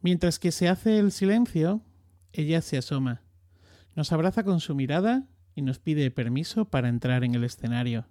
Mientras 0.00 0.38
que 0.38 0.52
se 0.52 0.68
hace 0.68 0.98
el 0.98 1.12
silencio, 1.12 1.82
ella 2.32 2.62
se 2.62 2.78
asoma, 2.78 3.22
nos 3.94 4.12
abraza 4.12 4.44
con 4.44 4.60
su 4.60 4.74
mirada 4.74 5.26
y 5.54 5.62
nos 5.62 5.78
pide 5.78 6.10
permiso 6.10 6.64
para 6.64 6.88
entrar 6.88 7.24
en 7.24 7.34
el 7.34 7.44
escenario. 7.44 8.06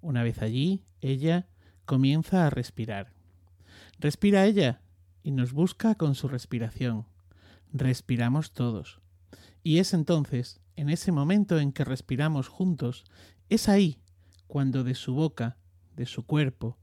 Una 0.00 0.22
vez 0.22 0.40
allí, 0.42 0.84
ella 1.00 1.48
comienza 1.84 2.46
a 2.46 2.50
respirar. 2.50 3.12
Respira 3.98 4.46
ella 4.46 4.82
y 5.22 5.32
nos 5.32 5.52
busca 5.52 5.94
con 5.94 6.14
su 6.14 6.28
respiración. 6.28 7.06
Respiramos 7.72 8.52
todos. 8.52 9.00
Y 9.62 9.78
es 9.78 9.94
entonces, 9.94 10.60
en 10.76 10.88
ese 10.88 11.12
momento 11.12 11.58
en 11.58 11.72
que 11.72 11.84
respiramos 11.84 12.48
juntos, 12.48 13.04
es 13.48 13.68
ahí 13.68 14.00
cuando 14.46 14.84
de 14.84 14.94
su 14.94 15.14
boca, 15.14 15.56
de 15.96 16.06
su 16.06 16.24
cuerpo, 16.24 16.78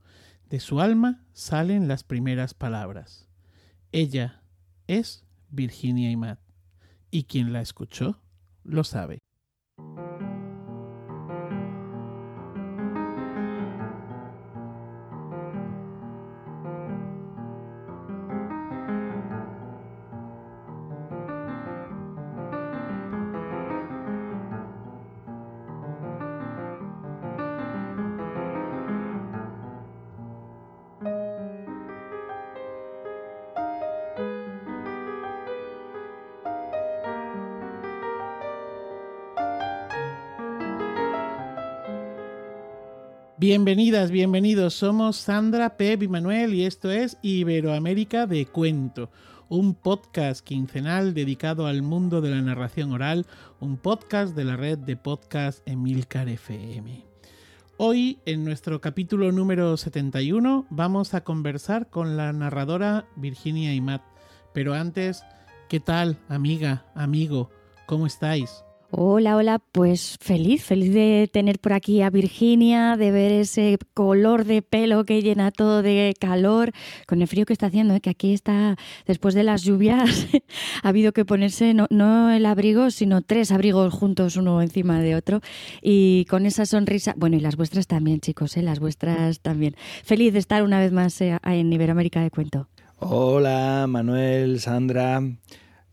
de 0.48 0.60
su 0.60 0.80
alma 0.80 1.24
salen 1.32 1.88
las 1.88 2.04
primeras 2.04 2.54
palabras. 2.54 3.27
Ella 3.92 4.42
es 4.86 5.24
Virginia 5.48 6.10
Imad, 6.10 6.38
y 7.10 7.24
quien 7.24 7.52
la 7.52 7.62
escuchó 7.62 8.20
lo 8.62 8.84
sabe. 8.84 9.18
Bienvenidas, 43.50 44.10
bienvenidos. 44.10 44.74
Somos 44.74 45.16
Sandra, 45.16 45.78
Pep 45.78 46.02
y 46.02 46.08
Manuel 46.08 46.52
y 46.52 46.66
esto 46.66 46.90
es 46.90 47.16
Iberoamérica 47.22 48.26
de 48.26 48.44
Cuento, 48.44 49.08
un 49.48 49.74
podcast 49.74 50.44
quincenal 50.44 51.14
dedicado 51.14 51.66
al 51.66 51.80
mundo 51.80 52.20
de 52.20 52.28
la 52.28 52.42
narración 52.42 52.92
oral, 52.92 53.24
un 53.58 53.78
podcast 53.78 54.36
de 54.36 54.44
la 54.44 54.58
red 54.58 54.76
de 54.76 54.98
podcast 54.98 55.66
Emilcar 55.66 56.28
FM. 56.28 57.06
Hoy, 57.78 58.18
en 58.26 58.44
nuestro 58.44 58.82
capítulo 58.82 59.32
número 59.32 59.78
71, 59.78 60.66
vamos 60.68 61.14
a 61.14 61.24
conversar 61.24 61.88
con 61.88 62.18
la 62.18 62.34
narradora 62.34 63.06
Virginia 63.16 63.72
Imat. 63.72 64.02
Pero 64.52 64.74
antes, 64.74 65.22
¿qué 65.70 65.80
tal, 65.80 66.18
amiga, 66.28 66.84
amigo? 66.94 67.48
¿Cómo 67.86 68.06
estáis? 68.06 68.62
Hola, 68.90 69.36
hola, 69.36 69.58
pues 69.58 70.16
feliz, 70.18 70.64
feliz 70.64 70.94
de 70.94 71.28
tener 71.30 71.58
por 71.58 71.74
aquí 71.74 72.00
a 72.00 72.08
Virginia, 72.08 72.96
de 72.96 73.10
ver 73.10 73.32
ese 73.32 73.76
color 73.92 74.46
de 74.46 74.62
pelo 74.62 75.04
que 75.04 75.20
llena 75.20 75.50
todo 75.50 75.82
de 75.82 76.14
calor, 76.18 76.72
con 77.06 77.20
el 77.20 77.28
frío 77.28 77.44
que 77.44 77.52
está 77.52 77.66
haciendo, 77.66 77.92
¿eh? 77.92 78.00
que 78.00 78.08
aquí 78.08 78.32
está, 78.32 78.76
después 79.06 79.34
de 79.34 79.42
las 79.42 79.62
lluvias, 79.62 80.28
ha 80.82 80.88
habido 80.88 81.12
que 81.12 81.26
ponerse 81.26 81.74
no, 81.74 82.30
el 82.30 82.46
abrigo, 82.46 82.90
sino 82.90 83.20
tres 83.20 83.52
abrigos 83.52 83.92
juntos, 83.92 84.36
uno 84.38 84.62
encima 84.62 85.02
de 85.02 85.16
otro, 85.16 85.42
y 85.82 86.24
con 86.24 86.46
esa 86.46 86.64
sonrisa, 86.64 87.12
bueno, 87.18 87.36
y 87.36 87.40
las 87.40 87.56
vuestras 87.56 87.88
también, 87.88 88.20
chicos, 88.20 88.56
¿eh? 88.56 88.62
las 88.62 88.80
vuestras 88.80 89.40
también. 89.40 89.76
Feliz 90.02 90.32
de 90.32 90.38
estar 90.38 90.62
una 90.62 90.80
vez 90.80 90.92
más 90.92 91.20
eh, 91.20 91.36
en 91.44 91.70
Iberoamérica 91.70 92.22
de 92.22 92.30
Cuento. 92.30 92.68
Hola, 93.00 93.84
Manuel, 93.86 94.60
Sandra. 94.60 95.20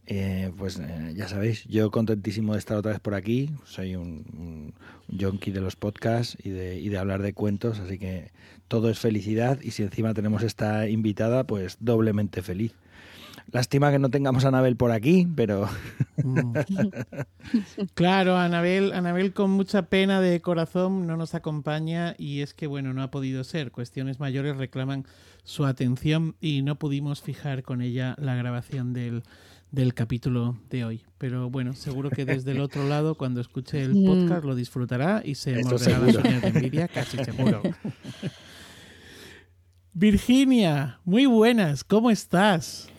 Eh, 0.07 0.51
pues 0.57 0.77
eh, 0.79 1.13
ya 1.15 1.27
sabéis, 1.27 1.65
yo 1.65 1.89
contentísimo 1.89 2.53
de 2.53 2.59
estar 2.59 2.77
otra 2.77 2.91
vez 2.91 2.99
por 2.99 3.15
aquí. 3.15 3.49
Soy 3.65 3.95
un, 3.95 4.73
un 5.09 5.19
junkie 5.19 5.51
de 5.51 5.61
los 5.61 5.75
podcasts 5.75 6.37
y 6.43 6.49
de, 6.49 6.79
y 6.79 6.89
de, 6.89 6.97
hablar 6.97 7.21
de 7.21 7.33
cuentos, 7.33 7.79
así 7.79 7.97
que 7.97 8.31
todo 8.67 8.89
es 8.89 8.99
felicidad. 8.99 9.59
Y 9.61 9.71
si 9.71 9.83
encima 9.83 10.13
tenemos 10.13 10.43
esta 10.43 10.87
invitada, 10.87 11.45
pues 11.45 11.77
doblemente 11.79 12.41
feliz. 12.41 12.73
Lástima 13.51 13.91
que 13.91 13.99
no 13.99 14.09
tengamos 14.09 14.43
a 14.45 14.49
Anabel 14.49 14.75
por 14.75 14.91
aquí, 14.91 15.27
pero. 15.35 15.69
Mm. 16.23 16.53
claro, 17.93 18.37
Anabel, 18.37 18.91
Anabel 18.93 19.33
con 19.33 19.51
mucha 19.51 19.83
pena 19.83 20.19
de 20.19 20.41
corazón 20.41 21.05
no 21.05 21.15
nos 21.15 21.35
acompaña 21.35 22.15
y 22.17 22.41
es 22.41 22.53
que, 22.53 22.67
bueno, 22.67 22.93
no 22.93 23.03
ha 23.03 23.11
podido 23.11 23.43
ser. 23.43 23.71
Cuestiones 23.71 24.19
mayores 24.19 24.57
reclaman 24.57 25.05
su 25.43 25.65
atención 25.65 26.35
y 26.41 26.63
no 26.63 26.77
pudimos 26.77 27.21
fijar 27.21 27.63
con 27.63 27.81
ella 27.81 28.15
la 28.17 28.35
grabación 28.35 28.93
del 28.93 29.23
del 29.71 29.93
capítulo 29.93 30.57
de 30.69 30.85
hoy. 30.85 31.03
Pero 31.17 31.49
bueno, 31.49 31.73
seguro 31.73 32.09
que 32.09 32.25
desde 32.25 32.51
el 32.51 32.61
otro 32.61 32.87
lado, 32.87 33.15
cuando 33.15 33.41
escuche 33.41 33.81
el 33.81 33.95
Mm. 33.95 34.05
podcast, 34.05 34.45
lo 34.45 34.55
disfrutará 34.55 35.21
y 35.25 35.35
se 35.35 35.61
morderá 35.63 35.99
las 35.99 36.15
uñas 36.15 36.41
de 36.41 36.47
envidia, 36.47 36.87
casi 36.87 37.17
seguro. 37.23 37.61
Virginia, 39.93 40.99
muy 41.05 41.25
buenas, 41.25 41.83
¿cómo 41.83 42.11
estás? 42.11 42.89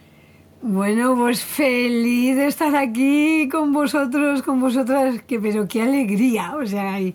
Bueno, 0.63 1.15
pues 1.17 1.43
feliz 1.43 2.35
de 2.37 2.47
estar 2.47 2.75
aquí 2.75 3.49
con 3.51 3.73
vosotros, 3.73 4.43
con 4.43 4.61
vosotras, 4.61 5.23
que, 5.23 5.39
pero 5.39 5.69
qué 5.69 5.83
alegría, 5.83 6.57
o 6.57 6.67
sea, 6.67 7.01
y 7.01 7.15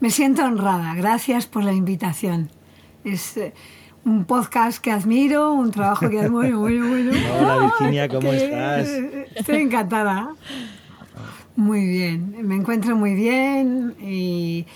me 0.00 0.10
siento 0.10 0.44
honrada. 0.44 0.94
Gracias 0.94 1.46
por 1.46 1.64
la 1.64 1.72
invitación. 1.72 2.50
Es 3.04 3.36
eh, 3.38 3.54
un 4.04 4.24
podcast 4.24 4.82
que 4.82 4.90
admiro, 4.90 5.52
un 5.52 5.70
trabajo 5.70 6.08
que 6.10 6.20
admiro, 6.20 6.58
bueno, 6.60 6.88
bueno. 6.88 7.12
Hola 7.40 7.58
Virginia, 7.78 8.08
¿cómo 8.08 8.30
que- 8.30 8.44
estás? 8.44 8.88
Estoy 9.34 9.56
encantada. 9.62 10.30
Muy 11.54 11.86
bien, 11.86 12.36
me 12.48 12.56
encuentro 12.56 12.96
muy 12.96 13.14
bien 13.14 13.94
y, 14.00 14.66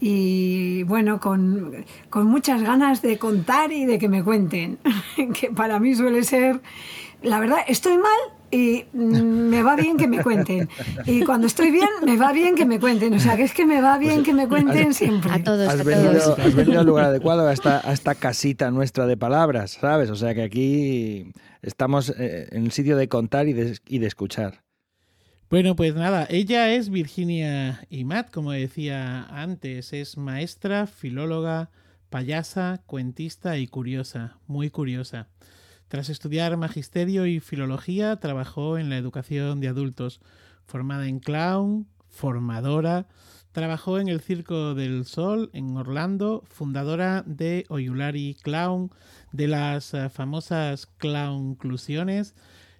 y, 0.00 0.84
bueno, 0.84 1.18
con, 1.18 1.84
con 2.08 2.28
muchas 2.28 2.62
ganas 2.62 3.02
de 3.02 3.18
contar 3.18 3.72
y 3.72 3.84
de 3.84 3.98
que 3.98 4.08
me 4.08 4.22
cuenten, 4.22 4.78
que 5.34 5.50
para 5.50 5.80
mí 5.80 5.94
suele 5.96 6.22
ser, 6.22 6.60
la 7.22 7.40
verdad, 7.40 7.58
estoy 7.66 7.98
mal 7.98 8.12
y 8.50 8.84
me 8.92 9.62
va 9.62 9.76
bien 9.76 9.96
que 9.96 10.06
me 10.06 10.22
cuenten. 10.22 10.68
Y 11.06 11.24
cuando 11.24 11.46
estoy 11.46 11.70
bien, 11.70 11.88
me 12.04 12.16
va 12.16 12.32
bien 12.32 12.54
que 12.54 12.64
me 12.64 12.78
cuenten. 12.78 13.14
O 13.14 13.18
sea, 13.18 13.36
que 13.36 13.42
es 13.42 13.52
que 13.52 13.66
me 13.66 13.80
va 13.80 13.98
bien 13.98 14.22
que 14.22 14.32
me 14.32 14.48
cuenten 14.48 14.94
siempre. 14.94 15.30
A 15.32 15.42
todos, 15.42 15.68
a 15.68 15.72
Has 15.72 15.82
todos. 15.82 15.86
venido, 15.86 16.36
has 16.36 16.54
venido 16.54 16.80
al 16.80 16.86
lugar 16.86 17.06
adecuado, 17.06 17.48
a 17.48 17.52
esta, 17.52 17.80
a 17.88 17.92
esta 17.92 18.14
casita 18.14 18.70
nuestra 18.70 19.06
de 19.06 19.16
palabras, 19.16 19.72
¿sabes? 19.80 20.10
O 20.10 20.16
sea 20.16 20.34
que 20.34 20.42
aquí 20.42 21.32
estamos 21.62 22.10
eh, 22.10 22.48
en 22.52 22.64
el 22.64 22.72
sitio 22.72 22.96
de 22.96 23.08
contar 23.08 23.48
y 23.48 23.52
de, 23.52 23.78
y 23.88 23.98
de 23.98 24.06
escuchar. 24.06 24.62
Bueno, 25.50 25.76
pues 25.76 25.94
nada, 25.94 26.26
ella 26.30 26.72
es 26.72 26.90
Virginia 26.90 27.84
Imat, 27.90 28.30
como 28.30 28.52
decía 28.52 29.24
antes, 29.24 29.92
es 29.92 30.16
maestra, 30.16 30.86
filóloga, 30.86 31.70
payasa, 32.10 32.82
cuentista 32.86 33.58
y 33.58 33.66
curiosa, 33.66 34.38
muy 34.46 34.70
curiosa. 34.70 35.28
Tras 35.94 36.08
estudiar 36.08 36.56
magisterio 36.56 37.24
y 37.24 37.38
filología, 37.38 38.16
trabajó 38.16 38.78
en 38.78 38.90
la 38.90 38.96
educación 38.96 39.60
de 39.60 39.68
adultos, 39.68 40.20
formada 40.66 41.06
en 41.06 41.20
clown, 41.20 41.86
formadora, 42.08 43.06
trabajó 43.52 44.00
en 44.00 44.08
el 44.08 44.20
Circo 44.20 44.74
del 44.74 45.04
Sol 45.04 45.50
en 45.52 45.76
Orlando, 45.76 46.42
fundadora 46.48 47.22
de 47.28 47.64
Oyulari 47.68 48.36
Clown, 48.42 48.90
de 49.30 49.46
las 49.46 49.94
eh, 49.94 50.08
famosas 50.08 50.86
clownclusiones, 50.86 52.34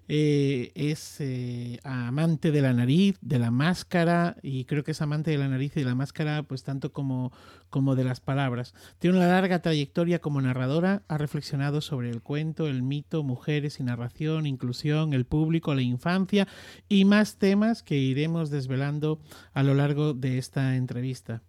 eh, 0.07 0.71
es 0.75 1.19
eh, 1.19 1.79
amante 1.83 2.51
de 2.51 2.61
la 2.61 2.73
nariz, 2.73 3.17
de 3.21 3.39
la 3.39 3.51
máscara, 3.51 4.37
y 4.43 4.65
creo 4.65 4.83
que 4.83 4.91
es 4.91 5.01
amante 5.01 5.31
de 5.31 5.37
la 5.37 5.47
nariz 5.47 5.75
y 5.75 5.79
de 5.79 5.85
la 5.85 5.95
máscara, 5.95 6.43
pues 6.43 6.63
tanto 6.63 6.93
como, 6.93 7.31
como 7.69 7.95
de 7.95 8.03
las 8.03 8.19
palabras. 8.19 8.73
Tiene 8.99 9.17
una 9.17 9.27
larga 9.27 9.61
trayectoria 9.61 10.19
como 10.19 10.41
narradora, 10.41 11.03
ha 11.07 11.17
reflexionado 11.17 11.81
sobre 11.81 12.09
el 12.09 12.21
cuento, 12.21 12.67
el 12.67 12.83
mito, 12.83 13.23
mujeres 13.23 13.79
y 13.79 13.83
narración, 13.83 14.45
inclusión, 14.45 15.13
el 15.13 15.25
público, 15.25 15.73
la 15.73 15.81
infancia 15.81 16.47
y 16.87 17.05
más 17.05 17.37
temas 17.37 17.81
que 17.81 17.97
iremos 17.97 18.49
desvelando 18.49 19.19
a 19.53 19.63
lo 19.63 19.73
largo 19.73 20.13
de 20.13 20.37
esta 20.37 20.75
entrevista. 20.75 21.41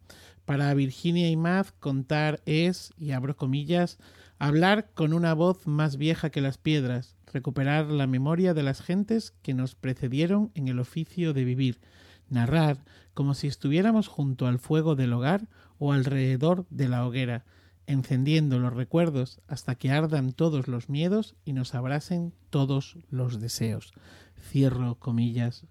Para 0.46 0.72
Virginia 0.74 1.28
Imaz, 1.28 1.72
contar 1.72 2.40
es, 2.46 2.92
y 2.96 3.10
abro 3.10 3.36
comillas, 3.36 3.98
hablar 4.38 4.90
con 4.94 5.12
una 5.12 5.34
voz 5.34 5.66
más 5.66 5.96
vieja 5.96 6.30
que 6.30 6.40
las 6.40 6.56
piedras, 6.56 7.15
recuperar 7.36 7.90
la 7.90 8.06
memoria 8.06 8.54
de 8.54 8.62
las 8.62 8.80
gentes 8.80 9.34
que 9.42 9.52
nos 9.52 9.74
precedieron 9.74 10.50
en 10.54 10.68
el 10.68 10.78
oficio 10.78 11.34
de 11.34 11.44
vivir, 11.44 11.80
narrar 12.30 12.82
como 13.12 13.34
si 13.34 13.46
estuviéramos 13.46 14.08
junto 14.08 14.46
al 14.46 14.58
fuego 14.58 14.96
del 14.96 15.12
hogar 15.12 15.48
o 15.78 15.92
alrededor 15.92 16.66
de 16.70 16.88
la 16.88 17.06
hoguera, 17.06 17.44
encendiendo 17.86 18.58
los 18.58 18.72
recuerdos 18.72 19.40
hasta 19.48 19.74
que 19.74 19.90
ardan 19.90 20.32
todos 20.32 20.66
los 20.66 20.88
miedos 20.88 21.34
y 21.44 21.52
nos 21.52 21.74
abracen 21.74 22.32
todos 22.48 22.96
los 23.10 23.38
deseos. 23.38 23.92
Cierro 24.50 24.94
comillas. 24.94 25.66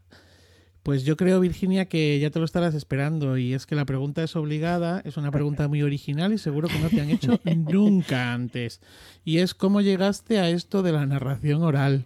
Pues 0.86 1.04
yo 1.04 1.18
creo, 1.18 1.40
Virginia, 1.40 1.86
que 1.86 2.20
ya 2.20 2.30
te 2.30 2.38
lo 2.38 2.46
estarás 2.46 2.76
esperando 2.76 3.40
y 3.40 3.56
es 3.56 3.66
que 3.66 3.74
la 3.74 3.86
pregunta 3.86 4.22
es 4.22 4.36
obligada, 4.36 5.02
es 5.04 5.18
una 5.18 5.32
pregunta 5.32 5.68
muy 5.68 5.82
original 5.82 6.32
y 6.32 6.38
seguro 6.38 6.68
que 6.68 6.78
no 6.78 6.90
te 6.90 7.02
han 7.02 7.10
hecho 7.10 7.40
nunca 7.56 8.34
antes. 8.34 8.82
Y 9.24 9.40
es 9.40 9.56
cómo 9.56 9.82
llegaste 9.82 10.38
a 10.38 10.48
esto 10.48 10.84
de 10.84 10.92
la 10.92 11.08
narración 11.08 11.64
oral. 11.64 12.06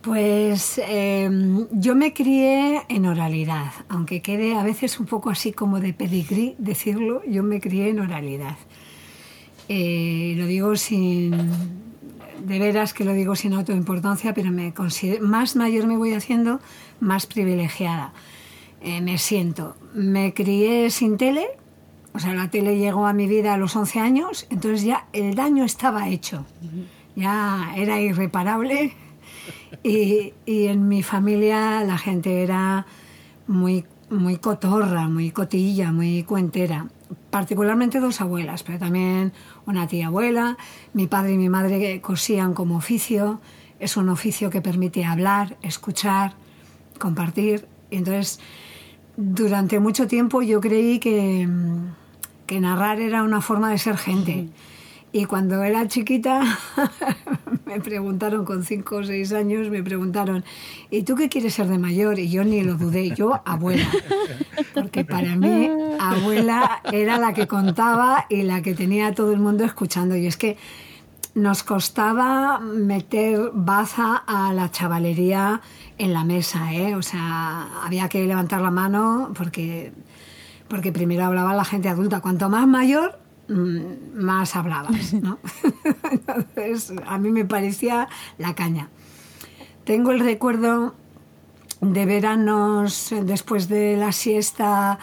Pues 0.00 0.80
em, 0.88 1.66
yo 1.70 1.94
me 1.94 2.14
crié 2.14 2.80
en 2.88 3.04
oralidad, 3.04 3.72
aunque 3.90 4.22
quede 4.22 4.54
a 4.54 4.62
veces 4.62 4.98
un 4.98 5.04
poco 5.04 5.28
así 5.28 5.52
como 5.52 5.80
de 5.80 5.92
pedigrí 5.92 6.54
decirlo, 6.56 7.20
yo 7.28 7.42
me 7.42 7.60
crié 7.60 7.90
en 7.90 8.00
oralidad. 8.00 8.56
Eh, 9.68 10.32
lo 10.38 10.46
digo 10.46 10.76
sin, 10.76 11.34
de 12.44 12.58
veras 12.58 12.94
que 12.94 13.04
lo 13.04 13.12
digo 13.12 13.36
sin 13.36 13.52
autoimportancia, 13.52 14.34
pero 14.34 14.50
me 14.50 14.72
más 15.20 15.56
mayor 15.56 15.86
me 15.86 15.96
voy 15.96 16.14
haciendo, 16.14 16.60
más 17.00 17.26
privilegiada 17.26 18.12
eh, 18.80 19.00
me 19.00 19.18
siento. 19.18 19.76
Me 19.94 20.32
crié 20.34 20.90
sin 20.90 21.16
tele, 21.16 21.46
o 22.12 22.18
sea, 22.18 22.34
la 22.34 22.50
tele 22.50 22.78
llegó 22.78 23.06
a 23.06 23.12
mi 23.12 23.26
vida 23.26 23.54
a 23.54 23.56
los 23.56 23.74
11 23.74 24.00
años, 24.00 24.46
entonces 24.50 24.84
ya 24.84 25.06
el 25.12 25.34
daño 25.34 25.64
estaba 25.64 26.08
hecho, 26.08 26.44
ya 27.14 27.72
era 27.76 28.00
irreparable 28.00 28.94
y, 29.82 30.32
en 30.46 30.88
mi 30.88 31.02
familia 31.02 31.82
la 31.84 31.98
gente 31.98 32.42
era 32.42 32.86
muy, 33.46 33.84
muy 34.10 34.36
cotorra, 34.36 35.08
muy 35.08 35.30
cotilla, 35.30 35.92
muy 35.92 36.22
cuentera. 36.22 36.86
Particularmente 37.30 38.00
dos 38.00 38.20
abuelas, 38.20 38.62
pero 38.62 38.78
también 38.78 39.32
una 39.66 39.86
tía 39.86 40.06
abuela. 40.06 40.56
Mi 40.92 41.06
padre 41.06 41.32
y 41.32 41.38
mi 41.38 41.48
madre 41.48 42.00
cosían 42.00 42.54
como 42.54 42.76
oficio. 42.76 43.40
Es 43.78 43.96
un 43.96 44.08
oficio 44.08 44.48
que 44.50 44.62
permite 44.62 45.04
hablar, 45.04 45.56
escuchar, 45.62 46.34
compartir. 46.98 47.66
Entonces, 47.90 48.40
durante 49.16 49.80
mucho 49.80 50.06
tiempo 50.06 50.42
yo 50.42 50.60
creí 50.60 50.98
que, 50.98 51.48
que 52.46 52.60
narrar 52.60 53.00
era 53.00 53.22
una 53.22 53.40
forma 53.40 53.70
de 53.70 53.78
ser 53.78 53.96
gente. 53.96 54.48
Y 55.16 55.24
cuando 55.24 55.64
era 55.64 55.88
chiquita, 55.88 56.42
me 57.64 57.80
preguntaron 57.80 58.44
con 58.44 58.64
cinco 58.64 58.96
o 58.96 59.02
seis 59.02 59.32
años, 59.32 59.70
me 59.70 59.82
preguntaron, 59.82 60.44
¿y 60.90 61.04
tú 61.04 61.14
qué 61.16 61.30
quieres 61.30 61.54
ser 61.54 61.68
de 61.68 61.78
mayor? 61.78 62.18
Y 62.18 62.28
yo 62.28 62.44
ni 62.44 62.62
lo 62.62 62.74
dudé, 62.74 63.08
yo 63.12 63.40
abuela. 63.46 63.88
Porque 64.74 65.06
para 65.06 65.34
mí, 65.34 65.70
abuela 65.98 66.82
era 66.92 67.16
la 67.16 67.32
que 67.32 67.46
contaba 67.46 68.26
y 68.28 68.42
la 68.42 68.60
que 68.60 68.74
tenía 68.74 69.06
a 69.06 69.14
todo 69.14 69.32
el 69.32 69.38
mundo 69.38 69.64
escuchando. 69.64 70.16
Y 70.16 70.26
es 70.26 70.36
que 70.36 70.58
nos 71.34 71.62
costaba 71.62 72.60
meter 72.60 73.52
baza 73.54 74.22
a 74.26 74.52
la 74.52 74.70
chavalería 74.70 75.62
en 75.96 76.12
la 76.12 76.24
mesa, 76.24 76.74
¿eh? 76.74 76.94
O 76.94 77.00
sea, 77.00 77.80
había 77.82 78.10
que 78.10 78.26
levantar 78.26 78.60
la 78.60 78.70
mano 78.70 79.32
porque, 79.34 79.94
porque 80.68 80.92
primero 80.92 81.24
hablaba 81.24 81.54
la 81.54 81.64
gente 81.64 81.88
adulta. 81.88 82.20
Cuanto 82.20 82.50
más 82.50 82.68
mayor, 82.68 83.18
más 83.48 84.56
hablabas, 84.56 85.14
¿no? 85.14 85.38
Entonces, 86.10 86.92
a 87.06 87.18
mí 87.18 87.30
me 87.30 87.44
parecía 87.44 88.08
la 88.38 88.54
caña. 88.54 88.88
Tengo 89.84 90.10
el 90.10 90.20
recuerdo 90.20 90.94
de 91.80 92.06
veranos 92.06 93.14
después 93.22 93.68
de 93.68 93.96
la 93.96 94.12
siesta 94.12 94.98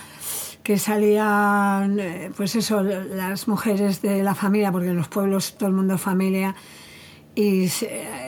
que 0.64 0.78
salían, 0.78 2.00
eh, 2.00 2.32
pues 2.36 2.56
eso, 2.56 2.84
las 2.84 3.48
mujeres 3.48 4.02
de 4.02 4.24
la 4.24 4.34
familia, 4.34 4.72
porque 4.72 4.90
en 4.90 4.96
los 4.96 5.10
pueblos 5.10 5.58
todo 5.58 5.70
el 5.70 5.76
mundo 5.76 5.96
es 5.96 6.02
familia, 6.02 6.56
y 7.36 7.68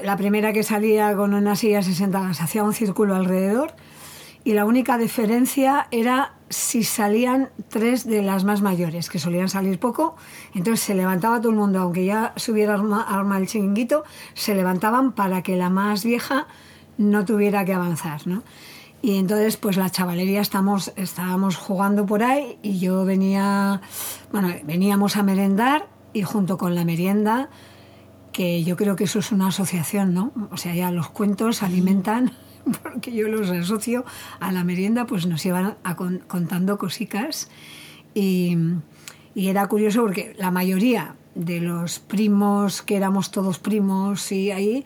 la 0.03 0.17
primera 0.17 0.51
que 0.51 0.63
salía 0.63 1.15
con 1.15 1.33
una 1.33 1.55
silla 1.55 1.81
se 1.81 1.93
sentaba, 1.93 2.33
se 2.33 2.43
hacía 2.43 2.63
un 2.63 2.73
círculo 2.73 3.15
alrededor, 3.15 3.73
y 4.45 4.53
la 4.53 4.63
única 4.63 4.97
diferencia 4.99 5.87
era 5.89 6.35
si 6.49 6.83
salían 6.83 7.49
tres 7.67 8.05
de 8.05 8.21
las 8.21 8.43
más 8.43 8.61
mayores, 8.61 9.09
que 9.09 9.17
solían 9.17 9.49
salir 9.49 9.79
poco, 9.79 10.15
entonces 10.53 10.85
se 10.85 10.93
levantaba 10.93 11.41
todo 11.41 11.49
el 11.49 11.57
mundo, 11.57 11.79
aunque 11.79 12.05
ya 12.05 12.31
se 12.35 12.51
hubiera 12.51 12.75
armado 12.75 13.41
el 13.41 13.47
chinguito, 13.47 14.03
se 14.35 14.53
levantaban 14.53 15.13
para 15.13 15.41
que 15.41 15.57
la 15.57 15.71
más 15.71 16.05
vieja 16.05 16.45
no 16.99 17.25
tuviera 17.25 17.65
que 17.65 17.73
avanzar, 17.73 18.27
¿no? 18.27 18.43
Y 19.01 19.17
entonces, 19.17 19.57
pues 19.57 19.77
la 19.77 19.89
chavalería 19.89 20.41
estamos, 20.41 20.93
estábamos 20.95 21.57
jugando 21.57 22.05
por 22.05 22.23
ahí 22.23 22.59
y 22.61 22.77
yo 22.79 23.03
venía, 23.03 23.81
bueno, 24.31 24.53
veníamos 24.63 25.17
a 25.17 25.23
merendar 25.23 25.87
y 26.13 26.21
junto 26.21 26.59
con 26.59 26.75
la 26.75 26.85
merienda, 26.85 27.49
que 28.31 28.63
yo 28.63 28.75
creo 28.77 28.95
que 28.95 29.05
eso 29.05 29.19
es 29.19 29.31
una 29.31 29.47
asociación, 29.47 30.13
¿no? 30.13 30.31
O 30.51 30.57
sea, 30.57 30.75
ya 30.75 30.91
los 30.91 31.09
cuentos 31.09 31.63
alimentan 31.63 32.31
porque 32.83 33.13
yo 33.13 33.27
los 33.27 33.49
asocio 33.49 34.05
a 34.39 34.51
la 34.51 34.63
merienda, 34.63 35.05
pues 35.05 35.25
nos 35.25 35.45
iban 35.45 35.77
contando 36.27 36.77
cositas 36.77 37.49
y, 38.13 38.57
era 39.35 39.67
curioso 39.67 40.01
porque 40.01 40.33
la 40.37 40.49
mayoría 40.49 41.15
de 41.35 41.59
los 41.59 41.99
primos, 41.99 42.81
que 42.81 42.95
éramos 42.95 43.31
todos 43.31 43.59
primos 43.59 44.31
y 44.31 44.51
ahí, 44.51 44.85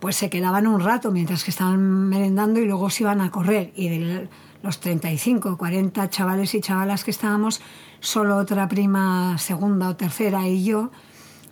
pues 0.00 0.16
se 0.16 0.30
quedaban 0.30 0.66
un 0.66 0.80
rato 0.80 1.10
mientras 1.10 1.44
que 1.44 1.50
estaban 1.50 2.08
merendando 2.08 2.58
y 2.58 2.64
luego 2.64 2.88
se 2.88 3.02
iban 3.02 3.20
a 3.20 3.30
correr. 3.30 3.72
Y 3.76 3.90
de 3.90 4.28
los 4.62 4.80
35, 4.80 5.58
40 5.58 6.08
chavales 6.08 6.54
y 6.54 6.62
chavalas 6.62 7.04
que 7.04 7.10
estábamos, 7.10 7.60
solo 8.00 8.38
otra 8.38 8.66
prima 8.66 9.36
segunda 9.36 9.90
o 9.90 9.96
tercera 9.96 10.48
y 10.48 10.64
yo 10.64 10.90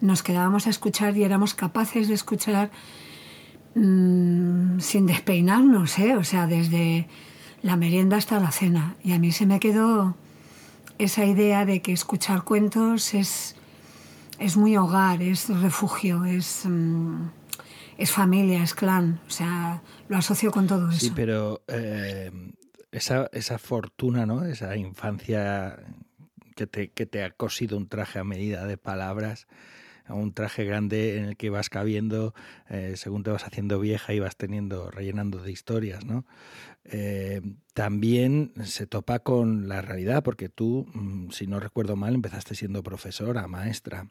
nos 0.01 0.23
quedábamos 0.23 0.67
a 0.67 0.71
escuchar 0.71 1.15
y 1.19 1.25
éramos 1.25 1.53
capaces 1.53 2.09
de 2.09 2.15
escuchar 2.15 2.71
Mm, 3.75 4.79
sin 4.79 5.07
despeinarnos, 5.07 5.99
¿eh? 5.99 6.15
o 6.17 6.23
sea, 6.23 6.47
desde 6.47 7.09
la 7.63 7.77
merienda 7.77 8.17
hasta 8.17 8.39
la 8.39 8.53
cena. 8.53 8.97
Y 9.03 9.13
a 9.13 9.19
mí 9.19 9.33
se 9.33 9.47
me 9.47 9.59
quedó 9.59 10.17
esa 10.99 11.25
idea 11.25 11.65
de 11.65 11.83
que 11.83 11.93
escuchar 11.93 12.45
cuentos 12.45 13.15
es, 13.15 13.57
es 14.39 14.57
muy 14.57 14.77
hogar, 14.77 15.23
es 15.23 15.49
refugio, 15.49 16.25
es, 16.25 16.63
mm, 16.67 17.27
es 17.99 18.13
familia, 18.13 18.63
es 18.63 18.75
clan. 18.75 19.21
O 19.27 19.31
sea, 19.31 19.83
lo 20.09 20.17
asocio 20.17 20.53
con 20.53 20.69
todo 20.69 20.91
eso. 20.91 21.01
Sí, 21.01 21.13
pero 21.15 21.63
eh, 21.67 22.31
esa, 22.93 23.29
esa 23.33 23.59
fortuna, 23.59 24.25
¿no? 24.25 24.45
Esa 24.45 24.77
infancia 24.77 25.81
que 26.55 26.69
te, 26.69 26.91
que 26.93 27.07
te 27.07 27.25
ha 27.25 27.31
cosido 27.31 27.77
un 27.77 27.89
traje 27.89 28.21
a 28.21 28.25
medida 28.25 28.67
de 28.67 28.77
palabras 28.77 29.49
un 30.13 30.33
traje 30.35 30.65
grande 30.65 31.19
en 31.19 31.25
el 31.25 31.37
que 31.37 31.51
vas 31.51 31.71
cabiendo 31.71 32.35
eh, 32.69 32.95
según 32.97 33.23
te 33.23 33.31
vas 33.31 33.45
haciendo 33.45 33.81
vieja 33.81 34.13
y 34.13 34.21
vas 34.21 34.37
teniendo, 34.37 34.91
rellenando 34.91 35.39
de 35.39 35.51
historias, 35.51 36.05
¿no? 36.05 36.27
Eh, 36.85 37.41
también 37.73 38.53
se 38.65 38.87
topa 38.87 39.21
con 39.21 39.69
la 39.69 39.81
realidad, 39.81 40.23
porque 40.23 40.51
tú, 40.51 40.87
mm, 40.93 41.31
si 41.31 41.47
no 41.47 41.59
recuerdo 41.59 41.97
mal, 41.97 42.15
empezaste 42.15 42.55
siendo 42.55 42.83
profesora, 42.83 43.47
maestra. 43.49 44.09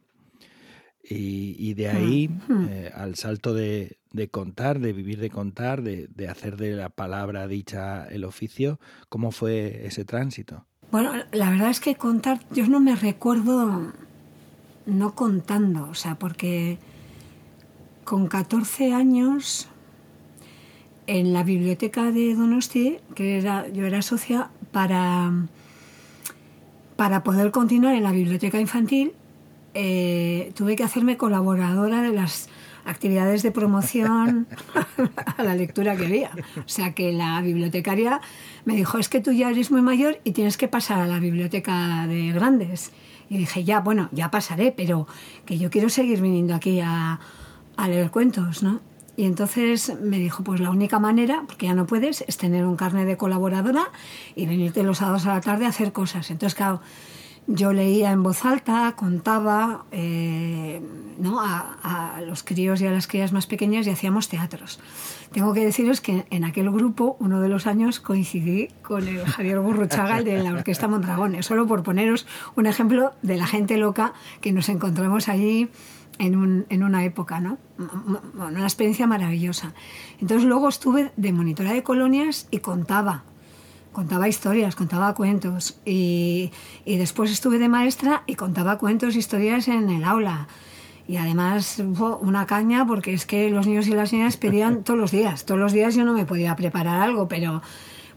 Y, 1.06 1.74
de 1.74 1.90
ahí 1.90 2.30
mm. 2.30 2.66
eh, 2.70 2.92
al 2.96 3.16
salto 3.16 3.54
de, 3.54 3.98
contar, 4.32 4.80
de 4.80 4.94
vivir 4.94 5.20
de 5.20 5.30
contar, 5.30 5.82
de, 5.82 6.08
de, 6.08 6.30
hacer 6.30 6.56
de 6.56 6.72
la 6.72 6.88
palabra 6.90 7.46
dicha 7.48 8.08
el 8.08 8.24
oficio, 8.24 8.80
¿cómo 9.10 9.32
fue 9.32 9.86
ese 9.86 10.06
tránsito? 10.06 10.66
Bueno, 10.92 11.12
la 11.34 11.50
verdad 11.50 11.72
es 11.72 11.82
que 11.82 11.96
contar, 11.96 12.40
yo 12.52 12.68
no 12.68 12.80
me 12.80 12.96
recuerdo 12.96 13.92
no 14.86 15.16
contando, 15.16 15.90
o 15.90 15.94
sea, 15.96 16.16
porque 16.16 16.78
con 18.04 18.28
14 18.28 18.94
años 18.94 19.68
en 21.08 21.34
la 21.34 21.44
biblioteca 21.44 22.12
de 22.12 22.36
Donosti, 22.36 22.98
que 23.16 23.38
era, 23.38 23.68
yo 23.70 23.86
era 23.86 24.02
socia, 24.02 24.50
para, 24.72 25.32
para 26.96 27.24
poder 27.24 27.52
continuar 27.52 27.96
en 27.96 28.04
la 28.04 28.12
biblioteca 28.12 28.60
infantil, 28.60 29.14
eh, 29.74 30.52
tuve 30.56 30.76
que 30.76 30.84
hacerme 30.84 31.18
colaboradora 31.18 32.02
de 32.02 32.12
las 32.12 32.50
actividades 32.86 33.44
de 33.44 33.52
promoción 33.52 34.48
a 35.38 35.44
la 35.44 35.56
lectura 35.56 35.96
que 35.96 36.06
había. 36.06 36.32
O 36.58 36.68
sea 36.70 36.94
que 36.94 37.12
la 37.12 37.42
bibliotecaria 37.42 38.22
me 38.66 38.76
dijo, 38.76 38.98
es 38.98 39.10
que 39.10 39.20
tú 39.20 39.32
ya 39.32 39.50
eres 39.50 39.72
muy 39.72 39.82
mayor 39.82 40.20
y 40.24 40.32
tienes 40.32 40.58
que 40.58 40.68
pasar 40.68 41.00
a 41.00 41.08
la 41.08 41.20
biblioteca 41.20 42.06
de 42.08 42.32
grandes. 42.32 42.92
Y 43.34 43.38
dije, 43.40 43.64
ya, 43.64 43.80
bueno, 43.80 44.10
ya 44.12 44.30
pasaré, 44.30 44.72
pero 44.72 45.08
que 45.44 45.58
yo 45.58 45.72
quiero 45.72 45.90
seguir 45.90 46.22
viniendo 46.22 46.54
aquí 46.54 46.82
a, 46.82 47.20
a 47.76 47.88
leer 47.88 48.12
cuentos, 48.12 48.62
¿no? 48.62 48.80
Y 49.18 49.26
entonces 49.26 49.92
me 50.00 50.20
dijo, 50.20 50.44
pues 50.44 50.60
la 50.60 50.70
única 50.70 51.00
manera, 51.00 51.44
porque 51.48 51.66
ya 51.66 51.74
no 51.74 51.88
puedes, 51.88 52.24
es 52.28 52.38
tener 52.38 52.64
un 52.64 52.76
carnet 52.76 53.08
de 53.08 53.18
colaboradora 53.18 53.90
y 54.36 54.46
venirte 54.46 54.84
los 54.84 55.00
sábados 55.00 55.26
a 55.26 55.34
la 55.34 55.42
tarde 55.42 55.66
a 55.66 55.70
hacer 55.70 55.94
cosas. 55.94 56.30
Entonces, 56.30 56.54
claro, 56.54 56.80
yo 57.48 57.74
leía 57.74 58.12
en 58.12 58.24
voz 58.24 58.46
alta, 58.46 58.94
contaba 58.96 59.86
eh, 59.92 60.82
¿no? 61.20 61.42
a, 61.42 62.22
los 62.26 62.44
críos 62.44 62.82
y 62.82 62.88
a 62.88 62.92
las 62.92 63.08
crías 63.08 63.34
más 63.34 63.48
pequeñas 63.48 63.86
y 63.86 63.90
hacíamos 63.90 64.30
teatros. 64.30 64.80
Tengo 65.32 65.54
que 65.54 65.66
deciros 65.66 66.00
que 66.00 66.26
en 66.30 66.46
aquel 66.46 66.72
grupo, 66.72 67.18
uno 67.20 67.42
de 67.42 67.50
los 67.50 67.68
años, 67.68 68.00
coincidí 68.00 68.70
con 68.82 69.08
el 69.08 69.26
Javier 69.26 69.60
Burruchaga, 69.60 70.22
de 70.22 70.42
la 70.42 70.54
Orquesta 70.54 70.88
Mondragones, 70.88 71.46
solo 71.46 71.68
por 71.68 71.84
poneros 71.84 72.26
un 72.56 72.66
ejemplo 72.66 73.14
de 73.22 73.38
la 73.38 73.48
gente 73.48 73.78
loca 73.78 74.14
que 74.42 74.54
nos 74.54 74.70
encontramos 74.70 75.28
allí 75.28 75.70
en, 76.20 76.36
un, 76.36 76.66
en 76.70 76.84
una 76.84 77.04
época, 77.04 77.40
¿no? 77.40 77.58
Una 78.36 78.64
experiencia 78.64 79.08
maravillosa. 79.08 79.74
Entonces 80.22 80.48
luego 80.48 80.70
estuve 80.70 81.12
de 81.18 81.34
monitora 81.34 81.74
de 81.74 81.84
colonias 81.84 82.48
y 82.52 82.60
contaba 82.60 83.24
contaba 83.94 84.28
historias, 84.28 84.76
contaba 84.76 85.14
cuentos 85.14 85.80
y, 85.86 86.52
después 86.86 87.32
estuve 87.32 87.60
de 87.60 87.70
maestra 87.70 88.24
y 88.28 88.36
contaba 88.36 88.78
cuentos, 88.78 89.16
historias 89.16 89.68
en 89.68 89.90
el 89.90 90.04
aula. 90.04 90.48
y 91.08 91.18
además 91.18 91.82
una 92.22 92.46
caña 92.46 92.86
porque 92.86 93.14
es 93.14 93.26
que 93.26 93.50
los 93.50 93.68
niños 93.68 93.88
y 93.88 93.92
las 93.92 94.12
niñas 94.12 94.38
pedían 94.38 94.84
todos 94.86 95.00
los 95.00 95.12
días. 95.12 95.46
Todos 95.46 95.60
los 95.60 95.72
días 95.72 95.96
yo 95.96 96.04
no 96.04 96.14
me 96.14 96.26
podía 96.26 96.56
preparar 96.56 97.00
algo, 97.00 97.28
pero 97.28 97.62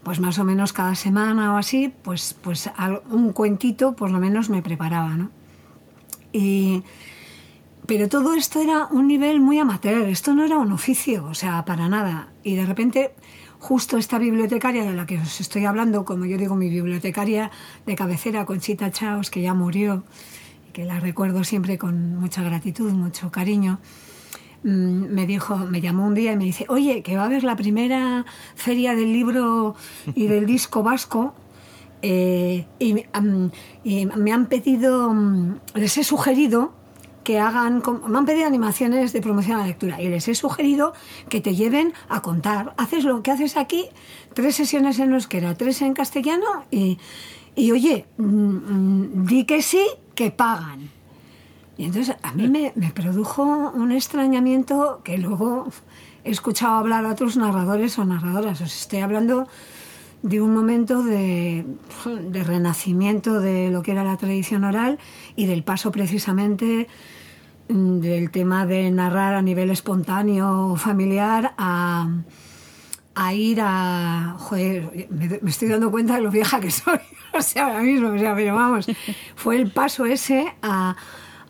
pues 0.03 0.21
más 0.21 0.39
o 0.39 0.45
menos 0.45 0.73
cada 0.73 0.95
semana 0.95 1.55
o 1.55 1.57
así, 1.57 1.93
pues, 2.03 2.37
pues 2.41 2.71
un 3.11 3.33
cuentito 3.33 3.97
por 3.97 4.11
lo 4.11 4.21
menos 4.21 4.51
me 4.51 4.63
preparaba, 4.63 5.17
¿no? 5.17 5.31
Y, 6.33 6.85
pero 7.87 8.09
todo 8.09 8.35
esto 8.35 8.61
era 8.61 8.87
un 8.87 9.07
nivel 9.07 9.41
muy 9.41 9.59
amateur, 9.59 10.09
esto 10.09 10.35
no 10.35 10.45
era 10.45 10.59
un 10.59 10.73
oficio, 10.73 11.25
o 11.25 11.35
sea, 11.35 11.65
para 11.65 11.89
nada. 11.89 12.29
Y 12.43 12.57
de 12.57 12.67
repente, 12.67 13.15
justo 13.59 13.97
esta 13.97 14.19
bibliotecaria 14.19 14.85
de 14.85 14.93
la 14.93 15.07
que 15.07 15.19
os 15.19 15.41
estoy 15.41 15.65
hablando, 15.65 16.05
como 16.05 16.25
yo 16.25 16.39
digo, 16.39 16.57
mi 16.57 16.69
bibliotecaria 16.69 17.51
de 17.87 17.95
cabecera, 17.97 18.45
Conchita 18.45 18.91
Chaos, 18.91 19.31
que 19.31 19.43
ya 19.43 19.55
murió, 19.55 20.05
que 20.73 20.85
la 20.85 21.01
recuerdo 21.01 21.45
siempre 21.45 21.79
con 21.79 22.17
mucha 22.17 22.43
gratitud, 22.43 22.93
mucho 22.93 23.31
cariño, 23.31 23.81
mm, 24.63 24.69
me 24.69 25.27
dijo, 25.27 25.57
me 25.57 25.81
llamó 25.81 26.07
un 26.07 26.15
día 26.15 26.33
y 26.33 26.37
me 26.37 26.45
dice, 26.45 26.67
oye, 26.69 27.03
que 27.03 27.17
va 27.17 27.23
a 27.23 27.27
haber 27.27 27.45
la 27.45 27.57
primera 27.57 28.25
feria 28.55 28.95
del 28.95 29.13
libro 29.13 29.75
y 30.15 30.27
del 30.27 30.47
disco 30.55 30.83
vasco. 30.83 31.35
Eh, 32.03 32.67
y, 32.79 32.93
me 32.95 34.33
han 34.33 34.47
pedido, 34.47 35.13
mm, 35.13 35.61
les 35.75 35.97
he 35.97 36.05
sugerido 36.05 36.75
que 37.27 37.41
hagan, 37.41 37.83
me 38.07 38.19
han 38.19 38.25
pedido 38.25 38.47
animaciones 38.47 39.13
de 39.13 39.21
promoción 39.21 39.57
a 39.57 39.63
la 39.63 39.67
lectura 39.67 40.01
y 40.01 40.09
les 40.09 40.29
he 40.29 40.37
sugerido 40.37 40.93
que 41.29 41.41
te 41.41 41.57
lleven 41.57 41.93
a 42.09 42.23
contar. 42.23 42.73
Haces 42.77 43.03
lo 43.03 43.21
que 43.25 43.33
haces 43.33 43.57
aquí, 43.57 43.87
tres 44.33 44.55
sesiones 44.55 45.01
en 45.01 45.13
euskera, 45.13 45.57
tres 45.57 45.83
en 45.83 45.93
castellano 45.93 46.47
y, 46.71 46.99
y 47.57 47.73
oye, 47.73 48.07
mm, 48.17 49.27
di 49.27 49.45
que 49.45 49.61
sí 49.61 49.85
que 50.15 50.31
pagan. 50.31 50.89
Y 51.77 51.87
entonces 51.87 52.15
a 52.23 52.31
mí 52.31 52.47
me, 52.49 52.93
produjo 52.93 53.73
un 53.75 53.91
extrañamiento 53.91 55.01
que 55.03 55.19
luego 55.19 55.67
he 56.23 56.31
escuchado 56.31 56.77
hablar 56.77 57.05
a 57.07 57.11
otros 57.11 57.37
narradores 57.37 57.99
o 57.99 58.05
narradoras. 58.05 58.61
Os 58.61 58.83
estoy 58.83 59.01
hablando 59.01 59.49
de 60.23 60.41
un 60.41 60.55
momento 60.55 61.03
de, 61.03 61.67
de, 62.31 62.45
renacimiento 62.45 63.41
de 63.41 63.73
lo 63.73 63.83
que 63.83 63.91
era 63.91 64.05
la 64.05 64.17
tradición 64.17 64.63
oral 64.63 65.01
y 65.35 65.47
del 65.47 65.65
paso 65.65 65.91
precisamente 65.91 66.87
mm, 66.87 67.16
del 67.69 68.31
tema 68.31 68.67
de 68.67 68.91
narrar 68.91 69.35
a 69.35 69.43
nivel 69.43 69.71
espontáneo 69.71 70.77
familiar 70.77 71.55
a, 71.59 72.09
a 73.15 73.35
ir 73.35 73.59
a... 73.61 74.37
Joder, 74.39 75.09
me, 75.11 75.51
estoy 75.51 75.69
dando 75.69 75.91
cuenta 75.91 76.17
de 76.17 76.23
lo 76.23 76.31
vieja 76.31 76.61
que 76.61 76.71
soy, 76.71 76.99
o 77.35 77.43
sea, 77.43 77.67
ahora 77.67 77.81
mismo, 77.81 78.09
o 78.09 78.19
sea, 78.19 78.35
pero 78.35 78.55
vamos, 78.55 78.87
fue 79.35 79.57
el 79.57 79.71
paso 79.71 80.07
ese 80.07 80.55
a, 80.63 80.97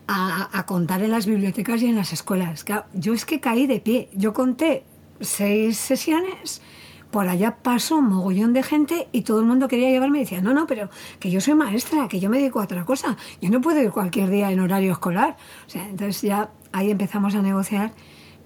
a, 0.07 0.65
contar 0.65 1.03
en 1.03 1.11
las 1.11 1.25
bibliotecas 1.25 1.81
y 1.81 1.87
en 1.87 1.95
las 1.95 2.13
escuelas. 2.13 2.65
Yo 2.93 3.13
es 3.13 3.25
que 3.25 3.39
caí 3.39 3.67
de 3.67 3.79
pie, 3.79 4.09
yo 4.13 4.33
conté 4.33 4.83
seis 5.19 5.77
sesiones, 5.77 6.61
por 7.11 7.27
allá 7.27 7.57
pasó 7.61 7.97
un 7.97 8.09
mogollón 8.09 8.53
de 8.53 8.63
gente 8.63 9.07
y 9.11 9.21
todo 9.21 9.39
el 9.39 9.45
mundo 9.45 9.67
quería 9.67 9.89
llevarme 9.89 10.19
y 10.19 10.21
decía, 10.21 10.41
no, 10.41 10.53
no, 10.53 10.67
pero 10.67 10.89
que 11.19 11.31
yo 11.31 11.41
soy 11.41 11.55
maestra, 11.55 12.07
que 12.07 12.19
yo 12.19 12.29
me 12.29 12.37
dedico 12.37 12.59
a 12.59 12.63
otra 12.63 12.85
cosa, 12.85 13.17
yo 13.41 13.49
no 13.49 13.61
puedo 13.61 13.81
ir 13.81 13.91
cualquier 13.91 14.29
día 14.29 14.51
en 14.51 14.59
horario 14.59 14.91
escolar. 14.91 15.37
O 15.65 15.69
sea, 15.69 15.87
entonces 15.87 16.21
ya 16.21 16.49
ahí 16.71 16.91
empezamos 16.91 17.35
a 17.35 17.41
negociar 17.41 17.91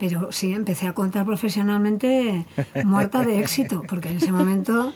pero 0.02 0.32
sí, 0.32 0.52
empecé 0.52 0.88
a 0.88 0.94
contar 0.94 1.28
profesionalmente 1.28 2.48
muerta 2.86 3.24
de 3.24 3.40
éxito, 3.40 3.84
porque 3.88 4.10
en 4.10 4.18
ese 4.18 4.32
momento 4.32 4.96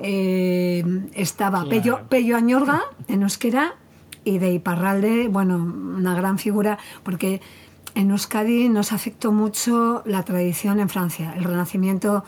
eh, 0.00 0.84
estaba 1.14 1.64
Pello, 1.64 2.00
Añorga 2.36 2.82
en 3.06 3.22
euskera 3.22 3.76
y 4.24 4.38
de 4.38 4.52
Iparralde, 4.52 5.28
bueno, 5.28 5.58
una 5.58 6.16
gran 6.16 6.40
figura, 6.40 6.76
porque 7.04 7.40
en 7.94 8.10
Euskadi 8.10 8.68
nos 8.68 8.92
afectó 8.92 9.30
mucho 9.30 10.02
la 10.04 10.24
tradición 10.24 10.80
en 10.80 10.88
Francia. 10.88 11.32
El 11.36 11.44
renacimiento 11.44 12.24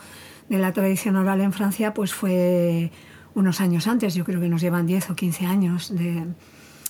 de 0.49 0.57
la 0.57 0.73
tradición 0.73 1.15
oral 1.15 1.41
en 1.41 1.53
Francia 1.53 1.93
pues 1.93 2.13
fue 2.13 2.91
unos 3.35 3.61
años 3.61 3.87
antes, 3.87 4.15
yo 4.15 4.25
creo 4.25 4.41
que 4.41 4.49
nos 4.49 4.61
llevan 4.61 4.85
10 4.85 5.11
o 5.11 5.15
15 5.15 5.45
años 5.45 5.95
de, 5.95 6.25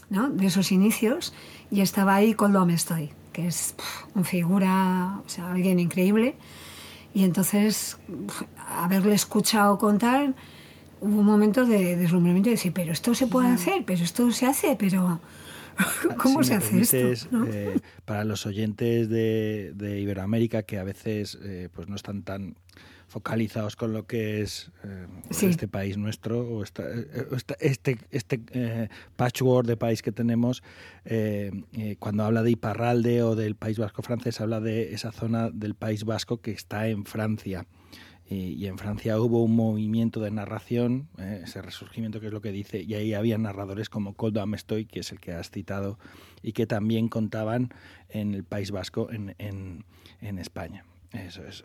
¿no? 0.09 0.29
de 0.29 0.47
esos 0.47 0.71
inicios, 0.71 1.33
y 1.69 1.81
estaba 1.81 2.15
ahí 2.15 2.33
con 2.33 2.53
lo 2.53 2.65
me 2.65 2.73
estoy 2.73 3.11
que 3.31 3.47
es 3.47 3.75
una 4.15 4.25
figura, 4.25 5.21
o 5.25 5.29
sea, 5.29 5.51
alguien 5.51 5.79
increíble. 5.79 6.35
Y 7.13 7.23
entonces, 7.23 7.97
haberle 8.67 9.13
escuchado 9.13 9.77
contar, 9.77 10.33
hubo 11.01 11.19
un 11.19 11.25
momento 11.25 11.65
de 11.65 11.95
deslumbramiento 11.95 12.49
de 12.49 12.55
decir, 12.55 12.73
pero 12.73 12.91
esto 12.91 13.15
se 13.15 13.27
puede 13.27 13.49
hacer, 13.49 13.83
pero 13.85 14.03
esto 14.03 14.31
se 14.31 14.45
hace, 14.45 14.75
pero 14.77 15.19
¿cómo 16.17 16.43
se 16.43 16.55
hace 16.55 16.81
esto? 16.81 17.45
Eh, 17.47 17.79
para 18.05 18.23
los 18.25 18.45
oyentes 18.45 19.09
de, 19.09 19.71
de, 19.75 19.99
Iberoamérica, 20.01 20.63
que 20.63 20.77
a 20.77 20.83
veces 20.83 21.39
eh, 21.41 21.69
pues 21.73 21.87
no 21.87 21.95
están 21.95 22.21
tan 22.23 22.55
focalizados 23.09 23.75
con 23.75 23.91
lo 23.91 24.05
que 24.05 24.41
es 24.41 24.71
eh, 24.83 25.07
este 25.29 25.67
país 25.67 25.97
nuestro 25.97 26.47
o 26.47 26.63
esta, 26.63 26.83
eh, 26.83 27.27
este, 27.59 27.97
este 28.11 28.39
eh, 28.51 28.87
patchwork 29.15 29.67
de 29.67 29.75
país 29.75 30.01
que 30.01 30.11
tenemos. 30.11 30.63
cuando 31.97 32.23
habla 32.23 32.43
de 32.43 32.51
Iparralde 32.51 33.23
o 33.23 33.35
del 33.35 33.55
País 33.55 33.79
Vasco 33.79 34.03
francés, 34.03 34.39
habla 34.39 34.59
de 34.61 34.93
esa 34.93 35.11
zona 35.11 35.49
del 35.49 35.73
País 35.73 36.05
Vasco 36.05 36.37
que 36.37 36.51
está 36.51 36.87
en 36.87 37.05
Francia. 37.05 37.65
Y, 38.31 38.67
en 38.67 38.77
Francia 38.77 39.19
hubo 39.19 39.43
un 39.43 39.55
movimiento 39.55 40.19
de 40.19 40.29
narración, 40.29 41.09
ese 41.17 41.63
resurgimiento 41.63 42.19
que 42.19 42.27
es 42.27 42.33
lo 42.33 42.41
que 42.41 42.51
dice, 42.51 42.83
y 42.83 42.93
ahí 42.93 43.15
había 43.15 43.39
narradores 43.39 43.89
como 43.89 44.13
Coldo 44.13 44.39
Amestoy, 44.39 44.85
que 44.85 44.99
es 44.99 45.11
el 45.11 45.19
que 45.19 45.31
has 45.31 45.49
citado, 45.49 45.97
y 46.43 46.51
que 46.51 46.67
también 46.67 47.09
contaban 47.09 47.73
en 48.07 48.35
el 48.35 48.43
País 48.43 48.69
Vasco, 48.69 49.09
en, 49.11 49.33
en, 49.39 49.83
en 50.21 50.37
España. 50.37 50.85
Eso 51.11 51.43
es. 51.43 51.63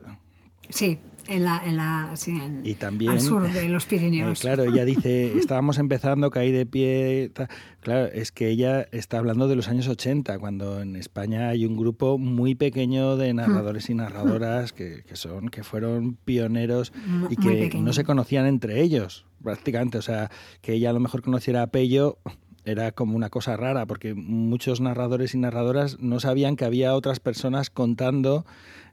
Sí, 0.71 0.99
en 1.27 1.45
la, 1.45 1.63
en 1.65 1.77
la 1.77 2.11
sí, 2.15 2.39
y 2.65 2.75
también, 2.75 3.13
al 3.13 3.21
sur 3.21 3.51
de 3.51 3.69
los 3.69 3.87
Pirineos. 3.87 4.39
Eh, 4.39 4.43
claro, 4.43 4.65
ella 4.65 4.85
dice, 4.85 5.37
estábamos 5.39 5.79
empezando, 5.79 6.31
caí 6.31 6.53
de 6.53 6.67
pie. 6.67 7.33
Claro, 7.81 8.07
es 8.07 8.33
que 8.33 8.49
ella 8.49 8.87
está 8.93 9.19
hablando 9.19 9.49
de 9.49 9.57
los 9.57 9.69
años 9.69 9.89
80, 9.89 10.39
cuando 10.39 10.83
en 10.83 10.97
España 10.97 11.49
hay 11.49 11.65
un 11.65 11.77
grupo 11.77 12.19
muy 12.19 12.55
pequeño 12.55 13.17
de 13.17 13.33
narradores 13.33 13.89
y 13.91 13.95
narradoras 13.95 14.73
que, 14.73 15.03
que 15.07 15.17
son, 15.17 15.49
que 15.49 15.63
fueron 15.63 16.17
pioneros 16.25 16.93
y 17.31 17.37
que 17.37 17.79
no 17.81 17.93
se 17.93 18.05
conocían 18.05 18.47
entre 18.47 18.83
ellos, 18.83 19.27
prácticamente. 19.43 19.99
O 19.99 20.03
sea, 20.03 20.31
que 20.61 20.75
ella 20.75 20.91
a 20.91 20.93
lo 20.93 21.01
mejor 21.01 21.23
conociera 21.23 21.63
a 21.63 21.67
Pello 21.69 22.19
era 22.65 22.93
como 22.93 23.17
una 23.17 23.29
cosa 23.29 23.57
rara, 23.57 23.87
porque 23.87 24.15
muchos 24.15 24.81
narradores 24.81 25.35
y 25.35 25.39
narradoras 25.39 26.01
no 26.01 26.21
sabían 26.21 26.57
que 26.57 26.65
había 26.65 26.95
otras 26.95 27.21
personas 27.21 27.71
contando 27.71 28.47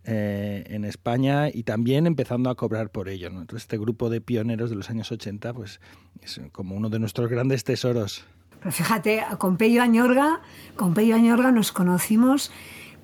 eh, 0.06 0.64
en 0.68 0.86
España 0.86 1.50
y 1.50 1.64
también 1.64 2.08
empezando 2.08 2.50
a 2.50 2.56
cobrar 2.56 2.90
por 2.90 3.10
ello. 3.10 3.28
Entonces, 3.28 3.64
este 3.64 3.78
grupo 3.78 4.10
de 4.10 4.22
pioneros 4.22 4.70
de 4.70 4.76
los 4.76 4.90
años 4.90 5.12
80 5.12 5.54
pues, 5.54 5.80
es 6.22 6.42
como 6.52 6.76
uno 6.76 6.90
de 6.90 7.00
nuestros 7.00 7.30
grandes 7.30 7.64
tesoros. 7.64 8.26
Pero 8.60 8.72
fíjate, 8.72 9.24
con 9.38 9.58
Pello 9.58 9.82
Añorga, 9.82 10.42
con 10.76 10.94
Pello 10.94 11.16
Añorga 11.16 11.52
nos 11.52 11.72
conocimos 11.72 12.52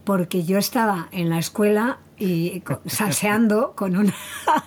porque 0.03 0.45
yo 0.45 0.57
estaba 0.57 1.09
en 1.11 1.29
la 1.29 1.37
escuela 1.37 1.99
y 2.17 2.63
salseando 2.85 3.73
con 3.75 3.97
una, 3.97 4.13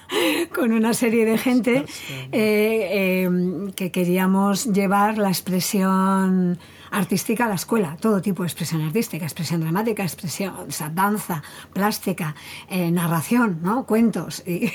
con 0.55 0.73
una 0.73 0.93
serie 0.95 1.25
de 1.25 1.39
gente 1.39 1.85
eh, 2.33 3.23
em, 3.25 3.73
que 3.73 3.91
queríamos 3.91 4.67
llevar 4.67 5.19
la 5.19 5.29
expresión 5.29 6.59
artística 6.91 7.47
a 7.47 7.49
la 7.49 7.55
escuela, 7.55 7.97
todo 8.01 8.21
tipo 8.21 8.43
de 8.43 8.49
expresión 8.49 8.83
artística, 8.83 9.25
expresión 9.25 9.61
dramática, 9.61 10.03
expresión, 10.03 10.55
danza, 10.95 11.43
plástica, 11.73 12.35
eh, 12.69 12.91
narración, 12.91 13.61
¿no? 13.63 13.87
cuentos. 13.87 14.43
Y, 14.47 14.73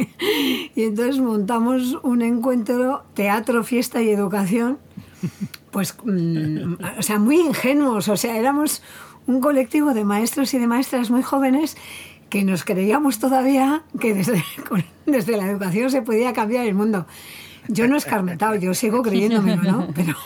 y 0.74 0.82
entonces 0.82 1.18
montamos 1.18 1.98
un 2.02 2.22
encuentro 2.22 3.04
teatro, 3.14 3.64
fiesta 3.64 4.02
y 4.02 4.10
educación, 4.10 4.78
pues, 5.70 5.96
mm, 6.04 6.74
o 6.98 7.02
sea, 7.02 7.18
muy 7.18 7.40
ingenuos, 7.40 8.08
o 8.08 8.16
sea, 8.16 8.36
éramos 8.36 8.82
un 9.26 9.40
colectivo 9.40 9.94
de 9.94 10.04
maestros 10.04 10.54
y 10.54 10.58
de 10.58 10.66
maestras 10.66 11.10
muy 11.10 11.22
jóvenes 11.22 11.76
que 12.30 12.44
nos 12.44 12.64
creíamos 12.64 13.18
todavía 13.18 13.82
que 14.00 14.14
desde, 14.14 14.44
desde 15.06 15.36
la 15.36 15.46
educación 15.46 15.90
se 15.90 16.02
podía 16.02 16.32
cambiar 16.32 16.66
el 16.66 16.74
mundo. 16.74 17.06
Yo 17.68 17.86
no 17.86 17.94
he 17.94 17.98
escarmentado, 17.98 18.54
yo 18.54 18.74
sigo 18.74 19.02
creyéndomelo, 19.02 19.62
¿no? 19.62 19.88
Pero, 19.94 20.16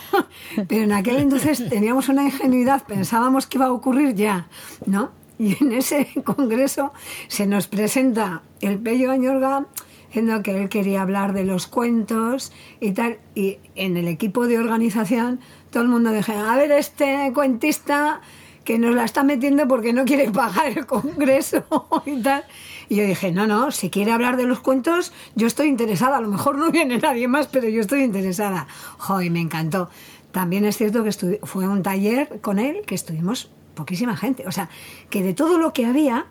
pero 0.68 0.84
en 0.84 0.92
aquel 0.92 1.16
entonces 1.16 1.68
teníamos 1.68 2.08
una 2.08 2.24
ingenuidad, 2.24 2.84
pensábamos 2.84 3.46
que 3.46 3.58
iba 3.58 3.66
a 3.66 3.72
ocurrir 3.72 4.14
ya, 4.14 4.46
¿no? 4.86 5.10
Y 5.38 5.56
en 5.60 5.72
ese 5.72 6.08
congreso 6.24 6.92
se 7.28 7.46
nos 7.46 7.66
presenta 7.66 8.42
el 8.60 8.78
Pello 8.78 9.10
Añorga 9.10 9.66
diciendo 10.06 10.42
que 10.42 10.62
él 10.62 10.68
quería 10.68 11.02
hablar 11.02 11.32
de 11.32 11.44
los 11.44 11.66
cuentos 11.66 12.52
y 12.80 12.92
tal. 12.92 13.18
Y 13.34 13.58
en 13.74 13.96
el 13.96 14.08
equipo 14.08 14.46
de 14.46 14.58
organización 14.58 15.40
todo 15.70 15.82
el 15.82 15.88
mundo 15.88 16.12
dijo, 16.12 16.32
a 16.32 16.54
ver, 16.56 16.70
este 16.70 17.32
cuentista 17.34 18.20
que 18.64 18.78
nos 18.78 18.94
la 18.94 19.04
está 19.04 19.22
metiendo 19.22 19.66
porque 19.68 19.92
no 19.92 20.04
quiere 20.04 20.30
pagar 20.30 20.66
el 20.66 20.86
congreso 20.86 21.64
y 22.06 22.20
tal. 22.22 22.44
Y 22.88 22.96
yo 22.96 23.04
dije, 23.04 23.32
no, 23.32 23.46
no, 23.46 23.70
si 23.70 23.90
quiere 23.90 24.12
hablar 24.12 24.36
de 24.36 24.44
los 24.44 24.60
cuentos, 24.60 25.12
yo 25.34 25.46
estoy 25.46 25.68
interesada. 25.68 26.18
A 26.18 26.20
lo 26.20 26.28
mejor 26.28 26.58
no 26.58 26.70
viene 26.70 26.98
nadie 26.98 27.28
más, 27.28 27.46
pero 27.46 27.68
yo 27.68 27.80
estoy 27.80 28.02
interesada. 28.02 28.66
Joder, 28.98 29.30
me 29.30 29.40
encantó. 29.40 29.88
También 30.30 30.64
es 30.64 30.76
cierto 30.76 31.04
que 31.04 31.12
fue 31.42 31.68
un 31.68 31.82
taller 31.82 32.40
con 32.40 32.58
él 32.58 32.82
que 32.86 32.94
estuvimos 32.94 33.50
poquísima 33.74 34.16
gente. 34.16 34.46
O 34.46 34.52
sea, 34.52 34.68
que 35.10 35.22
de 35.22 35.34
todo 35.34 35.58
lo 35.58 35.72
que 35.72 35.86
había, 35.86 36.26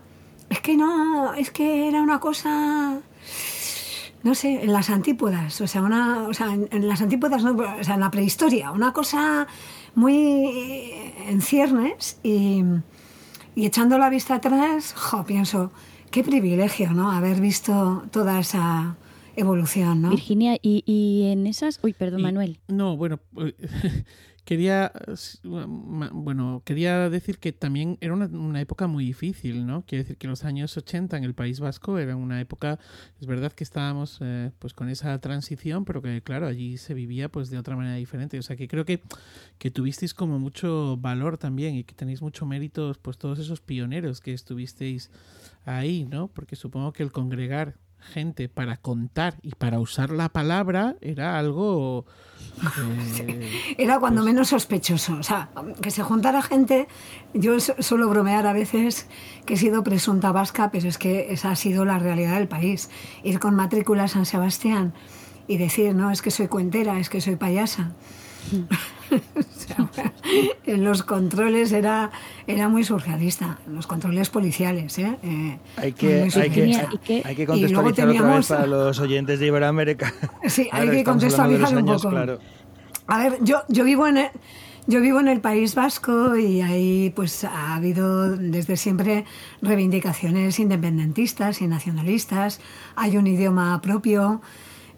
es 0.50 0.60
que 0.60 0.76
no, 0.76 1.34
es 1.34 1.52
que 1.52 1.88
era 1.88 2.02
una 2.02 2.20
cosa 2.20 3.02
no 4.24 4.36
sé, 4.36 4.64
en 4.64 4.72
las 4.72 4.90
antípodas, 4.90 5.60
o 5.62 5.68
sea, 5.68 5.82
una, 5.82 6.28
o 6.28 6.34
sea, 6.34 6.54
en, 6.54 6.88
las 6.88 7.02
antípodas, 7.02 7.44
no, 7.44 7.52
o 7.54 7.84
sea, 7.84 7.96
en 7.96 8.00
la 8.00 8.12
prehistoria, 8.12 8.72
una 8.72 8.94
cosa 8.94 9.48
muy 9.96 10.94
en 11.28 11.42
ciernes 11.42 12.20
y, 12.24 12.64
y 13.56 13.66
echando 13.66 13.98
la 13.98 14.10
vista 14.10 14.36
atrás, 14.36 14.94
jo, 14.94 15.24
pienso, 15.26 15.72
qué 16.12 16.24
privilegio, 16.24 16.92
¿no? 16.92 17.12
Haber 17.12 17.40
visto 17.42 18.04
toda 18.12 18.40
esa 18.40 18.96
evolución, 19.36 20.02
¿no? 20.02 20.10
Virginia, 20.10 20.58
y, 20.62 20.84
y 20.86 21.32
en 21.32 21.48
esas... 21.48 21.80
Uy, 21.84 21.94
perdón, 21.94 22.22
Manuel. 22.22 22.60
No, 22.68 22.98
bueno, 22.98 23.20
quería, 24.44 24.92
bueno, 25.44 26.62
quería 26.66 27.10
decir 27.10 27.38
que 27.38 27.54
también 27.54 27.98
era 28.02 28.14
una, 28.14 28.62
época 28.62 28.88
muy 28.88 29.06
difícil, 29.06 29.66
¿no? 29.66 29.86
Quiere 29.86 30.04
decir 30.04 30.18
que 30.18 30.28
los 30.28 30.44
años 30.44 30.76
80 30.76 31.18
en 31.18 31.24
el 31.24 31.34
País 31.34 31.60
Vasco 31.60 31.98
era 31.98 32.16
una 32.16 32.42
época, 32.42 32.80
es 33.20 33.28
verdad 33.28 33.52
que 33.52 33.64
estábamos 33.64 34.18
eh, 34.22 34.52
pues 34.60 34.74
con 34.74 34.90
esa 34.90 35.18
transición, 35.20 35.86
pero 35.86 36.02
que 36.02 36.22
claro, 36.22 36.48
allí 36.48 36.78
se 36.78 36.94
vivía 36.94 37.30
pues 37.30 37.50
de 37.50 37.58
otra 37.58 37.76
manera 37.76 37.96
diferente. 37.96 38.38
O 38.40 38.44
sea 38.44 38.56
que 38.56 38.68
creo 38.68 38.86
que, 38.86 39.02
que 39.58 39.72
tuvisteis 39.72 40.14
como 40.14 40.40
mucho 40.40 40.98
valor 40.98 41.38
también 41.38 41.76
y 41.76 41.84
que 41.84 41.94
tenéis 41.94 42.22
mucho 42.22 42.46
mérito 42.46 42.96
pues 43.02 43.18
todos 43.18 43.40
esos 43.40 43.62
pioneros 43.62 44.22
que 44.22 44.34
estuvisteis 44.34 45.12
ahí, 45.66 46.06
¿no? 46.10 46.28
Porque 46.28 46.56
supongo 46.56 46.94
que 46.94 47.04
el 47.04 47.12
congregar 47.12 47.78
gente 48.02 48.50
para 48.50 48.78
contar 48.78 49.36
y 49.42 49.52
para 49.52 49.80
usar 49.80 50.10
la 50.10 50.30
palabra 50.30 50.96
era 51.02 51.38
algo... 51.38 52.06
Eh, 53.20 53.76
era 53.78 54.00
cuando 54.00 54.22
pues 54.22 54.34
menos 54.34 54.50
sospechoso. 54.50 55.14
O 55.14 55.24
sea, 55.24 55.50
que 55.82 55.92
se 55.92 56.04
juntara 56.04 56.42
gente, 56.42 56.88
yo 57.34 57.60
suelo 57.60 58.10
bromear 58.10 58.48
a 58.48 58.54
veces 58.54 59.08
que 59.46 59.54
he 59.54 59.58
sido 59.58 59.84
presunta 59.84 60.32
vasca, 60.32 60.72
pero 60.72 60.88
es 60.88 60.98
que 60.98 61.32
esa 61.32 61.52
ha 61.52 61.56
sido 61.56 61.86
la 61.86 62.00
realidad 62.00 62.38
del 62.38 62.48
país. 62.48 62.90
Ir 63.24 63.40
con 63.40 63.56
matrícula 63.56 64.04
a 64.04 64.08
San 64.08 64.26
Sebastián 64.26 64.94
y 65.48 65.58
decir, 65.58 65.96
no, 65.96 66.12
es 66.12 66.22
que 66.22 66.32
soy 66.32 66.48
cuentera, 66.48 67.00
es 67.00 67.10
que 67.10 67.22
soy 67.22 67.36
payasa. 67.36 67.92
en 70.66 70.84
los 70.84 71.04
controles 71.04 71.72
era, 71.72 72.12
era 72.48 72.70
muy 72.70 72.84
surrealista, 72.84 73.60
en 73.68 73.76
los 73.76 73.86
controles 73.88 74.30
policiales. 74.30 74.98
¿eh? 75.00 75.18
Eh, 75.24 75.58
hay, 75.78 75.94
que, 75.94 76.24
hay, 76.24 76.50
que, 76.50 77.22
hay, 77.24 77.36
que, 77.36 77.46
contextualizar 77.46 77.86
otra 77.86 78.36
vez 78.36 78.48
para 78.48 78.68
los 78.68 79.00
oyentes 79.00 79.40
de 79.40 79.48
Iberoamérica. 79.48 80.14
Sí, 80.48 80.68
hay 80.72 80.90
que 80.90 81.04
contextualizar 81.04 81.76
un 81.76 81.86
poco. 81.86 82.12
A 83.08 83.18
ver, 83.18 83.38
yo, 83.42 83.64
yo 83.68 83.84
vivo 83.84 84.08
en... 84.08 84.18
El, 84.18 84.30
yo 84.88 85.00
vivo 85.00 85.20
en 85.20 85.28
el 85.28 85.42
País 85.42 85.76
Vasco 85.76 86.36
y 86.36 86.62
ahí 86.62 87.14
pues 87.16 87.44
ha 87.44 87.76
habido 87.76 88.36
desde 88.36 88.78
siempre 88.78 89.26
reivindicaciones 89.62 90.60
independentistas 90.60 91.62
y 91.62 91.68
nacionalistas. 91.68 92.60
Hay 92.96 93.16
un 93.16 93.28
idioma 93.28 93.80
propio, 93.82 94.42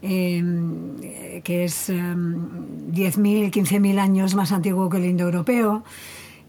Em, 0.05 0.97
que 1.43 1.63
es 1.63 1.89
10.000, 1.89 3.51
15.000 3.51 3.99
años 3.99 4.35
más 4.35 4.51
antiguo 4.51 4.89
que 4.89 4.97
el 4.97 5.05
indoeuropeo. 5.05 5.85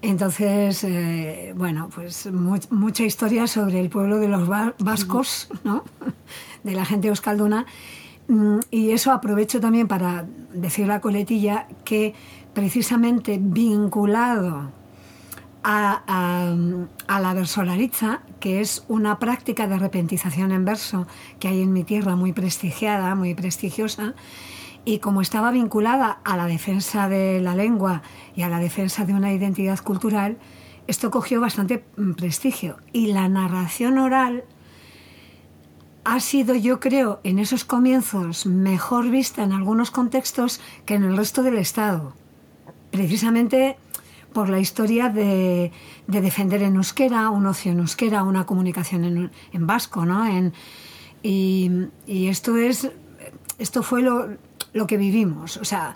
Entonces, 0.02 0.82
eh, 0.82 1.54
bueno, 1.56 1.88
pues 1.94 2.28
mucha 2.32 3.04
historia 3.04 3.46
sobre 3.46 3.78
el 3.78 3.90
pueblo 3.90 4.18
de 4.18 4.26
los 4.26 4.48
vascos, 4.48 5.48
¿no? 5.62 5.84
de 6.64 6.72
la 6.72 6.84
gente 6.84 7.06
euskalduna. 7.06 7.64
Mm, 8.26 8.58
y 8.72 8.90
eso 8.90 9.12
aprovecho 9.12 9.60
también 9.60 9.86
para 9.86 10.26
decir 10.52 10.88
la 10.88 11.00
coletilla 11.00 11.68
que 11.84 12.12
precisamente 12.54 13.38
vinculado 13.40 14.72
a, 15.64 16.54
la 17.08 17.34
versolaritza, 17.34 18.20
que 18.38 18.60
es 18.60 18.84
una 18.88 19.18
práctica 19.18 19.66
de 19.66 19.78
repentización 19.78 20.52
en 20.52 20.64
verso 20.64 21.06
que 21.40 21.48
hay 21.48 21.62
en 21.62 21.72
mi 21.72 21.84
tierra 21.84 22.16
muy 22.16 22.32
prestigiada, 22.32 23.14
muy 23.14 23.34
prestigiosa, 23.34 24.14
y 24.84 24.98
como 24.98 25.22
estaba 25.22 25.50
vinculada 25.50 26.18
a 26.24 26.36
la 26.36 26.46
defensa 26.46 27.08
de 27.08 27.40
la 27.40 27.56
lengua 27.56 28.02
y 28.36 28.42
a 28.42 28.50
la 28.50 28.58
defensa 28.58 29.06
de 29.06 29.14
una 29.14 29.32
identidad 29.32 29.78
cultural, 29.78 30.36
esto 30.86 31.10
cogió 31.10 31.40
bastante 31.40 31.82
mm, 31.96 32.12
prestigio. 32.12 32.76
Y 32.92 33.12
la 33.12 33.26
narración 33.30 33.96
oral 33.96 34.44
ha 36.04 36.20
sido, 36.20 36.54
yo 36.54 36.80
creo, 36.80 37.20
en 37.24 37.38
esos 37.38 37.64
comienzos 37.64 38.44
mejor 38.44 39.08
vista 39.08 39.42
en 39.42 39.52
algunos 39.52 39.90
contextos 39.90 40.60
que 40.84 40.96
en 40.96 41.04
el 41.04 41.16
resto 41.16 41.42
del 41.42 41.56
Estado. 41.56 42.12
Precisamente 42.90 43.78
por 44.34 44.50
la 44.50 44.58
historia 44.58 45.08
de, 45.08 45.72
defender 46.06 46.62
en 46.62 46.76
euskera, 46.76 47.30
un 47.30 47.46
ocio 47.46 47.72
en 47.72 47.78
euskera, 47.78 48.22
una 48.24 48.44
comunicación 48.44 49.30
en, 49.52 49.66
vasco, 49.66 50.04
¿no? 50.04 50.26
y, 51.22 51.70
esto 52.06 52.58
es, 52.58 52.90
esto 53.58 53.82
fue 53.82 54.02
lo, 54.02 54.36
lo, 54.74 54.86
que 54.86 54.98
vivimos, 54.98 55.56
o 55.56 55.64
sea, 55.64 55.94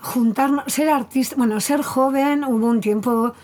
juntarnos, 0.00 0.64
ser 0.72 0.88
artista, 0.88 1.36
bueno, 1.36 1.60
ser 1.60 1.82
joven, 1.82 2.42
hubo 2.42 2.66
un 2.66 2.80
tiempo 2.80 3.34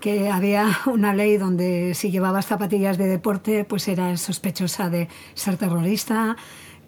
que 0.00 0.28
había 0.28 0.78
una 0.86 1.14
ley 1.14 1.38
donde 1.38 1.94
si 1.94 2.10
llevabas 2.10 2.46
zapatillas 2.46 2.98
de 2.98 3.06
deporte, 3.06 3.64
pues 3.64 3.88
eras 3.88 4.20
sospechosa 4.20 4.90
de 4.90 5.08
ser 5.34 5.56
terrorista, 5.56 6.36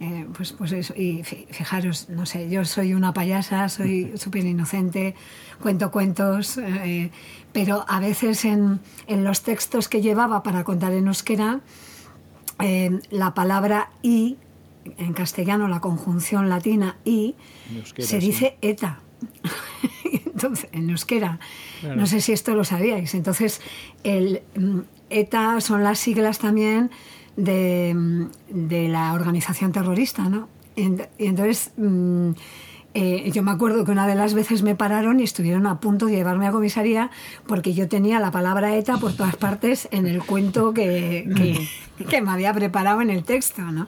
eh, 0.00 0.26
pues, 0.34 0.52
pues 0.54 0.72
eso, 0.72 0.94
y 0.96 1.22
fijaros, 1.22 2.08
no 2.08 2.24
sé, 2.24 2.48
yo 2.48 2.64
soy 2.64 2.94
una 2.94 3.12
payasa, 3.12 3.68
soy 3.68 4.12
súper 4.16 4.46
inocente, 4.46 5.14
cuento 5.60 5.90
cuentos, 5.90 6.56
eh, 6.56 7.10
pero 7.52 7.84
a 7.86 8.00
veces 8.00 8.46
en, 8.46 8.80
en, 9.06 9.24
los 9.24 9.42
textos 9.42 9.88
que 9.88 10.00
llevaba 10.00 10.42
para 10.42 10.64
contar 10.64 10.94
en 10.94 11.06
euskera, 11.06 11.60
eh, 12.60 12.98
la 13.10 13.34
palabra 13.34 13.90
y, 14.00 14.38
en 14.96 15.12
castellano 15.12 15.68
la 15.68 15.80
conjunción 15.80 16.48
latina 16.48 16.96
y, 17.04 17.34
se 17.98 18.18
dice 18.20 18.56
eta. 18.62 19.00
Entonces, 20.24 20.70
en 20.72 20.88
euskera, 20.88 21.40
no 21.94 22.06
sé 22.06 22.22
si 22.22 22.32
esto 22.32 22.54
lo 22.54 22.64
sabíais, 22.64 23.14
entonces 23.14 23.60
el 24.02 24.40
mm, 24.56 24.78
ETA 25.10 25.60
son 25.60 25.84
las 25.84 25.98
siglas 25.98 26.38
también 26.38 26.90
de, 27.36 28.88
la 28.88 29.12
organización 29.12 29.72
terrorista, 29.72 30.28
¿no? 30.28 30.48
Y, 30.76 30.94
entonces 31.18 31.72
mm, 31.76 32.30
eh, 32.94 33.30
yo 33.32 33.42
me 33.42 33.52
acuerdo 33.52 33.84
que 33.84 33.92
una 33.92 34.06
de 34.06 34.16
las 34.16 34.34
veces 34.34 34.62
me 34.62 34.74
pararon 34.74 35.20
y 35.20 35.22
estuvieron 35.22 35.66
a 35.66 35.78
punto 35.78 36.06
de 36.06 36.16
llevarme 36.16 36.48
a 36.48 36.52
comisaría 36.52 37.10
porque 37.46 37.72
yo 37.72 37.88
tenía 37.88 38.18
la 38.18 38.32
palabra 38.32 38.74
ETA 38.76 38.96
por 38.98 39.12
todas 39.12 39.36
partes 39.36 39.88
en 39.92 40.06
el 40.06 40.22
cuento 40.22 40.74
que, 40.74 41.68
que, 42.08 42.22
me 42.22 42.30
había 42.30 42.52
preparado 42.52 43.00
en 43.00 43.10
el 43.10 43.22
texto, 43.22 43.62
¿no? 43.62 43.86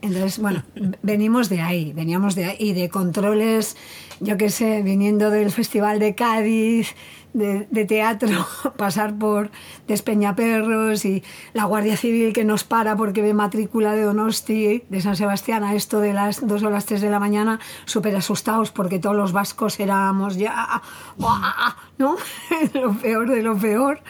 Entonces, 0.00 0.40
bueno, 0.40 0.64
venimos 1.02 1.48
de 1.48 1.60
ahí, 1.60 1.92
veníamos 1.92 2.34
de 2.34 2.46
ahí, 2.46 2.56
y 2.58 2.72
de 2.72 2.88
controles, 2.88 3.76
yo 4.18 4.36
qué 4.36 4.50
sé, 4.50 4.82
viniendo 4.82 5.30
del 5.30 5.52
Festival 5.52 6.00
de 6.00 6.16
Cádiz, 6.16 6.96
de, 7.32 7.84
teatro, 7.84 8.46
pasar 8.76 9.14
por 9.14 9.50
Despeñaperros 9.86 11.04
y 11.04 11.22
la 11.52 11.64
Guardia 11.64 11.96
Civil 11.96 12.32
que 12.32 12.44
nos 12.44 12.64
para 12.64 12.96
porque 12.96 13.22
ve 13.22 13.34
matrícula 13.34 13.92
de 13.94 14.02
Donosti, 14.02 14.84
de 14.88 15.00
San 15.00 15.16
Sebastián, 15.16 15.64
a 15.64 15.74
esto 15.74 16.00
de 16.00 16.12
las 16.12 16.46
2 16.46 16.62
o 16.62 16.70
las 16.70 16.86
3 16.86 17.00
de 17.00 17.10
la 17.10 17.18
mañana, 17.18 17.60
súper 17.84 18.16
asustados 18.16 18.70
porque 18.70 18.98
todos 18.98 19.16
los 19.16 19.32
vascos 19.32 19.80
éramos 19.80 20.36
ya, 20.36 20.82
¿no? 21.98 22.16
lo 22.74 22.92
peor 22.94 23.30
de 23.30 23.42
lo 23.42 23.56
peor, 23.56 24.00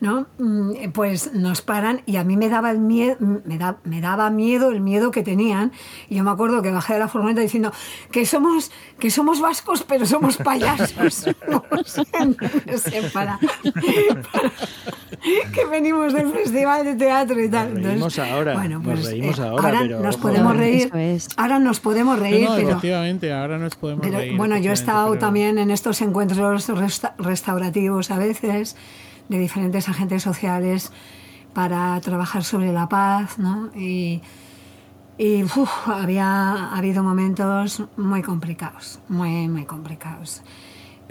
¿no? 0.00 0.26
Mm, 0.38 0.90
pues 0.92 1.34
nos 1.34 1.62
paran 1.62 2.02
y 2.06 2.16
a 2.16 2.24
mí 2.24 2.36
me 2.36 2.48
daba, 2.48 2.70
el 2.70 2.78
miedo, 2.78 3.16
me, 3.20 3.58
me 3.84 4.00
daba 4.00 4.30
miedo 4.30 4.70
el 4.70 4.80
miedo 4.80 5.10
que 5.10 5.22
tenían. 5.22 5.72
Y 6.08 6.16
yo 6.16 6.24
me 6.24 6.30
acuerdo 6.30 6.62
que 6.62 6.70
bajé 6.70 6.94
de 6.94 6.98
la 6.98 7.08
furgoneta 7.08 7.40
diciendo 7.40 7.72
que 8.10 8.26
somos, 8.26 8.70
que 8.98 9.10
somos 9.10 9.40
vascos, 9.40 9.82
pero 9.82 10.06
somos 10.06 10.36
payasos. 10.36 11.26
para, 13.12 13.38
que 15.54 15.64
venimos 15.66 16.12
del 16.12 16.32
festival 16.32 16.84
de 16.84 16.94
teatro 16.94 17.40
y 17.42 17.48
tal. 17.48 17.74
Nos 17.74 17.84
reímos 17.84 18.18
ahora, 18.18 18.54
bueno, 18.54 18.80
pues, 18.82 18.98
nos 18.98 19.06
reímos 19.08 19.38
eh, 19.38 19.42
ahora, 19.42 19.78
ahora 19.78 20.00
nos 20.00 20.16
podemos 20.16 20.56
reír. 20.56 20.90
Ahora 21.36 21.58
nos 21.58 21.80
podemos 21.80 22.18
reír, 22.18 22.48
pero, 22.56 22.68
efectivamente, 22.70 23.32
ahora 23.32 23.58
nos 23.58 23.74
podemos 23.76 24.06
reír. 24.06 24.36
Bueno, 24.36 24.56
yo 24.58 24.70
he 24.70 24.74
estado 24.74 25.16
también 25.18 25.58
en 25.58 25.70
estos 25.70 26.00
encuentros 26.00 26.70
restaurativos 27.18 28.10
a 28.10 28.18
veces 28.18 28.76
de 29.28 29.38
diferentes 29.38 29.88
agentes 29.88 30.22
sociales 30.22 30.92
para 31.54 32.00
trabajar 32.00 32.44
sobre 32.44 32.72
la 32.72 32.88
paz, 32.88 33.38
¿no? 33.38 33.70
Y, 33.76 34.22
y 35.18 35.44
había 35.86 36.26
ha 36.26 36.78
habido 36.78 37.02
momentos 37.02 37.82
muy 37.96 38.22
complicados, 38.22 38.98
muy, 39.08 39.48
muy 39.48 39.64
complicados. 39.64 40.42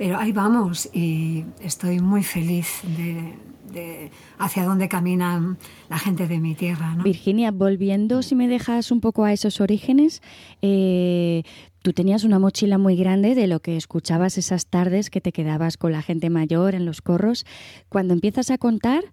Pero 0.02 0.18
ahí 0.18 0.32
vamos 0.32 0.90
y 0.96 1.46
estoy 1.64 2.00
muy 2.00 2.24
feliz 2.24 2.82
de, 2.98 4.10
hacia 4.40 4.66
dónde 4.66 4.90
camina 4.90 5.56
la 5.90 6.00
gente 6.00 6.28
de 6.28 6.40
mi 6.40 6.56
tierra. 6.56 6.98
Virginia, 7.04 7.52
volviendo, 7.52 8.24
si 8.24 8.34
me 8.34 8.48
dejas 8.48 8.90
un 8.90 9.00
poco 9.00 9.26
a 9.26 9.32
esos 9.32 9.62
orígenes, 9.62 10.24
eh, 10.64 11.44
tú 11.82 11.94
tenías 11.94 12.24
una 12.24 12.40
mochila 12.40 12.78
muy 12.78 12.96
grande 12.96 13.36
de 13.36 13.48
lo 13.48 13.60
que 13.60 13.78
escuchabas 13.78 14.38
esas 14.38 14.68
tardes 14.68 15.10
que 15.10 15.22
te 15.22 15.32
quedabas 15.32 15.78
con 15.78 15.92
la 15.92 16.02
gente 16.02 16.30
mayor 16.30 16.76
en 16.76 16.86
los 16.86 17.02
corros. 17.02 17.46
Cuando 17.90 18.14
empiezas 18.14 18.52
a 18.52 18.58
contar, 18.58 19.04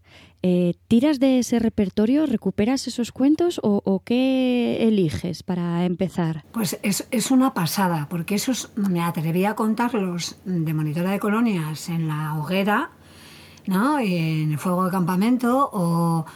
eh, 0.42 0.74
¿tiras 0.86 1.18
de 1.18 1.38
ese 1.38 1.58
repertorio, 1.58 2.26
recuperas 2.26 2.86
esos 2.86 3.12
cuentos 3.12 3.60
o, 3.62 4.02
qué 4.04 4.86
eliges 4.86 5.42
para 5.42 5.84
empezar? 5.84 6.44
Pues 6.52 6.78
es, 6.82 7.30
una 7.30 7.54
pasada, 7.54 8.06
porque 8.08 8.34
esos 8.34 8.70
me 8.76 9.02
atreví 9.02 9.44
a 9.44 9.54
contarlos 9.54 10.36
de 10.44 10.74
monitora 10.74 11.10
de 11.10 11.18
colonias 11.18 11.88
en 11.88 12.08
la 12.08 12.38
hoguera, 12.38 12.90
¿no? 13.66 13.98
en 13.98 14.52
el 14.52 14.58
fuego 14.58 14.84
de 14.84 14.90
campamento 14.90 15.68
o 15.72 16.26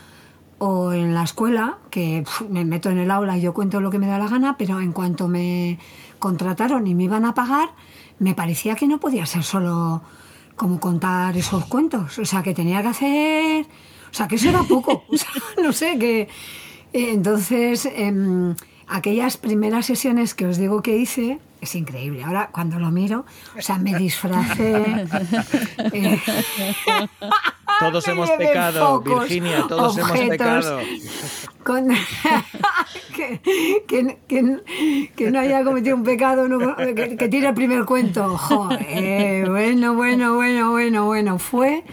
o 0.64 0.92
en 0.92 1.12
la 1.12 1.24
escuela, 1.24 1.78
que 1.90 2.22
me 2.48 2.64
meto 2.64 2.88
en 2.88 2.98
el 2.98 3.10
aula 3.10 3.36
y 3.36 3.40
yo 3.40 3.52
cuento 3.52 3.80
lo 3.80 3.90
que 3.90 3.98
me 3.98 4.06
da 4.06 4.16
la 4.16 4.28
gana, 4.28 4.56
pero 4.56 4.80
en 4.80 4.92
cuanto 4.92 5.26
me 5.26 5.80
contrataron 6.22 6.86
y 6.86 6.94
me 6.94 7.04
iban 7.04 7.24
a 7.24 7.34
pagar, 7.34 7.70
me 8.20 8.34
parecía 8.34 8.76
que 8.76 8.86
no 8.86 9.00
podía 9.00 9.26
ser 9.26 9.42
solo 9.42 10.02
como 10.54 10.78
contar 10.78 11.36
esos 11.36 11.64
cuentos, 11.64 12.16
o 12.20 12.24
sea, 12.24 12.44
que 12.44 12.54
tenía 12.54 12.80
que 12.80 12.88
hacer, 12.88 13.66
o 14.10 14.14
sea, 14.14 14.28
que 14.28 14.36
eso 14.36 14.48
era 14.48 14.62
poco, 14.62 15.04
no 15.62 15.72
sé, 15.72 15.98
que 15.98 16.20
eh, 16.92 17.10
entonces 17.12 17.86
em, 17.86 18.54
aquellas 18.92 19.36
primeras 19.38 19.86
sesiones 19.86 20.34
que 20.34 20.46
os 20.46 20.58
digo 20.58 20.82
que 20.82 20.96
hice, 20.96 21.40
es 21.60 21.74
increíble. 21.74 22.22
Ahora, 22.24 22.50
cuando 22.52 22.78
lo 22.78 22.90
miro, 22.90 23.24
o 23.56 23.62
sea, 23.62 23.78
me 23.78 23.94
disfracé. 23.94 25.06
Eh, 25.94 26.18
todos 27.80 28.06
hemos 28.12 28.30
pecado, 28.32 29.00
Virginia, 29.00 29.64
todos 29.68 29.98
hemos 29.98 30.12
pecado. 30.12 30.80
que, 33.86 35.30
no 35.30 35.38
haya 35.38 35.64
cometido 35.64 35.96
un 35.96 36.02
pecado, 36.02 36.48
que, 36.94 37.28
tire 37.28 37.48
el 37.48 37.54
primer 37.54 37.84
cuento. 37.84 38.36
Joder, 38.36 39.50
bueno, 39.50 39.94
bueno, 39.94 40.34
bueno, 40.34 40.70
bueno, 40.70 41.06
bueno, 41.06 41.38
fue. 41.38 41.84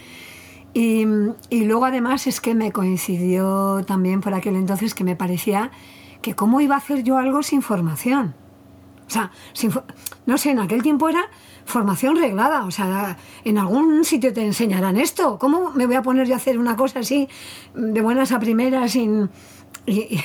Y, 0.74 1.06
y 1.50 1.66
luego 1.66 1.86
además 1.86 2.28
es 2.28 2.42
que 2.42 2.54
me 2.56 2.72
coincidió 2.72 3.84
también 3.86 4.22
por 4.22 4.34
aquel 4.34 4.56
entonces 4.56 4.94
que 4.94 5.04
me 5.04 5.16
parecía 5.16 5.72
que 6.22 6.36
cómo 6.36 6.62
iba 6.62 6.76
a 6.76 6.80
hacer 6.80 7.04
yo 7.04 7.18
algo 7.18 7.44
sin 7.44 7.62
formación. 7.62 8.36
O 9.08 9.12
sea, 9.12 9.32
no 10.28 10.38
sé, 10.38 10.52
en 10.52 10.60
aquel 10.60 10.84
tiempo 10.84 11.10
era 11.10 11.30
formación 11.66 12.16
reglada. 12.16 12.66
O 12.66 12.72
sea, 12.72 13.18
en 13.44 13.58
algún 13.58 14.06
sitio 14.06 14.34
te 14.34 14.46
enseñarán 14.46 14.98
esto. 14.98 15.40
¿Cómo 15.40 15.72
me 15.72 15.88
voy 15.88 15.96
a 15.96 16.04
poner 16.04 16.28
yo 16.28 16.36
a 16.36 16.38
hacer 16.38 16.60
una 16.60 16.76
cosa 16.76 17.00
así 17.00 17.28
de 17.74 18.02
buenas 18.02 18.32
a 18.32 18.40
primeras 18.40 18.92
sin... 18.92 19.30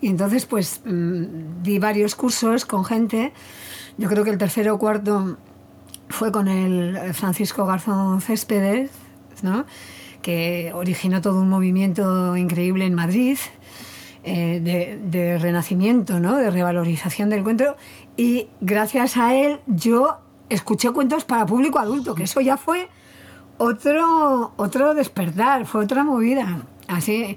Y, 0.00 0.06
entonces, 0.06 0.46
pues, 0.46 0.80
mm, 0.84 1.62
di 1.64 1.80
varios 1.80 2.14
cursos 2.14 2.64
con 2.64 2.84
gente. 2.84 3.32
Yo 3.96 4.08
creo 4.08 4.22
que 4.22 4.30
el 4.30 4.38
tercero 4.38 4.74
o 4.74 4.78
cuarto 4.78 5.38
fue 6.08 6.30
con 6.30 6.46
el 6.46 7.12
Francisco 7.14 7.66
Garzón 7.66 8.20
Céspedes, 8.20 8.92
¿no? 9.42 9.66
que 10.22 10.72
originó 10.74 11.20
todo 11.20 11.40
un 11.40 11.48
movimiento 11.48 12.36
increíble 12.36 12.84
en 12.84 12.94
Madrid 12.94 13.38
eh, 14.28 14.98
de, 15.02 15.38
renacimiento, 15.38 16.20
¿no? 16.20 16.36
de 16.36 16.50
revalorización 16.50 17.30
del 17.30 17.42
cuento. 17.42 17.76
Y 18.16 18.48
gracias 18.60 19.16
a 19.16 19.34
él 19.34 19.60
yo 19.66 20.18
escuché 20.48 20.90
cuentos 20.90 21.24
para 21.24 21.46
público 21.46 21.78
adulto, 21.78 22.14
que 22.14 22.24
eso 22.24 22.40
ya 22.40 22.56
fue 22.56 22.88
otro, 23.56 24.52
otro 24.56 24.94
despertar, 24.94 25.66
fue 25.66 25.84
otra 25.84 26.04
movida. 26.04 26.62
Así, 26.88 27.36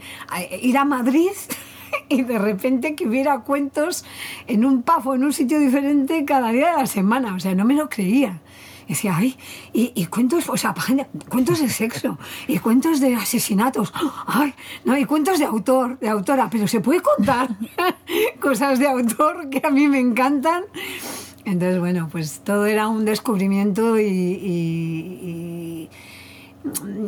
ir 0.62 0.78
a 0.78 0.86
Madrid 0.86 1.32
y 2.10 2.24
de 2.24 2.38
repente 2.38 2.96
que 2.96 3.08
hubiera 3.08 3.40
cuentos 3.40 4.06
en 4.48 4.66
un 4.66 4.84
pafo, 4.84 5.16
en 5.16 5.24
un 5.24 5.34
sitio 5.34 5.60
diferente 5.60 6.26
cada 6.26 6.52
día 6.52 6.72
de 6.72 6.78
la 6.78 6.88
semana. 6.88 7.36
O 7.36 7.40
sea, 7.40 7.56
no 7.56 7.66
me 7.66 7.76
lo 7.76 7.90
creía 7.90 8.42
decía, 8.92 9.16
ay, 9.18 9.38
y, 9.74 10.06
cuentos, 10.06 10.50
o 10.50 10.58
sea, 10.58 10.74
cuentos 11.30 11.60
de 11.60 11.70
sexo, 11.70 12.18
y 12.48 12.60
cuentos 12.60 13.00
de 13.00 13.16
asesinatos, 13.16 13.92
ay, 14.28 14.54
no, 14.86 14.98
y 14.98 15.06
cuentos 15.06 15.40
de 15.40 15.46
autor, 15.46 15.98
de 16.00 16.10
autora, 16.10 16.50
pero 16.50 16.68
se 16.68 16.80
puede 16.82 17.02
contar 17.02 17.50
cosas 18.40 18.80
de 18.80 18.88
autor 18.88 19.50
que 19.50 19.62
a 19.66 19.70
mí 19.70 19.88
me 19.88 20.00
encantan. 20.00 20.64
Entonces, 21.46 21.80
bueno, 21.80 22.08
pues 22.12 22.42
todo 22.44 22.66
era 22.66 22.88
un 22.88 23.06
descubrimiento 23.06 24.00
y, 24.00 25.90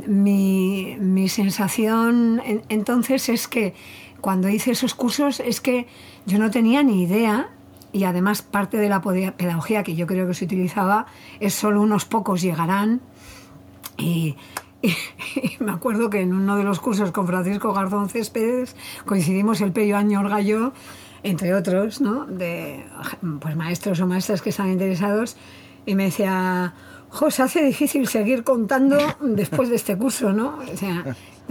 mi, 0.08 0.98
mi, 1.00 1.30
sensación 1.30 2.42
entonces 2.70 3.30
es 3.30 3.48
que 3.48 3.76
cuando 4.20 4.50
hice 4.50 4.72
esos 4.72 4.96
cursos 4.96 5.40
es 5.40 5.62
que 5.62 5.86
yo 6.26 6.40
no 6.40 6.50
tenía 6.50 6.82
ni 6.82 7.04
idea 7.04 7.52
y 7.94 8.04
además 8.04 8.42
parte 8.42 8.78
de 8.78 8.90
la 8.90 9.02
pedagogía 9.02 9.84
que 9.84 9.96
yo 9.96 10.08
creo 10.08 10.28
que 10.28 10.34
se 10.34 10.46
utilizaba 10.46 11.06
es 11.40 11.54
solo 11.54 11.82
unos 11.82 12.06
pocos 12.06 12.42
llegarán 12.42 13.02
y, 13.98 14.36
me 15.60 15.72
acuerdo 15.72 16.10
que 16.10 16.20
en 16.20 16.34
uno 16.34 16.58
de 16.58 16.64
los 16.64 16.82
cursos 16.82 17.12
con 17.12 17.26
Francisco 17.26 17.72
Garzón 17.72 18.10
Céspedes 18.10 18.76
coincidimos 19.06 19.62
el 19.62 19.72
Pello 19.72 19.96
Añor 19.96 20.28
Gallo 20.28 20.74
entre 21.22 21.54
otros 21.54 22.02
¿no? 22.02 22.26
de 22.26 22.86
pues 23.40 23.56
maestros 23.56 24.02
o 24.02 24.08
maestras 24.08 24.42
que 24.42 24.50
están 24.50 24.70
interesados 24.72 25.38
y 25.86 25.96
me 25.96 26.06
decía 26.06 26.74
José 27.10 27.44
hace 27.44 27.64
difícil 27.64 28.08
seguir 28.08 28.44
contando 28.44 28.98
después 29.22 29.70
de 29.70 29.76
este 29.76 29.96
curso 29.98 30.34
¿no? 30.34 30.58
o 30.58 30.78
sea, 30.78 31.16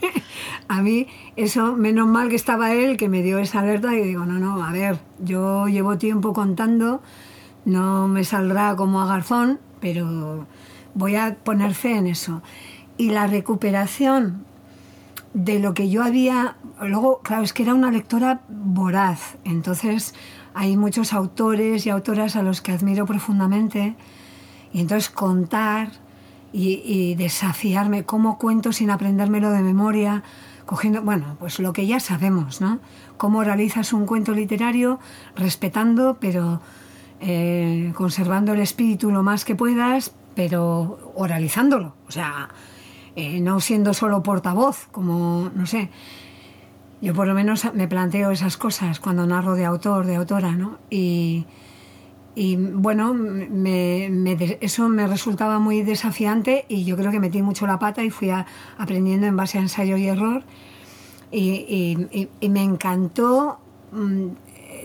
a 0.68 0.82
mí 0.82 1.06
eso, 1.36 1.76
menos 1.76 2.08
mal 2.08 2.28
que 2.28 2.36
estaba 2.36 2.72
él, 2.72 2.96
que 2.96 3.08
me 3.08 3.22
dio 3.22 3.38
esa 3.38 3.60
alerta 3.60 3.94
y 3.94 4.02
digo, 4.02 4.26
no, 4.26 4.38
no, 4.38 4.62
a 4.64 4.72
ver, 4.72 4.98
yo 5.18 5.68
llevo 5.68 5.98
tiempo 5.98 6.32
contando, 6.32 7.02
no 7.64 8.08
me 8.08 8.24
saldrá 8.24 8.76
como 8.76 9.00
a 9.00 9.06
Garzón, 9.06 9.60
pero 9.80 10.46
voy 10.94 11.16
a 11.16 11.36
poner 11.36 11.74
fe 11.74 11.96
en 11.96 12.06
eso. 12.06 12.42
Y 12.96 13.10
la 13.10 13.26
recuperación 13.26 14.44
de 15.34 15.58
lo 15.58 15.74
que 15.74 15.88
yo 15.88 16.02
había, 16.02 16.56
luego, 16.80 17.20
claro, 17.22 17.42
es 17.42 17.52
que 17.52 17.62
era 17.62 17.74
una 17.74 17.90
lectora 17.90 18.42
voraz, 18.48 19.36
entonces 19.44 20.14
hay 20.54 20.76
muchos 20.76 21.12
autores 21.12 21.86
y 21.86 21.90
autoras 21.90 22.36
a 22.36 22.42
los 22.42 22.60
que 22.60 22.72
admiro 22.72 23.06
profundamente, 23.06 23.94
y 24.72 24.80
entonces 24.80 25.10
contar 25.10 25.90
y, 26.52 27.14
desafiarme 27.14 28.04
cómo 28.04 28.38
cuento 28.38 28.72
sin 28.72 28.90
aprendérmelo 28.90 29.50
de 29.50 29.62
memoria, 29.62 30.22
cogiendo, 30.66 31.02
bueno, 31.02 31.36
pues 31.38 31.58
lo 31.58 31.72
que 31.72 31.86
ya 31.86 32.00
sabemos, 32.00 32.60
¿no? 32.60 32.80
Cómo 33.16 33.44
realizas 33.44 33.92
un 33.92 34.06
cuento 34.06 34.32
literario 34.32 34.98
respetando, 35.36 36.18
pero 36.20 36.60
eh, 37.20 37.92
conservando 37.94 38.52
el 38.52 38.60
espíritu 38.60 39.10
lo 39.10 39.22
más 39.22 39.44
que 39.44 39.54
puedas, 39.54 40.14
pero 40.34 41.12
oralizándolo, 41.14 41.94
o 42.08 42.12
sea, 42.12 42.48
eh, 43.16 43.40
no 43.40 43.60
siendo 43.60 43.94
solo 43.94 44.22
portavoz, 44.22 44.88
como, 44.92 45.50
no 45.54 45.66
sé, 45.66 45.90
yo 47.02 47.14
por 47.14 47.26
lo 47.26 47.34
menos 47.34 47.72
me 47.74 47.88
planteo 47.88 48.30
esas 48.30 48.56
cosas 48.56 49.00
cuando 49.00 49.26
narro 49.26 49.54
de 49.54 49.64
autor, 49.64 50.06
de 50.06 50.16
autora, 50.16 50.52
¿no? 50.52 50.78
Y 52.40 52.56
bueno, 52.56 53.14
eso 54.62 54.88
me 54.88 55.06
resultaba 55.06 55.58
muy 55.58 55.82
desafiante 55.82 56.64
y 56.68 56.84
yo 56.86 56.96
creo 56.96 57.10
que 57.10 57.20
metí 57.20 57.42
mucho 57.42 57.66
la 57.66 57.78
pata 57.78 58.02
y 58.02 58.08
fui 58.08 58.30
aprendiendo 58.30 59.26
en 59.26 59.36
base 59.36 59.58
a 59.58 59.60
ensayo 59.60 59.98
y 59.98 60.06
error. 60.06 60.42
Y, 61.30 61.98
me 62.40 62.62
encantó 62.62 63.60
mm, 63.92 64.28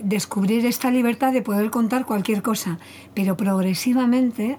descubrir 0.02 0.66
esta 0.66 0.90
libertad 0.90 1.32
de 1.32 1.40
poder 1.40 1.70
contar 1.70 2.04
cualquier 2.04 2.42
cosa, 2.42 2.78
pero 3.14 3.38
progresivamente 3.38 4.58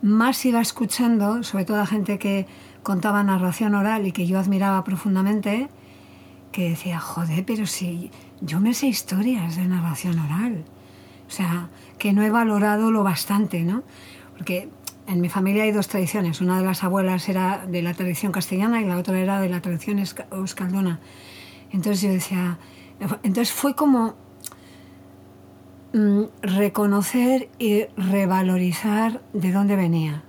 más 0.00 0.42
iba 0.46 0.62
escuchando, 0.62 1.42
sobre 1.42 1.66
todo 1.66 1.82
a 1.82 1.86
gente 1.86 2.18
que 2.18 2.46
contaba 2.82 3.22
narración 3.22 3.74
oral 3.74 4.06
y 4.06 4.12
que 4.12 4.26
yo 4.26 4.38
admiraba 4.38 4.84
profundamente, 4.84 5.68
que 6.50 6.70
decía, 6.70 6.98
joder, 6.98 7.44
pero 7.44 7.66
si 7.66 8.10
yo 8.40 8.58
me 8.58 8.72
sé 8.72 8.86
historias 8.86 9.56
de 9.56 9.66
narración 9.66 10.18
oral. 10.18 10.64
O 11.30 11.32
sea, 11.32 11.68
que 12.00 12.12
no 12.12 12.22
he 12.24 12.30
valorado 12.30 12.90
lo 12.90 13.04
bastante, 13.04 13.62
¿no? 13.62 13.84
Porque 14.36 14.68
en 15.06 15.20
mi 15.20 15.28
familia 15.28 15.62
hay 15.64 15.70
dos 15.70 15.86
tradiciones. 15.86 16.40
Una 16.40 16.58
de 16.58 16.64
las 16.64 16.82
abuelas 16.82 17.28
era 17.28 17.66
de 17.66 17.82
la 17.82 17.94
tradición 17.94 18.32
castellana 18.32 18.80
y 18.80 18.86
la 18.86 18.96
otra 18.96 19.20
era 19.20 19.40
de 19.40 19.48
la 19.48 19.60
tradición 19.60 20.02
euskalduna. 20.32 20.98
Entonces 21.70 22.02
yo 22.02 22.10
decía... 22.10 22.58
Entonces 23.22 23.52
fue 23.52 23.74
como 23.74 24.14
mm, 25.92 26.22
reconocer 26.42 27.48
y 27.58 27.84
revalorizar 27.96 29.22
de 29.32 29.52
dónde 29.52 29.76
venía. 29.76 30.24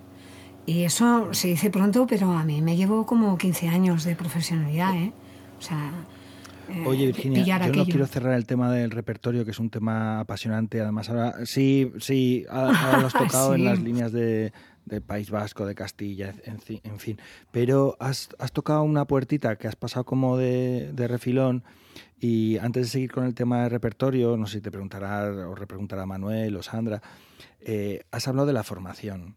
Y 0.66 0.84
eso 0.84 1.34
se 1.34 1.48
dice 1.48 1.70
pronto, 1.70 2.06
pero 2.08 2.32
a 2.32 2.44
mí 2.44 2.62
me 2.62 2.76
llevo 2.76 3.06
como 3.06 3.38
15 3.38 3.68
años 3.70 4.04
de 4.04 4.16
profesionalidad, 4.16 4.96
¿eh? 4.96 5.14
O 5.60 5.62
sea, 5.62 5.92
eh, 6.74 6.84
Oye, 6.86 7.06
Virginia, 7.08 7.44
pillar 7.44 7.62
yo 7.62 7.68
no 7.74 7.86
quiero 7.86 8.08
cerrar 8.08 8.34
el 8.34 8.46
tema 8.46 8.72
del 8.72 8.92
repertorio, 8.92 9.46
que 9.46 9.52
es 9.52 9.60
un 9.60 9.70
tema 9.70 10.20
apasionante. 10.20 10.82
Además, 10.82 11.10
ahora 11.10 11.46
sí, 11.46 11.92
sí, 12.00 12.46
ahora 12.50 13.00
lo 13.00 13.08
has 13.08 13.14
tocado 13.32 13.56
en 13.56 13.66
las 13.66 13.82
líneas 13.82 14.12
de, 14.12 14.52
País 15.06 15.30
Vasco, 15.32 15.66
de 15.66 15.76
Castilla, 15.76 16.34
en, 16.46 16.60
fi- 16.60 16.82
en 16.84 17.00
fin. 17.00 17.18
Pero 17.52 17.96
has, 18.00 18.30
has 18.40 18.52
tocado 18.52 18.84
una 18.84 19.06
puertita 19.06 19.56
que 19.58 19.68
has 19.68 19.76
pasado 19.76 20.04
como 20.06 20.38
de, 20.38 20.92
de 20.94 21.08
refilón. 21.08 21.64
Y 22.20 22.58
antes 22.60 22.84
de 22.84 22.90
seguir 22.90 23.12
con 23.12 23.26
el 23.26 23.34
tema 23.34 23.64
de 23.64 23.70
repertorio, 23.70 24.38
no 24.38 24.46
sé 24.48 24.58
si 24.58 24.62
te 24.62 24.70
preguntará 24.72 25.26
o 25.48 25.56
repreguntará 25.56 26.06
Manuel 26.06 26.56
o 26.56 26.62
Sandra, 26.64 27.02
eh, 27.62 28.02
has 28.12 28.28
hablado 28.28 28.46
de 28.48 28.54
la 28.54 28.64
formación. 28.64 29.36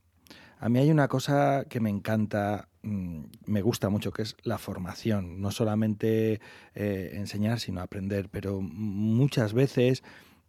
A 0.58 0.68
mí 0.68 0.78
hay 0.78 0.90
una 0.90 1.08
cosa 1.08 1.64
que 1.68 1.80
me 1.80 1.90
encanta, 1.90 2.68
me 2.84 3.62
gusta 3.62 3.88
mucho, 3.88 4.12
que 4.12 4.22
es 4.22 4.36
la 4.42 4.58
formación. 4.58 5.40
No 5.40 5.50
solamente 5.50 6.40
eh, 6.74 7.10
enseñar, 7.14 7.60
sino 7.60 7.80
aprender. 7.80 8.28
Pero 8.30 8.60
muchas 8.60 9.52
veces 9.52 10.02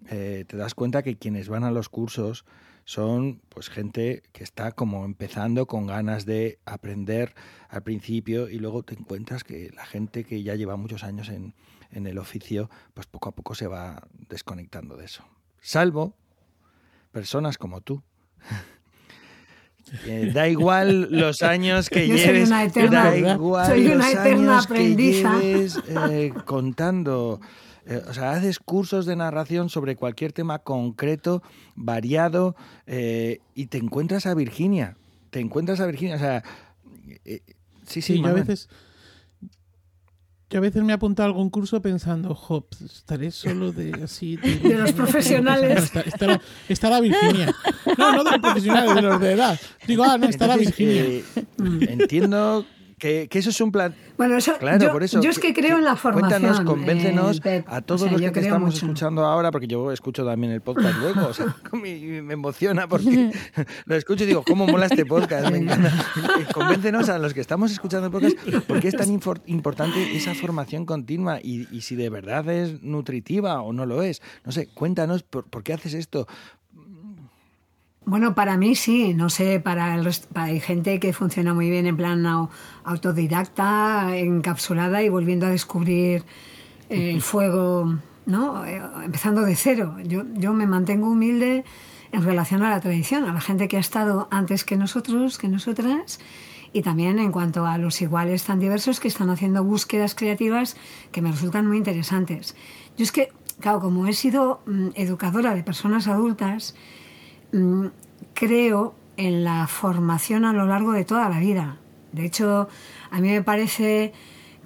eh, 0.09 0.45
te 0.47 0.57
das 0.57 0.75
cuenta 0.75 1.03
que 1.03 1.17
quienes 1.17 1.49
van 1.49 1.63
a 1.63 1.71
los 1.71 1.89
cursos 1.89 2.45
son 2.83 3.41
pues 3.49 3.69
gente 3.69 4.21
que 4.31 4.43
está 4.43 4.71
como 4.73 5.05
empezando 5.05 5.65
con 5.65 5.87
ganas 5.87 6.25
de 6.25 6.59
aprender 6.65 7.33
al 7.67 7.81
principio 7.81 8.47
y 8.47 8.59
luego 8.59 8.83
te 8.83 8.93
encuentras 8.93 9.43
que 9.43 9.71
la 9.75 9.85
gente 9.85 10.23
que 10.23 10.43
ya 10.43 10.53
lleva 10.53 10.77
muchos 10.77 11.03
años 11.03 11.29
en, 11.29 11.55
en 11.91 12.05
el 12.05 12.19
oficio, 12.19 12.69
pues 12.93 13.07
poco 13.07 13.29
a 13.29 13.31
poco 13.35 13.55
se 13.55 13.67
va 13.67 14.07
desconectando 14.29 14.97
de 14.97 15.05
eso. 15.05 15.23
Salvo 15.61 16.15
personas 17.11 17.57
como 17.57 17.81
tú. 17.81 18.03
Eh, 20.05 20.31
da 20.33 20.47
igual 20.47 21.07
los 21.11 21.41
años 21.43 21.89
que 21.89 22.07
Yo 22.07 22.17
soy 22.17 22.25
lleves, 22.25 22.47
una 22.49 22.63
eterna- 22.63 23.03
da 23.11 23.17
igual 23.35 23.67
soy 23.67 23.85
una 23.85 23.95
los 23.95 24.05
eterna 24.07 24.51
años 24.53 24.67
que 24.67 24.73
aprendiza. 24.73 25.39
lleves, 25.39 25.79
eh, 25.87 26.33
contando. 26.45 27.39
Eh, 27.85 28.01
o 28.07 28.13
sea, 28.13 28.31
haces 28.31 28.57
cursos 28.59 29.05
de 29.05 29.15
narración 29.15 29.69
sobre 29.69 29.95
cualquier 29.95 30.33
tema 30.33 30.59
concreto, 30.59 31.43
variado, 31.75 32.55
eh, 32.87 33.39
y 33.53 33.67
te 33.67 33.77
encuentras 33.77 34.25
a 34.25 34.33
Virginia. 34.33 34.97
Te 35.29 35.39
encuentras 35.39 35.79
a 35.79 35.85
Virginia. 35.85 36.15
O 36.15 36.19
sea, 36.19 36.43
eh, 37.25 37.41
sí, 37.85 38.01
sí, 38.01 38.13
Sí, 38.15 38.21
yo 38.21 38.27
a 38.27 38.33
veces. 38.33 38.69
Yo 40.55 40.59
a 40.59 40.61
veces 40.61 40.83
me 40.83 40.93
apunto 40.93 41.21
a 41.21 41.25
algún 41.25 41.49
curso 41.49 41.81
pensando, 41.81 42.33
jo, 42.33 42.61
pues, 42.61 42.79
estaré 42.83 43.29
solo 43.31 43.73
de 43.73 43.91
así. 44.01 44.37
De, 44.37 44.55
De 44.69 44.75
los 44.77 44.93
profesionales. 44.93 45.83
Estará, 45.93 46.07
estará- 46.07 46.41
estará 46.69 47.01
Virginia. 47.01 47.53
No, 47.97 48.13
no 48.13 48.23
de 48.23 48.31
los 48.31 48.39
profesionales, 48.39 48.95
de 48.95 49.01
los 49.01 49.19
de 49.19 49.31
edad. 49.33 49.59
Digo, 49.85 50.05
ah, 50.05 50.17
no, 50.17 50.27
estará 50.27 50.53
Entonces, 50.53 50.77
Virginia. 50.77 51.03
eh, 51.03 51.87
entiendo 51.91 52.65
que, 52.97 53.27
que 53.27 53.39
eso 53.39 53.49
es 53.49 53.59
un 53.61 53.71
plan. 53.71 53.93
Bueno, 54.17 54.37
eso, 54.37 54.57
Claro, 54.57 54.83
yo, 54.85 54.91
por 54.91 55.03
eso. 55.03 55.21
yo 55.21 55.29
es 55.29 55.39
que 55.39 55.53
creo 55.53 55.77
en 55.77 55.83
la 55.83 55.95
formación. 55.95 56.41
Cuéntanos, 56.41 56.61
convéncenos 56.65 57.37
eh, 57.37 57.41
Pep. 57.41 57.65
a 57.67 57.81
todos 57.81 58.01
O 58.01 58.05
sea, 58.05 58.11
los 58.13 58.21
que 58.21 58.31
te 58.31 58.39
estamos 58.41 58.73
mucho. 58.73 58.85
escuchando 58.85 59.25
ahora, 59.25 59.51
porque 59.51 59.67
yo 59.67 59.91
escucho 59.91 60.25
también 60.25 60.53
el 60.53 60.61
podcast 60.61 60.97
luego. 60.99 61.27
O 61.27 61.33
sea, 61.33 61.55
me, 61.73 62.21
me 62.21 62.33
emociona 62.33 62.87
porque 62.87 63.31
lo 63.85 63.95
escucho 63.95 64.23
y 64.23 64.27
digo, 64.27 64.43
¿cómo 64.43 64.65
mola 64.67 64.85
este 64.85 65.05
podcast? 65.05 65.51
Me 65.51 65.57
encanta. 65.57 65.91
Convéncenos 66.53 67.09
a 67.09 67.19
los 67.19 67.33
que 67.33 67.41
estamos 67.41 67.71
escuchando 67.71 68.05
el 68.07 68.11
podcast 68.11 68.37
por 68.67 68.79
qué 68.79 68.87
es 68.87 68.95
tan 68.95 69.11
importante 69.11 70.15
esa 70.15 70.33
formación 70.33 70.85
continua 70.85 71.39
y, 71.41 71.67
y 71.75 71.81
si 71.81 71.95
de 71.95 72.09
verdad 72.09 72.47
es 72.49 72.81
nutritiva 72.81 73.61
o 73.61 73.73
no 73.73 73.85
lo 73.85 74.03
es. 74.03 74.21
No 74.45 74.51
sé, 74.51 74.67
cuéntanos 74.67 75.23
por, 75.23 75.45
por 75.49 75.63
qué 75.63 75.73
haces 75.73 75.93
esto. 75.93 76.27
Bueno, 78.05 78.35
para 78.35 78.55
mí 78.57 78.75
sí, 78.75 79.15
no 79.15 79.29
sé, 79.31 79.59
para, 79.59 79.95
el 79.95 80.05
rest- 80.05 80.27
para 80.27 80.47
hay 80.47 80.59
gente 80.59 80.99
que 80.99 81.11
funciona 81.11 81.53
muy 81.55 81.71
bien 81.71 81.87
en 81.87 81.97
plan 81.97 82.23
au- 82.25 82.49
autodidacta, 82.83 84.15
encapsulada 84.17 85.01
y 85.01 85.09
volviendo 85.09 85.47
a 85.47 85.49
descubrir 85.49 86.23
eh, 86.89 87.11
el 87.11 87.21
fuego, 87.23 87.95
¿no? 88.27 88.63
Eh, 88.65 88.79
Empezando 89.03 89.41
de 89.41 89.55
cero. 89.55 89.95
Yo, 90.03 90.23
yo 90.35 90.53
me 90.53 90.67
mantengo 90.67 91.09
humilde 91.09 91.63
en 92.11 92.23
relación 92.23 92.61
a 92.61 92.69
la 92.69 92.79
tradición, 92.79 93.23
a 93.25 93.33
la 93.33 93.41
gente 93.41 93.67
que 93.67 93.77
ha 93.77 93.79
estado 93.79 94.27
antes 94.29 94.63
que 94.65 94.77
nosotros, 94.77 95.39
que 95.39 95.47
nosotras, 95.49 96.19
y 96.73 96.83
también 96.83 97.17
en 97.17 97.31
cuanto 97.31 97.65
a 97.65 97.79
los 97.79 98.01
iguales 98.03 98.43
tan 98.43 98.59
diversos 98.59 98.99
que 98.99 99.07
están 99.07 99.31
haciendo 99.31 99.63
búsquedas 99.63 100.13
creativas 100.13 100.77
que 101.11 101.23
me 101.23 101.31
resultan 101.31 101.65
muy 101.67 101.77
interesantes. 101.77 102.55
Yo 102.97 103.03
es 103.03 103.11
que, 103.11 103.29
claro, 103.59 103.79
como 103.79 104.05
he 104.05 104.13
sido 104.13 104.61
mm, 104.67 104.89
educadora 104.93 105.55
de 105.55 105.63
personas 105.63 106.07
adultas, 106.07 106.75
creo 108.33 108.95
en 109.17 109.43
la 109.43 109.67
formación 109.67 110.45
a 110.45 110.53
lo 110.53 110.65
largo 110.65 110.91
de 110.91 111.05
toda 111.05 111.29
la 111.29 111.39
vida. 111.39 111.77
De 112.11 112.25
hecho, 112.25 112.69
a 113.11 113.19
mí 113.19 113.29
me 113.29 113.43
parece 113.43 114.13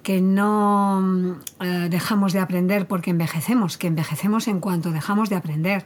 que 0.02 0.20
no 0.20 1.00
mm, 1.00 1.32
eh, 1.60 1.88
dejamos 1.90 2.32
de 2.32 2.40
aprender 2.40 2.86
porque 2.86 3.10
envejecemos, 3.10 3.76
que 3.76 3.86
envejecemos 3.86 4.48
en 4.48 4.60
cuanto 4.60 4.90
dejamos 4.90 5.28
de 5.28 5.36
aprender. 5.36 5.84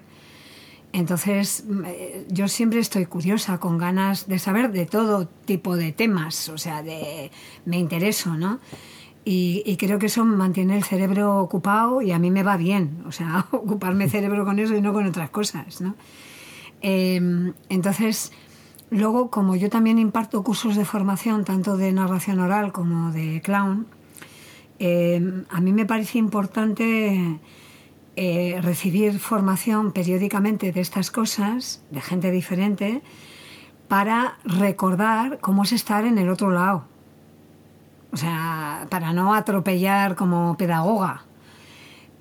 Entonces, 0.93 1.65
mm, 1.67 1.83
eh, 1.87 2.27
yo 2.31 2.49
siempre 2.49 2.81
estoy 2.81 3.07
curiosa, 3.07 3.59
con 3.59 3.79
ganas 3.79 4.29
de 4.29 4.39
saber 4.39 4.73
de 4.73 4.87
todo 4.87 5.27
tipo 5.27 5.77
de 5.77 5.93
temas, 5.93 6.49
o 6.49 6.59
sea, 6.59 6.83
de, 6.83 7.31
me 7.65 7.79
intereso, 7.79 8.35
¿no? 8.37 8.61
Y, 9.25 9.63
y 9.65 9.77
creo 9.79 9.99
que 9.99 10.07
eso 10.07 10.25
mantiene 10.25 10.77
el 10.77 10.85
cerebro 10.85 11.39
ocupado 11.39 12.03
y 12.03 12.13
a 12.13 12.19
mí 12.19 12.31
me 12.31 12.43
va 12.43 12.57
bien, 12.57 13.03
o 13.07 13.13
sea, 13.13 13.47
ocuparme 13.53 14.05
el 14.05 14.11
cerebro 14.11 14.45
con 14.45 14.59
eso 14.59 14.77
y 14.77 14.83
no 14.83 14.93
con 14.93 15.07
otras 15.07 15.31
cosas, 15.31 15.81
¿no? 15.81 15.97
Eh, 16.87 17.19
entonces, 17.71 18.31
luego, 18.91 19.31
como 19.31 19.57
yo 19.57 19.71
también 19.71 19.99
imparto 19.99 20.45
cursos 20.45 20.77
de 20.77 20.85
formación, 20.85 21.47
tanto 21.47 21.79
de 21.79 21.91
narración 21.93 22.41
oral 22.41 22.73
como 22.73 23.11
de 23.11 23.41
clown, 23.43 23.87
eh, 24.79 25.45
a 25.49 25.61
mí 25.63 25.73
me 25.73 25.87
parece 25.87 26.19
importante 26.19 27.41
eh, 28.17 28.61
recibir 28.61 29.19
formación 29.19 29.93
periódicamente 29.93 30.73
de 30.73 30.81
estas 30.83 31.11
cosas, 31.11 31.83
de 31.91 32.03
gente 32.03 32.31
diferente, 32.31 33.01
para 33.89 34.37
recordar 34.45 35.39
cómo 35.41 35.63
es 35.63 35.73
estar 35.73 36.05
en 36.05 36.19
el 36.19 36.29
otro 36.29 36.51
lado. 36.51 36.85
O 38.13 38.19
sea, 38.19 38.89
para 38.91 39.15
no 39.15 39.35
atropellar 39.35 40.17
como 40.17 40.59
pedagoga. 40.59 41.25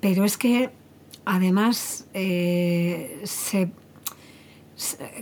Pero 0.00 0.24
es 0.24 0.38
que, 0.38 0.70
además, 1.26 2.06
eh, 2.14 3.20
se, 3.24 3.70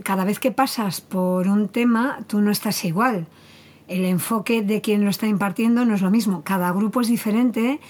cada 0.03 0.25
vez 0.25 0.39
que 0.39 0.51
pasas 0.51 1.01
por 1.01 1.49
un 1.49 1.69
tema, 1.69 2.21
tú 2.27 2.41
no 2.41 2.51
estás 2.51 2.85
igual. 2.85 3.27
El 3.89 4.05
enfoque 4.05 4.63
de 4.63 4.81
quien 4.81 5.05
lo 5.05 5.11
está 5.11 5.27
impartiendo 5.27 5.85
no 5.85 5.95
es 5.95 6.03
lo 6.03 6.11
mismo. 6.11 6.43
Cada 6.45 6.73
grupo 6.73 7.01
es 7.01 7.09
diferente 7.09 7.81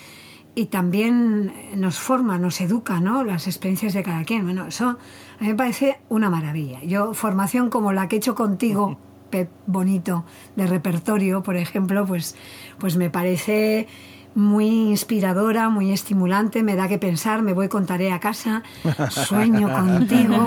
y 0.54 0.66
también 0.66 1.52
nos 1.76 1.98
forma, 1.98 2.38
nos 2.38 2.60
educa, 2.60 3.00
¿no? 3.00 3.24
Las 3.24 3.46
experiencias 3.46 3.94
de 3.94 4.02
cada 4.02 4.24
quien. 4.24 4.44
Bueno, 4.44 4.66
eso 4.66 4.88
a 4.88 5.42
mí 5.42 5.48
me 5.48 5.54
parece 5.54 6.00
una 6.08 6.28
maravilla. 6.28 6.82
Yo, 6.82 7.14
formación 7.14 7.70
como 7.70 7.92
la 7.92 8.08
que 8.08 8.16
he 8.16 8.18
hecho 8.18 8.34
contigo, 8.34 8.98
Pep 9.30 9.50
Bonito, 9.66 10.24
de 10.56 10.66
repertorio, 10.66 11.42
por 11.42 11.56
ejemplo, 11.56 12.04
pues, 12.04 12.36
pues 12.78 12.96
me 12.96 13.08
parece 13.08 13.88
muy 14.34 14.66
inspiradora, 14.66 15.68
muy 15.68 15.92
estimulante, 15.92 16.62
me 16.62 16.74
da 16.76 16.88
que 16.88 16.98
pensar, 16.98 17.42
me 17.42 17.52
voy 17.52 17.68
con 17.68 17.84
tarea 17.86 18.14
a 18.16 18.20
casa, 18.20 18.62
sueño 19.10 19.70
contigo, 19.78 20.46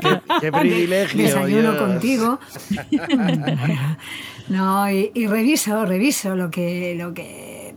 ¡Qué, 0.00 0.20
qué 0.40 0.52
privilegio! 0.52 1.22
desayuno 1.22 1.72
Dios! 1.72 1.76
contigo. 1.82 2.38
no, 4.48 4.90
y, 4.90 5.10
y 5.14 5.26
reviso, 5.26 5.84
reviso 5.84 6.36
lo 6.36 6.50
que, 6.50 6.94
lo 6.98 7.12
que 7.14 7.74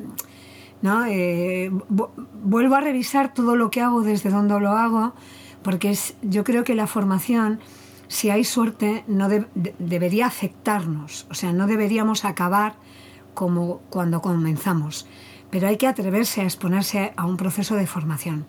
¿no? 0.82 1.06
Eh, 1.06 1.70
vu- 1.90 2.10
vuelvo 2.42 2.76
a 2.76 2.82
revisar 2.82 3.34
todo 3.34 3.56
lo 3.56 3.70
que 3.72 3.82
hago, 3.82 4.02
desde 4.02 4.30
dónde 4.30 4.60
lo 4.60 4.72
hago, 4.72 5.14
porque 5.62 5.90
es, 5.92 6.16
yo 6.22 6.44
creo 6.44 6.64
que 6.64 6.76
la 6.76 6.88
formación, 6.88 7.60
si 8.08 8.30
hay 8.30 8.44
suerte, 8.46 9.04
no 9.08 9.28
de- 9.30 9.46
de- 9.56 9.76
debería 9.80 10.26
afectarnos, 10.28 11.28
o 11.30 11.34
sea, 11.34 11.52
no 11.52 11.68
deberíamos 11.68 12.24
acabar 12.26 12.76
como 13.40 13.80
cuando 13.90 14.22
comenzamos, 14.22 15.08
pero 15.50 15.70
hay 15.70 15.78
que 15.78 15.88
atreverse 15.88 16.42
a 16.42 16.44
exponerse 16.44 17.14
a 17.16 17.26
un 17.26 17.38
proceso 17.38 17.76
de 17.76 17.88
formación. 17.88 18.46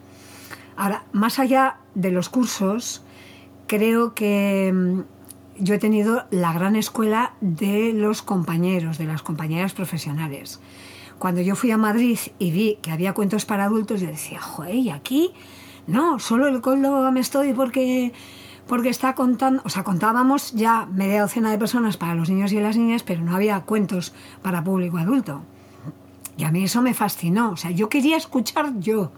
Ahora, 0.76 1.04
más 1.12 1.38
allá 1.38 1.76
de 1.94 2.10
los 2.10 2.28
cursos, 2.28 3.04
creo 3.68 4.14
que 4.14 4.72
mm, 4.74 5.00
yo 5.62 5.74
he 5.74 5.78
tenido 5.78 6.24
la 6.32 6.52
gran 6.52 6.74
escuela 6.74 7.34
de 7.40 7.92
los 7.92 8.22
compañeros, 8.22 8.98
de 8.98 9.04
las 9.04 9.22
compañeras 9.22 9.74
profesionales. 9.74 10.58
Cuando 11.20 11.40
yo 11.40 11.54
fui 11.54 11.70
a 11.70 11.78
Madrid 11.78 12.18
y 12.40 12.50
vi 12.50 12.78
que 12.82 12.90
había 12.90 13.14
cuentos 13.14 13.44
para 13.44 13.66
adultos, 13.66 14.00
yo 14.00 14.08
decía, 14.08 14.40
joder, 14.40 14.74
¿y 14.74 14.90
aquí? 14.90 15.30
No, 15.86 16.18
solo 16.18 16.48
el 16.48 16.60
coldo 16.60 17.12
me 17.12 17.20
estoy 17.20 17.52
porque, 17.52 18.12
porque 18.70 18.88
está 18.88 19.16
contando, 19.16 19.62
o 19.64 19.68
sea, 19.68 19.82
contábamos 19.82 20.52
ya 20.52 20.86
media 20.86 21.22
docena 21.22 21.50
de 21.50 21.58
personas 21.58 21.96
para 21.96 22.14
los 22.14 22.30
niños 22.30 22.52
y 22.52 22.60
las 22.60 22.76
niñas, 22.76 23.02
pero 23.02 23.20
no 23.20 23.34
había 23.34 23.58
cuentos 23.62 24.14
para 24.42 24.62
público 24.62 24.96
adulto. 24.96 25.42
Y 26.36 26.44
a 26.44 26.52
mí 26.52 26.62
eso 26.62 26.80
me 26.80 26.94
fascinó, 26.94 27.50
o 27.50 27.56
sea, 27.56 27.72
yo 27.72 27.88
quería 27.88 28.16
escuchar 28.16 28.78
yo. 28.78 29.10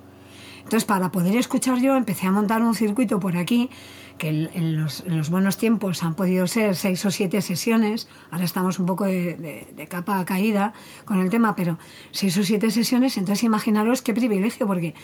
Entonces, 0.57 0.87
para 0.87 1.12
poder 1.12 1.37
escuchar 1.37 1.81
yo, 1.81 1.97
empecé 1.97 2.29
a 2.29 2.33
montar 2.33 2.62
un 2.62 2.75
circuito 2.75 3.21
por 3.21 3.37
aquí, 3.37 3.69
que 4.17 4.31
en, 4.31 4.81
los, 4.81 5.29
buenos 5.29 5.59
tiempos 5.59 6.03
han 6.03 6.15
podido 6.15 6.47
ser 6.47 6.75
seis 6.75 7.05
o 7.05 7.11
siete 7.11 7.43
sesiones, 7.43 8.09
ahora 8.31 8.47
estamos 8.47 8.79
un 8.79 8.87
poco 8.87 9.05
de, 9.05 9.87
capa 9.91 10.19
a 10.19 10.25
caída 10.25 10.73
con 11.05 11.21
el 11.21 11.29
tema, 11.29 11.55
pero 11.55 11.77
seis 12.11 12.38
o 12.38 12.43
siete 12.43 12.71
sesiones, 12.71 13.19
entonces 13.19 13.45
imaginaros 13.45 14.01
qué 14.01 14.15
privilegio, 14.15 14.67
porque 14.67 14.95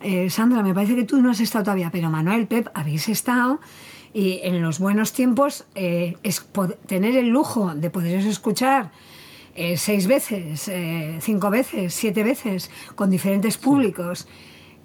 eh, 0.00 0.30
Sandra, 0.30 0.62
me 0.62 0.74
parece 0.74 0.94
que 0.94 1.04
tú 1.04 1.20
no 1.20 1.30
has 1.30 1.40
estado 1.40 1.64
todavía, 1.64 1.90
pero 1.90 2.10
Manuel, 2.10 2.46
Pep, 2.46 2.68
habéis 2.74 3.08
estado 3.08 3.60
y 4.14 4.40
en 4.42 4.62
los 4.62 4.78
buenos 4.78 5.12
tiempos 5.12 5.66
eh, 5.74 6.16
es 6.22 6.46
tener 6.86 7.16
el 7.16 7.28
lujo 7.28 7.74
de 7.74 7.90
poderos 7.90 8.24
escuchar 8.24 8.90
eh, 9.54 9.76
seis 9.76 10.06
veces, 10.06 10.70
cinco 11.20 11.50
veces, 11.50 11.92
siete 11.92 12.22
veces, 12.22 12.70
con 12.94 13.10
diferentes 13.10 13.58
públicos. 13.58 14.28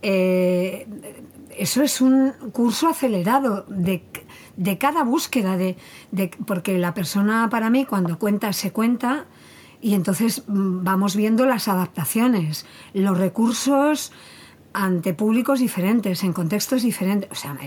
Eso 0.02 1.84
es 1.84 2.02
un 2.02 2.34
curso 2.52 2.89
acelerado 2.89 3.65
de, 3.69 4.04
cada 4.78 5.04
búsqueda, 5.04 5.58
de, 5.58 5.78
porque 6.47 6.78
la 6.80 6.93
persona 6.93 7.47
para 7.52 7.69
mí 7.69 7.86
cuando 7.86 8.17
cuenta 8.17 8.52
se 8.52 8.71
cuenta 8.71 9.28
y 9.84 9.93
entonces 9.95 10.43
mm, 10.47 10.84
vamos 10.84 11.15
viendo 11.15 11.45
las 11.45 11.67
adaptaciones, 11.67 12.65
los 12.93 13.17
recursos 13.17 14.12
ante 14.74 15.14
públicos 15.14 15.60
diferentes, 15.60 16.24
en 16.24 16.34
contextos 16.34 16.84
diferentes. 16.84 17.32
O 17.32 17.36
sea, 17.36 17.58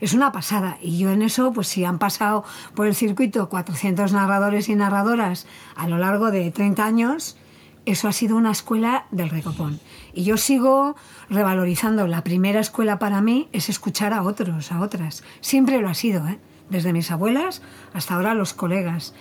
es, 0.00 0.14
una 0.14 0.32
pasada. 0.32 0.78
Y 0.80 0.98
yo 0.98 1.10
en 1.10 1.22
eso, 1.22 1.52
pues 1.52 1.68
si 1.68 1.84
han 1.84 1.98
pasado 1.98 2.44
por 2.74 2.86
el 2.86 2.94
circuito 2.94 3.48
400 3.48 4.12
narradores 4.12 4.68
y 4.68 4.74
narradoras 4.74 5.46
a 5.74 5.88
lo 5.88 5.98
largo 5.98 6.30
de 6.30 6.50
30 6.50 6.84
años, 6.84 7.36
eso 7.84 8.08
ha 8.08 8.12
sido 8.12 8.36
una 8.36 8.52
escuela 8.52 9.06
del 9.10 9.30
recopón. 9.30 9.80
Y 10.14 10.24
yo 10.24 10.36
sigo 10.36 10.94
revalorizando. 11.28 12.06
La 12.06 12.22
primera 12.22 12.60
escuela 12.60 12.98
para 12.98 13.20
mí 13.20 13.48
es 13.52 13.68
escuchar 13.68 14.12
a 14.12 14.22
otros, 14.22 14.70
a 14.70 14.80
otras. 14.80 15.24
Siempre 15.40 15.80
lo 15.80 15.88
ha 15.88 15.94
sido, 15.94 16.26
¿eh? 16.28 16.38
desde 16.70 16.92
mis 16.92 17.10
abuelas 17.10 17.62
hasta 17.92 18.14
ahora 18.14 18.34
los 18.34 18.54
colegas. 18.54 19.14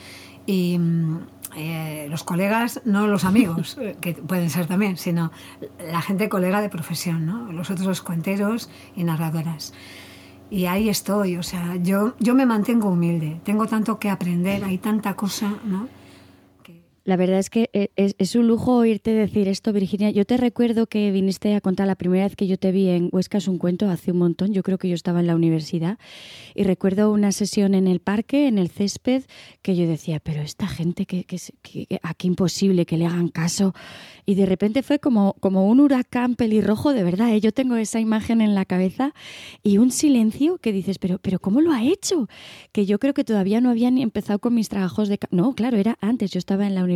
Y 0.46 0.78
mm, 0.80 1.20
eh, 1.56 2.08
los 2.10 2.24
colegas, 2.24 2.82
no 2.86 3.08
los 3.08 3.26
amigos, 3.26 3.78
que 4.02 4.14
pueden 4.14 4.50
ser 4.50 4.68
también, 4.68 4.98
sino 4.98 5.32
la 5.92 6.02
gente 6.02 6.30
colega 6.30 6.62
de 6.62 6.70
profesión, 6.70 7.26
¿no? 7.26 7.52
los 7.52 7.70
otros 7.70 8.02
cuenteros 8.02 8.70
y 8.96 9.04
narradoras. 9.04 9.74
Y 10.50 10.66
ahí 10.66 10.90
estoy, 10.90 11.38
o 11.38 11.44
sea, 11.44 11.78
yo, 11.78 12.14
yo 12.20 12.36
me 12.36 12.46
mantengo 12.46 12.90
humilde, 12.90 13.40
tengo 13.46 13.68
tanto 13.68 14.00
que 14.00 14.10
aprender, 14.10 14.66
hay 14.66 14.78
tanta 14.78 15.14
cosa, 15.14 15.54
¿no? 15.64 15.88
La 17.04 17.16
verdad 17.16 17.40
es 17.40 17.50
que 17.50 17.72
eh, 17.74 17.90
es, 17.96 18.36
un 18.36 18.48
lujo 18.48 18.76
oírte 18.76 19.12
decir 19.12 19.48
esto, 19.48 19.74
Virginia. 19.74 20.12
Yo 20.12 20.24
te 20.24 20.38
recuerdo 20.38 20.86
que 20.86 21.12
viniste 21.12 21.56
a 21.56 21.62
contar 21.62 21.88
la 21.88 21.96
primera 21.96 22.26
vez 22.26 22.36
que 22.36 22.46
yo 22.46 22.58
te 22.58 22.72
vi 22.72 22.90
en 22.90 23.10
Huesca 23.12 23.40
es 23.40 23.48
un 23.48 23.58
cuento 23.58 23.90
hace 23.90 24.12
un 24.12 24.20
montón. 24.20 24.54
Yo 24.54 24.62
creo 24.62 24.78
que 24.78 24.88
yo 24.88 24.94
estaba 24.94 25.20
en 25.20 25.26
la 25.26 25.36
universidad 25.36 25.98
y 26.54 26.64
recuerdo 26.64 27.12
una 27.12 27.32
sesión 27.32 27.74
en 27.74 27.88
el 27.88 28.02
parque, 28.02 28.48
en 28.48 28.60
el 28.60 28.70
césped, 28.70 29.24
que 29.64 29.76
yo 29.76 29.88
decía, 29.88 30.20
pero 30.20 30.42
esta 30.42 30.68
gente 30.68 31.08
que, 31.08 31.24
que, 31.24 31.40
que 31.64 32.00
aquí 32.04 32.28
imposible 32.28 32.86
que 32.86 32.98
le 32.98 33.08
hagan 33.08 33.30
caso. 33.30 33.74
Y 34.28 34.36
de 34.36 34.46
repente 34.46 34.84
fue 34.84 35.00
como, 35.00 35.34
como 35.40 35.68
un 35.68 35.80
huracán 35.80 36.36
pelirrojo, 36.36 36.94
de 36.94 37.04
verdad. 37.04 37.34
¿eh? 37.34 37.42
Yo 37.42 37.52
tengo 37.52 37.78
esa 37.78 38.00
imagen 38.00 38.42
en 38.42 38.54
la 38.54 38.66
cabeza 38.66 39.16
y 39.64 39.80
un 39.80 39.92
silencio 39.92 40.60
que 40.60 40.72
dices, 40.72 41.00
pero, 41.00 41.18
pero 41.18 41.40
¿cómo 41.40 41.62
lo 41.62 41.72
ha 41.72 41.84
hecho? 41.84 42.30
Que 42.72 42.86
yo 42.86 43.00
creo 43.00 43.16
que 43.16 43.24
todavía 43.24 43.60
no 43.60 43.72
había 43.72 43.90
ni 43.90 44.04
empezado 44.04 44.38
con 44.38 44.54
mis 44.54 44.70
trabajos 44.70 45.10
de... 45.10 45.20
No, 45.32 45.56
claro, 45.56 45.78
era 45.78 45.98
antes. 46.00 46.30
Yo 46.30 46.38
estaba 46.38 46.68
en 46.68 46.76
la 46.76 46.84
universidad 46.84 46.92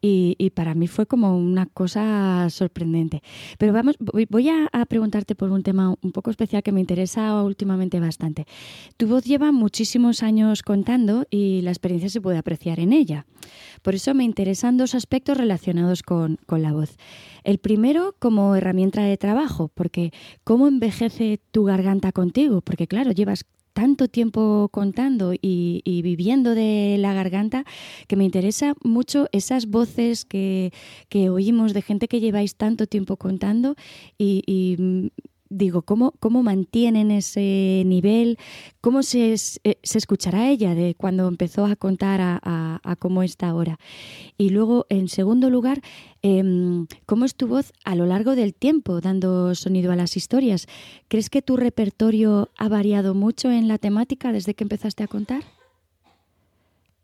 y, 0.00 0.50
para 0.54 0.74
mí 0.74 0.86
fue 0.86 1.06
como 1.06 1.36
una 1.36 1.66
cosa 1.66 2.48
sorprendente. 2.50 3.22
Pero 3.58 3.72
vamos, 3.72 3.96
voy 3.98 4.48
a, 4.48 4.68
preguntarte 4.86 5.34
por 5.34 5.50
un 5.50 5.62
tema 5.62 5.94
un 6.02 6.12
poco 6.12 6.30
especial 6.30 6.62
que 6.62 6.72
me 6.72 6.80
interesa 6.80 7.42
últimamente 7.42 8.00
bastante. 8.00 8.46
Tu 8.96 9.06
voz 9.06 9.24
lleva 9.24 9.52
muchísimos 9.52 10.22
años 10.22 10.62
contando 10.62 11.26
y 11.30 11.62
la 11.62 11.70
experiencia 11.70 12.08
se 12.08 12.20
puede 12.20 12.38
apreciar 12.38 12.80
en 12.80 12.92
ella. 12.92 13.26
Por 13.82 13.94
eso 13.94 14.14
me 14.14 14.24
interesan 14.24 14.76
dos 14.76 14.94
aspectos 14.94 15.36
relacionados 15.36 16.02
con, 16.02 16.38
con 16.46 16.62
la 16.62 16.72
voz. 16.72 16.96
El 17.44 17.58
primero 17.58 18.14
como 18.18 18.56
herramienta 18.56 19.02
de 19.02 19.16
trabajo, 19.16 19.70
porque 19.74 20.12
¿cómo 20.44 20.66
envejece 20.66 21.40
tu 21.50 21.64
garganta 21.64 22.12
contigo? 22.12 22.62
Porque 22.62 22.86
claro, 22.86 23.12
llevas 23.12 23.44
tanto 23.74 24.08
tiempo 24.08 24.68
contando 24.72 25.34
y, 25.34 25.82
viviendo 26.02 26.54
de 26.54 26.96
la 26.98 27.12
garganta 27.12 27.64
que 28.06 28.16
me 28.16 28.24
interesa 28.24 28.74
mucho 28.82 29.28
esas 29.32 29.66
voces 29.66 30.24
que, 30.24 30.72
oímos 31.30 31.74
de 31.74 31.82
gente 31.82 32.08
que 32.08 32.20
lleváis 32.20 32.54
tanto 32.56 32.86
tiempo 32.86 33.16
contando 33.16 33.74
y, 34.16 34.76
mm, 34.78 35.06
digo, 35.56 35.82
¿cómo, 35.82 36.12
¿cómo 36.20 36.42
mantienen 36.42 37.10
ese 37.10 37.82
nivel? 37.86 38.38
¿Cómo 38.80 39.02
se, 39.02 39.32
eh, 39.32 39.78
se 39.82 39.98
escuchará 39.98 40.48
ella 40.48 40.74
de 40.74 40.94
cuando 40.94 41.28
empezó 41.28 41.66
a 41.66 41.76
contar 41.76 42.20
a, 42.22 42.96
cómo 42.98 43.22
está 43.22 43.48
ahora? 43.48 43.78
Y 44.36 44.50
luego, 44.50 44.86
en 44.88 45.08
segundo 45.08 45.50
lugar, 45.50 45.80
Em, 46.26 46.86
¿Cómo 47.04 47.26
es 47.26 47.34
tu 47.34 47.46
voz 47.46 47.74
a 47.84 47.94
lo 47.94 48.06
largo 48.06 48.34
del 48.34 48.54
tiempo 48.54 49.02
dando 49.02 49.54
sonido 49.54 49.92
a 49.92 49.96
las 49.96 50.16
historias? 50.16 50.66
¿Crees 51.08 51.28
que 51.28 51.42
tu 51.42 51.58
repertorio 51.58 52.48
ha 52.56 52.70
variado 52.70 53.12
mucho 53.12 53.50
en 53.50 53.68
la 53.68 53.76
temática 53.76 54.32
desde 54.32 54.54
que 54.54 54.64
empezaste 54.64 55.04
a 55.04 55.06
contar? 55.06 55.42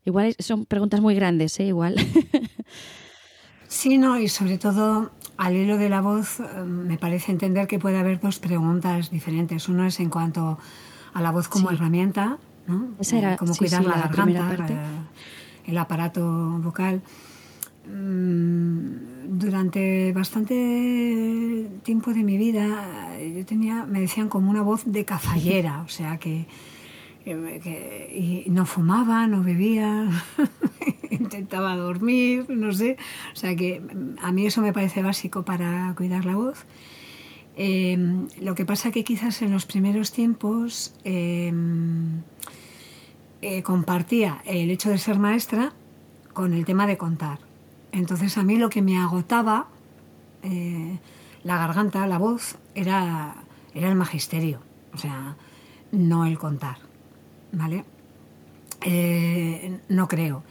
Igual 0.05 0.35
son 0.39 0.65
preguntas 0.65 1.01
muy 1.01 1.13
grandes, 1.13 1.59
¿eh? 1.59 1.67
Igual. 1.67 1.97
Sí, 3.67 3.97
no, 3.97 4.19
y 4.19 4.27
sobre 4.27 4.57
todo 4.57 5.11
al 5.41 5.55
hilo 5.55 5.77
de 5.77 5.89
la 5.89 6.01
voz 6.01 6.39
em, 6.39 6.85
me 6.85 6.99
parece 6.99 7.31
entender 7.31 7.65
que 7.67 7.79
puede 7.79 7.97
haber 7.97 8.19
dos 8.19 8.37
preguntas 8.37 9.09
diferentes. 9.09 9.67
Uno 9.69 9.87
es 9.87 9.99
en 9.99 10.11
cuanto 10.11 10.59
a 11.13 11.21
la 11.21 11.31
voz 11.31 11.47
como 11.47 11.71
herramienta, 11.71 12.37
¿no? 12.67 12.89
Esa 12.99 13.17
era, 13.17 13.33
eh, 13.33 13.37
cómo 13.37 13.55
cuidar 13.55 13.83
la, 13.83 13.97
garganta, 13.97 14.55
eh, 14.69 14.77
el 15.65 15.77
aparato 15.79 16.21
vocal. 16.61 17.01
Mm, 17.87 19.39
durante 19.39 20.13
bastante 20.13 21.67
tiempo 21.81 22.13
de 22.13 22.23
mi 22.23 22.37
vida 22.37 23.17
yo 23.17 23.43
tenía, 23.43 23.85
me 23.85 23.99
decían 23.99 24.29
como 24.29 24.51
una 24.51 24.61
voz 24.61 24.83
de 24.85 25.05
cafallera, 25.05 25.81
o 25.81 25.89
sea 25.89 26.19
que, 26.19 26.45
y 27.25 28.45
no 28.49 28.65
fumaba, 28.65 29.27
no 29.27 29.43
bebía, 29.43 30.09
intentaba 31.09 31.75
dormir, 31.75 32.49
no 32.49 32.71
sé, 32.71 32.97
o 33.33 33.35
sea 33.35 33.55
que 33.55 33.81
a 34.21 34.31
mí 34.31 34.45
eso 34.45 34.61
me 34.61 34.73
parece 34.73 35.01
básico 35.01 35.43
para 35.43 35.93
cuidar 35.95 36.25
la 36.25 36.35
voz. 36.35 36.65
Em, 37.55 38.27
lo 38.39 38.55
que 38.55 38.65
pasa 38.65 38.91
que 38.91 39.03
quizás 39.03 39.41
en 39.41 39.51
los 39.51 39.65
primeros 39.65 40.11
tiempos 40.11 40.95
em, 41.03 42.21
eh, 43.41 43.61
compartía 43.61 44.41
el 44.45 44.71
hecho 44.71 44.89
de 44.89 44.97
ser 44.97 45.19
maestra 45.19 45.73
con 46.33 46.53
el 46.53 46.65
tema 46.65 46.87
de 46.87 46.97
contar. 46.97 47.39
Entonces 47.91 48.37
a 48.37 48.43
mí 48.43 48.55
lo 48.57 48.69
que 48.69 48.81
me 48.81 48.97
agotaba 48.97 49.67
eh, 50.43 50.97
la 51.43 51.57
garganta, 51.57 52.07
la 52.07 52.17
voz, 52.17 52.57
era, 52.73 53.35
era 53.73 53.89
el 53.89 53.95
magisterio, 53.95 54.59
o 54.93 54.97
sea, 54.97 55.35
no 55.91 56.25
el 56.25 56.37
contar, 56.37 56.77
¿vale? 57.51 57.85
Eh, 58.83 59.79
no 59.89 60.07
creo. 60.07 60.43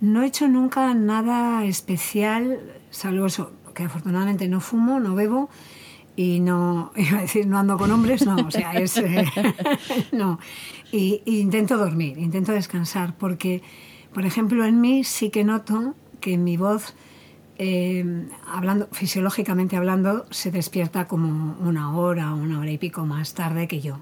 No 0.00 0.22
he 0.22 0.26
hecho 0.26 0.48
nunca 0.48 0.92
nada 0.94 1.64
especial, 1.64 2.60
salvo 2.90 3.26
eso, 3.26 3.52
que 3.74 3.84
afortunadamente 3.84 4.48
no 4.48 4.60
fumo, 4.60 5.00
no 5.00 5.14
bebo 5.14 5.48
y 6.16 6.40
no, 6.40 6.92
iba 6.96 7.18
a 7.18 7.22
decir, 7.22 7.46
no 7.46 7.58
ando 7.58 7.76
con 7.76 7.90
hombres, 7.90 8.24
no, 8.26 8.36
o 8.36 8.50
sea, 8.50 8.72
es, 8.72 9.02
no. 10.12 10.38
Y, 10.92 11.22
y, 11.24 11.40
intento 11.40 11.76
dormir, 11.76 12.18
intento 12.18 12.52
descansar, 12.52 13.14
porque, 13.16 13.62
por 14.14 14.24
ejemplo, 14.24 14.64
en 14.64 14.80
mí 14.80 15.04
sí 15.04 15.30
que 15.30 15.44
noto 15.44 15.94
que 16.20 16.38
mi 16.38 16.56
voz, 16.56 16.94
eh, 17.58 18.28
hablando, 18.46 18.88
fisiológicamente 18.92 19.76
hablando, 19.76 20.26
se 20.30 20.50
despierta 20.50 21.06
como 21.06 21.56
una 21.60 21.96
hora, 21.96 22.32
una 22.34 22.60
hora 22.60 22.70
y 22.70 22.78
pico 22.78 23.06
más 23.06 23.34
tarde 23.34 23.68
que 23.68 23.80
yo. 23.80 24.00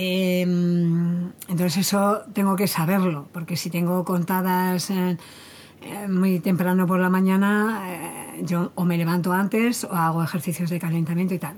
Em, 0.00 1.32
entonces 1.48 1.78
eso 1.78 2.22
tengo 2.32 2.54
que 2.54 2.68
saberlo, 2.68 3.26
porque 3.32 3.56
si 3.56 3.68
tengo 3.68 4.04
contadas 4.04 4.90
eh, 4.90 5.16
muy 6.08 6.38
temprano 6.38 6.86
por 6.86 7.00
la 7.00 7.10
mañana, 7.10 7.82
eh, 7.84 8.44
yo 8.44 8.70
o 8.76 8.84
me 8.84 8.96
levanto 8.96 9.32
antes 9.32 9.82
o 9.82 9.92
hago 9.92 10.22
ejercicios 10.22 10.70
de 10.70 10.78
calentamiento 10.78 11.34
y 11.34 11.40
tal. 11.40 11.56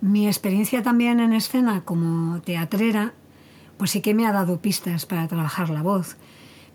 mi 0.00 0.26
experiencia 0.26 0.82
también 0.82 1.20
en 1.20 1.34
escena 1.34 1.82
como 1.84 2.40
teatrera, 2.40 3.12
pues 3.76 3.90
sí 3.90 4.00
que 4.00 4.14
me 4.14 4.26
ha 4.26 4.32
dado 4.32 4.58
pistas 4.58 5.04
para 5.04 5.28
trabajar 5.28 5.68
la 5.68 5.82
voz, 5.82 6.16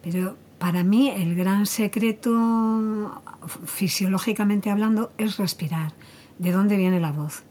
pero 0.03 0.35
para 0.59 0.83
mí 0.83 1.09
el 1.09 1.33
gran 1.33 1.65
secreto, 1.65 3.23
fisiológicamente 3.65 4.69
hablando, 4.69 5.11
es 5.17 5.37
respirar. 5.37 5.93
¿De 6.37 6.51
dónde 6.51 6.77
viene 6.77 6.99
la 6.99 7.11
voz? 7.11 7.43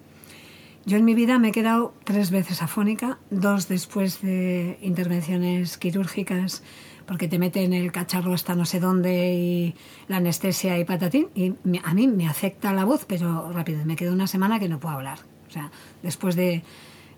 Yo 0.86 0.96
en 0.96 1.04
mi 1.04 1.14
vida 1.14 1.38
me 1.38 1.48
he 1.48 1.52
quedado 1.52 1.94
tres 2.04 2.30
veces 2.30 2.62
afónica, 2.62 3.18
dos 3.30 3.68
después 3.68 4.22
de 4.22 4.78
intervenciones 4.80 5.76
quirúrgicas 5.76 6.62
porque 7.06 7.26
te 7.26 7.40
meten 7.40 7.72
el 7.72 7.90
cacharro 7.90 8.32
hasta 8.32 8.54
no 8.54 8.64
sé 8.64 8.78
dónde 8.78 9.34
y 9.34 9.74
la 10.06 10.18
anestesia 10.18 10.78
y 10.78 10.84
patatín, 10.84 11.26
y 11.34 11.52
a 11.82 11.92
mí 11.92 12.06
me 12.06 12.28
afecta 12.28 12.72
la 12.72 12.84
voz, 12.84 13.04
pero 13.04 13.50
rápido, 13.52 13.84
me 13.84 13.96
quedo 13.96 14.12
una 14.12 14.28
semana 14.28 14.60
que 14.60 14.68
no 14.68 14.78
puedo 14.78 14.94
hablar, 14.94 15.18
o 15.48 15.50
sea, 15.50 15.72
después 16.04 16.36
de, 16.36 16.62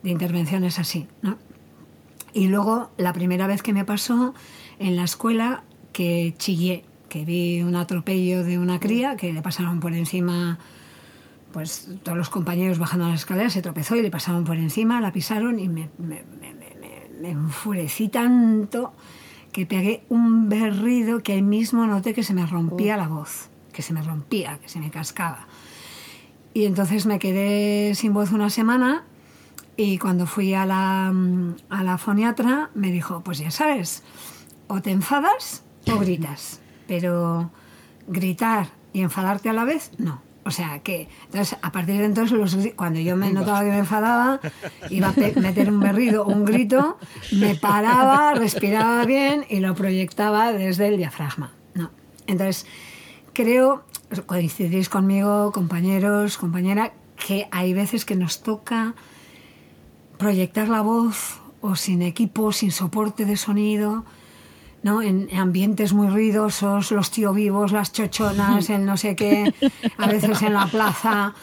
de 0.03 0.11
intervenciones 0.11 0.79
así. 0.79 1.07
Y 2.33 2.49
luego, 2.49 2.91
la 2.97 3.13
primera 3.13 3.47
vez 3.47 3.63
que 3.63 3.75
me 3.75 3.85
pasó 3.85 4.35
en 4.79 4.97
la 4.97 5.05
escuela, 5.05 5.63
que 5.93 6.35
chillé, 6.39 6.85
que 7.11 7.27
vi 7.27 7.61
un 7.61 7.77
atropello 7.77 8.45
de 8.45 8.59
una 8.59 8.81
cría, 8.81 9.17
que 9.17 9.35
le 9.35 9.43
pasaron 9.43 9.81
por 9.81 9.93
encima, 9.93 10.59
pues 11.53 11.89
todos 12.03 12.17
los 12.17 12.31
compañeros 12.31 12.79
bajando 12.79 13.09
las 13.09 13.21
escaleras, 13.21 13.53
se 13.53 13.63
tropezó 13.63 13.97
y 13.97 14.03
le 14.03 14.11
pasaron 14.11 14.45
por 14.45 14.57
encima, 14.57 15.01
la 15.01 15.13
pisaron 15.13 15.59
y 15.59 15.69
me, 15.69 15.91
enfurecí 17.23 18.09
tanto 18.09 18.93
que 19.53 19.67
pegué 19.67 20.05
un 20.09 20.49
berrido 20.49 21.23
que 21.23 21.35
ahí 21.35 21.43
mismo 21.43 21.87
noté 21.87 22.15
que 22.15 22.23
se 22.23 22.35
me 22.35 22.47
rompía 22.47 22.97
la 22.97 23.07
voz, 23.07 23.51
que 23.73 23.83
se 23.83 23.93
me 23.93 24.03
rompía, 24.03 24.59
que 24.59 24.69
se 24.69 24.81
me 24.81 24.91
cascaba. 24.91 25.47
Y 26.55 26.65
entonces 26.65 27.07
me 27.07 27.19
quedé 27.19 27.95
sin 27.95 28.13
voz 28.13 28.33
una 28.33 28.51
semana 28.51 29.05
y 29.77 29.99
cuando 29.99 30.27
fui 30.27 30.55
a 30.55 30.67
la, 30.67 31.13
a 31.69 31.85
la 31.85 31.99
foniatra 31.99 32.71
me 32.75 32.91
dijo, 32.91 33.23
pues 33.23 33.39
ya 33.39 33.51
sabes, 33.51 34.03
o 34.69 34.81
te 34.81 34.91
enfadas 34.91 35.65
o 35.91 35.99
gritas, 35.99 36.61
pero 36.87 37.51
gritar 38.09 38.69
y 38.93 39.01
enfadarte 39.01 39.49
a 39.49 39.53
la 39.53 39.65
vez, 39.65 39.93
no. 39.99 40.32
O 40.45 40.51
sea 40.51 40.81
que, 40.81 41.09
entonces, 41.27 41.57
a 41.63 41.71
partir 41.71 41.99
de 41.99 42.05
entonces, 42.05 42.73
cuando 42.75 42.99
yo 42.99 43.17
me 43.17 43.33
notaba 43.33 43.61
que 43.61 43.71
me 43.71 43.79
enfadaba, 43.79 44.41
iba 44.91 45.09
a 45.09 45.41
meter 45.41 45.71
un 45.71 45.79
berrido 45.79 46.25
un 46.25 46.45
grito, 46.45 46.99
me 47.31 47.55
paraba, 47.55 48.35
respiraba 48.35 49.05
bien 49.05 49.45
y 49.49 49.61
lo 49.61 49.75
proyectaba 49.75 50.53
desde 50.53 50.89
el 50.89 50.97
diafragma. 50.97 51.53
¿no? 51.75 51.91
Entonces, 52.27 52.67
creo, 53.33 53.85
coincidís 54.27 54.89
conmigo, 54.89 55.53
compañeros, 55.53 56.39
compañera, 56.39 56.93
que 57.25 57.47
hay 57.53 57.73
veces 57.73 58.05
que 58.05 58.17
nos 58.17 58.43
toca 58.43 58.95
proyectar 60.19 60.69
la 60.69 60.81
voz 60.81 61.41
o 61.61 61.77
sin 61.77 62.03
equipo, 62.03 62.53
sin 62.53 62.73
soporte 62.73 63.25
de 63.25 63.37
sonido, 63.37 64.05
¿no? 64.83 65.03
En 65.03 65.29
ambientes 65.35 65.93
muy 65.93 66.09
ruidosos, 66.09 66.91
los 66.91 67.11
tío 67.11 67.33
vivos, 67.33 67.73
las 67.73 67.93
chochonas, 67.93 68.69
el 68.71 68.85
no 68.85 68.97
sé 68.97 69.15
qué, 69.17 69.53
a 69.99 70.07
veces 70.07 70.43
en 70.43 70.55
la 70.55 70.67
plaza, 70.67 71.35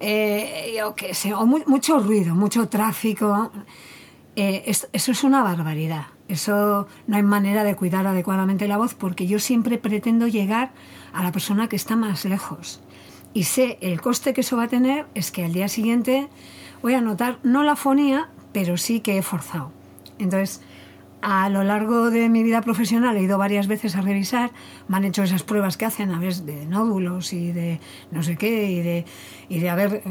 eh, 0.00 0.74
yo 0.78 0.94
qué 0.94 1.14
sé, 1.14 1.34
o 1.34 1.46
mucho 1.46 1.98
ruido, 1.98 2.34
mucho 2.34 2.68
tráfico. 2.68 3.52
Eh, 4.36 4.62
eso 4.66 5.10
es 5.12 5.24
una 5.24 5.42
barbaridad. 5.42 6.06
Eso 6.28 6.86
no 7.06 7.16
hay 7.16 7.22
manera 7.22 7.64
de 7.64 7.74
cuidar 7.74 8.06
adecuadamente 8.06 8.68
la 8.68 8.76
voz 8.76 8.94
porque 8.94 9.26
yo 9.26 9.38
siempre 9.38 9.78
pretendo 9.78 10.26
llegar 10.28 10.72
a 11.12 11.22
la 11.22 11.32
persona 11.32 11.68
que 11.68 11.76
está 11.76 11.96
más 11.96 12.24
lejos. 12.24 12.80
Y 13.34 13.44
sé 13.44 13.78
el 13.80 14.00
coste 14.00 14.34
que 14.34 14.42
eso 14.42 14.56
va 14.56 14.64
a 14.64 14.68
tener 14.68 15.06
es 15.14 15.30
que 15.30 15.44
al 15.44 15.52
día 15.52 15.68
siguiente 15.68 16.28
voy 16.82 16.94
a 16.94 17.00
notar 17.00 17.38
no 17.42 17.62
la 17.62 17.76
fonía, 17.76 18.28
pero 18.52 18.76
sí 18.76 19.00
que 19.00 19.18
he 19.18 19.22
forzado. 19.22 19.72
Entonces, 20.18 20.60
a 21.20 21.48
lo 21.48 21.64
largo 21.64 22.10
de 22.10 22.28
mi 22.28 22.42
vida 22.42 22.60
profesional 22.60 23.16
he 23.16 23.22
ido 23.22 23.38
varias 23.38 23.66
veces 23.66 23.96
a 23.96 24.00
revisar, 24.00 24.50
me 24.86 24.96
han 24.96 25.04
hecho 25.04 25.22
esas 25.22 25.42
pruebas 25.42 25.76
que 25.76 25.84
hacen 25.84 26.12
a 26.12 26.18
veces 26.18 26.46
de 26.46 26.66
nódulos 26.66 27.32
y 27.32 27.52
de 27.52 27.80
no 28.10 28.22
sé 28.22 28.36
qué, 28.36 28.70
y 28.70 28.82
de, 28.82 29.04
y 29.48 29.58
de 29.60 29.70
a 29.70 29.74
ver, 29.74 30.02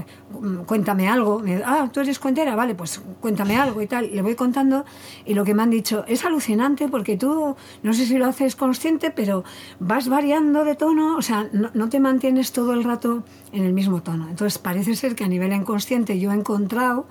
cuéntame 0.66 1.08
algo. 1.08 1.42
ah, 1.66 1.90
tú 1.92 2.02
eres 2.02 2.20
cuentera, 2.20 2.56
vale, 2.56 2.76
pues 2.76 3.02
cuéntame 3.20 3.56
algo 3.56 3.82
y 3.82 3.88
tal. 3.88 4.14
Le 4.14 4.22
voy 4.22 4.36
contando 4.36 4.86
y 5.26 5.34
lo 5.34 5.46
que 5.46 5.54
me 5.54 5.64
han 5.64 5.70
dicho 5.70 6.04
es 6.08 6.26
alucinante 6.26 6.88
porque 6.88 7.18
tú, 7.18 7.56
no 7.84 7.94
sé 7.94 8.06
si 8.06 8.18
lo 8.18 8.26
haces 8.26 8.56
consciente, 8.56 9.12
pero 9.12 9.44
vas 9.80 10.10
variando 10.10 10.66
de 10.66 10.76
tono, 10.76 11.16
o 11.16 11.22
sea, 11.22 11.48
no, 11.54 11.70
no 11.74 11.90
te 11.90 12.00
mantienes 12.00 12.52
todo 12.52 12.74
el 12.74 12.84
rato 12.84 13.24
en 13.52 13.64
el 13.64 13.74
mismo 13.74 14.02
tono. 14.02 14.28
Entonces 14.30 14.58
parece 14.58 14.96
ser 14.96 15.16
que 15.16 15.24
a 15.24 15.28
nivel 15.28 15.54
inconsciente 15.54 16.20
yo 16.20 16.32
he 16.32 16.36
encontrado 16.36 17.08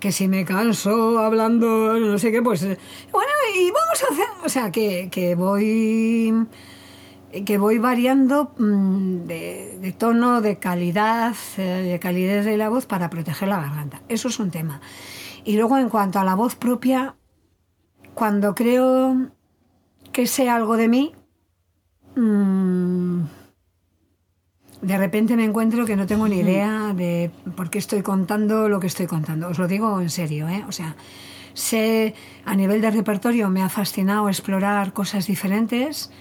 que 0.00 0.12
si 0.12 0.28
me 0.28 0.44
canso 0.44 1.18
hablando 1.18 1.98
no 1.98 2.18
sé 2.18 2.30
qué, 2.32 2.42
pues 2.42 2.62
bueno, 3.12 3.30
y 3.54 3.70
vamos 3.70 4.02
a 4.02 4.12
hacer, 4.12 4.26
o 4.44 4.48
sea, 4.48 4.70
que, 4.70 5.08
que 5.10 5.34
voy 5.34 6.32
que 7.44 7.58
voy 7.58 7.78
variando 7.78 8.52
mm, 8.58 9.26
de, 9.26 9.94
tono, 9.98 10.40
de 10.40 10.58
calidad, 10.58 11.34
eh, 11.58 11.62
de 11.62 11.98
calidez 11.98 12.44
de 12.44 12.56
la 12.56 12.68
voz 12.68 12.86
para 12.86 13.10
proteger 13.10 13.48
la 13.48 13.60
garganta. 13.60 14.02
Eso 14.08 14.28
es 14.28 14.38
un 14.38 14.50
tema. 14.50 14.80
Y 15.44 15.56
luego 15.56 15.76
en 15.78 15.88
cuanto 15.88 16.18
a 16.18 16.24
la 16.24 16.34
voz 16.34 16.54
propia, 16.56 17.16
cuando 18.14 18.54
creo 18.54 19.30
que 20.12 20.26
sé 20.26 20.48
algo 20.48 20.76
de 20.76 20.88
mí, 20.88 21.14
mmm, 22.14 23.22
de 24.86 24.98
repente 24.98 25.36
me 25.36 25.44
encuentro 25.44 25.84
que 25.84 25.96
no 25.96 26.06
tengo 26.06 26.28
ni 26.28 26.36
idea 26.36 26.92
de 26.94 27.32
por 27.56 27.70
qué 27.70 27.78
estoy 27.78 28.02
contando 28.02 28.68
lo 28.68 28.78
que 28.78 28.86
estoy 28.86 29.06
contando. 29.06 29.48
Os 29.48 29.58
lo 29.58 29.66
digo 29.66 30.00
en 30.00 30.10
serio, 30.10 30.48
¿eh? 30.48 30.64
O 30.68 30.72
sea, 30.72 30.94
sé, 31.54 32.14
a 32.44 32.54
nivel 32.54 32.80
de 32.80 32.92
repertorio 32.92 33.50
me 33.50 33.62
ha 33.62 33.68
fascinado 33.68 34.28
explorar 34.28 34.92
cosas 34.92 35.26
diferentes. 35.26 36.12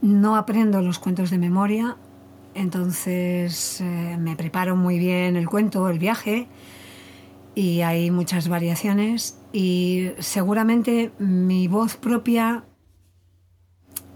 No 0.00 0.36
aprendo 0.36 0.80
los 0.80 1.00
cuentos 1.00 1.30
de 1.30 1.38
memoria, 1.38 1.96
entonces 2.54 3.80
eh, 3.80 4.16
me 4.16 4.36
preparo 4.36 4.76
muy 4.76 5.00
bien 5.00 5.36
el 5.36 5.48
cuento, 5.48 5.88
el 5.88 5.98
viaje, 5.98 6.46
y 7.56 7.80
hay 7.80 8.12
muchas 8.12 8.48
variaciones. 8.48 9.40
Y 9.52 10.12
seguramente 10.20 11.10
mi 11.18 11.66
voz 11.66 11.96
propia 11.96 12.62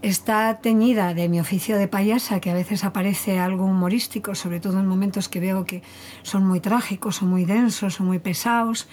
está 0.03 0.59
teñida 0.59 1.13
de 1.13 1.29
mi 1.29 1.39
oficio 1.39 1.77
de 1.77 1.87
payasa, 1.87 2.41
que 2.41 2.51
a 2.51 2.53
veces 2.53 2.83
aparece 2.83 3.39
algo 3.39 3.65
humorístico, 3.65 4.35
sobre 4.35 4.59
todo 4.59 4.79
en 4.79 4.85
momentos 4.85 5.29
que 5.29 5.39
veo 5.39 5.65
que 5.65 5.81
son 6.23 6.45
muy 6.45 6.59
trágicos 6.59 7.21
o 7.21 7.25
muy 7.25 7.45
densos 7.45 7.99
o 7.99 8.03
muy 8.03 8.19
pesados. 8.19 8.87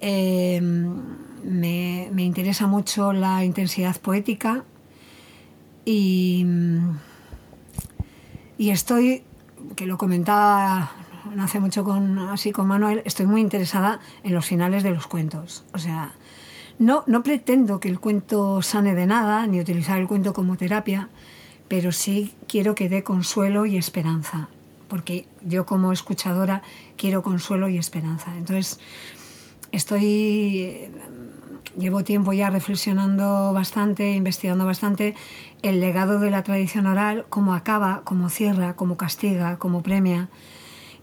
Em, 0.00 0.92
me, 1.44 2.22
interesa 2.22 2.66
mucho 2.66 3.12
la 3.12 3.44
intensidad 3.44 3.96
poética 4.00 4.64
y, 5.84 6.44
y 8.58 8.70
estoy, 8.70 9.22
que 9.76 9.86
lo 9.86 9.96
comentaba 9.96 10.90
no 11.32 11.44
hace 11.44 11.60
mucho 11.60 11.84
con, 11.84 12.18
así 12.18 12.52
con 12.52 12.66
Manuel, 12.66 13.02
estoy 13.04 13.26
muy 13.26 13.40
interesada 13.40 14.00
en 14.24 14.34
los 14.34 14.44
finales 14.44 14.82
de 14.82 14.90
los 14.90 15.06
cuentos. 15.06 15.64
O 15.72 15.78
sea, 15.78 16.12
no, 16.78 17.04
no 17.06 17.22
pretendo 17.22 17.80
que 17.80 17.88
el 17.88 18.00
cuento 18.00 18.62
sane 18.62 18.94
de 18.94 19.06
nada, 19.06 19.46
ni 19.46 19.60
utilizar 19.60 19.98
el 19.98 20.08
cuento 20.08 20.32
como 20.32 20.56
terapia, 20.56 21.08
pero 21.68 21.92
sí 21.92 22.34
quiero 22.48 22.74
que 22.74 22.88
dé 22.88 23.02
consuelo 23.02 23.66
y 23.66 23.76
esperanza, 23.76 24.48
porque 24.88 25.26
yo 25.42 25.66
como 25.66 25.92
escuchadora 25.92 26.62
quiero 26.96 27.22
consuelo 27.22 27.68
y 27.68 27.78
esperanza. 27.78 28.36
Entonces, 28.36 28.80
estoy, 29.72 30.90
llevo 31.78 32.04
tiempo 32.04 32.32
ya 32.32 32.50
reflexionando 32.50 33.52
bastante, 33.52 34.12
investigando 34.12 34.66
bastante 34.66 35.14
el 35.62 35.80
legado 35.80 36.18
de 36.18 36.30
la 36.30 36.42
tradición 36.42 36.86
oral, 36.86 37.24
cómo 37.28 37.54
acaba, 37.54 38.02
cómo 38.04 38.28
cierra, 38.28 38.74
cómo 38.76 38.96
castiga, 38.96 39.58
cómo 39.58 39.82
premia. 39.82 40.28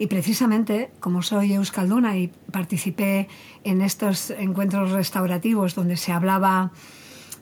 Y 0.02 0.08
precisamente, 0.08 0.90
como 1.00 1.22
soy 1.22 1.54
euskalduna 1.54 2.18
y 2.18 2.30
participé 2.52 3.28
en 3.64 3.84
estos 3.84 4.32
encuentros 4.32 4.90
restaurativos 4.90 5.76
donde 5.76 5.96
se 5.96 6.12
hablaba 6.12 6.72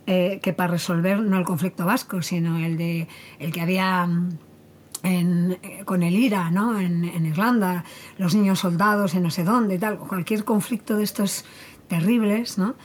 eh, 0.05 0.41
que 0.43 0.51
para 0.51 0.71
resolver 0.73 1.21
no 1.21 1.37
el 1.37 1.45
conflicto 1.45 1.85
vasco, 1.85 2.21
sino 2.21 2.57
el, 2.57 2.75
de, 2.75 3.07
el 3.39 3.53
que 3.53 3.61
había 3.61 4.05
mm, 4.05 4.29
eh, 5.03 5.83
con 5.85 6.03
el 6.03 6.13
IRA 6.13 6.51
¿no? 6.51 6.77
En, 6.77 7.25
Irlanda, 7.25 7.85
los 8.17 8.35
niños 8.35 8.59
soldados 8.59 9.15
en 9.15 9.23
no 9.23 9.31
sé 9.31 9.45
dónde, 9.45 9.79
tal, 9.79 9.97
cualquier 9.97 10.43
conflicto 10.43 10.97
de 10.97 11.05
estos 11.05 11.45
terribles, 11.87 12.57
¿no? 12.57 12.75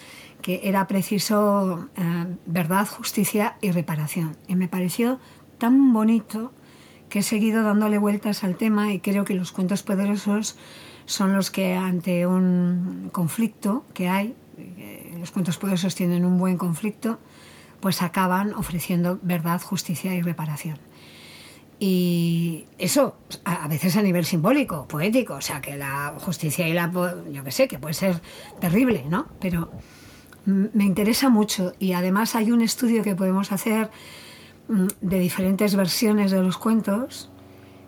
que 0.40 0.60
era 0.62 0.86
preciso 0.86 1.88
eh, 1.96 2.36
verdad, 2.46 2.86
justicia 2.86 3.56
y 3.60 3.72
reparación. 3.72 4.36
Y 4.46 4.54
me 4.54 4.68
pareció 4.68 5.18
tan 5.58 5.92
bonito 5.92 6.52
que 7.08 7.20
he 7.20 7.22
seguido 7.22 7.62
dándole 7.62 7.98
vueltas 7.98 8.44
al 8.44 8.56
tema 8.56 8.92
y 8.92 9.00
creo 9.00 9.24
que 9.24 9.34
los 9.34 9.52
cuentos 9.52 9.82
poderosos 9.82 10.56
son 11.06 11.34
los 11.34 11.50
que 11.50 11.74
ante 11.74 12.26
un 12.26 13.10
conflicto 13.12 13.84
que 13.94 14.08
hay, 14.08 14.34
eh, 14.58 15.14
los 15.18 15.30
cuentos 15.30 15.58
poderosos 15.58 15.94
tienen 15.94 16.24
un 16.24 16.38
buen 16.38 16.56
conflicto, 16.56 17.18
pues 17.80 18.02
acaban 18.02 18.54
ofreciendo 18.54 19.18
verdad, 19.22 19.60
justicia 19.60 20.14
y 20.14 20.22
reparación. 20.22 20.78
Y 21.78 22.66
eso 22.78 23.16
a 23.44 23.68
veces 23.68 23.96
a 23.96 24.02
nivel 24.02 24.24
simbólico, 24.24 24.86
poético, 24.86 25.34
o 25.34 25.40
sea, 25.40 25.60
que 25.60 25.76
la 25.76 26.14
justicia 26.18 26.66
y 26.68 26.72
la, 26.72 26.90
yo 27.30 27.44
qué 27.44 27.50
sé, 27.50 27.68
que 27.68 27.78
puede 27.78 27.94
ser 27.94 28.22
terrible, 28.60 29.04
¿no? 29.08 29.26
Pero 29.40 29.70
me 30.46 30.84
interesa 30.84 31.28
mucho 31.28 31.74
y 31.78 31.92
además 31.92 32.36
hay 32.36 32.52
un 32.52 32.62
estudio 32.62 33.02
que 33.02 33.14
podemos 33.14 33.50
hacer 33.50 33.90
de 34.68 35.18
diferentes 35.18 35.76
versiones 35.76 36.30
de 36.30 36.42
los 36.42 36.56
cuentos 36.56 37.30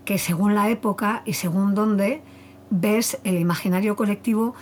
que 0.05 0.19
según 0.19 0.55
la 0.55 0.69
época 0.69 1.23
y 1.25 1.33
según 1.33 1.75
dónde 1.75 2.23
ves 2.71 3.19
el 3.25 3.39
imaginario 3.39 3.97
colectivo 3.97 4.55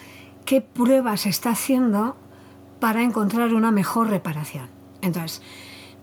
qué 0.45 0.61
pruebas 0.61 1.27
está 1.27 1.51
haciendo 1.51 2.17
para 2.81 3.03
encontrar 3.03 3.55
una 3.55 3.71
mejor 3.71 4.09
reparación. 4.09 4.69
Entonces, 5.01 5.43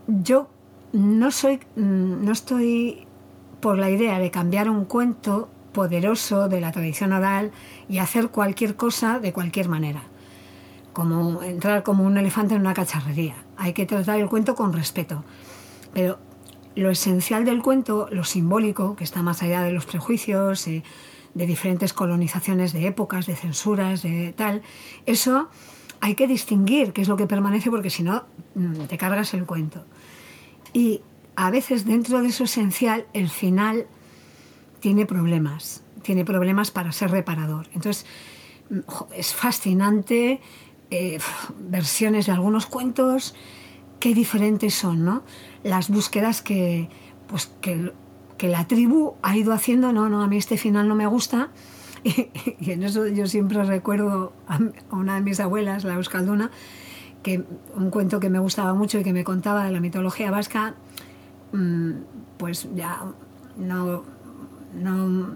yo 0.07 0.49
no 0.93 1.31
soy, 1.31 1.59
mm, 1.75 2.25
no 2.25 2.31
estoy 2.31 3.07
por 3.61 3.77
la 3.77 3.89
idea 3.89 4.19
de 4.19 4.31
cambiar 4.31 4.69
un 4.69 4.85
cuento 4.85 5.49
poderoso 5.71 6.49
de 6.49 6.59
la 6.59 6.71
tradición 6.71 7.13
oral 7.13 7.51
y 7.87 7.99
hacer 7.99 8.29
cualquier 8.29 8.75
cosa 8.75 9.19
de 9.19 9.31
cualquier 9.31 9.69
manera. 9.69 10.01
Como 10.93 11.41
entrar 11.43 11.83
como 11.83 12.03
un 12.03 12.17
elefante 12.17 12.55
en 12.55 12.61
una 12.61 12.73
cacharrería. 12.73 13.35
Hay 13.57 13.73
que 13.73 13.85
tratar 13.85 14.19
el 14.19 14.27
cuento 14.27 14.55
con 14.55 14.73
respeto. 14.73 15.23
Pero 15.93 16.19
lo 16.75 16.89
esencial 16.89 17.45
del 17.45 17.61
cuento, 17.61 18.07
lo 18.11 18.23
simbólico, 18.23 18.95
que 18.95 19.03
está 19.03 19.21
más 19.21 19.41
allá 19.43 19.61
de 19.61 19.71
los 19.71 19.85
prejuicios, 19.85 20.67
eh, 20.67 20.83
de 21.33 21.45
diferentes 21.45 21.93
colonizaciones 21.93 22.73
de 22.73 22.87
épocas, 22.87 23.25
de 23.25 23.35
censuras, 23.35 24.03
de 24.03 24.33
tal, 24.33 24.61
eso 25.05 25.49
hay 26.01 26.15
que 26.15 26.27
distinguir 26.27 26.93
qué 26.93 27.01
es 27.01 27.07
lo 27.07 27.15
que 27.15 27.27
permanece 27.27 27.69
porque 27.69 27.89
si 27.89 28.03
no 28.03 28.25
mm, 28.55 28.85
te 28.87 28.97
cargas 28.97 29.33
el 29.33 29.45
cuento. 29.45 29.85
Y 30.73 31.01
a 31.35 31.51
veces 31.51 31.85
dentro 31.85 32.21
de 32.21 32.29
eso 32.29 32.45
esencial 32.45 33.05
el 33.13 33.29
final 33.29 33.87
tiene 34.79 35.05
problemas, 35.05 35.83
tiene 36.01 36.25
problemas 36.25 36.71
para 36.71 36.91
ser 36.91 37.11
reparador. 37.11 37.67
Entonces 37.73 38.05
mm, 38.69 38.79
es 39.15 39.33
fascinante 39.33 40.41
eh, 40.89 41.19
versiones 41.59 42.25
de 42.25 42.31
algunos 42.33 42.65
cuentos, 42.65 43.35
qué 43.99 44.13
diferentes 44.13 44.73
son, 44.73 45.05
¿no? 45.05 45.23
Las 45.63 45.89
búsquedas 45.89 46.41
que, 46.41 46.89
pues, 47.27 47.51
que, 47.61 47.91
que 48.37 48.47
la 48.47 48.67
tribu 48.67 49.15
ha 49.21 49.35
ido 49.37 49.53
haciendo, 49.53 49.93
no, 49.93 50.09
no, 50.09 50.21
a 50.21 50.27
mí 50.27 50.37
este 50.37 50.57
final 50.57 50.87
no 50.87 50.95
me 50.95 51.07
gusta, 51.07 51.49
Y, 52.59 52.71
en 52.71 52.83
eso 52.83 53.07
yo 53.07 53.27
siempre 53.27 53.63
recuerdo 53.63 54.33
a 54.47 54.59
una 54.95 55.15
de 55.15 55.21
mis 55.21 55.39
abuelas, 55.39 55.83
la 55.83 55.95
Euskalduna, 55.95 56.51
que 57.23 57.43
un 57.75 57.89
cuento 57.91 58.19
que 58.19 58.29
me 58.29 58.39
gustaba 58.39 58.73
mucho 58.73 58.99
y 58.99 59.03
que 59.03 59.13
me 59.13 59.23
contaba 59.23 59.65
de 59.65 59.71
la 59.71 59.79
mitología 59.79 60.31
vasca, 60.31 60.75
mm, 61.53 61.91
pues 62.37 62.67
ya 62.73 63.03
no, 63.57 64.03
no, 64.73 65.35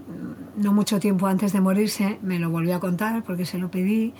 no 0.56 0.72
mucho 0.72 0.98
tiempo 0.98 1.26
antes 1.26 1.52
de 1.52 1.60
morirse 1.60 2.18
me 2.22 2.38
lo 2.38 2.50
volvió 2.50 2.74
a 2.74 2.80
contar 2.80 3.22
porque 3.22 3.46
se 3.46 3.58
lo 3.58 3.70
pedí 3.70 4.14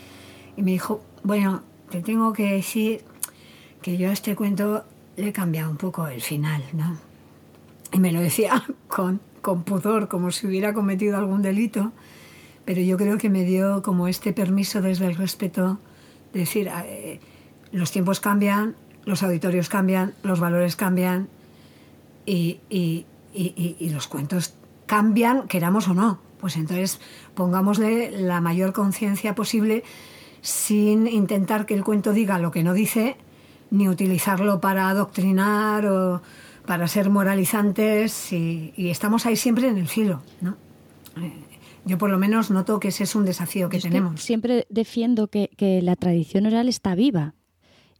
y 0.56 0.62
me 0.62 0.70
dijo, 0.70 1.02
bueno, 1.24 1.62
te 1.90 2.02
tengo 2.02 2.32
que 2.32 2.52
decir 2.52 3.02
que 3.82 3.96
yo 3.96 4.10
a 4.10 4.12
este 4.12 4.36
cuento 4.36 4.84
le 5.16 5.28
he 5.28 5.32
cambiado 5.32 5.70
un 5.70 5.76
poco 5.76 6.06
el 6.06 6.20
final, 6.20 6.62
¿no? 6.72 6.96
Y 7.92 7.98
me 7.98 8.12
lo 8.12 8.20
decía 8.20 8.64
con, 8.88 9.20
con 9.42 9.62
pudor, 9.62 10.08
como 10.08 10.30
si 10.30 10.46
hubiera 10.46 10.72
cometido 10.74 11.16
algún 11.16 11.42
delito 11.42 11.92
pero 12.66 12.82
yo 12.82 12.98
creo 12.98 13.16
que 13.16 13.30
me 13.30 13.44
dio 13.44 13.80
como 13.80 14.08
este 14.08 14.32
permiso 14.34 14.82
desde 14.82 15.06
el 15.06 15.14
respeto 15.14 15.78
de 16.34 16.40
decir, 16.40 16.68
ah, 16.68 16.84
eh, 16.84 17.20
los 17.70 17.92
tiempos 17.92 18.18
cambian, 18.18 18.74
los 19.04 19.22
auditorios 19.22 19.68
cambian, 19.68 20.14
los 20.24 20.40
valores 20.40 20.74
cambian 20.74 21.28
y, 22.26 22.58
los 23.80 24.08
cuentos 24.08 24.54
cambian, 24.86 25.46
queramos 25.46 25.86
o 25.86 25.94
no. 25.94 26.18
Pues 26.40 26.56
entonces 26.56 27.00
pongámosle 27.34 28.10
la 28.10 28.40
mayor 28.40 28.72
conciencia 28.72 29.36
posible 29.36 29.84
sin 30.42 31.06
intentar 31.06 31.66
que 31.66 31.74
el 31.74 31.84
cuento 31.84 32.12
diga 32.12 32.38
lo 32.38 32.50
que 32.50 32.64
no 32.64 32.74
dice, 32.74 33.16
ni 33.76 33.88
utilizarlo 33.88 34.60
para 34.60 34.88
adoctrinar 34.88 35.86
o 35.86 36.22
para 36.66 36.88
ser 36.88 37.10
moralizantes 37.10 38.32
y, 38.32 38.72
estamos 38.76 39.24
ahí 39.26 39.36
siempre 39.36 39.68
en 39.68 39.78
el 39.78 39.88
filo, 39.88 40.22
¿no? 40.40 40.56
Eh, 41.22 41.32
yo 41.84 41.98
por 41.98 42.10
lo 42.10 42.18
menos 42.18 42.50
noto 42.50 42.80
que 42.80 42.88
ese 42.88 43.04
es 43.04 43.14
un 43.14 43.24
desafío 43.24 43.68
que 43.68 43.78
tenemos. 43.78 44.20
siempre 44.20 44.66
defiendo 44.68 45.28
que, 45.28 45.48
la 45.82 45.94
tradición 45.94 46.46
oral 46.46 46.68
está 46.68 46.96
viva 46.96 47.34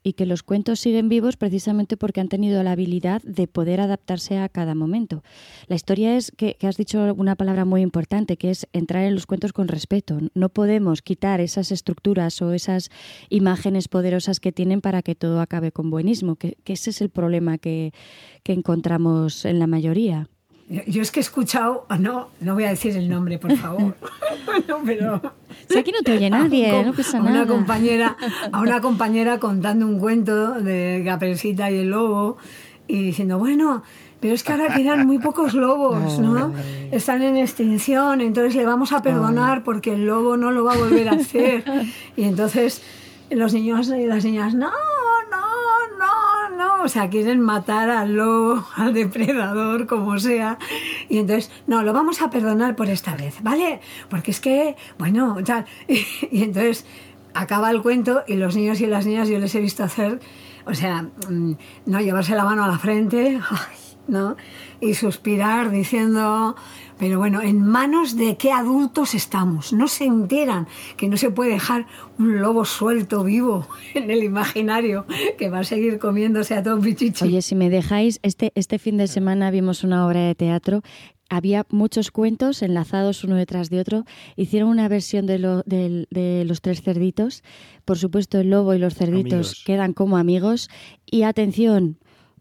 y 0.07 0.13
que 0.13 0.25
los 0.25 0.45
cuentos 0.45 0.79
siguen 0.79 1.09
vivos 1.09 1.37
precisamente 1.37 1.97
porque 1.97 2.21
han 2.21 2.29
tenido 2.29 2.63
la 2.63 2.71
habilidad 2.71 3.21
de 3.23 3.49
poder 3.49 3.81
adaptarse 3.81 4.39
a 4.39 4.49
cada 4.49 4.77
momento. 4.77 5.25
La 5.67 5.75
historia 5.75 6.17
es 6.17 6.31
que, 6.31 6.57
has 6.63 6.77
dicho 6.77 7.13
una 7.17 7.35
palabra 7.35 7.65
muy 7.65 7.83
importante, 7.83 8.37
que 8.37 8.51
es 8.51 8.69
entrar 8.73 9.03
en 9.03 9.15
los 9.15 9.27
cuentos 9.27 9.53
con 9.53 9.67
respeto. 9.67 10.21
No 10.33 10.49
podemos 10.49 11.03
quitar 11.03 11.41
esas 11.41 11.73
estructuras 11.73 12.41
o 12.41 12.53
esas 12.53 12.91
imágenes 13.31 13.89
poderosas 13.89 14.39
que 14.39 14.53
tienen 14.53 14.81
para 14.81 15.03
que 15.03 15.17
todo 15.17 15.41
acabe 15.41 15.73
con 15.73 15.91
buenismo, 15.91 16.37
que, 16.37 16.57
ese 16.67 16.91
es 16.91 17.01
el 17.01 17.11
problema 17.11 17.59
que 17.59 17.93
encontramos 18.45 19.45
en 19.45 19.59
la 19.59 19.67
mayoría. 19.67 20.29
Yo 20.69 21.01
es 21.01 21.13
que 21.13 21.21
he 21.21 21.23
escuchado, 21.23 21.87
ah, 21.89 21.97
no, 21.97 22.31
no 22.41 22.55
voy 22.55 22.65
a 22.65 22.71
decir 22.71 22.97
el 22.97 23.09
nombre, 23.09 23.39
por 23.39 23.57
favor. 23.57 23.95
no, 24.69 24.81
pero 24.85 25.21
si 25.69 25.79
aquí 25.79 25.93
no 25.93 26.03
te 26.03 26.13
oye 26.13 26.29
nadie, 26.31 26.83
no 26.83 26.93
pasa 26.93 27.21
nada. 27.21 27.31
Una 27.31 27.47
compañera, 27.47 28.17
a 28.51 28.61
una 28.61 28.81
compañera 28.83 29.39
contando 29.39 29.87
un 29.87 30.01
cuento 30.01 30.55
de 30.55 31.03
Caperucita 31.05 31.71
y 31.71 31.79
el 31.79 31.91
lobo 31.91 32.39
y 32.89 33.01
diciendo, 33.01 33.39
bueno, 33.39 33.85
pero 34.19 34.35
es 34.35 34.43
que 34.43 34.53
ahora 34.53 34.75
quedan 34.75 35.07
muy 35.07 35.19
pocos 35.19 35.55
lobos, 35.55 36.19
¿no? 36.19 36.53
Están 36.91 37.23
en 37.23 37.37
extinción, 37.37 38.21
entonces 38.21 38.57
le 38.57 38.65
vamos 38.65 38.93
a 38.93 39.03
perdonar 39.03 39.63
porque 39.63 39.95
el 39.95 40.07
lobo 40.07 40.37
no 40.37 40.51
lo 40.51 40.65
va 40.65 40.73
a 40.73 40.79
volver 40.79 41.09
a 41.09 41.13
hacer. 41.13 41.63
Y 42.17 42.25
entonces 42.25 42.83
los 43.31 43.53
niños 43.53 43.89
y 43.89 44.07
las 44.07 44.25
niñas, 44.25 44.55
no, 46.57 46.83
o 46.83 46.89
sea, 46.89 47.09
quieren 47.09 47.41
matar 47.41 47.91
al 47.91 48.17
lobo, 48.17 48.67
al 48.77 48.95
depredador, 48.95 49.87
como 49.87 50.19
sea. 50.19 50.59
Y 51.09 51.19
entonces, 51.19 51.51
no, 51.67 51.83
lo 51.83 51.93
vamos 51.93 52.23
a 52.23 52.31
perdonar 52.31 52.77
por 52.77 52.89
esta 52.91 53.15
vez, 53.15 53.37
¿vale? 53.43 53.81
Porque 54.09 54.31
es 54.31 54.41
que, 54.41 54.77
bueno, 54.99 55.37
tal. 55.45 55.67
Y, 56.31 56.43
entonces 56.43 56.85
acaba 57.35 57.71
el 57.71 57.83
cuento 57.83 58.25
y 58.27 58.35
los 58.35 58.57
niños 58.57 58.81
y 58.81 58.87
las 58.87 59.07
niñas 59.07 59.29
yo 59.29 59.39
les 59.39 59.55
he 59.55 59.61
visto 59.61 59.85
hacer, 59.85 60.21
o 60.65 60.75
sea, 60.75 61.03
mm, 61.03 61.53
no 61.87 62.01
llevarse 62.01 62.35
la 62.35 62.45
mano 62.45 62.65
a 62.65 62.69
la 62.69 62.79
frente, 62.79 63.39
¿no? 64.09 64.37
Y 64.81 64.95
suspirar 64.95 65.71
diciendo, 65.71 66.57
pero 66.99 67.19
bueno, 67.19 67.43
¿en 67.43 67.63
manos 67.63 68.17
de 68.17 68.37
qué 68.37 68.53
adultos 68.53 69.15
estamos? 69.15 69.73
No 69.73 69.89
se 69.89 70.05
enteran 70.05 70.67
que 70.97 71.09
no 71.09 71.17
se 71.17 71.31
puede 71.31 71.51
dejar 71.51 71.87
un 72.19 72.41
lobo 72.41 72.65
suelto 72.65 73.25
vivo 73.25 73.67
en 73.95 74.11
el 74.11 74.23
imaginario 74.23 75.07
que 75.39 75.51
va 75.51 75.61
a 75.61 75.65
seguir 75.65 75.99
comiéndose 75.99 76.55
a 76.55 76.63
todo 76.63 76.81
pichichi. 76.81 77.25
Oye, 77.25 77.43
si 77.43 77.55
me 77.55 77.71
dejáis, 77.71 78.19
este, 78.23 78.53
este 78.55 78.79
fin 78.79 78.97
de 78.97 79.09
semana 79.09 79.51
vimos 79.51 79.85
una 79.85 80.07
obra 80.07 80.21
de 80.21 80.35
teatro 80.35 80.83
había 81.29 81.67
muchos 81.71 82.11
cuentos 82.11 82.63
enlazados 82.63 83.25
uno 83.25 83.37
detrás 83.37 83.71
de 83.71 83.81
otro. 83.81 84.05
Hicieron 84.37 84.69
una 84.69 84.89
versión 84.89 85.27
de, 85.27 85.39
lo, 85.39 85.63
de, 85.65 86.45
los 86.47 86.61
tres 86.61 86.83
cerditos. 86.83 87.43
Por 87.85 87.99
supuesto, 87.99 88.39
el 88.39 88.51
lobo 88.51 88.75
y 88.75 88.79
los 88.79 88.95
cerditos 88.95 89.63
quedan 89.65 89.93
como 89.93 90.19
amigos. 90.19 90.69
Y 91.05 91.23
atención, 91.23 91.99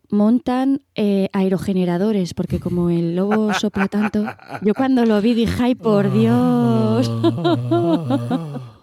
montan 0.09 0.81
eh, 0.95 1.29
aerogeneradores, 1.33 2.33
porque 2.33 2.59
como 2.59 2.89
el 2.89 3.15
lobo 3.15 3.53
sopla 3.59 3.87
tanto, 3.87 4.25
yo 4.61 4.73
cuando 4.73 5.05
lo 5.05 5.21
vi 5.21 5.33
dije, 5.33 5.63
ay, 5.63 5.75
por 5.75 6.11
Dios. 6.11 7.11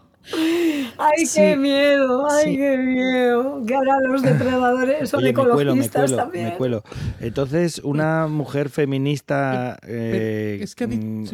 ¡Ay, 0.99 1.25
qué 1.35 1.57
miedo! 1.57 2.27
¡Ay, 2.31 2.57
qué 2.57 2.77
miedo! 2.79 3.63
Que 3.67 3.75
ahora 3.75 3.99
los 4.09 4.23
depredadores 4.23 5.11
son 5.11 5.27
ecologistas 5.27 6.15
también. 6.15 6.51
Me 6.51 6.57
cuelo. 6.57 6.85
Entonces, 7.21 7.81
una 7.81 8.29
mujer 8.29 8.69
feminista 8.69 9.79
eh, 9.85 10.65
mm, 10.87 11.25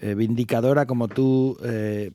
eh, 0.00 0.14
vindicadora 0.14 0.86
como 0.86 1.08
tú 1.08 1.58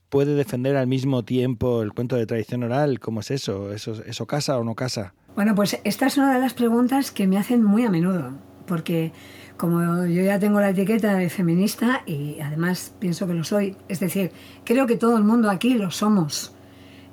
puede 0.09 0.33
defender 0.33 0.77
al 0.77 0.87
mismo 0.87 1.23
tiempo 1.23 1.83
el 1.83 1.93
cuento 1.93 2.15
de 2.15 2.25
tradición 2.25 2.63
oral. 2.63 2.99
¿Cómo 2.99 3.19
es 3.19 3.29
eso? 3.29 3.71
¿Eso, 3.71 4.01
eso 4.05 4.25
casa 4.25 4.57
o 4.57 4.63
no 4.63 4.73
casa? 4.73 5.13
Bueno, 5.35 5.55
pues 5.55 5.79
esta 5.85 6.07
es 6.07 6.17
una 6.17 6.33
de 6.33 6.39
las 6.39 6.53
preguntas 6.53 7.11
que 7.11 7.25
me 7.25 7.37
hacen 7.37 7.63
muy 7.63 7.85
a 7.85 7.89
menudo, 7.89 8.33
porque 8.65 9.13
como 9.55 10.05
yo 10.05 10.23
ya 10.23 10.39
tengo 10.39 10.59
la 10.59 10.71
etiqueta 10.71 11.15
de 11.15 11.29
feminista 11.29 12.01
y 12.05 12.39
además 12.41 12.93
pienso 12.99 13.27
que 13.27 13.33
lo 13.33 13.43
soy, 13.45 13.77
es 13.87 14.01
decir, 14.01 14.31
creo 14.65 14.87
que 14.87 14.97
todo 14.97 15.17
el 15.17 15.23
mundo 15.23 15.49
aquí 15.49 15.75
lo 15.75 15.89
somos, 15.89 16.53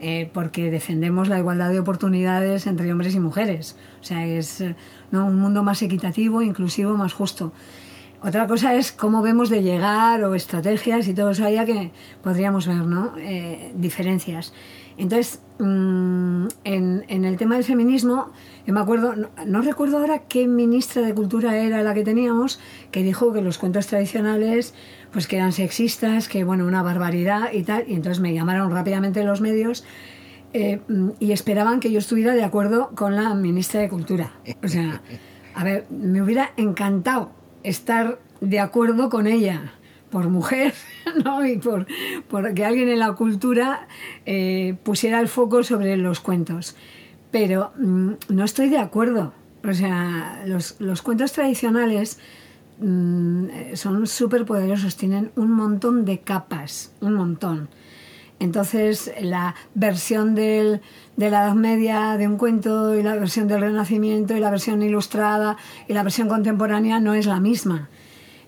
eh, 0.01 0.31
porque 0.33 0.71
defendemos 0.71 1.29
la 1.29 1.39
igualdad 1.39 1.71
de 1.71 1.79
oportunidades 1.79 2.67
entre 2.67 2.91
hombres 2.91 3.15
y 3.15 3.21
mujeres. 3.21 3.77
O 4.01 4.05
sea, 4.05 4.27
es 4.27 4.65
un 5.13 5.39
mundo 5.39 5.63
más 5.63 5.81
equitativo, 5.83 6.43
inclusivo, 6.43 6.97
más 6.97 7.13
justo. 7.13 7.53
Otra 8.21 8.49
cosa 8.49 8.75
es 8.75 8.91
cómo 8.91 9.23
vemos 9.23 9.49
de 9.49 9.63
llegar 9.63 10.25
o 10.25 10.35
estrategias 10.35 11.07
y 11.07 11.15
todo 11.15 11.31
eso 11.31 11.45
allá 11.45 11.65
que 11.65 11.93
podríamos 12.23 12.67
ver, 12.67 12.85
¿no? 12.85 13.13
Eh, 13.17 13.73
diferencias. 13.77 14.53
Entonces, 14.99 15.41
mm, 15.61 16.49
en, 16.65 17.25
el 17.25 17.37
tema 17.37 17.55
del 17.55 17.65
feminismo, 17.65 18.33
yo 18.67 18.75
me 18.75 18.81
acuerdo, 18.81 19.15
no, 19.47 19.63
recuerdo 19.63 19.99
ahora 19.99 20.23
qué 20.29 20.49
ministra 20.49 21.03
de 21.03 21.15
Cultura 21.15 21.57
era 21.57 21.83
la 21.83 21.95
que 21.95 22.03
teníamos, 22.03 22.59
que 22.91 23.05
dijo 23.05 23.33
que 23.33 23.41
los 23.41 23.59
cuentos 23.59 23.87
tradicionales, 23.87 24.75
pues 25.13 25.29
que 25.29 25.37
eran 25.37 25.53
sexistas, 25.53 26.29
que 26.29 26.43
bueno, 26.43 26.67
una 26.67 26.83
barbaridad 26.83 27.53
y 27.53 27.63
tal, 27.63 27.85
y 27.89 27.95
entonces 27.95 28.21
me 28.21 28.35
llamaron 28.35 28.73
rápidamente 28.73 29.23
los 29.23 29.41
medios 29.41 29.85
eh, 30.53 30.81
y 31.21 31.31
esperaban 31.31 31.79
que 31.79 31.93
yo 31.93 32.01
estuviera 32.01 32.35
de 32.35 32.43
acuerdo 32.43 32.91
con 32.97 33.15
la 33.15 33.35
ministra 33.35 33.81
de 33.81 33.89
Cultura. 33.89 34.33
O 34.65 34.69
sea, 34.69 35.01
a 35.55 35.63
ver, 35.63 35.87
me 35.91 36.21
hubiera 36.21 36.51
encantado 36.57 37.31
estar 37.63 38.19
de 38.41 38.59
acuerdo 38.61 39.11
con 39.11 39.27
ella 39.29 39.75
por 40.11 40.29
mujer 40.29 40.75
¿no? 41.25 41.47
y 41.47 41.59
por, 41.59 41.87
que 42.55 42.65
alguien 42.65 42.89
en 42.89 42.99
la 42.99 43.13
cultura 43.13 43.89
eh, 44.27 44.77
pusiera 44.83 45.21
el 45.21 45.29
foco 45.29 45.63
sobre 45.63 45.97
los 45.97 46.21
cuentos. 46.21 46.77
pero 47.31 47.73
mm, 47.79 48.13
no 48.29 48.45
estoy 48.45 48.69
de 48.69 48.79
acuerdo. 48.79 49.33
O 49.65 49.75
sea, 49.75 50.43
los, 50.47 50.77
los 50.79 51.03
cuentos 51.03 51.33
tradicionales 51.33 52.19
mm, 52.81 53.75
son 53.75 54.07
súper 54.07 54.45
poderosos, 54.45 54.97
tienen 54.97 55.31
un 55.37 55.51
montón 55.51 56.05
de 56.05 56.21
capas, 56.21 56.93
un 57.01 57.15
montón. 57.15 57.69
Entonces, 58.41 59.13
la 59.21 59.57
versión 59.75 60.35
del, 60.35 60.81
de 61.17 61.31
la 61.31 61.45
Edad 61.45 61.55
Media 61.55 62.17
de 62.17 62.29
un 62.29 62.37
cuento 62.37 62.95
y 62.95 63.03
la 63.03 63.17
versión 63.17 63.49
del 63.49 63.61
Renacimiento 63.61 64.37
y 64.37 64.41
la 64.41 64.51
versión 64.51 64.83
ilustrada 64.83 65.57
y 65.89 65.93
la 65.93 66.05
versión 66.05 66.29
contemporánea 66.29 67.01
no 67.01 67.15
es 67.15 67.27
la 67.27 67.41
misma. 67.41 67.89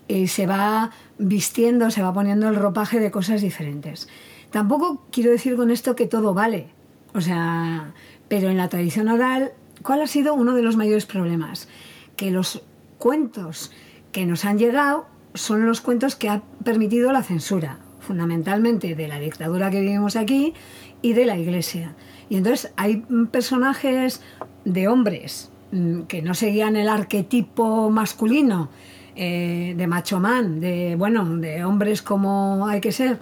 Y 0.07 0.27
se 0.27 0.47
va 0.47 0.91
vistiendo, 1.21 1.91
se 1.91 2.01
va 2.01 2.13
poniendo 2.13 2.49
el 2.49 2.55
ropaje 2.55 2.99
de 2.99 3.11
cosas 3.11 3.41
diferentes. 3.41 4.09
Tampoco 4.49 5.05
quiero 5.11 5.31
decir 5.31 5.55
con 5.55 5.71
esto 5.71 5.95
que 5.95 6.07
todo 6.07 6.33
vale. 6.33 6.69
O 7.13 7.21
sea, 7.21 7.93
pero 8.27 8.49
en 8.49 8.57
la 8.57 8.69
tradición 8.69 9.07
oral, 9.07 9.53
¿cuál 9.83 10.01
ha 10.01 10.07
sido 10.07 10.33
uno 10.33 10.55
de 10.55 10.63
los 10.63 10.75
mayores 10.75 11.05
problemas? 11.05 11.69
Que 12.15 12.31
los 12.31 12.63
cuentos 12.97 13.71
que 14.11 14.25
nos 14.25 14.45
han 14.45 14.57
llegado 14.57 15.05
son 15.33 15.65
los 15.65 15.79
cuentos 15.79 16.15
que 16.15 16.29
ha 16.29 16.41
permitido 16.63 17.11
la 17.11 17.23
censura 17.23 17.79
fundamentalmente 17.99 18.95
de 18.95 19.07
la 19.07 19.19
dictadura 19.19 19.69
que 19.69 19.79
vivimos 19.79 20.15
aquí 20.15 20.53
y 21.01 21.13
de 21.13 21.25
la 21.25 21.37
iglesia. 21.37 21.95
Y 22.29 22.37
entonces 22.37 22.73
hay 22.75 23.05
personajes 23.31 24.21
de 24.65 24.87
hombres 24.87 25.51
mm, 25.71 26.01
que 26.01 26.21
no 26.21 26.33
seguían 26.33 26.75
el 26.75 26.89
arquetipo 26.89 27.89
masculino 27.89 28.69
eh, 29.15 29.73
de 29.77 29.87
macho 29.87 30.19
man, 30.19 30.59
de 30.59 30.95
bueno, 30.97 31.25
de 31.37 31.63
hombres 31.63 32.01
como 32.01 32.67
hay 32.67 32.81
que 32.81 32.91
ser, 32.91 33.19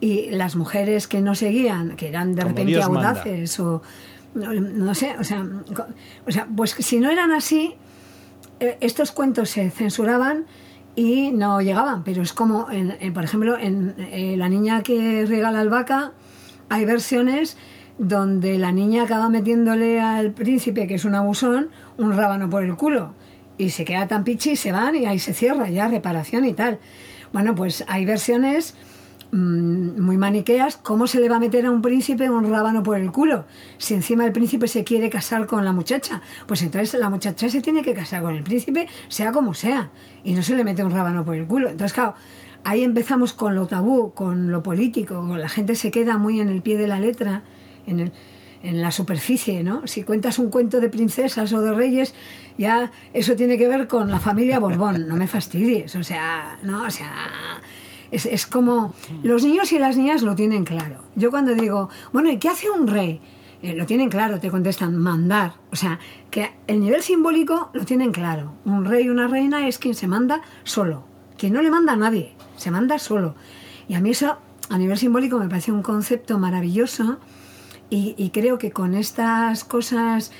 y 0.00 0.30
las 0.30 0.56
mujeres 0.56 1.08
que 1.08 1.20
no 1.20 1.34
seguían, 1.34 1.96
que 1.96 2.08
eran 2.08 2.34
de 2.34 2.44
repente 2.44 2.82
audaces 2.82 3.58
o 3.60 3.82
no, 4.34 4.94
sé, 4.94 5.16
o 5.18 5.24
sea, 5.24 5.46
o 6.26 6.30
sea, 6.30 6.46
pues 6.54 6.70
si 6.70 7.00
no 7.00 7.10
eran 7.10 7.32
así, 7.32 7.74
eh, 8.60 8.76
estos 8.80 9.10
cuentos 9.10 9.50
se 9.50 9.70
censuraban 9.70 10.46
y 10.94 11.30
no 11.32 11.60
llegaban. 11.60 12.02
Pero 12.04 12.22
es 12.22 12.32
como, 12.32 12.66
por 13.14 13.24
ejemplo, 13.24 13.58
en 13.58 13.94
eh, 13.98 14.36
La 14.36 14.48
niña 14.48 14.82
que 14.82 15.24
regala 15.26 15.60
albahaca, 15.60 16.12
hay 16.68 16.84
versiones 16.84 17.56
donde 17.98 18.58
la 18.58 18.72
niña 18.72 19.04
acaba 19.04 19.28
metiéndole 19.28 20.00
al 20.00 20.32
príncipe, 20.32 20.86
que 20.86 20.94
es 20.94 21.04
un 21.04 21.14
abusón, 21.14 21.70
un 21.96 22.16
rábano 22.16 22.48
por 22.48 22.62
el 22.62 22.76
culo. 22.76 23.14
Y 23.58 23.70
se 23.70 23.84
queda 23.84 24.06
tan 24.06 24.24
pichi 24.24 24.52
y 24.52 24.56
se 24.56 24.72
van 24.72 24.94
y 24.94 25.06
ahí 25.06 25.18
se 25.18 25.34
cierra 25.34 25.68
ya, 25.68 25.88
reparación 25.88 26.44
y 26.44 26.54
tal. 26.54 26.78
Bueno, 27.32 27.54
pues 27.54 27.84
hay 27.88 28.04
versiones 28.04 28.74
Mm, 29.30 30.00
muy 30.00 30.16
maniqueas, 30.16 30.78
¿cómo 30.78 31.06
se 31.06 31.20
le 31.20 31.28
va 31.28 31.36
a 31.36 31.38
meter 31.38 31.66
a 31.66 31.70
un 31.70 31.82
príncipe 31.82 32.30
un 32.30 32.50
rábano 32.50 32.82
por 32.82 32.96
el 32.96 33.12
culo? 33.12 33.44
Si 33.76 33.92
encima 33.92 34.24
el 34.24 34.32
príncipe 34.32 34.68
se 34.68 34.84
quiere 34.84 35.10
casar 35.10 35.46
con 35.46 35.66
la 35.66 35.72
muchacha, 35.72 36.22
pues 36.46 36.62
entonces 36.62 36.98
la 36.98 37.10
muchacha 37.10 37.50
se 37.50 37.60
tiene 37.60 37.82
que 37.82 37.92
casar 37.92 38.22
con 38.22 38.34
el 38.34 38.42
príncipe, 38.42 38.88
sea 39.08 39.30
como 39.30 39.52
sea, 39.52 39.90
y 40.24 40.32
no 40.32 40.42
se 40.42 40.56
le 40.56 40.64
mete 40.64 40.82
un 40.82 40.92
rábano 40.92 41.26
por 41.26 41.34
el 41.34 41.46
culo. 41.46 41.68
Entonces, 41.68 41.92
claro, 41.92 42.14
ahí 42.64 42.82
empezamos 42.82 43.34
con 43.34 43.54
lo 43.54 43.66
tabú, 43.66 44.14
con 44.14 44.50
lo 44.50 44.62
político, 44.62 45.36
la 45.36 45.48
gente 45.50 45.74
se 45.74 45.90
queda 45.90 46.16
muy 46.16 46.40
en 46.40 46.48
el 46.48 46.62
pie 46.62 46.78
de 46.78 46.86
la 46.86 46.98
letra, 46.98 47.42
en 48.62 48.82
la 48.82 48.90
superficie, 48.90 49.62
¿no? 49.62 49.86
Si 49.86 50.02
cuentas 50.02 50.38
un 50.38 50.50
cuento 50.50 50.80
de 50.80 50.88
princesas 50.88 51.52
o 51.52 51.60
de 51.60 51.72
reyes, 51.72 52.14
ya 52.56 52.90
eso 53.12 53.36
tiene 53.36 53.58
que 53.58 53.68
ver 53.68 53.86
con 53.86 54.10
la 54.10 54.20
familia 54.20 54.58
Borbón, 54.58 55.06
no 55.08 55.16
me 55.16 55.26
fastidies, 55.28 55.94
o 55.96 56.02
sea, 56.02 56.58
no, 56.62 56.84
o 56.84 56.90
sea 56.90 57.60
es, 58.10 58.46
como 58.46 58.94
los 59.22 59.44
niños 59.44 59.72
y 59.72 59.78
las 59.78 59.96
niñas 59.96 60.22
lo 60.22 60.34
tienen 60.34 60.64
claro. 60.64 61.02
Yo 61.14 61.30
cuando 61.30 61.54
digo, 61.54 61.88
bueno, 62.12 62.30
¿y 62.30 62.38
qué 62.38 62.48
hace 62.48 62.70
un 62.70 62.86
rey? 62.86 63.20
Eh, 63.62 63.74
lo 63.74 63.86
tienen 63.86 64.08
claro, 64.08 64.38
te 64.38 64.50
contestan, 64.50 64.96
mandar. 64.96 65.54
O 65.72 65.76
sea, 65.76 65.98
que 66.30 66.52
el 66.66 66.80
nivel 66.80 67.02
simbólico 67.02 67.70
lo 67.72 67.84
tienen 67.84 68.12
claro. 68.12 68.54
Un 68.64 68.84
rey 68.84 69.06
y 69.06 69.08
una 69.08 69.28
reina 69.28 69.68
es 69.68 69.78
quien 69.78 69.94
se 69.94 70.06
manda 70.06 70.42
solo. 70.64 71.04
Quien 71.36 71.52
no 71.52 71.62
le 71.62 71.70
manda 71.70 71.92
a 71.92 71.96
nadie, 71.96 72.34
se 72.56 72.70
manda 72.70 72.98
solo. 72.98 73.34
Y 73.88 73.94
a 73.94 74.00
mí 74.00 74.10
eso, 74.10 74.38
a 74.68 74.78
nivel 74.78 74.98
simbólico, 74.98 75.38
me 75.38 75.48
parece 75.48 75.72
un 75.72 75.82
concepto 75.82 76.38
maravilloso 76.38 77.18
y, 77.90 78.30
creo 78.30 78.58
que 78.58 78.70
con 78.70 78.94
estas 78.94 79.64
cosas 79.64 80.30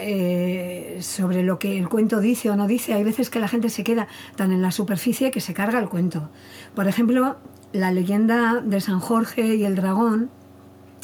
eh, 0.00 0.98
sobre 1.00 1.42
lo 1.42 1.58
que 1.58 1.78
el 1.78 1.88
cuento 1.88 2.20
dice 2.20 2.50
o 2.50 2.56
no 2.56 2.66
dice. 2.66 2.94
Hay 2.94 3.04
veces 3.04 3.30
que 3.30 3.40
la 3.40 3.48
gente 3.48 3.68
se 3.68 3.84
queda 3.84 4.08
tan 4.36 4.52
en 4.52 4.62
la 4.62 4.70
superficie 4.70 5.30
que 5.30 5.40
se 5.40 5.54
carga 5.54 5.78
el 5.78 5.88
cuento. 5.88 6.30
Por 6.74 6.88
ejemplo, 6.88 7.36
la 7.72 7.90
leyenda 7.90 8.60
de 8.60 8.80
San 8.80 9.00
Jorge 9.00 9.56
y 9.56 9.64
el 9.64 9.74
dragón, 9.74 10.30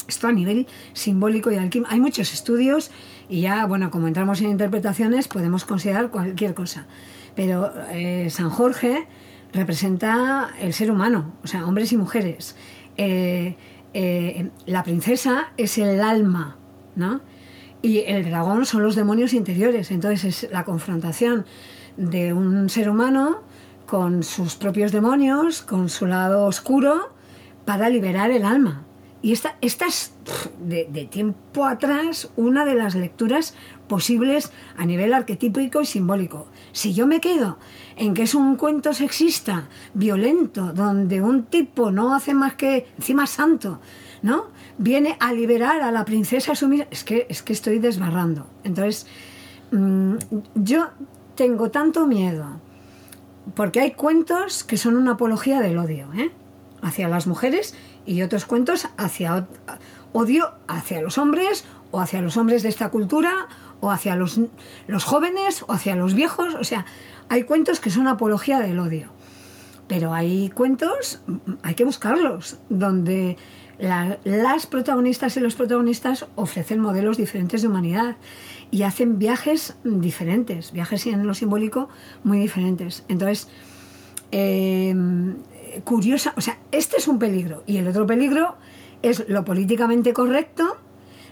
esto 0.07 0.27
a 0.27 0.31
nivel 0.31 0.67
simbólico 0.93 1.51
y 1.51 1.55
alquímico. 1.55 1.91
Hay 1.91 1.99
muchos 1.99 2.33
estudios 2.33 2.91
y 3.27 3.41
ya, 3.41 3.65
bueno, 3.65 3.91
como 3.91 4.07
entramos 4.07 4.41
en 4.41 4.49
interpretaciones, 4.49 5.27
podemos 5.27 5.65
considerar 5.65 6.09
cualquier 6.09 6.53
cosa. 6.53 6.87
Pero 7.35 7.71
eh, 7.91 8.29
San 8.29 8.49
Jorge 8.49 9.07
representa 9.53 10.51
el 10.59 10.73
ser 10.73 10.91
humano, 10.91 11.33
o 11.43 11.47
sea, 11.47 11.65
hombres 11.65 11.91
y 11.91 11.97
mujeres. 11.97 12.55
Eh, 12.97 13.55
la 13.93 14.83
princesa 14.83 15.51
es 15.57 15.77
el 15.77 16.01
alma, 16.01 16.57
¿no? 16.95 17.21
Y 17.81 17.99
el 17.99 18.25
dragón 18.25 18.65
son 18.65 18.83
los 18.83 18.95
demonios 18.95 19.33
interiores. 19.33 19.91
Entonces 19.91 20.43
es 20.43 20.51
la 20.51 20.63
confrontación 20.63 21.45
de 21.97 22.33
un 22.33 22.69
ser 22.69 22.89
humano 22.89 23.41
con 23.85 24.23
sus 24.23 24.55
propios 24.55 24.91
demonios, 24.91 25.61
con 25.61 25.89
su 25.89 26.05
lado 26.05 26.45
oscuro, 26.45 27.11
para 27.65 27.89
liberar 27.89 28.31
el 28.31 28.45
alma. 28.45 28.83
Y 29.21 29.33
esta, 29.33 29.57
es 29.59 30.13
de, 30.59 30.85
tiempo 31.09 31.65
atrás 31.65 32.29
una 32.37 32.63
de 32.63 32.75
las 32.75 32.95
lecturas 32.95 33.53
posibles 33.87 34.51
a 34.77 34.85
nivel 34.85 35.13
arquetípico 35.13 35.81
y 35.81 35.85
simbólico. 35.85 36.47
Si 36.71 36.93
yo 36.93 37.05
me 37.05 37.19
quedo 37.19 37.57
en 37.99 38.13
que 38.13 38.23
es 38.23 38.33
un 38.33 38.55
cuento 38.55 38.93
sexista, 38.93 39.67
violento, 39.93 40.71
donde 40.73 41.21
un 41.21 41.43
tipo 41.43 41.91
no 41.91 42.15
hace 42.15 42.33
más 42.33 42.53
que, 42.55 42.87
encima 42.97 43.27
santo, 43.27 43.81
¿no? 44.21 44.47
Viene 44.77 45.17
a 45.19 45.33
liberar 45.33 45.81
a 45.81 45.91
la 45.91 46.05
princesa 46.05 46.55
sumisa. 46.55 46.87
Es 46.91 47.03
que, 47.03 47.27
es 47.29 47.43
que 47.43 47.51
estoy 47.51 47.79
desbarrando. 47.79 48.47
Entonces, 48.63 49.05
mm, 49.71 50.15
yo 50.55 50.87
tengo 51.35 51.71
tanto 51.71 52.07
miedo, 52.07 52.61
porque 53.53 53.81
hay 53.81 53.91
cuentos 53.91 54.63
que 54.63 54.77
son 54.77 54.95
una 54.95 55.11
apología 55.11 55.59
del 55.59 55.77
odio, 55.77 56.07
¿eh? 56.13 56.31
hacia 56.81 57.09
las 57.09 57.27
mujeres 57.27 57.75
y 58.05 58.21
otros 58.21 58.45
cuentos 58.45 58.87
hacia 58.95 59.45
odio 60.13 60.53
hacia 60.67 61.01
los 61.01 61.17
hombres 61.17 61.65
o 61.91 61.99
hacia 61.99 62.21
los 62.21 62.37
hombres 62.37 62.63
de 62.63 62.69
esta 62.69 62.89
cultura 62.89 63.47
o 63.81 63.91
hacia 63.91 64.15
los, 64.15 64.39
los 64.87 65.03
jóvenes 65.03 65.63
o 65.67 65.73
hacia 65.73 65.95
los 65.95 66.13
viejos. 66.13 66.55
O 66.55 66.63
sea, 66.63 66.85
hay 67.29 67.43
cuentos 67.43 67.79
que 67.79 67.91
son 67.91 68.07
apología 68.07 68.59
del 68.59 68.79
odio. 68.79 69.09
Pero 69.87 70.13
hay 70.13 70.49
cuentos, 70.49 71.21
hay 71.63 71.75
que 71.75 71.83
buscarlos, 71.83 72.59
donde 72.69 73.37
las 73.79 74.67
protagonistas 74.67 75.37
y 75.37 75.39
los 75.39 75.55
protagonistas 75.55 76.25
ofrecen 76.35 76.79
modelos 76.79 77.17
diferentes 77.17 77.61
de 77.61 77.69
humanidad 77.69 78.17
y 78.71 78.83
hacen 78.83 79.17
viajes 79.17 79.77
diferentes, 79.83 80.73
viajes 80.73 81.07
en 81.07 81.25
lo 81.25 81.33
simbólico 81.33 81.89
muy 82.23 82.39
diferentes. 82.39 83.03
Entonces, 83.07 83.47
eh, 84.31 84.93
curiosa, 85.83 86.33
o 86.35 86.41
sea, 86.41 86.59
este 86.71 86.97
es 86.97 87.07
un 87.07 87.17
peligro 87.19 87.63
y 87.65 87.77
el 87.77 87.87
otro 87.87 88.05
peligro 88.05 88.57
es 89.01 89.27
lo 89.29 89.45
políticamente 89.45 90.13
correcto. 90.13 90.77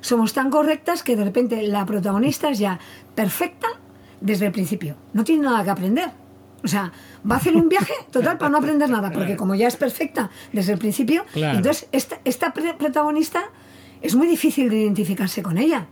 Somos 0.01 0.33
tan 0.33 0.49
correctas 0.49 1.03
que 1.03 1.15
de 1.15 1.25
repente 1.25 1.61
la 1.67 1.85
protagonista 1.85 2.49
es 2.49 2.59
ya 2.59 2.79
perfecta 3.13 3.67
desde 4.21 4.47
el 4.47 4.51
principio. 4.51 4.95
No 5.13 5.23
tiene 5.23 5.43
nada 5.43 5.63
que 5.63 5.69
aprender. 5.69 6.11
O 6.63 6.67
sea, 6.67 6.91
va 7.29 7.35
a 7.35 7.37
hacer 7.37 7.55
un 7.55 7.69
viaje 7.69 7.93
total 8.11 8.37
para 8.37 8.49
no 8.49 8.57
aprender 8.57 8.89
nada, 8.89 9.11
porque 9.11 9.35
como 9.35 9.55
ya 9.55 9.67
es 9.67 9.75
perfecta 9.75 10.31
desde 10.51 10.73
el 10.73 10.79
principio, 10.79 11.23
entonces 11.35 11.87
esta, 11.91 12.19
esta 12.25 12.51
protagonista 12.51 13.43
es 14.01 14.15
muy 14.15 14.27
difícil 14.27 14.69
de 14.69 14.77
identificarse 14.77 15.43
con 15.43 15.57
ella. 15.57 15.87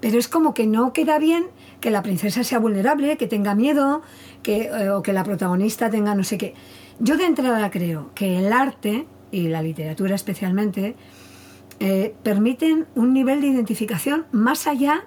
Pero 0.00 0.18
es 0.18 0.28
como 0.28 0.54
que 0.54 0.66
no 0.66 0.92
queda 0.92 1.18
bien 1.18 1.46
que 1.80 1.90
la 1.90 2.02
princesa 2.02 2.44
sea 2.44 2.58
vulnerable, 2.58 3.16
que 3.16 3.26
tenga 3.26 3.54
miedo, 3.54 4.02
que, 4.42 4.66
eh, 4.66 4.90
o 4.90 5.02
que 5.02 5.12
la 5.12 5.24
protagonista 5.24 5.90
tenga 5.90 6.14
no 6.14 6.24
sé 6.24 6.38
qué. 6.38 6.54
Yo 7.00 7.16
de 7.16 7.26
entrada 7.26 7.70
creo 7.70 8.10
que 8.14 8.38
el 8.38 8.52
arte, 8.52 9.06
y 9.30 9.48
la 9.48 9.60
literatura 9.60 10.14
especialmente, 10.14 10.94
eh, 11.80 12.14
permiten 12.22 12.86
un 12.94 13.12
nivel 13.12 13.40
de 13.40 13.48
identificación 13.48 14.26
más 14.32 14.66
allá 14.66 15.04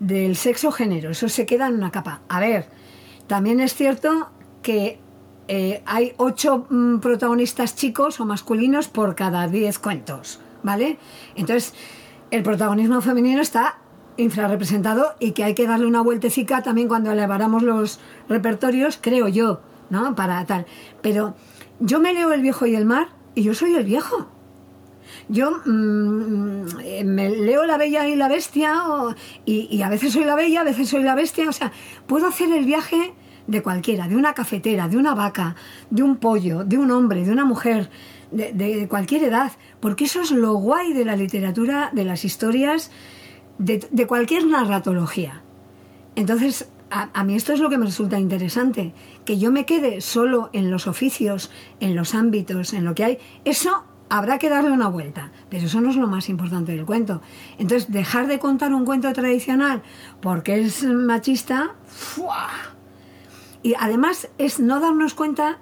del 0.00 0.36
sexo 0.36 0.72
género. 0.72 1.10
Eso 1.10 1.28
se 1.28 1.46
queda 1.46 1.68
en 1.68 1.74
una 1.74 1.90
capa. 1.90 2.20
A 2.28 2.40
ver, 2.40 2.66
también 3.26 3.60
es 3.60 3.74
cierto 3.74 4.30
que 4.62 4.98
eh, 5.48 5.82
hay 5.86 6.14
ocho 6.16 6.66
mm, 6.70 6.98
protagonistas 6.98 7.76
chicos 7.76 8.20
o 8.20 8.24
masculinos 8.24 8.88
por 8.88 9.14
cada 9.14 9.46
diez 9.48 9.78
cuentos, 9.78 10.40
¿vale? 10.62 10.98
Entonces, 11.34 11.74
el 12.30 12.42
protagonismo 12.42 13.00
femenino 13.00 13.42
está 13.42 13.78
infrarrepresentado 14.16 15.14
y 15.18 15.32
que 15.32 15.44
hay 15.44 15.54
que 15.54 15.66
darle 15.66 15.86
una 15.86 16.00
vueltecica 16.00 16.62
también 16.62 16.88
cuando 16.88 17.10
eleváramos 17.12 17.62
los 17.62 18.00
repertorios, 18.28 18.98
creo 19.00 19.28
yo, 19.28 19.60
¿no? 19.90 20.14
Para 20.14 20.44
tal. 20.46 20.66
Pero 21.02 21.34
yo 21.80 22.00
me 22.00 22.14
leo 22.14 22.32
El 22.32 22.42
viejo 22.42 22.66
y 22.66 22.74
el 22.74 22.86
mar 22.86 23.08
y 23.34 23.42
yo 23.42 23.54
soy 23.54 23.74
el 23.74 23.84
viejo. 23.84 24.28
Yo 25.28 25.62
mm, 25.64 27.04
me 27.04 27.30
leo 27.30 27.64
La 27.64 27.76
Bella 27.76 28.08
y 28.08 28.16
la 28.16 28.28
Bestia 28.28 28.82
y, 29.44 29.68
y 29.70 29.82
a 29.82 29.88
veces 29.88 30.12
soy 30.12 30.24
la 30.24 30.34
Bella, 30.34 30.60
a 30.60 30.64
veces 30.64 30.88
soy 30.88 31.02
la 31.02 31.14
Bestia, 31.14 31.48
o 31.48 31.52
sea, 31.52 31.72
puedo 32.06 32.26
hacer 32.26 32.50
el 32.52 32.64
viaje 32.64 33.14
de 33.46 33.62
cualquiera, 33.62 34.08
de 34.08 34.16
una 34.16 34.34
cafetera, 34.34 34.88
de 34.88 34.96
una 34.96 35.14
vaca, 35.14 35.54
de 35.90 36.02
un 36.02 36.16
pollo, 36.16 36.64
de 36.64 36.78
un 36.78 36.90
hombre, 36.90 37.24
de 37.24 37.32
una 37.32 37.44
mujer, 37.44 37.90
de, 38.30 38.86
cualquier 38.88 39.24
edad, 39.24 39.52
porque 39.80 40.04
eso 40.04 40.22
es 40.22 40.30
lo 40.30 40.54
guay 40.54 40.92
de 40.92 41.04
la 41.04 41.16
literatura, 41.16 41.90
de 41.92 42.04
las 42.04 42.24
historias, 42.24 42.90
de, 43.58 44.06
cualquier 44.06 44.46
narratología. 44.46 45.42
Entonces, 46.16 46.68
a, 46.90 47.24
mí 47.24 47.34
esto 47.34 47.52
es 47.52 47.60
lo 47.60 47.70
que 47.70 47.78
me 47.78 47.86
resulta 47.86 48.18
interesante, 48.18 48.94
que 49.24 49.38
yo 49.38 49.50
me 49.50 49.66
quede 49.66 50.00
solo 50.00 50.50
en 50.52 50.70
los 50.70 50.86
oficios, 50.86 51.50
en 51.80 51.96
los 51.96 52.14
ámbitos, 52.14 52.72
en 52.72 52.84
lo 52.84 52.94
que 52.94 53.04
hay, 53.04 53.18
eso 53.44 53.84
habrá 54.08 54.38
que 54.38 54.48
darle 54.48 54.70
una 54.70 54.88
vuelta, 54.88 55.30
pero 55.48 55.66
eso 55.66 55.80
no 55.80 55.90
es 55.90 55.96
lo 55.96 56.06
más 56.06 56.28
importante 56.28 56.72
del 56.72 56.84
cuento. 56.84 57.20
Entonces, 57.58 57.90
dejar 57.90 58.26
de 58.26 58.38
contar 58.38 58.74
un 58.74 58.84
cuento 58.84 59.12
tradicional 59.12 59.82
porque 60.20 60.60
es 60.60 60.84
machista, 60.84 61.72
y 63.62 63.74
además 63.78 64.28
es 64.38 64.60
no 64.60 64.80
darnos 64.80 65.14
cuenta 65.14 65.58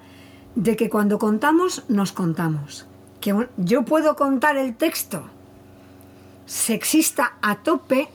de 0.55 0.77
que 0.77 0.91
cuando 0.91 1.19
contamos, 1.19 1.85
nos 1.89 2.13
contamos. 2.13 2.87
Que 3.21 3.49
yo 3.57 3.85
puedo 3.85 4.17
contar 4.17 4.57
el 4.57 4.75
texto 4.75 5.23
sexista 6.45 7.35
a 7.41 7.63
tope 7.63 8.09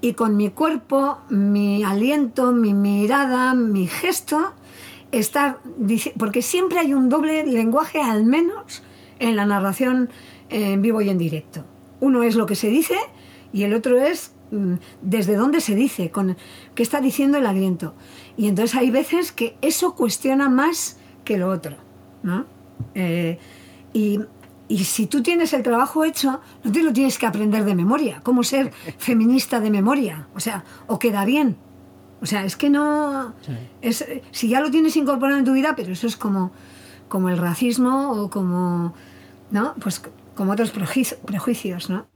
y 0.00 0.14
con 0.14 0.36
mi 0.36 0.50
cuerpo, 0.50 1.18
mi 1.28 1.84
aliento, 1.84 2.52
mi 2.52 2.72
mirada, 2.72 3.52
mi 3.54 3.86
gesto, 3.86 4.54
estar 5.12 5.58
porque 6.18 6.42
siempre 6.42 6.78
hay 6.78 6.94
un 6.94 7.08
doble 7.08 7.44
lenguaje 7.44 8.00
al 8.00 8.24
menos 8.24 8.82
en 9.18 9.36
la 9.36 9.46
narración 9.46 10.10
en 10.50 10.82
vivo 10.82 11.00
y 11.00 11.08
en 11.08 11.18
directo. 11.18 11.64
Uno 12.00 12.22
es 12.22 12.36
lo 12.36 12.46
que 12.46 12.54
se 12.54 12.68
dice 12.68 12.96
y 13.52 13.64
el 13.64 13.74
otro 13.74 13.98
es 13.98 14.32
mm, 14.50 14.74
desde 15.02 15.36
dónde 15.36 15.60
se 15.60 15.74
dice, 15.74 16.10
con 16.10 16.36
qué 16.74 16.82
está 16.82 17.00
diciendo 17.00 17.38
el 17.38 17.46
aliento. 17.46 17.94
Y 18.36 18.48
entonces 18.48 18.76
hay 18.76 18.90
veces 18.90 19.32
que 19.32 19.56
eso 19.62 19.94
cuestiona 19.94 20.48
más 20.48 20.98
que 21.24 21.38
lo 21.38 21.50
otro, 21.50 21.76
¿no? 22.22 22.46
Eh, 22.94 23.38
y, 23.92 24.20
si 24.84 25.06
tú 25.06 25.22
tienes 25.22 25.54
el 25.54 25.62
trabajo 25.62 26.04
hecho, 26.04 26.40
no 26.62 26.72
te 26.72 26.82
lo 26.82 26.92
tienes 26.92 27.18
que 27.18 27.26
aprender 27.26 27.64
de 27.64 27.74
memoria. 27.74 28.20
¿Cómo 28.22 28.42
ser 28.42 28.70
feminista 28.98 29.60
de 29.60 29.70
memoria? 29.70 30.28
O 30.34 30.40
sea, 30.40 30.64
o 30.86 30.98
queda 30.98 31.24
bien. 31.24 31.56
O 32.20 32.26
sea, 32.26 32.44
es 32.44 32.56
que 32.56 32.68
no... 32.68 33.32
Es, 33.80 34.04
si 34.30 34.48
ya 34.48 34.60
lo 34.60 34.70
tienes 34.70 34.96
incorporado 34.96 35.38
en 35.38 35.44
tu 35.44 35.52
vida, 35.52 35.74
pero 35.74 35.92
eso 35.92 36.06
es 36.06 36.16
como, 36.16 36.50
como 37.08 37.28
el 37.28 37.38
racismo 37.38 38.12
o 38.12 38.28
como... 38.28 38.94
¿No? 39.50 39.74
Pues 39.80 40.02
como 40.34 40.52
otros 40.52 40.70
prejuicios, 40.70 41.90
¿no? 41.90 42.08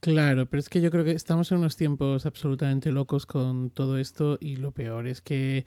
Claro, 0.00 0.46
pero 0.46 0.60
es 0.60 0.68
que 0.68 0.80
yo 0.80 0.90
creo 0.90 1.04
que 1.04 1.12
estamos 1.12 1.50
en 1.50 1.58
unos 1.58 1.76
tiempos 1.76 2.26
absolutamente 2.26 2.92
locos 2.92 3.26
con 3.26 3.70
todo 3.70 3.98
esto 3.98 4.38
y 4.40 4.56
lo 4.56 4.72
peor 4.72 5.08
es 5.08 5.20
que 5.20 5.66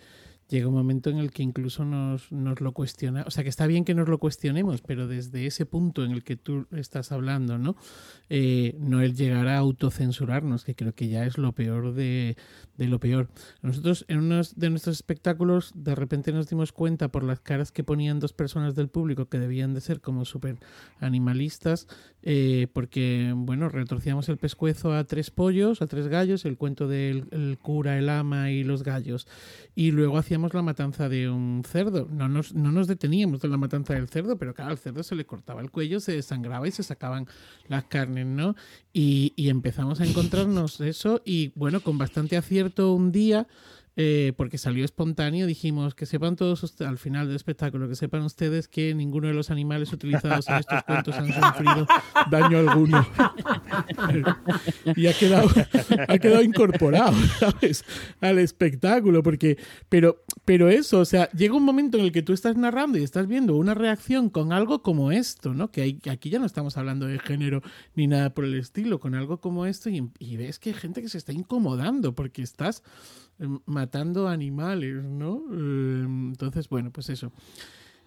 llega 0.49 0.67
un 0.67 0.73
momento 0.73 1.09
en 1.09 1.19
el 1.19 1.31
que 1.31 1.43
incluso 1.43 1.85
nos, 1.85 2.31
nos, 2.31 2.59
lo 2.59 2.73
cuestiona, 2.73 3.23
o 3.27 3.31
sea 3.31 3.43
que 3.43 3.49
está 3.49 3.67
bien 3.67 3.85
que 3.85 3.93
nos 3.93 4.09
lo 4.09 4.17
cuestionemos, 4.17 4.81
pero 4.81 5.07
desde 5.07 5.45
ese 5.45 5.65
punto 5.65 6.03
en 6.03 6.11
el 6.11 6.23
que 6.23 6.35
tú 6.35 6.65
estás 6.71 7.11
hablando, 7.11 7.57
¿no? 7.57 7.75
Eh, 8.29 8.75
no 8.79 9.01
el 9.01 9.15
llegar 9.15 9.47
a 9.47 9.57
autocensurarnos, 9.57 10.63
que 10.63 10.75
creo 10.75 10.93
que 10.93 11.07
ya 11.07 11.25
es 11.25 11.37
lo 11.37 11.53
peor 11.53 11.93
de, 11.93 12.35
de 12.77 12.87
lo 12.87 12.99
peor. 12.99 13.29
Nosotros 13.61 14.05
en 14.07 14.19
uno 14.19 14.41
de 14.55 14.69
nuestros 14.69 14.95
espectáculos 14.95 15.71
de 15.75 15.95
repente 15.95 16.31
nos 16.31 16.49
dimos 16.49 16.71
cuenta 16.71 17.09
por 17.09 17.23
las 17.23 17.39
caras 17.39 17.71
que 17.71 17.83
ponían 17.83 18.19
dos 18.19 18.33
personas 18.33 18.75
del 18.75 18.89
público 18.89 19.29
que 19.29 19.39
debían 19.39 19.73
de 19.73 19.81
ser 19.81 20.01
como 20.01 20.25
súper 20.25 20.57
animalistas, 20.99 21.87
eh, 22.23 22.67
porque, 22.73 23.33
bueno, 23.35 23.69
retorcíamos 23.69 24.29
el 24.29 24.37
pescuezo 24.37 24.93
a 24.93 25.03
tres 25.03 25.29
pollos, 25.29 25.81
a 25.81 25.87
tres 25.87 26.07
gallos, 26.07 26.45
el 26.45 26.57
cuento 26.57 26.87
del 26.87 27.57
cura, 27.61 27.97
el 27.97 28.09
ama 28.09 28.51
y 28.51 28.63
los 28.63 28.83
gallos, 28.83 29.27
y 29.75 29.91
luego 29.91 30.17
hacíamos 30.17 30.38
la 30.53 30.61
matanza 30.61 31.09
de 31.09 31.29
un 31.29 31.63
cerdo. 31.65 32.07
No 32.09 32.29
nos, 32.29 32.53
no 32.53 32.71
nos 32.71 32.87
deteníamos 32.87 33.41
de 33.41 33.47
la 33.47 33.57
matanza 33.57 33.93
del 33.93 34.07
cerdo, 34.07 34.37
pero 34.37 34.53
claro, 34.53 34.71
al 34.71 34.77
cerdo 34.77 35.03
se 35.03 35.15
le 35.15 35.25
cortaba 35.25 35.61
el 35.61 35.71
cuello, 35.71 35.99
se 35.99 36.13
desangraba 36.13 36.67
y 36.67 36.71
se 36.71 36.83
sacaban 36.83 37.27
las 37.67 37.85
carnes, 37.85 38.25
¿no? 38.25 38.55
Y, 38.93 39.33
y 39.35 39.49
empezamos 39.49 39.99
a 40.01 40.05
encontrarnos 40.05 40.79
eso 40.81 41.21
y, 41.25 41.51
bueno, 41.55 41.81
con 41.81 41.97
bastante 41.97 42.37
acierto 42.37 42.93
un 42.93 43.11
día, 43.11 43.47
eh, 44.01 44.31
porque 44.37 44.57
salió 44.57 44.85
espontáneo, 44.85 45.45
dijimos 45.45 45.93
que 45.93 46.05
sepan 46.05 46.37
todos 46.37 46.79
al 46.79 46.97
final 46.97 47.27
del 47.27 47.35
espectáculo, 47.35 47.89
que 47.89 47.97
sepan 47.97 48.21
ustedes 48.21 48.69
que 48.69 48.95
ninguno 48.95 49.27
de 49.27 49.33
los 49.33 49.51
animales 49.51 49.91
utilizados 49.91 50.47
en 50.47 50.55
estos 50.55 50.83
cuentos 50.83 51.15
han 51.15 51.27
sufrido 51.27 51.85
daño 52.31 52.59
alguno. 52.59 53.05
y 54.95 55.05
ha 55.05 55.13
quedado, 55.13 55.49
ha 56.07 56.17
quedado 56.17 56.41
incorporado. 56.43 57.13
Al 58.21 58.39
espectáculo, 58.39 59.21
porque, 59.21 59.57
pero, 59.89 60.23
pero 60.45 60.69
eso, 60.69 61.01
o 61.01 61.05
sea, 61.05 61.29
llega 61.31 61.55
un 61.55 61.65
momento 61.65 61.97
en 61.97 62.05
el 62.05 62.13
que 62.13 62.21
tú 62.21 62.31
estás 62.31 62.55
narrando 62.55 62.97
y 62.97 63.03
estás 63.03 63.27
viendo 63.27 63.57
una 63.57 63.73
reacción 63.73 64.29
con 64.29 64.53
algo 64.53 64.81
como 64.81 65.11
esto, 65.11 65.53
¿no? 65.53 65.71
Que 65.71 65.99
aquí 66.09 66.29
ya 66.29 66.39
no 66.39 66.45
estamos 66.45 66.77
hablando 66.77 67.05
de 67.05 67.19
género 67.19 67.61
ni 67.95 68.07
nada 68.07 68.33
por 68.33 68.45
el 68.45 68.57
estilo, 68.57 69.01
con 69.01 69.13
algo 69.13 69.41
como 69.41 69.65
esto 69.65 69.89
y, 69.89 70.09
y 70.19 70.37
ves 70.37 70.57
que 70.57 70.69
hay 70.69 70.75
gente 70.75 71.01
que 71.01 71.09
se 71.09 71.17
está 71.17 71.33
incomodando 71.33 72.15
porque 72.15 72.41
estás 72.41 72.81
matando 73.65 74.27
animales, 74.27 75.03
¿no? 75.03 75.43
Em, 75.51 76.29
entonces, 76.29 76.69
bueno, 76.69 76.91
pues 76.91 77.09
eso. 77.09 77.31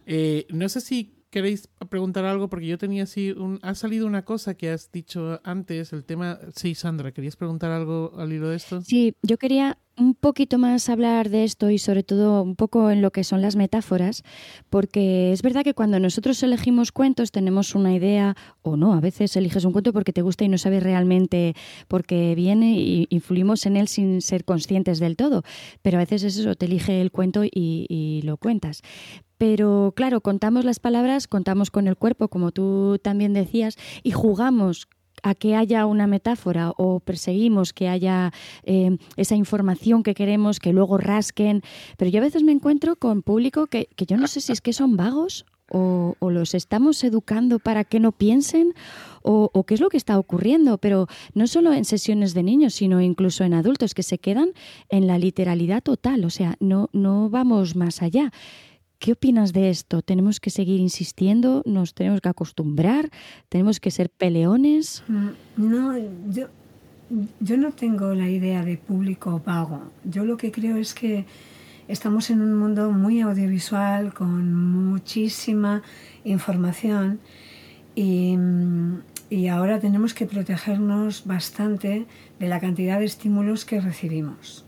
Eh, 0.07 0.47
no 0.51 0.68
sé 0.68 0.80
si 0.80 1.14
queréis 1.30 1.68
preguntar 1.89 2.26
algo, 2.26 2.49
porque 2.49 2.66
yo 2.66 2.76
tenía 2.76 3.05
así, 3.05 3.30
un, 3.30 3.59
ha 3.62 3.74
salido 3.74 4.07
una 4.07 4.24
cosa 4.24 4.55
que 4.55 4.68
has 4.70 4.93
dicho 4.93 5.41
antes, 5.45 5.93
el 5.95 6.05
tema, 6.05 6.39
sí, 6.55 6.74
Sandra, 6.74 7.12
¿querías 7.12 7.37
preguntar 7.37 7.70
algo 7.70 8.12
al 8.18 8.33
hilo 8.33 8.51
de 8.51 8.57
esto? 8.57 8.83
Sí, 8.83 9.14
yo 9.22 9.39
quería 9.39 9.78
un 9.97 10.14
poquito 10.14 10.59
más 10.59 10.88
hablar 10.88 11.28
de 11.28 11.45
esto 11.45 11.70
y 11.70 11.78
sobre 11.78 12.03
todo 12.03 12.43
un 12.43 12.57
poco 12.57 12.90
en 12.90 13.03
lo 13.03 13.11
que 13.11 13.24
son 13.24 13.43
las 13.43 13.57
metáforas, 13.57 14.22
porque 14.70 15.32
es 15.32 15.43
verdad 15.43 15.64
que 15.64 15.74
cuando 15.74 16.01
nosotros 16.01 16.43
elegimos 16.43 16.93
cuentos 16.93 17.30
tenemos 17.30 17.74
una 17.74 17.95
idea 17.95 18.36
o 18.62 18.76
no, 18.76 18.95
a 18.95 19.01
veces 19.01 19.36
eliges 19.36 19.64
un 19.64 19.72
cuento 19.72 19.93
porque 19.93 20.12
te 20.12 20.22
gusta 20.22 20.45
y 20.45 20.49
no 20.49 20.59
sabes 20.59 20.82
realmente 20.82 21.55
por 21.88 22.05
qué 22.05 22.34
viene 22.34 22.78
y 22.78 23.07
influimos 23.11 23.66
en 23.66 23.76
él 23.76 23.88
sin 23.88 24.22
ser 24.22 24.45
conscientes 24.45 24.99
del 24.99 25.16
todo, 25.16 25.43
pero 25.82 25.99
a 25.99 26.01
veces 26.01 26.22
es 26.24 26.38
eso, 26.38 26.55
te 26.55 26.66
elige 26.66 27.01
el 27.01 27.11
cuento 27.11 27.45
y, 27.45 27.51
y 27.53 28.22
lo 28.22 28.36
cuentas. 28.36 28.82
Pero 29.38 29.93
claro, 29.97 30.20
contamos 30.20 30.64
las 30.64 30.78
palabras, 30.78 31.26
contamos 31.26 31.70
con 31.70 31.88
el 31.88 31.97
cuerpo, 31.97 32.28
como 32.28 32.53
tú 32.53 33.01
también 33.03 33.32
decías, 33.32 33.76
y 34.05 34.12
jugamos 34.12 34.86
a 35.23 35.35
que 35.35 35.57
haya 35.57 35.87
una 35.87 36.07
metáfora 36.07 36.73
o 36.77 37.01
perseguimos 37.01 37.73
que 37.73 37.89
haya 37.89 38.33
eh, 38.64 38.97
esa 39.16 39.37
información 39.37 40.03
que 40.03 40.14
queremos, 40.14 40.59
que 40.59 40.73
luego 40.73 40.99
rasquen. 40.99 41.62
Pero 41.97 42.11
yo 42.11 42.18
a 42.18 42.23
veces 42.23 42.43
me 42.43 42.53
encuentro 42.53 42.97
con 42.97 43.23
público 43.23 43.66
que, 43.66 43.89
yo 44.07 44.16
no 44.16 44.27
sé 44.27 44.41
si 44.41 44.53
es 44.53 44.61
que 44.61 44.73
son 44.73 44.97
vagos 44.97 45.47
o, 45.68 46.16
los 46.20 46.55
estamos 46.55 47.03
educando 47.05 47.59
para 47.59 47.85
que 47.85 48.01
no 48.01 48.12
piensen 48.12 48.75
o, 49.23 49.51
o, 49.53 49.64
qué 49.64 49.75
es 49.75 49.81
lo 49.81 49.89
que 49.89 49.97
está 49.97 50.18
ocurriendo, 50.18 50.79
pero 50.79 51.07
no 51.35 51.47
solo 51.47 51.73
en 51.73 51.85
sesiones 51.85 52.35
de 52.35 52.43
niños, 52.43 52.75
sino 52.75 53.01
incluso 53.01 53.45
en 53.45 53.55
adultos 53.55 53.95
que 53.95 54.03
se 54.03 54.18
quedan 54.18 54.51
en 54.89 55.07
la 55.07 55.18
literalidad 55.18 55.83
total, 55.83 56.25
o 56.25 56.31
sea, 56.31 56.57
no, 56.61 56.89
no 56.93 57.31
vamos 57.31 57.77
más 57.77 58.03
allá. 58.03 58.33
¿Qué 59.03 59.11
opinas 59.11 59.53
de 59.53 59.68
esto? 59.68 60.00
¿Tenemos 60.00 60.38
que 60.38 60.50
seguir 60.50 60.78
insistiendo? 60.78 61.64
¿Nos 61.66 61.92
tenemos 61.92 62.20
que 62.20 62.28
acostumbrar? 62.28 63.11
¿Tenemos 63.48 63.80
que 63.80 63.90
ser 63.90 64.11
peleones? 64.11 65.03
Mm, 65.09 65.30
no, 65.57 65.98
yo, 66.30 66.46
yo 67.40 67.57
no 67.57 67.72
tengo 67.72 68.14
la 68.14 68.28
idea 68.28 68.64
de 68.64 68.76
público 68.76 69.42
vago. 69.44 69.90
Yo 70.05 70.24
lo 70.24 70.36
que 70.36 70.53
creo 70.53 70.76
es 70.76 70.94
que 70.94 71.26
estamos 71.88 72.30
en 72.30 72.42
un 72.42 72.57
mundo 72.57 72.92
muy 72.92 73.20
audiovisual 73.22 74.14
con 74.14 74.55
muchísima 74.55 75.82
información 76.22 77.18
y, 77.96 78.36
y 79.30 79.48
ahora 79.48 79.80
tenemos 79.80 80.14
que 80.14 80.26
protegernos 80.26 81.26
bastante 81.26 82.07
de 82.38 82.46
la 82.46 82.61
cantidad 82.61 83.00
de 83.00 83.07
estímulos 83.07 83.64
que 83.64 83.80
recibimos. 83.80 84.64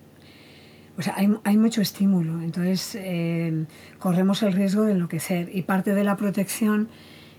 O 0.96 1.02
sea, 1.02 1.14
hay, 1.16 1.34
hay 1.42 1.56
mucho 1.56 1.80
estímulo, 1.80 2.40
entonces 2.40 2.96
eh, 3.00 3.66
corremos 3.98 4.42
el 4.42 4.52
riesgo 4.52 4.82
de 4.82 4.92
enloquecer 4.92 5.50
y 5.52 5.62
parte 5.62 5.92
de 5.94 6.04
la 6.04 6.16
protección 6.16 6.88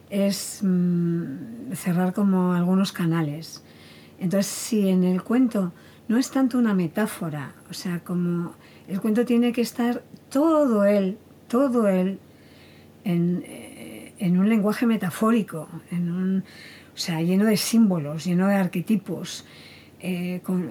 es 0.09 0.59
mm, 0.61 1.73
cerrar 1.73 2.13
como 2.13 2.53
algunos 2.53 2.91
canales. 2.91 3.63
Entonces, 4.19 4.51
si 4.51 4.89
en 4.89 5.03
el 5.03 5.23
cuento 5.23 5.71
no 6.07 6.17
es 6.17 6.31
tanto 6.31 6.57
una 6.57 6.73
metáfora, 6.73 7.53
o 7.69 7.73
sea, 7.73 7.99
como 7.99 8.55
el 8.87 8.99
cuento 8.99 9.25
tiene 9.25 9.51
que 9.53 9.61
estar 9.61 10.03
todo 10.29 10.85
él, 10.85 11.17
todo 11.47 11.87
él, 11.87 12.19
en, 13.03 13.43
eh, 13.45 14.13
en 14.19 14.37
un 14.37 14.49
lenguaje 14.49 14.85
metafórico, 14.85 15.69
en 15.91 16.11
un, 16.11 16.43
o 16.93 16.97
sea, 16.97 17.21
lleno 17.21 17.45
de 17.45 17.57
símbolos, 17.57 18.25
lleno 18.25 18.47
de 18.47 18.55
arquetipos, 18.55 19.45
eh, 19.99 20.41
con, 20.43 20.69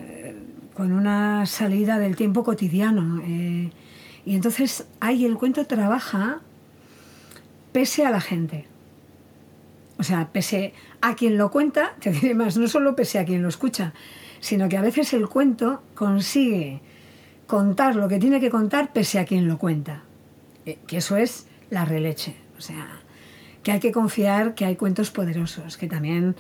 con 0.75 0.93
una 0.93 1.47
salida 1.47 1.99
del 1.99 2.16
tiempo 2.16 2.45
cotidiano. 2.45 3.22
Eh, 3.27 3.70
y 4.27 4.35
entonces 4.35 4.87
ahí 5.01 5.25
el 5.25 5.37
cuento 5.37 5.66
trabaja 5.66 6.41
pese 7.72 8.05
a 8.05 8.11
la 8.11 8.20
gente. 8.20 8.66
O 9.99 10.03
sea, 10.03 10.29
pese 10.33 10.75
a 11.01 11.14
quien 11.14 11.39
lo 11.39 11.51
cuenta, 11.51 11.95
te 12.01 12.11
diré 12.11 12.35
más, 12.35 12.57
no 12.57 12.68
solo 12.68 12.97
pese 12.97 13.18
a 13.18 13.25
quien 13.25 13.43
lo 13.43 13.49
escucha, 13.49 13.95
sino 14.41 14.68
que 14.68 14.77
a 14.77 14.83
veces 14.83 15.12
el 15.12 15.29
cuento 15.29 15.83
consigue 15.95 16.81
contar 17.47 17.95
lo 17.97 18.09
que 18.09 18.18
tiene 18.18 18.41
que 18.41 18.51
contar 18.51 18.93
pese 18.93 19.18
a 19.18 19.25
quien 19.25 19.47
lo 19.49 19.59
cuenta. 19.59 20.03
Eh, 20.66 20.79
que 20.87 20.99
eso 20.99 21.16
es 21.16 21.47
la 21.70 21.85
releche. 21.85 22.37
O 22.59 22.61
sea, 22.61 23.01
que 23.62 23.72
hay 23.72 23.81
que 23.81 23.93
confiar 23.93 24.55
que 24.55 24.64
hay 24.64 24.77
cuentos 24.77 25.11
poderosos, 25.11 25.77
que 25.77 25.87
también 25.87 26.37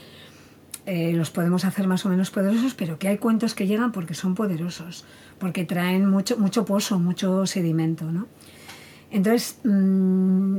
eh, 0.86 1.12
los 1.14 1.30
podemos 1.30 1.64
hacer 1.64 1.86
más 1.86 2.04
o 2.04 2.08
menos 2.08 2.30
poderosos, 2.30 2.74
pero 2.74 2.98
que 2.98 3.08
hay 3.08 3.18
cuentos 3.18 3.54
que 3.54 3.66
llegan 3.66 3.92
porque 3.92 4.14
son 4.14 4.34
poderosos, 4.34 5.04
porque 5.38 5.64
traen 5.64 6.08
mucho, 6.08 6.36
mucho 6.38 6.64
pozo, 6.64 6.98
mucho 6.98 7.46
sedimento. 7.46 8.10
¿no? 8.10 8.26
Entonces, 9.10 9.58
mm, 9.64 10.58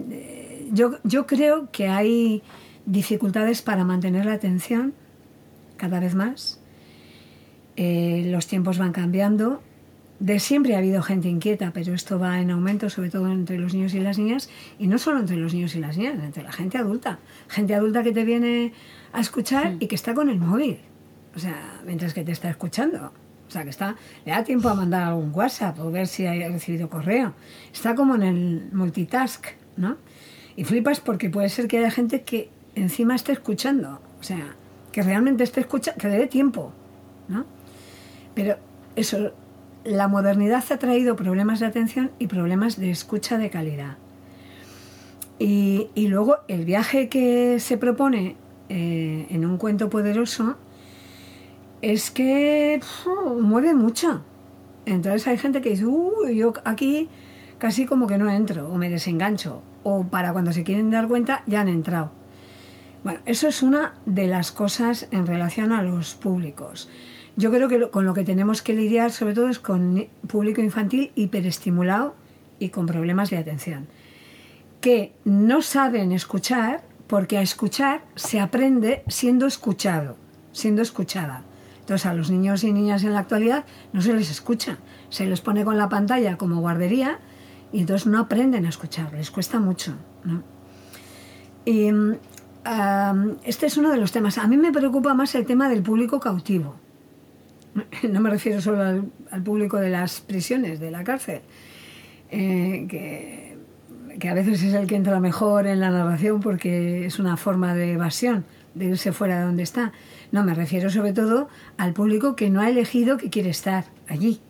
yo, 0.71 0.97
yo 1.03 1.27
creo 1.27 1.69
que 1.71 1.87
hay 1.87 2.41
dificultades 2.85 3.61
para 3.61 3.83
mantener 3.83 4.25
la 4.25 4.33
atención 4.33 4.93
cada 5.77 5.99
vez 5.99 6.15
más. 6.15 6.59
Eh, 7.75 8.23
los 8.27 8.47
tiempos 8.47 8.77
van 8.77 8.93
cambiando. 8.93 9.61
De 10.19 10.39
siempre 10.39 10.75
ha 10.75 10.77
habido 10.77 11.01
gente 11.01 11.27
inquieta, 11.27 11.71
pero 11.73 11.93
esto 11.93 12.17
va 12.17 12.39
en 12.39 12.49
aumento, 12.49 12.89
sobre 12.89 13.09
todo 13.09 13.29
entre 13.29 13.59
los 13.59 13.73
niños 13.73 13.93
y 13.93 13.99
las 13.99 14.17
niñas, 14.17 14.49
y 14.79 14.87
no 14.87 14.97
solo 14.97 15.19
entre 15.19 15.35
los 15.35 15.53
niños 15.53 15.75
y 15.75 15.79
las 15.81 15.97
niñas, 15.97 16.23
entre 16.23 16.41
la 16.41 16.53
gente 16.53 16.77
adulta. 16.77 17.19
Gente 17.49 17.75
adulta 17.75 18.01
que 18.01 18.13
te 18.13 18.23
viene 18.23 18.71
a 19.15 19.21
escuchar 19.21 19.77
y 19.79 19.87
que 19.87 19.95
está 19.95 20.13
con 20.13 20.29
el 20.29 20.39
móvil, 20.39 20.79
o 21.35 21.39
sea, 21.39 21.81
mientras 21.85 22.13
que 22.13 22.23
te 22.23 22.31
está 22.31 22.49
escuchando. 22.49 23.11
O 23.47 23.51
sea, 23.51 23.63
que 23.63 23.69
está, 23.69 23.95
le 24.25 24.31
da 24.31 24.43
tiempo 24.43 24.69
a 24.69 24.73
mandar 24.73 25.03
algún 25.03 25.31
WhatsApp 25.33 25.79
o 25.79 25.91
ver 25.91 26.07
si 26.07 26.25
ha 26.25 26.33
recibido 26.49 26.89
correo. 26.89 27.33
Está 27.71 27.93
como 27.93 28.15
en 28.15 28.23
el 28.23 28.69
multitask, 28.73 29.45
¿no? 29.77 29.97
Y 30.55 30.63
flipas 30.63 30.99
porque 30.99 31.29
puede 31.29 31.49
ser 31.49 31.67
que 31.67 31.77
haya 31.77 31.91
gente 31.91 32.23
que 32.23 32.49
encima 32.73 33.15
esté 33.15 33.33
escuchando. 33.33 34.01
O 34.19 34.23
sea, 34.23 34.55
que 34.91 35.03
realmente 35.03 35.43
esté 35.43 35.61
escuchando, 35.61 35.99
que 35.99 36.07
le 36.07 36.17
dé 36.17 36.27
tiempo, 36.27 36.73
¿no? 37.27 37.45
Pero 38.33 38.57
eso, 38.95 39.33
la 39.83 40.07
modernidad 40.07 40.63
ha 40.71 40.77
traído 40.77 41.15
problemas 41.15 41.59
de 41.59 41.67
atención 41.67 42.11
y 42.17 42.27
problemas 42.27 42.77
de 42.77 42.89
escucha 42.89 43.37
de 43.37 43.49
calidad. 43.49 43.97
Y, 45.37 45.89
luego 46.07 46.37
el 46.47 46.63
viaje 46.63 47.09
que 47.09 47.59
se 47.59 47.77
propone 47.77 48.37
eh, 48.69 49.27
en 49.29 49.45
un 49.45 49.57
cuento 49.57 49.89
poderoso 49.89 50.57
es 51.81 52.11
que 52.11 52.79
mueve 53.39 53.73
mucho. 53.73 54.21
Entonces 54.85 55.27
hay 55.27 55.37
gente 55.37 55.61
que 55.61 55.71
dice, 55.71 55.85
yo 56.33 56.53
aquí 56.63 57.09
casi 57.57 57.85
como 57.85 58.07
que 58.07 58.17
no 58.17 58.29
entro 58.29 58.69
o 58.69 58.75
me 58.75 58.89
desengancho. 58.89 59.61
O 59.83 60.03
para 60.03 60.33
cuando 60.33 60.51
se 60.51 60.63
quieren 60.63 60.89
dar 60.89 61.07
cuenta 61.07 61.43
ya 61.45 61.61
han 61.61 61.67
entrado. 61.67 62.11
Bueno, 63.03 63.19
eso 63.25 63.47
es 63.47 63.61
una 63.61 63.93
de 64.07 64.27
las 64.27 64.51
cosas 64.51 65.07
en 65.11 65.27
relación 65.27 65.71
a 65.71 65.83
los 65.83 66.15
públicos. 66.15 66.89
Yo 67.35 67.51
creo 67.51 67.67
que 67.67 67.89
con 67.89 68.05
lo 68.05 68.13
que 68.13 68.23
tenemos 68.23 68.61
que 68.61 68.73
lidiar 68.73 69.11
sobre 69.11 69.35
todo 69.35 69.49
es 69.49 69.59
con 69.59 70.07
público 70.27 70.61
infantil 70.61 71.11
hiperestimulado 71.15 72.15
y 72.57 72.69
con 72.69 72.85
problemas 72.85 73.29
de 73.29 73.37
atención, 73.37 73.87
que 74.81 75.13
no 75.23 75.61
saben 75.61 76.13
escuchar 76.13 76.83
porque 77.07 77.37
a 77.37 77.41
escuchar 77.41 78.03
se 78.15 78.39
aprende 78.39 79.03
siendo 79.07 79.45
escuchado, 79.45 80.17
siendo 80.51 80.81
escuchada. 80.81 81.43
Entonces 81.79 82.05
a 82.07 82.13
los 82.13 82.31
niños 82.31 82.63
y 82.63 82.71
niñas 82.73 83.03
en 83.03 83.13
la 83.13 83.19
actualidad 83.19 83.65
no 83.93 84.01
se 84.01 84.13
les 84.13 84.31
escucha, 84.31 84.79
se 85.09 85.25
les 85.27 85.41
pone 85.41 85.63
con 85.63 85.77
la 85.77 85.87
pantalla 85.87 86.37
como 86.37 86.59
guardería 86.59 87.19
y 87.71 87.81
entonces 87.81 88.07
no 88.07 88.19
aprenden 88.19 88.65
a 88.65 88.69
escuchar, 88.69 89.13
les 89.13 89.29
cuesta 89.29 89.59
mucho. 89.59 89.93
Y 91.65 91.89
este 93.43 93.65
es 93.67 93.77
uno 93.77 93.91
de 93.91 93.97
los 93.97 94.11
temas. 94.11 94.37
A 94.37 94.47
mí 94.47 94.57
me 94.57 94.71
preocupa 94.71 95.13
más 95.13 95.35
el 95.35 95.45
tema 95.45 95.69
del 95.69 95.83
público 95.83 96.19
cautivo. 96.19 96.75
No 98.09 98.21
me 98.21 98.29
refiero 98.29 98.61
solo 98.61 98.81
al, 98.81 99.43
público 99.43 99.77
de 99.77 99.89
las 99.89 100.21
prisiones, 100.21 100.79
de 100.79 100.91
la 100.91 101.03
cárcel, 101.03 101.41
eh, 102.31 102.87
que, 104.19 104.29
a 104.29 104.33
veces 104.33 104.63
es 104.63 104.73
el 104.73 104.87
que 104.87 104.95
entra 104.95 105.19
mejor 105.19 105.67
en 105.67 105.79
la 105.79 105.89
narración 105.89 106.39
porque 106.39 107.05
es 107.05 107.19
una 107.19 107.37
forma 107.37 107.73
de 107.73 107.93
evasión, 107.93 108.45
de 108.73 108.85
irse 108.85 109.11
fuera 109.11 109.39
de 109.39 109.45
donde 109.45 109.63
está. 109.63 109.91
No, 110.31 110.43
me 110.43 110.53
refiero 110.53 110.89
sobre 110.89 111.13
todo 111.13 111.47
al 111.77 111.93
público 111.93 112.35
que 112.35 112.49
no 112.49 112.61
ha 112.61 112.69
elegido 112.69 113.17
que 113.17 113.29
quiere 113.29 113.49
estar 113.49 113.85
allí. 114.07 114.41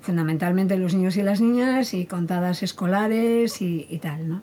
Fundamentalmente 0.00 0.76
los 0.76 0.94
niños 0.94 1.16
y 1.16 1.22
las 1.22 1.40
niñas 1.40 1.94
y 1.94 2.06
contadas 2.06 2.62
escolares 2.62 3.62
y, 3.62 3.98
tal, 4.02 4.28
¿no? 4.28 4.42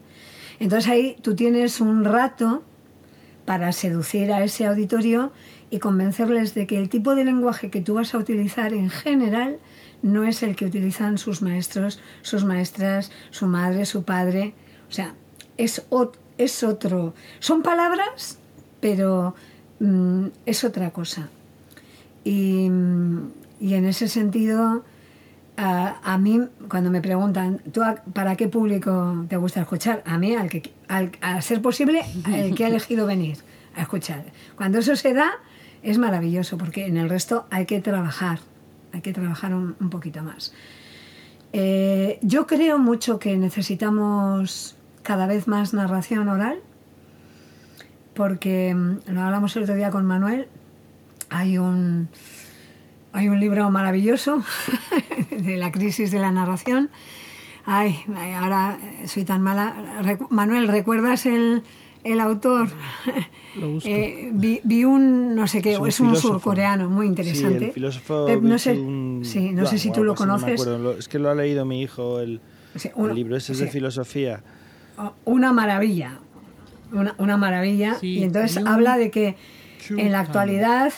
Entonces 0.59 0.89
ahí 0.89 1.15
tú 1.21 1.35
tienes 1.35 1.81
un 1.81 2.03
rato 2.03 2.63
para 3.45 3.71
seducir 3.71 4.31
a 4.31 4.43
ese 4.43 4.65
auditorio 4.65 5.31
y 5.69 5.79
convencerles 5.79 6.53
de 6.53 6.67
que 6.67 6.77
el 6.77 6.89
tipo 6.89 7.15
de 7.15 7.25
lenguaje 7.25 7.69
que 7.69 7.81
tú 7.81 7.95
vas 7.95 8.13
a 8.13 8.17
utilizar 8.17 8.73
en 8.73 8.89
general 8.89 9.59
no 10.01 10.23
es 10.23 10.43
el 10.43 10.55
que 10.55 10.65
utilizan 10.65 11.17
sus 11.17 11.41
maestros, 11.41 11.99
sus 12.21 12.43
maestras, 12.43 13.11
su 13.29 13.47
madre, 13.47 13.85
su 13.85 14.03
padre. 14.03 14.53
O 14.89 14.91
sea, 14.91 15.13
es, 15.57 15.85
es 16.37 16.63
otro. 16.63 17.13
Son 17.39 17.61
palabras, 17.61 18.39
pero 18.79 19.35
mm, 19.79 20.27
es 20.45 20.63
otra 20.63 20.91
cosa. 20.91 21.29
Y, 22.23 22.65
en 22.65 23.85
ese 23.85 24.07
sentido, 24.07 24.83
a, 25.57 26.17
mí, 26.17 26.41
cuando 26.67 26.89
me 26.89 27.01
preguntan, 27.01 27.59
¿tú 27.71 27.81
para 28.13 28.35
qué 28.35 28.47
público 28.47 29.25
te 29.29 29.37
gusta 29.37 29.61
escuchar? 29.61 30.01
A 30.05 30.17
mí, 30.17 30.35
al 30.35 30.49
que, 30.49 30.71
al, 30.87 31.11
a 31.21 31.41
ser 31.41 31.61
posible, 31.61 32.03
el 32.33 32.55
que 32.55 32.65
ha 32.65 32.67
elegido 32.67 33.05
venir 33.05 33.37
a 33.75 33.81
escuchar. 33.81 34.23
Cuando 34.55 34.79
eso 34.79 34.95
se 34.95 35.13
da, 35.13 35.31
es 35.83 35.97
maravilloso, 35.97 36.57
porque 36.57 36.85
en 36.85 36.97
el 36.97 37.09
resto 37.09 37.45
hay 37.49 37.65
que 37.65 37.81
trabajar, 37.81 38.39
hay 38.93 39.01
que 39.01 39.13
trabajar 39.13 39.53
un, 39.53 39.73
poquito 39.89 40.23
más. 40.23 40.53
Eh, 41.53 42.19
yo 42.21 42.47
creo 42.47 42.79
mucho 42.79 43.19
que 43.19 43.37
necesitamos 43.37 44.75
cada 45.03 45.27
vez 45.27 45.47
más 45.47 45.73
narración 45.73 46.29
oral, 46.29 46.59
porque 48.13 48.73
mm, 48.73 49.11
lo 49.11 49.21
hablamos 49.21 49.55
el 49.55 49.63
otro 49.63 49.75
día 49.75 49.89
con 49.89 50.05
Manuel, 50.05 50.47
hay 51.29 51.57
un, 51.57 52.09
hay 53.13 53.29
un 53.29 53.39
libro 53.39 53.69
maravilloso 53.69 54.43
de 55.31 55.57
la 55.57 55.71
crisis 55.71 56.11
de 56.11 56.19
la 56.19 56.31
narración. 56.31 56.89
Ay, 57.65 58.03
ahora 58.39 58.79
soy 59.05 59.23
tan 59.23 59.41
mala. 59.41 59.75
Manuel, 60.29 60.67
¿recuerdas 60.67 61.25
el, 61.25 61.63
el 62.03 62.19
autor? 62.19 62.69
Eh, 63.83 64.29
vi, 64.31 64.85
un, 64.85 65.35
no 65.35 65.45
sé 65.45 65.61
qué, 65.61 65.77
es 65.85 65.99
un, 65.99 66.15
surcoreano 66.15 66.89
muy 66.89 67.05
interesante. 67.05 67.59
Sí, 67.59 67.65
el 67.65 67.71
filósofo. 67.73 68.27
no 68.41 68.57
sé, 68.57 68.75
sí, 69.23 69.51
no 69.51 69.65
sé 69.65 69.77
si 69.77 69.91
tú 69.91 70.05
lo 70.05 70.15
pues 70.15 70.21
conoces. 70.21 70.65
es 70.97 71.09
que 71.09 71.19
lo 71.19 71.29
ha 71.29 71.35
leído 71.35 71.65
mi 71.65 71.81
hijo, 71.81 72.21
el, 72.21 72.39
libro 73.13 73.35
ese 73.35 73.51
es 73.51 73.59
de 73.59 73.67
filosofía. 73.67 74.41
Oh, 74.97 75.11
una 75.25 75.51
maravilla, 75.51 76.19
una, 76.93 77.13
una 77.17 77.35
maravilla. 77.35 77.97
y 78.01 78.23
entonces 78.23 78.63
habla 78.65 78.97
de 78.97 79.11
que 79.11 79.35
en 79.89 80.13
la 80.13 80.21
actualidad, 80.21 80.93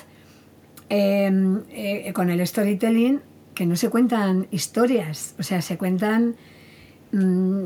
em, 0.89 1.61
eh, 1.71 2.13
con 2.13 2.29
el 2.29 2.45
storytelling, 2.45 3.21
que 3.55 3.65
no 3.65 3.75
se 3.75 3.89
cuentan 3.89 4.47
historias, 4.51 5.33
o 5.39 5.43
sea, 5.43 5.63
se 5.63 5.77
cuentan 5.77 6.35
mm, 7.11 7.63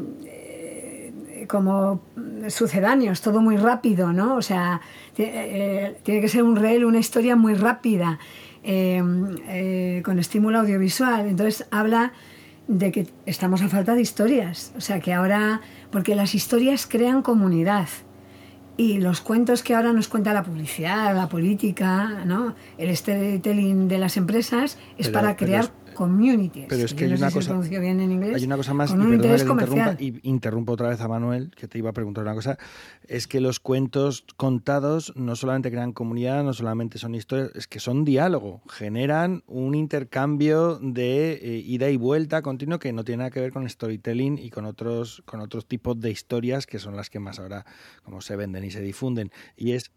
como 1.47 2.01
sucedáneos, 2.49 3.21
todo 3.21 3.41
muy 3.41 3.57
rápido, 3.57 4.13
¿no? 4.13 4.35
O 4.35 4.41
sea, 4.41 4.81
eh, 5.17 5.97
tiene 6.03 6.21
que 6.21 6.29
ser 6.29 6.43
un 6.43 6.55
reel, 6.55 6.85
una 6.85 6.99
historia 6.99 7.35
muy 7.35 7.53
rápida, 7.53 8.19
con 8.63 10.19
estímulo 10.19 10.59
audiovisual. 10.59 11.27
Entonces 11.27 11.65
habla 11.71 12.11
de 12.67 12.91
que 12.91 13.07
estamos 13.25 13.61
a 13.61 13.69
falta 13.69 13.95
de 13.95 14.01
historias, 14.01 14.73
o 14.77 14.81
sea, 14.81 14.99
que 14.99 15.13
ahora, 15.13 15.61
porque 15.91 16.15
las 16.15 16.35
historias 16.35 16.85
crean 16.85 17.21
comunidad. 17.21 17.87
Y 18.75 18.99
los 18.99 19.21
cuentos 19.21 19.63
que 19.63 19.73
ahora 19.73 19.91
nos 19.91 20.07
cuenta 20.07 20.33
la 20.33 20.43
publicidad, 20.43 21.15
la 21.15 21.29
política, 21.29 22.23
¿no? 22.25 22.53
el 22.77 22.95
storytelling 22.95 23.87
de 23.87 23.97
las 23.97 24.17
empresas 24.17 24.77
es 24.99 25.09
para 25.09 25.35
crear 25.35 25.71
communities. 25.97 26.67
Pero 26.69 26.85
es 26.85 26.93
que 26.93 27.05
hay, 27.05 27.13
una 27.13 27.31
cosa, 27.31 27.59
bien 27.59 27.99
en 27.99 28.11
inglés, 28.11 28.35
hay 28.35 28.45
una 28.45 28.55
cosa 28.55 28.73
más, 28.75 28.91
y 28.91 28.95
que 28.95 29.15
interrumpa, 29.15 29.95
y 29.97 30.19
interrumpo 30.29 30.73
otra 30.73 30.89
vez 30.89 31.01
a 31.01 31.07
Manuel, 31.07 31.51
que 31.55 31.67
te 31.67 31.79
iba 31.79 31.89
a 31.89 31.93
preguntar 31.93 32.23
una 32.23 32.35
cosa, 32.35 32.59
es 33.07 33.27
que 33.27 33.41
los 33.41 33.59
cuentos 33.59 34.23
contados 34.37 35.11
no 35.15 35.35
solamente 35.35 35.71
crean 35.71 35.93
comunidad, 35.93 36.43
no 36.43 36.53
solamente 36.53 36.99
son 36.99 37.15
historias, 37.15 37.49
es 37.55 37.67
que 37.67 37.79
son 37.79 38.05
diálogo, 38.05 38.61
generan 38.69 39.43
un 39.47 39.73
intercambio 39.73 40.77
de 40.79 41.33
eh, 41.33 41.63
ida 41.65 41.89
y 41.89 41.97
vuelta 41.97 42.43
continuo 42.43 42.77
que 42.77 42.93
no 42.93 43.03
tiene 43.03 43.17
nada 43.19 43.31
que 43.31 43.41
ver 43.41 43.51
con 43.51 43.67
storytelling 43.67 44.37
y 44.37 44.51
con 44.51 44.65
otros, 44.65 45.23
con 45.25 45.41
otros 45.41 45.65
tipos 45.65 45.99
de 45.99 46.11
historias 46.11 46.67
que 46.67 46.77
son 46.77 46.95
las 46.95 47.09
que 47.09 47.19
más 47.19 47.39
ahora 47.39 47.65
como 48.03 48.21
se 48.21 48.35
venden 48.35 48.63
y 48.63 48.69
se 48.69 48.81
difunden. 48.81 49.31
Y 49.55 49.71
es 49.71 49.91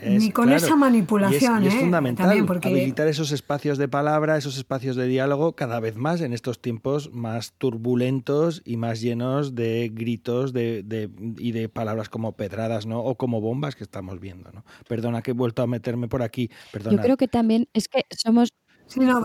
ni 0.00 0.30
con 0.30 0.52
esa 0.52 0.76
manipulación. 0.76 1.64
Y 1.64 1.68
es, 1.68 1.74
¿eh? 1.74 1.80
fundamental 1.80 2.30
habilitar 2.30 3.08
esos 3.08 3.32
espacios 3.32 3.78
de 3.78 3.88
palabra, 3.88 4.36
esos 4.36 4.56
espacios 4.56 4.96
de 4.96 5.06
diálogo 5.06 5.54
cada 5.54 5.80
vez 5.80 5.96
más 5.96 6.20
en 6.20 6.32
estos 6.32 6.60
tiempos 6.60 7.12
más 7.12 7.52
turbulentos 7.58 8.62
y 8.64 8.76
más 8.76 9.00
llenos 9.00 9.54
de 9.54 9.90
gritos 9.92 10.52
de, 10.52 11.10
y 11.38 11.52
de 11.52 11.68
palabras 11.68 12.08
como 12.08 12.32
pedradas 12.32 12.86
¿no? 12.86 13.00
o 13.00 13.16
como 13.16 13.40
bombas 13.40 13.76
que 13.76 13.84
estamos 13.84 14.20
viendo. 14.20 14.50
¿no? 14.52 14.64
Perdona 14.88 15.22
que 15.22 15.32
he 15.32 15.34
vuelto 15.34 15.62
a 15.62 15.66
meterme 15.66 16.08
por 16.08 16.22
aquí. 16.22 16.50
Perdona. 16.72 16.96
Yo 16.96 17.02
creo 17.02 17.16
que 17.16 17.28
también 17.28 17.68
es 17.72 17.88
que 17.88 18.04
somos 18.10 18.50
Sí, 18.86 19.00
no, 19.00 19.22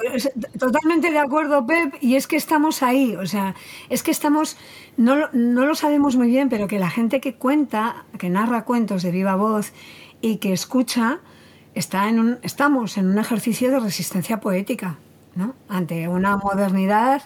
totalmente 0.57 1.11
de 1.11 1.17
acuerdo, 1.17 1.65
Pep, 1.65 1.95
y 1.99 2.15
es 2.15 2.27
que 2.27 2.37
estamos 2.37 2.81
ahí, 2.83 3.17
o 3.17 3.25
sea, 3.25 3.53
es 3.89 4.01
que 4.01 4.11
estamos, 4.11 4.55
no, 4.95 5.29
no 5.33 5.65
lo 5.65 5.75
sabemos 5.75 6.15
muy 6.15 6.29
bien, 6.29 6.47
pero 6.47 6.69
que 6.69 6.79
la 6.79 6.89
gente 6.89 7.19
que 7.19 7.35
cuenta, 7.35 8.05
que 8.17 8.29
narra 8.29 8.63
cuentos 8.63 9.03
de 9.03 9.11
viva 9.11 9.35
voz 9.35 9.73
y 10.21 10.37
que 10.37 10.53
escucha, 10.53 11.19
está 11.73 12.09
en 12.09 12.19
un, 12.19 12.39
estamos 12.43 12.97
en 12.97 13.07
un 13.07 13.19
ejercicio 13.19 13.71
de 13.71 13.79
resistencia 13.79 14.39
poética, 14.39 14.97
¿no? 15.35 15.55
Ante 15.67 16.07
una 16.07 16.37
modernidad 16.37 17.23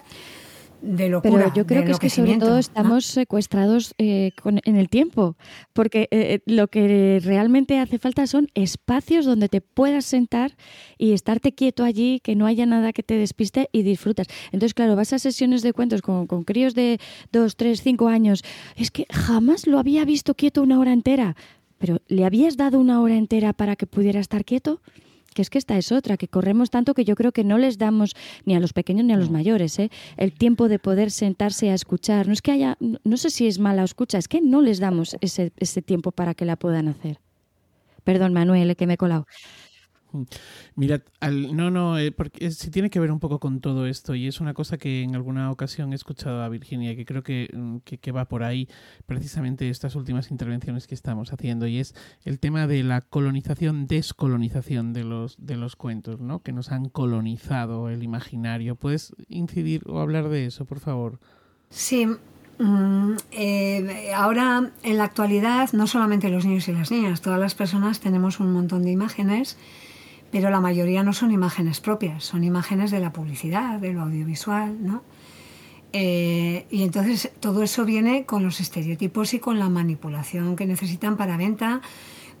de 0.82 1.08
locura. 1.08 1.44
Pero 1.44 1.54
yo 1.54 1.66
creo 1.66 1.84
que 1.84 1.92
es 1.92 1.98
que 1.98 2.10
sobre 2.10 2.36
todo 2.36 2.58
estamos 2.58 3.06
secuestrados 3.06 3.94
eh, 3.98 4.32
en 4.44 4.76
el 4.76 4.88
tiempo, 4.88 5.36
porque 5.72 6.02
eh, 6.10 6.34
eh, 6.34 6.42
lo 6.46 6.68
que 6.68 7.20
realmente 7.24 7.78
hace 7.78 7.98
falta 7.98 8.26
son 8.26 8.48
espacios 8.54 9.24
donde 9.24 9.48
te 9.48 9.60
puedas 9.60 10.04
sentar 10.04 10.56
y 10.98 11.12
estarte 11.12 11.54
quieto 11.54 11.84
allí, 11.84 12.20
que 12.20 12.34
no 12.34 12.46
haya 12.46 12.66
nada 12.66 12.92
que 12.92 13.02
te 13.02 13.14
despiste 13.14 13.68
y 13.72 13.82
disfrutas. 13.82 14.26
Entonces, 14.46 14.74
claro, 14.74 14.96
vas 14.96 15.12
a 15.12 15.18
sesiones 15.18 15.62
de 15.62 15.72
cuentos 15.72 16.02
con, 16.02 16.26
con 16.26 16.42
críos 16.42 16.74
de 16.74 16.98
dos, 17.30 17.56
tres, 17.56 17.82
cinco 17.82 18.08
años. 18.08 18.42
Es 18.76 18.90
que 18.90 19.06
jamás 19.10 19.66
lo 19.66 19.78
había 19.78 20.04
visto 20.04 20.34
quieto 20.34 20.62
una 20.62 20.80
hora 20.80 20.92
entera. 20.92 21.36
Pero 21.82 22.00
¿le 22.06 22.24
habías 22.24 22.56
dado 22.56 22.78
una 22.78 23.00
hora 23.00 23.16
entera 23.16 23.52
para 23.52 23.74
que 23.74 23.88
pudiera 23.88 24.20
estar 24.20 24.44
quieto? 24.44 24.80
que 25.34 25.42
es 25.42 25.50
que 25.50 25.58
esta 25.58 25.76
es 25.78 25.90
otra, 25.90 26.16
que 26.16 26.28
corremos 26.28 26.70
tanto 26.70 26.92
que 26.94 27.04
yo 27.04 27.16
creo 27.16 27.32
que 27.32 27.42
no 27.42 27.56
les 27.56 27.78
damos 27.78 28.14
ni 28.44 28.54
a 28.54 28.60
los 28.60 28.72
pequeños 28.74 29.06
ni 29.06 29.14
a 29.14 29.16
los 29.16 29.30
mayores 29.30 29.78
¿eh? 29.78 29.90
el 30.18 30.32
tiempo 30.32 30.68
de 30.68 30.78
poder 30.78 31.10
sentarse 31.10 31.70
a 31.70 31.74
escuchar. 31.74 32.26
No 32.26 32.34
es 32.34 32.42
que 32.42 32.52
haya, 32.52 32.76
no 32.80 33.16
sé 33.16 33.30
si 33.30 33.48
es 33.48 33.58
mala 33.58 33.82
escucha, 33.82 34.18
es 34.18 34.28
que 34.28 34.42
no 34.42 34.60
les 34.60 34.78
damos 34.78 35.16
ese, 35.22 35.50
ese 35.56 35.80
tiempo 35.80 36.12
para 36.12 36.34
que 36.34 36.44
la 36.44 36.56
puedan 36.56 36.86
hacer. 36.86 37.18
Perdón, 38.04 38.32
Manuel, 38.32 38.76
que 38.76 38.86
me 38.86 38.94
he 38.94 38.98
colado. 38.98 39.26
Mira, 40.74 41.02
no, 41.52 41.70
no, 41.70 41.98
eh, 41.98 42.12
porque 42.12 42.50
sí 42.50 42.70
tiene 42.70 42.90
que 42.90 43.00
ver 43.00 43.10
un 43.10 43.20
poco 43.20 43.38
con 43.40 43.60
todo 43.60 43.86
esto 43.86 44.14
y 44.14 44.26
es 44.26 44.40
una 44.40 44.54
cosa 44.54 44.78
que 44.78 45.02
en 45.02 45.14
alguna 45.14 45.50
ocasión 45.50 45.92
he 45.92 45.96
escuchado 45.96 46.42
a 46.42 46.48
Virginia 46.48 46.94
que 46.96 47.04
creo 47.04 47.22
mm, 47.22 47.78
que, 47.78 47.98
que, 47.98 48.12
va 48.12 48.26
por 48.26 48.42
ahí 48.42 48.68
precisamente 49.06 49.68
estas 49.68 49.94
últimas 49.96 50.30
intervenciones 50.30 50.86
que 50.86 50.94
estamos 50.94 51.32
haciendo 51.32 51.66
y 51.66 51.78
es 51.78 51.94
el 52.24 52.38
tema 52.38 52.66
de 52.66 52.82
la 52.82 53.00
colonización, 53.00 53.86
descolonización 53.86 54.92
de 54.92 55.04
los, 55.04 55.36
de 55.38 55.56
los 55.56 55.76
cuentos, 55.76 56.20
¿no? 56.20 56.42
Que 56.42 56.52
nos 56.52 56.70
han 56.72 56.88
colonizado 56.88 57.88
el 57.88 58.02
imaginario. 58.02 58.76
¿Puedes 58.76 59.14
incidir 59.28 59.82
o 59.86 60.00
hablar 60.00 60.28
de 60.28 60.46
eso, 60.46 60.64
por 60.64 60.80
favor? 60.80 61.18
Sí, 61.70 62.06
mm, 62.58 63.12
eh, 63.30 64.12
ahora, 64.14 64.72
en 64.82 64.98
la 64.98 65.04
actualidad, 65.04 65.72
no 65.72 65.86
solamente 65.86 66.28
los 66.28 66.44
niños 66.44 66.68
y 66.68 66.72
las 66.72 66.90
niñas, 66.90 67.22
todas 67.22 67.40
las 67.40 67.54
personas 67.54 68.00
tenemos 68.00 68.40
un 68.40 68.52
montón 68.52 68.82
de 68.82 68.90
imágenes 68.90 69.56
pero 70.32 70.48
la 70.48 70.60
mayoría 70.60 71.04
no 71.04 71.12
son 71.12 71.30
imágenes 71.30 71.80
propias, 71.80 72.24
son 72.24 72.42
imágenes 72.42 72.90
de 72.90 72.98
la 72.98 73.12
publicidad, 73.12 73.78
de 73.78 73.92
lo 73.92 74.00
audiovisual, 74.00 74.82
¿no? 74.82 75.02
Eh, 75.92 76.64
y 76.70 76.84
entonces 76.84 77.30
todo 77.38 77.62
eso 77.62 77.84
viene 77.84 78.24
con 78.24 78.42
los 78.42 78.58
estereotipos 78.58 79.34
y 79.34 79.40
con 79.40 79.58
la 79.58 79.68
manipulación 79.68 80.56
que 80.56 80.64
necesitan 80.64 81.18
para 81.18 81.36
venta, 81.36 81.82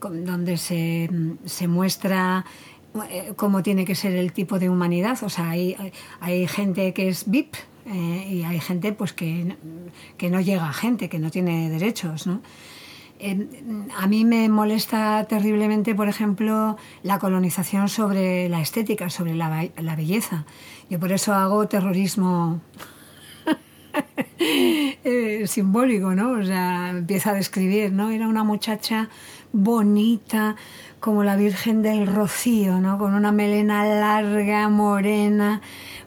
donde 0.00 0.56
se, 0.56 1.10
muestra 1.68 2.46
eh, 3.10 3.34
cómo 3.36 3.62
tiene 3.62 3.84
que 3.84 3.94
ser 3.94 4.16
el 4.16 4.32
tipo 4.32 4.58
de 4.58 4.70
humanidad. 4.70 5.22
O 5.22 5.28
sea, 5.28 5.50
hay, 5.50 5.76
hay 6.20 6.48
gente 6.48 6.94
que 6.94 7.10
es 7.10 7.30
VIP 7.30 7.56
eh, 7.84 8.26
y 8.30 8.42
hay 8.44 8.58
gente 8.58 8.94
pues 8.94 9.12
que, 9.12 9.54
que 10.16 10.30
no 10.30 10.40
llega 10.40 10.66
a 10.66 10.72
gente, 10.72 11.10
que 11.10 11.18
no 11.18 11.30
tiene 11.30 11.68
derechos, 11.68 12.26
¿no? 12.26 12.40
A 13.96 14.06
mí 14.08 14.24
me 14.24 14.48
molesta 14.48 15.24
terriblemente, 15.28 15.94
por 15.94 16.08
ejemplo, 16.08 16.76
la 17.02 17.18
colonización 17.18 17.88
sobre 17.88 18.48
la 18.48 18.60
estética, 18.60 19.10
sobre 19.10 19.34
la, 19.34 19.70
belleza. 19.96 20.44
Yo 20.90 20.98
por 20.98 21.12
eso 21.12 21.32
hago 21.32 21.68
terrorismo 21.68 22.60
eh, 24.38 25.44
simbólico, 25.46 26.14
¿no? 26.14 26.32
O 26.32 26.42
sea, 26.42 26.90
empieza 26.90 27.30
a 27.30 27.34
describir, 27.34 27.92
¿no? 27.92 28.10
Era 28.10 28.26
una 28.26 28.42
muchacha 28.42 29.08
bonita, 29.52 30.56
como 30.98 31.22
la 31.22 31.36
Virgen 31.36 31.82
del 31.82 32.08
Rocío, 32.08 32.80
¿no? 32.80 32.98
Con 32.98 33.14
una 33.14 33.30
melena 33.30 33.84
larga, 33.84 34.68
morena, 34.68 35.60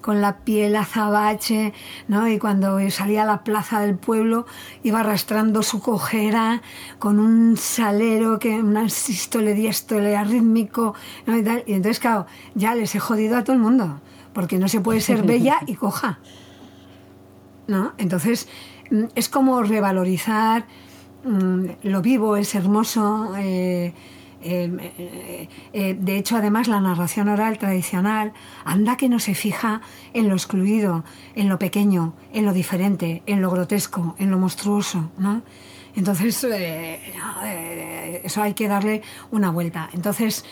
con 0.06 0.22
la 0.22 0.38
piel 0.42 0.76
azabache, 0.76 1.74
¿no? 2.08 2.28
Y 2.28 2.38
cuando 2.38 2.78
salía 2.92 3.24
a 3.24 3.26
la 3.26 3.44
plaza 3.44 3.80
del 3.80 3.98
pueblo 3.98 4.46
iba 4.84 5.00
arrastrando 5.00 5.64
su 5.64 5.80
cojera 5.80 6.62
con 7.00 7.20
un 7.20 7.58
salero, 7.58 8.38
que 8.38 8.62
una 8.62 8.88
sístole, 8.90 9.56
diástole, 9.56 10.16
arrítmico, 10.16 10.94
¿no? 11.26 11.36
Y, 11.36 11.44
tal. 11.44 11.64
y 11.66 11.74
entonces, 11.74 12.00
claro, 12.00 12.28
ya 12.54 12.76
les 12.76 12.94
he 12.94 13.00
jodido 13.00 13.36
a 13.36 13.44
todo 13.44 13.56
el 13.56 13.62
mundo, 13.64 14.00
porque 14.32 14.60
no 14.60 14.68
se 14.68 14.80
puede 14.80 15.02
ser 15.02 15.24
bella 15.24 15.62
y 15.66 15.74
coja, 15.74 16.20
¿no? 17.66 17.94
Entonces, 17.98 18.48
mm, 18.92 19.06
es 19.16 19.28
como 19.28 19.64
revalorizar 19.64 20.68
mm, 21.24 21.66
lo 21.82 22.04
vivo, 22.04 22.38
es 22.38 22.54
hermoso, 22.54 23.34
eh, 23.40 23.96
eh, 24.48 25.50
eh, 25.74 25.98
de 26.00 26.18
hecho, 26.18 26.38
además, 26.38 26.68
la 26.68 26.80
narración 26.80 27.30
oral 27.30 27.58
tradicional 27.58 28.34
anda 28.64 28.96
que 28.96 29.10
no 29.10 29.20
se 29.20 29.34
fija 29.34 29.82
en 30.14 30.30
lo 30.30 30.36
excluido, 30.36 31.04
en 31.36 31.50
lo 31.50 31.58
pequeño, 31.58 32.14
en 32.32 32.46
lo 32.46 32.54
diferente, 32.54 33.24
en 33.26 33.42
lo 33.42 33.50
grotesco, 33.50 34.16
en 34.20 34.30
lo 34.30 34.38
monstruoso, 34.38 35.10
¿no? 35.18 35.42
Entonces, 35.96 36.44
eh, 36.44 38.22
eso 38.24 38.44
hay 38.44 38.54
que 38.54 38.68
darle 38.68 39.02
una 39.32 39.50
vuelta. 39.50 39.90
Entonces, 39.94 40.46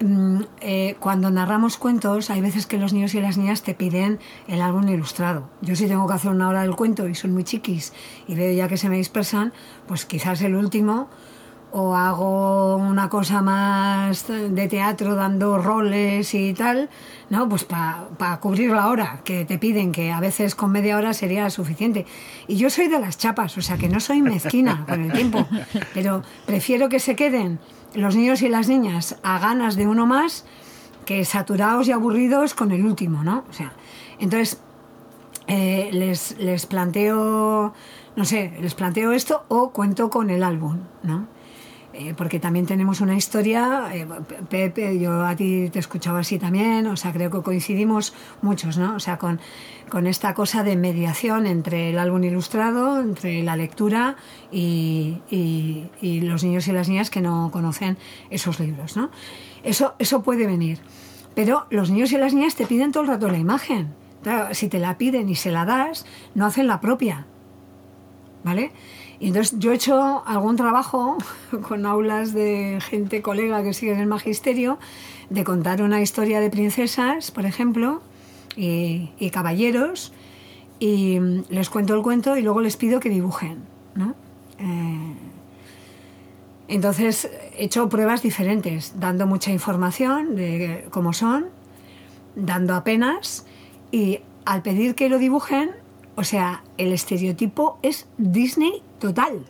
mm, 0.00 0.40
cuando 0.98 1.30
narramos 1.30 1.76
cuentos, 1.76 2.30
hay 2.30 2.40
veces 2.40 2.66
que 2.66 2.78
los 2.78 2.92
niños 2.92 3.14
y 3.14 3.20
las 3.20 3.36
niñas 3.36 3.62
te 3.62 3.74
piden 3.74 4.18
el 4.48 4.62
álbum 4.62 4.88
ilustrado. 4.88 5.48
Yo 5.60 5.76
si 5.76 5.86
tengo 5.86 6.08
que 6.08 6.14
hacer 6.14 6.30
una 6.30 6.48
hora 6.48 6.62
del 6.62 6.74
cuento 6.74 7.06
y 7.06 7.14
son 7.14 7.32
muy 7.34 7.44
chiquis 7.44 7.92
y 8.26 8.34
veo 8.34 8.52
ya 8.52 8.66
que 8.66 8.78
se 8.78 8.88
me 8.88 8.96
dispersan, 8.96 9.52
pues 9.86 10.06
quizás 10.06 10.40
el 10.42 10.56
último 10.56 11.08
o 11.72 11.96
hago 11.96 12.76
una 12.76 13.08
cosa 13.08 13.40
más 13.40 14.26
de 14.28 14.68
teatro 14.68 15.14
dando 15.14 15.56
roles 15.56 16.34
y 16.34 16.52
tal, 16.52 16.90
¿no? 17.30 17.48
Pues 17.48 17.64
para 17.64 18.40
cubrir 18.40 18.70
la 18.70 18.88
hora 18.88 19.20
que 19.24 19.46
te 19.46 19.58
piden, 19.58 19.90
que 19.90 20.12
a 20.12 20.20
veces 20.20 20.54
con 20.54 20.70
media 20.70 20.98
hora 20.98 21.14
sería 21.14 21.48
suficiente. 21.48 22.04
Y 22.46 22.56
yo 22.56 22.68
soy 22.68 22.88
de 22.88 22.98
las 23.00 23.16
chapas, 23.16 23.56
o 23.56 23.62
sea 23.62 23.78
que 23.78 23.88
no 23.88 24.00
soy 24.00 24.20
mezquina 24.20 24.84
con 24.86 25.02
el 25.02 25.12
tiempo, 25.12 25.46
pero 25.94 26.22
prefiero 26.44 26.90
que 26.90 27.00
se 27.00 27.16
queden 27.16 27.58
los 27.94 28.16
niños 28.16 28.42
y 28.42 28.48
las 28.48 28.68
niñas 28.68 29.16
a 29.22 29.38
ganas 29.38 29.74
de 29.74 29.86
uno 29.86 30.06
más 30.06 30.44
que 31.06 31.24
saturados 31.24 31.88
y 31.88 31.92
aburridos 31.92 32.52
con 32.54 32.70
el 32.72 32.84
último, 32.84 33.24
¿no? 33.24 33.44
O 33.48 33.52
sea, 33.52 33.72
entonces 34.18 34.60
eh, 35.46 35.88
les, 35.92 36.36
les 36.38 36.66
planteo, 36.66 37.72
no 38.14 38.24
sé, 38.26 38.52
les 38.60 38.74
planteo 38.74 39.12
esto 39.12 39.44
o 39.48 39.70
cuento 39.70 40.10
con 40.10 40.28
el 40.28 40.42
álbum, 40.42 40.78
¿no? 41.02 41.26
Eh, 42.02 42.14
porque 42.16 42.40
también 42.40 42.66
tenemos 42.66 43.00
una 43.00 43.14
historia, 43.14 43.88
eh, 43.92 44.06
Pepe, 44.48 44.98
yo 44.98 45.24
a 45.24 45.36
ti 45.36 45.70
te 45.70 45.78
escuchaba 45.78 46.20
así 46.20 46.36
también, 46.36 46.86
o 46.88 46.96
sea, 46.96 47.12
creo 47.12 47.30
que 47.30 47.42
coincidimos 47.42 48.12
muchos, 48.40 48.76
¿no? 48.76 48.96
O 48.96 49.00
sea, 49.00 49.18
con, 49.18 49.40
con 49.88 50.08
esta 50.08 50.34
cosa 50.34 50.64
de 50.64 50.74
mediación 50.74 51.46
entre 51.46 51.90
el 51.90 51.98
álbum 51.98 52.24
ilustrado, 52.24 53.00
entre 53.00 53.44
la 53.44 53.54
lectura 53.54 54.16
y, 54.50 55.18
y, 55.30 56.20
los 56.22 56.42
niños 56.42 56.66
y 56.66 56.72
las 56.72 56.88
niñas 56.88 57.10
que 57.10 57.20
no 57.20 57.50
conocen 57.52 57.98
esos 58.30 58.58
libros, 58.58 58.96
¿no? 58.96 59.10
Eso, 59.62 59.94
eso 60.00 60.22
puede 60.22 60.46
venir. 60.46 60.80
Pero 61.36 61.66
los 61.70 61.90
niños 61.90 62.10
y 62.12 62.18
las 62.18 62.34
niñas 62.34 62.56
te 62.56 62.66
piden 62.66 62.90
todo 62.90 63.04
el 63.04 63.10
rato 63.10 63.28
la 63.28 63.38
imagen. 63.38 63.94
Si 64.52 64.68
te 64.68 64.78
la 64.78 64.98
piden 64.98 65.28
y 65.28 65.36
se 65.36 65.50
la 65.50 65.64
das, 65.64 66.04
no 66.34 66.46
hacen 66.46 66.66
la 66.66 66.80
propia. 66.80 67.26
¿Vale? 68.44 68.72
Y 69.22 69.28
entonces 69.28 69.56
yo 69.60 69.70
he 69.70 69.76
hecho 69.76 70.24
algún 70.26 70.56
trabajo 70.56 71.16
con 71.68 71.86
aulas 71.86 72.34
de 72.34 72.80
gente, 72.80 73.22
colega 73.22 73.62
que 73.62 73.72
sigue 73.72 73.92
en 73.92 74.00
el 74.00 74.08
magisterio, 74.08 74.80
de 75.30 75.44
contar 75.44 75.80
una 75.80 76.02
historia 76.02 76.40
de 76.40 76.50
princesas, 76.50 77.30
por 77.30 77.46
ejemplo, 77.46 78.02
y, 78.56 79.30
caballeros, 79.30 80.12
y 80.80 81.20
les 81.50 81.70
cuento 81.70 81.94
el 81.94 82.02
cuento 82.02 82.36
y 82.36 82.42
luego 82.42 82.62
les 82.62 82.76
pido 82.76 82.98
que 82.98 83.10
dibujen. 83.10 83.58
¿no? 83.94 84.16
Eh, 84.58 85.14
entonces 86.66 87.30
he 87.56 87.66
hecho 87.66 87.88
pruebas 87.88 88.22
diferentes, 88.22 88.94
dando 88.98 89.28
mucha 89.28 89.52
información 89.52 90.34
de 90.34 90.88
cómo 90.90 91.12
son, 91.12 91.46
dando 92.34 92.74
apenas, 92.74 93.46
y 93.92 94.18
al 94.44 94.62
pedir 94.62 94.96
que 94.96 95.08
lo 95.08 95.18
dibujen, 95.18 95.70
o 96.16 96.24
sea, 96.24 96.64
el 96.76 96.92
estereotipo 96.92 97.78
es 97.82 98.08
Disney 98.18 98.82
total. 99.02 99.44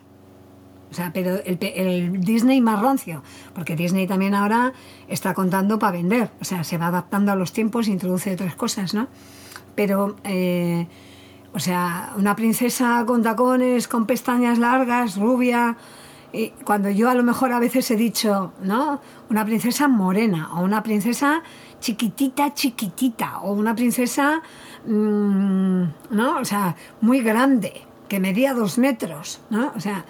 O 0.89 0.95
sea, 0.95 1.11
pero 1.13 1.39
el, 1.45 1.57
el 1.61 2.21
Disney 2.21 2.59
más 2.59 2.81
rancio, 2.81 3.23
porque 3.55 3.75
Disney 3.75 4.07
también 4.07 4.33
ahora 4.33 4.73
está 5.07 5.33
contando 5.33 5.79
para 5.79 5.93
vender, 5.93 6.31
o 6.41 6.43
sea, 6.43 6.63
se 6.63 6.77
va 6.77 6.87
adaptando 6.87 7.31
a 7.31 7.35
los 7.35 7.51
tiempos, 7.51 7.87
introduce 7.87 8.33
otras 8.33 8.55
cosas, 8.55 8.93
¿no? 8.93 9.07
Pero, 9.75 10.17
eh, 10.23 10.87
o 11.53 11.59
sea, 11.59 12.13
una 12.17 12.35
princesa 12.35 13.03
con 13.07 13.23
tacones, 13.23 13.87
con 13.87 14.05
pestañas 14.05 14.59
largas, 14.59 15.17
rubia, 15.17 15.77
y 16.31 16.49
cuando 16.63 16.89
yo 16.89 17.09
a 17.09 17.15
lo 17.15 17.23
mejor 17.23 17.51
a 17.51 17.59
veces 17.59 17.89
he 17.91 17.95
dicho, 17.95 18.53
¿no? 18.61 19.01
Una 19.29 19.45
princesa 19.45 19.87
morena 19.87 20.49
o 20.53 20.61
una 20.61 20.81
princesa 20.81 21.43
chiquitita, 21.79 22.53
chiquitita, 22.53 23.39
o 23.39 23.53
una 23.53 23.75
princesa, 23.75 24.41
mm, 24.85 25.83
¿no? 26.11 26.37
O 26.39 26.45
sea, 26.45 26.75
muy 27.01 27.21
grande, 27.21 27.73
que 28.07 28.19
medía 28.19 28.53
dos 28.53 28.77
metros, 28.77 29.41
¿no? 29.49 29.71
O 29.75 29.79
sea, 29.79 30.05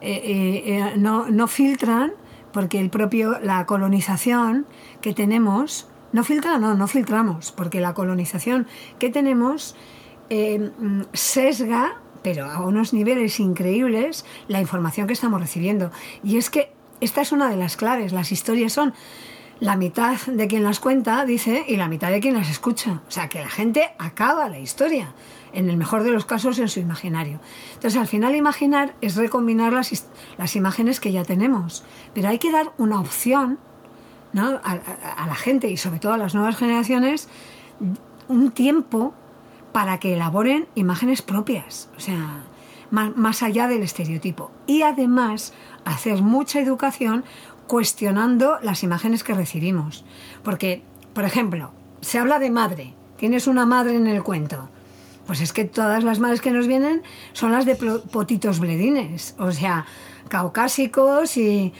eh, 0.00 0.20
eh, 0.24 0.62
eh, 0.66 0.92
no, 0.96 1.28
no 1.30 1.48
filtran 1.48 2.12
porque 2.52 2.80
el 2.80 2.90
propio, 2.90 3.38
la 3.40 3.66
colonización 3.66 4.66
que 5.00 5.12
tenemos, 5.12 5.88
no 6.12 6.24
filtra, 6.24 6.58
no, 6.58 6.74
no 6.74 6.86
filtramos, 6.86 7.52
porque 7.52 7.80
la 7.80 7.94
colonización 7.94 8.66
que 8.98 9.10
tenemos 9.10 9.76
mm, 10.30 11.02
sesga, 11.12 11.96
pero 12.22 12.46
a 12.46 12.64
unos 12.64 12.92
niveles 12.92 13.40
increíbles, 13.40 14.24
la 14.48 14.60
información 14.60 15.06
que 15.06 15.12
estamos 15.12 15.40
recibiendo. 15.40 15.90
Y 16.24 16.38
es 16.38 16.50
que 16.50 16.72
esta 17.00 17.20
es 17.20 17.32
una 17.32 17.50
de 17.50 17.56
las 17.56 17.76
claves, 17.76 18.12
las 18.12 18.32
historias 18.32 18.72
son 18.72 18.94
la 19.60 19.76
mitad 19.76 20.18
de 20.26 20.48
quien 20.48 20.64
las 20.64 20.80
cuenta, 20.80 21.24
dice, 21.24 21.64
y 21.66 21.76
la 21.76 21.88
mitad 21.88 22.10
de 22.10 22.20
quien 22.20 22.34
las 22.34 22.50
escucha. 22.50 23.02
O 23.06 23.10
sea, 23.10 23.28
que 23.28 23.40
la 23.40 23.48
gente 23.48 23.90
acaba 23.98 24.48
la 24.48 24.58
historia 24.58 25.14
en 25.52 25.70
el 25.70 25.76
mejor 25.76 26.02
de 26.02 26.10
los 26.10 26.24
casos 26.24 26.58
en 26.58 26.68
su 26.68 26.80
imaginario. 26.80 27.40
Entonces, 27.74 28.00
al 28.00 28.06
final 28.06 28.34
imaginar 28.34 28.94
es 29.00 29.16
recombinar 29.16 29.72
las, 29.72 30.06
las 30.38 30.56
imágenes 30.56 31.00
que 31.00 31.12
ya 31.12 31.24
tenemos, 31.24 31.84
pero 32.14 32.28
hay 32.28 32.38
que 32.38 32.52
dar 32.52 32.72
una 32.78 33.00
opción 33.00 33.58
¿no? 34.32 34.60
a, 34.62 35.26
la 35.26 35.34
gente 35.34 35.68
y 35.70 35.76
sobre 35.76 35.98
todo 35.98 36.12
a 36.12 36.18
las 36.18 36.34
nuevas 36.34 36.56
generaciones 36.56 37.28
un 38.28 38.50
tiempo 38.50 39.14
para 39.72 39.98
que 39.98 40.14
elaboren 40.14 40.66
imágenes 40.74 41.22
propias, 41.22 41.88
o 41.96 42.00
sea, 42.00 42.44
más, 42.90 43.16
más 43.16 43.42
allá 43.42 43.68
del 43.68 43.82
estereotipo. 43.82 44.50
Y 44.66 44.82
además 44.82 45.52
hacer 45.84 46.22
mucha 46.22 46.60
educación 46.60 47.24
cuestionando 47.66 48.58
las 48.62 48.82
imágenes 48.82 49.24
que 49.24 49.34
recibimos. 49.34 50.04
Porque, 50.42 50.82
por 51.14 51.24
ejemplo, 51.24 51.72
se 52.00 52.18
habla 52.18 52.38
de 52.38 52.50
madre, 52.50 52.94
tienes 53.16 53.46
una 53.46 53.66
madre 53.66 53.96
en 53.96 54.06
el 54.06 54.22
cuento. 54.22 54.68
Pues 55.26 55.40
es 55.40 55.52
que 55.52 55.64
todas 55.64 56.04
las 56.04 56.20
madres 56.20 56.40
que 56.40 56.50
nos 56.50 56.66
vienen 56.66 57.02
son 57.32 57.52
las 57.52 57.66
de 57.66 57.74
potitos 57.74 58.60
bledines, 58.60 59.34
o 59.38 59.50
sea, 59.50 59.86
caucásicos 60.28 61.36
y, 61.36 61.72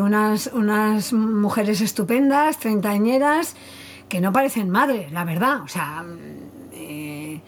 unas, 0.00 0.50
unas 0.52 1.12
mujeres 1.12 1.80
estupendas, 1.80 2.58
treintañeras, 2.58 3.54
que 4.08 4.20
no 4.20 4.32
parecen 4.32 4.68
madres, 4.68 5.12
la 5.12 5.24
verdad. 5.24 5.62
O 5.62 5.68
sea, 5.68 6.04
eh, 6.72 7.40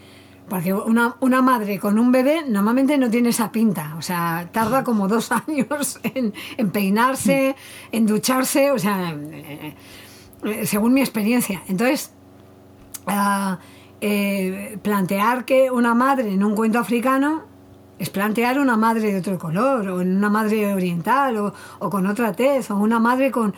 porque 0.48 0.72
una, 0.72 1.16
una, 1.20 1.42
madre 1.42 1.78
con 1.78 1.98
un 1.98 2.12
bebé 2.12 2.44
normalmente 2.46 2.96
no 2.96 3.10
tiene 3.10 3.30
esa 3.30 3.50
pinta. 3.50 3.94
O 3.98 4.02
sea, 4.02 4.48
tarda 4.52 4.84
como 4.84 5.08
dos 5.08 5.32
años 5.46 6.00
en, 6.04 6.70
peinarse, 6.70 7.56
en 7.90 8.06
ducharse, 8.06 8.70
o 8.70 8.78
sea, 8.78 9.10
eh, 9.10 9.74
eh, 10.44 10.66
según 10.66 10.94
mi 10.94 11.00
experiencia. 11.00 11.62
Entonces, 11.68 12.12
uh, 13.06 13.56
eh, 14.04 14.78
plantear 14.82 15.44
que 15.44 15.70
una 15.70 15.94
madre 15.94 16.32
en 16.32 16.42
un 16.42 16.56
cuento 16.56 16.80
africano 16.80 17.44
es 18.00 18.10
plantear 18.10 18.58
una 18.58 18.76
madre 18.76 19.12
de 19.12 19.20
otro 19.20 19.38
color, 19.38 19.88
o 19.90 20.00
una 20.00 20.28
madre 20.28 20.74
oriental, 20.74 21.36
o, 21.78 21.88
con 21.88 22.08
otra 22.08 22.32
tez, 22.32 22.68
o 22.72 22.76
una 22.76 22.98
madre 22.98 23.30
con, 23.30 23.54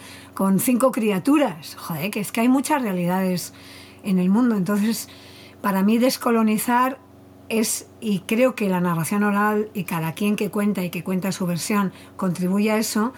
cinco 0.58 0.92
criaturas. 0.92 1.76
Joder, 1.76 2.10
que 2.10 2.20
es 2.20 2.30
que 2.30 2.42
hay 2.42 2.50
muchas 2.50 2.82
realidades 2.82 3.54
en 4.02 4.18
el 4.18 4.28
mundo. 4.28 4.54
Entonces, 4.54 5.08
para 5.62 5.82
mí 5.82 5.96
descolonizar 5.96 6.98
es, 7.48 7.88
y 8.02 8.20
creo 8.20 8.54
que 8.54 8.68
la 8.68 8.82
narración 8.82 9.22
oral 9.22 9.70
y 9.72 9.84
cada 9.84 10.12
quien 10.12 10.36
que 10.36 10.50
cuenta 10.50 10.84
y 10.84 10.90
que 10.90 11.02
cuenta 11.02 11.32
su 11.32 11.46
versión 11.46 11.94
contribuye 12.18 12.70
a 12.70 12.76
eso, 12.76 13.14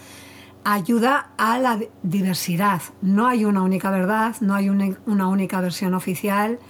ayuda 0.63 1.31
a 1.39 1.59
la 1.59 1.81
diversidad. 2.05 2.83
No 3.03 3.27
hay 3.27 3.45
una 3.45 3.63
única 3.63 3.91
verdad, 3.91 4.37
no 4.41 4.55
hay 4.55 4.69
una 4.69 5.27
única 5.27 5.61
versión 5.61 5.93
oficial 5.95 6.61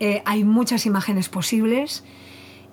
eh, 0.00 0.22
hay 0.24 0.44
muchas 0.44 0.86
imágenes 0.86 1.28
posibles. 1.28 2.04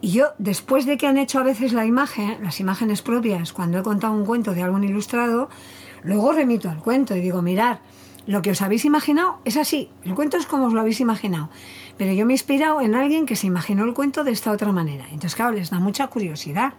Y 0.02 0.12
yo, 0.12 0.28
después 0.40 0.86
de 0.86 0.98
que 0.98 1.08
han 1.08 1.18
hecho 1.18 1.40
a 1.40 1.44
veces 1.44 1.74
la 1.74 1.86
imagen, 1.86 2.44
las 2.44 2.60
imágenes 2.60 3.02
propias, 3.02 3.54
cuando 3.54 3.78
he 3.78 3.84
contado 3.84 4.14
un 4.14 4.26
cuento 4.26 4.54
de 4.54 4.64
algún 4.64 4.84
ilustrado, 4.84 5.50
luego 6.04 6.34
remito 6.34 6.70
al 6.70 6.80
cuento 6.80 7.16
y 7.16 7.22
digo, 7.22 7.42
mirad, 7.42 7.80
lo 8.26 8.42
que 8.42 8.52
os 8.52 8.62
habéis 8.62 8.86
imaginado 8.86 9.40
es 9.46 9.58
así, 9.58 9.90
el 10.04 10.16
cuento 10.16 10.38
es 10.38 10.46
como 10.46 10.66
os 10.66 10.74
lo 10.74 10.82
habéis 10.82 11.00
imaginado, 11.00 11.50
pero 11.98 12.14
yo 12.14 12.26
me 12.26 12.34
he 12.34 12.36
inspirado 12.36 12.82
en 12.82 12.96
alguien 12.96 13.26
que 13.26 13.36
se 13.36 13.48
imaginó 13.48 13.84
el 13.86 13.94
cuento 13.94 14.24
de 14.24 14.32
esta 14.32 14.52
otra 14.52 14.72
manera. 14.72 15.06
Entonces, 15.06 15.36
claro, 15.36 15.52
les 15.52 15.70
da 15.70 15.80
mucha 15.80 16.08
curiosidad 16.08 16.74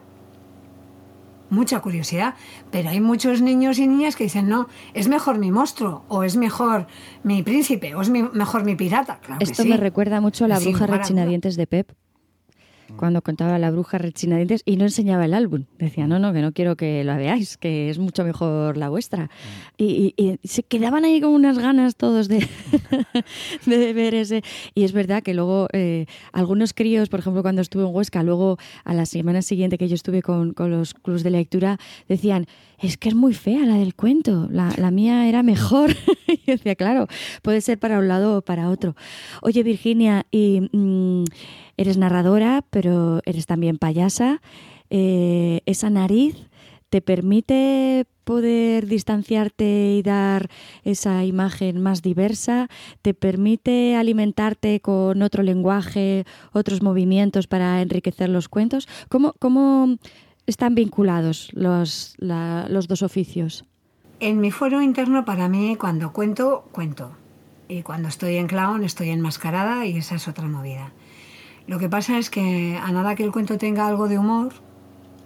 mucha 1.52 1.80
curiosidad, 1.80 2.34
pero 2.70 2.88
hay 2.88 3.00
muchos 3.00 3.40
niños 3.40 3.78
y 3.78 3.86
niñas 3.86 4.16
que 4.16 4.24
dicen, 4.24 4.48
no, 4.48 4.68
es 4.94 5.08
mejor 5.08 5.38
mi 5.38 5.52
monstruo, 5.52 6.04
o 6.08 6.24
es 6.24 6.36
mejor 6.36 6.86
mi 7.22 7.42
príncipe, 7.42 7.94
o 7.94 8.00
es 8.00 8.10
mejor 8.10 8.64
mi 8.64 8.74
pirata. 8.74 9.20
Esto 9.38 9.64
me 9.64 9.76
recuerda 9.76 10.20
mucho 10.20 10.46
a 10.46 10.48
la 10.48 10.58
bruja 10.58 10.86
rechinadientes 10.86 11.56
de 11.56 11.66
Pep, 11.66 11.92
cuando 12.96 13.22
contaba 13.22 13.58
la 13.58 13.70
bruja 13.70 13.98
dientes 13.98 14.62
y 14.64 14.76
no 14.76 14.84
enseñaba 14.84 15.24
el 15.24 15.34
álbum. 15.34 15.64
Decía, 15.78 16.06
no, 16.06 16.18
no, 16.18 16.32
que 16.32 16.40
no 16.40 16.52
quiero 16.52 16.76
que 16.76 17.04
lo 17.04 17.16
veáis, 17.16 17.56
que 17.56 17.90
es 17.90 17.98
mucho 17.98 18.24
mejor 18.24 18.76
la 18.76 18.88
vuestra. 18.88 19.30
Y, 19.76 20.14
se 20.44 20.62
quedaban 20.62 21.04
ahí 21.04 21.20
con 21.20 21.30
unas 21.30 21.58
ganas 21.58 21.96
todos 21.96 22.28
de, 22.28 22.46
de 23.66 23.92
ver 23.92 24.14
ese. 24.14 24.42
Y 24.74 24.84
es 24.84 24.92
verdad 24.92 25.22
que 25.22 25.34
luego 25.34 25.68
eh, 25.72 26.06
algunos 26.32 26.72
críos, 26.74 27.08
por 27.08 27.20
ejemplo, 27.20 27.42
cuando 27.42 27.62
estuve 27.62 27.84
en 27.84 27.94
Huesca, 27.94 28.22
luego 28.22 28.58
a 28.84 28.94
la 28.94 29.06
semana 29.06 29.42
siguiente 29.42 29.78
que 29.78 29.88
yo 29.88 29.94
estuve 29.94 30.22
con, 30.22 30.52
con 30.52 30.70
los 30.70 30.94
clubs 30.94 31.22
de 31.22 31.30
lectura, 31.30 31.78
decían, 32.08 32.46
es 32.82 32.96
que 32.96 33.08
es 33.08 33.14
muy 33.14 33.32
fea 33.32 33.64
la 33.64 33.76
del 33.76 33.94
cuento, 33.94 34.48
la, 34.50 34.90
mía 34.90 35.28
era 35.28 35.42
mejor. 35.42 35.96
y 36.26 36.50
decía, 36.50 36.74
claro, 36.74 37.06
puede 37.42 37.60
ser 37.60 37.78
para 37.78 37.98
un 37.98 38.08
lado 38.08 38.38
o 38.38 38.42
para 38.42 38.68
otro. 38.68 38.96
Oye, 39.40 39.62
Virginia, 39.62 40.26
y... 40.30 40.68
Mm, 40.72 41.24
Eres 41.76 41.96
narradora, 41.96 42.64
pero 42.70 43.22
eres 43.24 43.46
también 43.46 43.78
payasa. 43.78 44.40
Eh, 44.90 45.62
esa 45.66 45.90
nariz 45.90 46.36
te 46.90 47.00
permite 47.00 48.06
poder 48.24 48.86
distanciarte 48.86 49.94
y 49.96 50.02
dar 50.02 50.48
esa 50.84 51.24
imagen 51.24 51.80
más 51.80 52.02
diversa, 52.02 52.68
te 53.00 53.14
permite 53.14 53.96
alimentarte 53.96 54.80
con 54.80 55.22
otro 55.22 55.42
lenguaje, 55.42 56.24
otros 56.52 56.82
movimientos 56.82 57.46
para 57.46 57.80
enriquecer 57.80 58.28
los 58.28 58.48
cuentos. 58.48 58.86
¿Cómo, 59.08 59.34
cómo 59.38 59.96
están 60.46 60.74
vinculados 60.74 61.50
los, 61.52 62.14
los 62.18 62.88
dos 62.88 63.02
oficios? 63.02 63.64
En 64.20 64.40
mi 64.40 64.50
foro 64.50 64.82
interno, 64.82 65.24
para 65.24 65.48
mí, 65.48 65.76
cuando 65.76 66.12
cuento, 66.12 66.64
cuento. 66.72 67.12
Y 67.68 67.82
cuando 67.82 68.08
estoy 68.08 68.36
en 68.36 68.46
clown, 68.46 68.84
estoy 68.84 69.10
enmascarada 69.10 69.86
y 69.86 69.96
esa 69.96 70.16
es 70.16 70.28
otra 70.28 70.46
movida. 70.46 70.92
Lo 71.66 71.78
que 71.78 71.88
pasa 71.88 72.18
es 72.18 72.28
que 72.28 72.78
a 72.80 72.92
nada 72.92 73.14
que 73.14 73.24
el 73.24 73.32
cuento 73.32 73.56
tenga 73.58 73.86
algo 73.86 74.08
de 74.08 74.18
humor, 74.18 74.52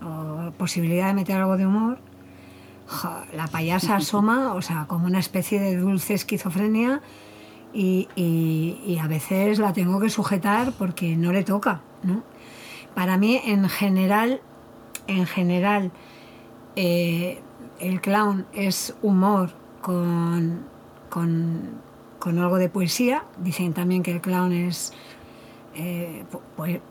o 0.03 0.53
posibilidad 0.53 1.09
de 1.09 1.15
meter 1.15 1.37
algo 1.37 1.57
de 1.57 1.67
humor, 1.67 1.99
la 3.35 3.47
payasa 3.49 3.97
asoma, 3.97 4.55
o 4.55 4.63
sea, 4.63 4.87
como 4.87 5.07
una 5.07 5.19
especie 5.19 5.61
de 5.61 5.77
dulce 5.77 6.15
esquizofrenia 6.15 7.03
y, 7.73 8.99
a 9.01 9.09
veces 9.09 9.59
la 9.59 9.73
tengo 9.73 10.01
que 10.01 10.09
sujetar 10.09 10.73
porque 10.73 11.17
no 11.17 11.33
le 11.33 11.45
toca, 11.45 11.83
Para 12.95 13.19
mí, 13.19 13.41
en 13.45 13.69
general, 13.69 14.41
en 15.07 15.27
general, 15.27 15.93
eh, 16.77 17.41
el 17.81 18.01
clown 18.01 18.47
es 18.53 18.95
humor 19.03 19.51
con, 19.81 20.65
con 21.09 22.39
algo 22.39 22.57
de 22.57 22.69
poesía. 22.69 23.25
Dicen 23.39 23.73
también 23.73 24.03
que 24.03 24.13
el 24.13 24.21
clown 24.21 24.53
es 24.53 24.93
eh, 25.75 26.25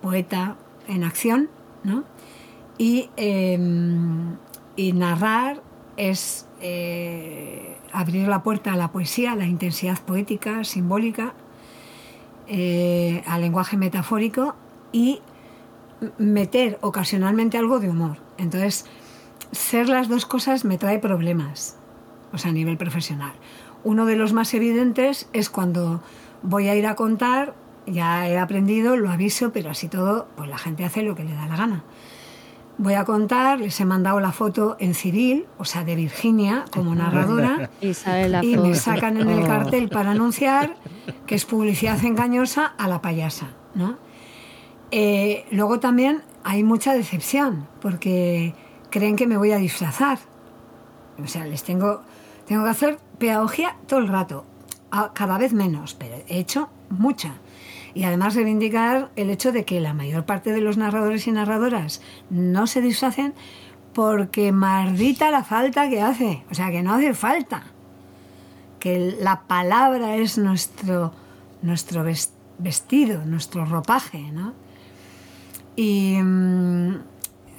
poeta 0.01 0.55
en 0.87 1.03
acción, 1.03 1.49
¿no? 1.83 2.03
Y, 2.77 3.09
em, 3.15 4.37
y 4.75 4.91
narrar 4.93 5.61
es 5.97 6.47
eh, 6.61 7.77
abrir 7.93 8.27
la 8.27 8.43
puerta 8.43 8.73
a 8.73 8.75
la 8.75 8.91
poesía, 8.91 9.31
a 9.31 9.35
la 9.35 9.45
intensidad 9.45 9.99
poética, 9.99 10.63
simbólica, 10.63 11.33
al 12.47 13.41
lenguaje 13.41 13.75
metafórico 13.75 14.55
y 14.91 15.19
meter 16.17 16.77
ocasionalmente 16.81 17.57
algo 17.57 17.79
de 17.79 17.89
humor. 17.89 18.17
Entonces, 18.37 18.85
ser 19.51 19.89
las 19.89 20.09
dos 20.09 20.25
cosas 20.25 20.65
me 20.65 20.77
trae 20.77 20.99
problemas, 20.99 21.77
o 22.33 22.37
sea, 22.37 22.51
a 22.51 22.53
nivel 22.53 22.77
profesional. 22.77 23.33
Uno 23.83 24.05
de 24.05 24.15
los 24.15 24.33
más 24.33 24.53
evidentes 24.53 25.29
es 25.33 25.49
cuando 25.49 26.01
voy 26.41 26.67
a 26.67 26.75
ir 26.75 26.87
a 26.87 26.95
contar 26.95 27.53
ya 27.87 28.27
he 28.27 28.37
aprendido, 28.37 28.97
lo 28.97 29.11
aviso, 29.11 29.51
pero 29.51 29.69
así 29.69 29.87
todo, 29.87 30.27
pues 30.35 30.49
la 30.49 30.57
gente 30.57 30.85
hace 30.85 31.03
lo 31.03 31.15
que 31.15 31.23
le 31.23 31.33
da 31.33 31.47
la 31.47 31.55
gana. 31.55 31.83
voy 32.77 32.95
a 32.95 33.05
contar, 33.05 33.61
les 33.61 33.79
he 33.79 33.85
mandado 33.85 34.19
la 34.19 34.31
foto 34.31 34.75
en 34.79 34.95
civil, 34.95 35.45
o 35.57 35.65
sea, 35.65 35.85
de 35.85 35.95
Virginia 35.95 36.65
como 36.71 36.93
narradora, 36.93 37.69
Y 37.81 37.93
y 38.41 38.57
me 38.57 38.75
sacan 38.75 39.17
en 39.17 39.29
el 39.29 39.45
cartel 39.45 39.87
para 39.89 40.11
anunciar 40.11 40.75
que 41.25 41.35
es 41.35 41.45
publicidad 41.45 42.03
engañosa 42.03 42.65
a 42.65 42.87
la 42.87 43.01
payasa, 43.01 43.47
¿no? 43.75 43.97
Eh, 44.97 45.45
luego 45.51 45.81
también 45.81 46.21
hay 46.45 46.63
mucha 46.63 46.93
decepción, 46.93 47.67
porque 47.81 48.53
creen 48.89 49.17
que 49.17 49.27
me 49.27 49.35
voy 49.35 49.51
a 49.51 49.57
disfrazar. 49.57 50.19
O 51.21 51.27
sea, 51.27 51.45
les 51.45 51.63
tengo, 51.63 52.01
tengo 52.47 52.63
que 52.63 52.69
hacer 52.69 52.97
pedagogía 53.19 53.75
todo 53.87 53.99
el 53.99 54.07
rato, 54.07 54.45
cada 55.13 55.37
vez 55.37 55.51
menos, 55.51 55.95
pero 55.95 56.15
he 56.29 56.39
hecho 56.39 56.69
mucha. 56.89 57.33
Y 57.93 58.03
además 58.05 58.35
reivindicar 58.35 59.11
el 59.17 59.29
hecho 59.31 59.51
de 59.51 59.65
que 59.65 59.81
la 59.81 59.93
mayor 59.93 60.25
parte 60.25 60.53
de 60.53 60.61
los 60.61 60.77
narradores 60.77 61.27
y 61.27 61.31
narradoras 61.33 62.01
no 62.29 62.65
se 62.65 62.79
disfracen 62.79 63.33
porque 63.93 64.53
maldita 64.53 65.29
la 65.29 65.43
falta 65.43 65.89
que 65.89 66.01
hace. 66.01 66.43
O 66.49 66.53
sea, 66.53 66.71
que 66.71 66.83
no 66.83 66.93
hace 66.93 67.13
falta. 67.13 67.63
Que 68.79 69.13
la 69.19 69.41
palabra 69.41 70.15
es 70.15 70.37
nuestro, 70.37 71.11
nuestro 71.61 72.03
ves- 72.05 72.31
vestido, 72.59 73.25
nuestro 73.25 73.65
ropaje, 73.65 74.31
¿no? 74.31 74.53
Y 75.75 76.17
mm, 76.21 76.95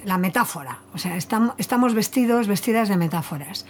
la 0.05 0.17
metáfora. 0.17 0.79
O 0.93 0.97
sea, 0.97 1.15
estam- 1.17 1.53
estamos 1.57 1.93
vestidos, 1.93 2.47
vestidas 2.47 2.89
de 2.89 2.97
metáforas. 2.97 3.65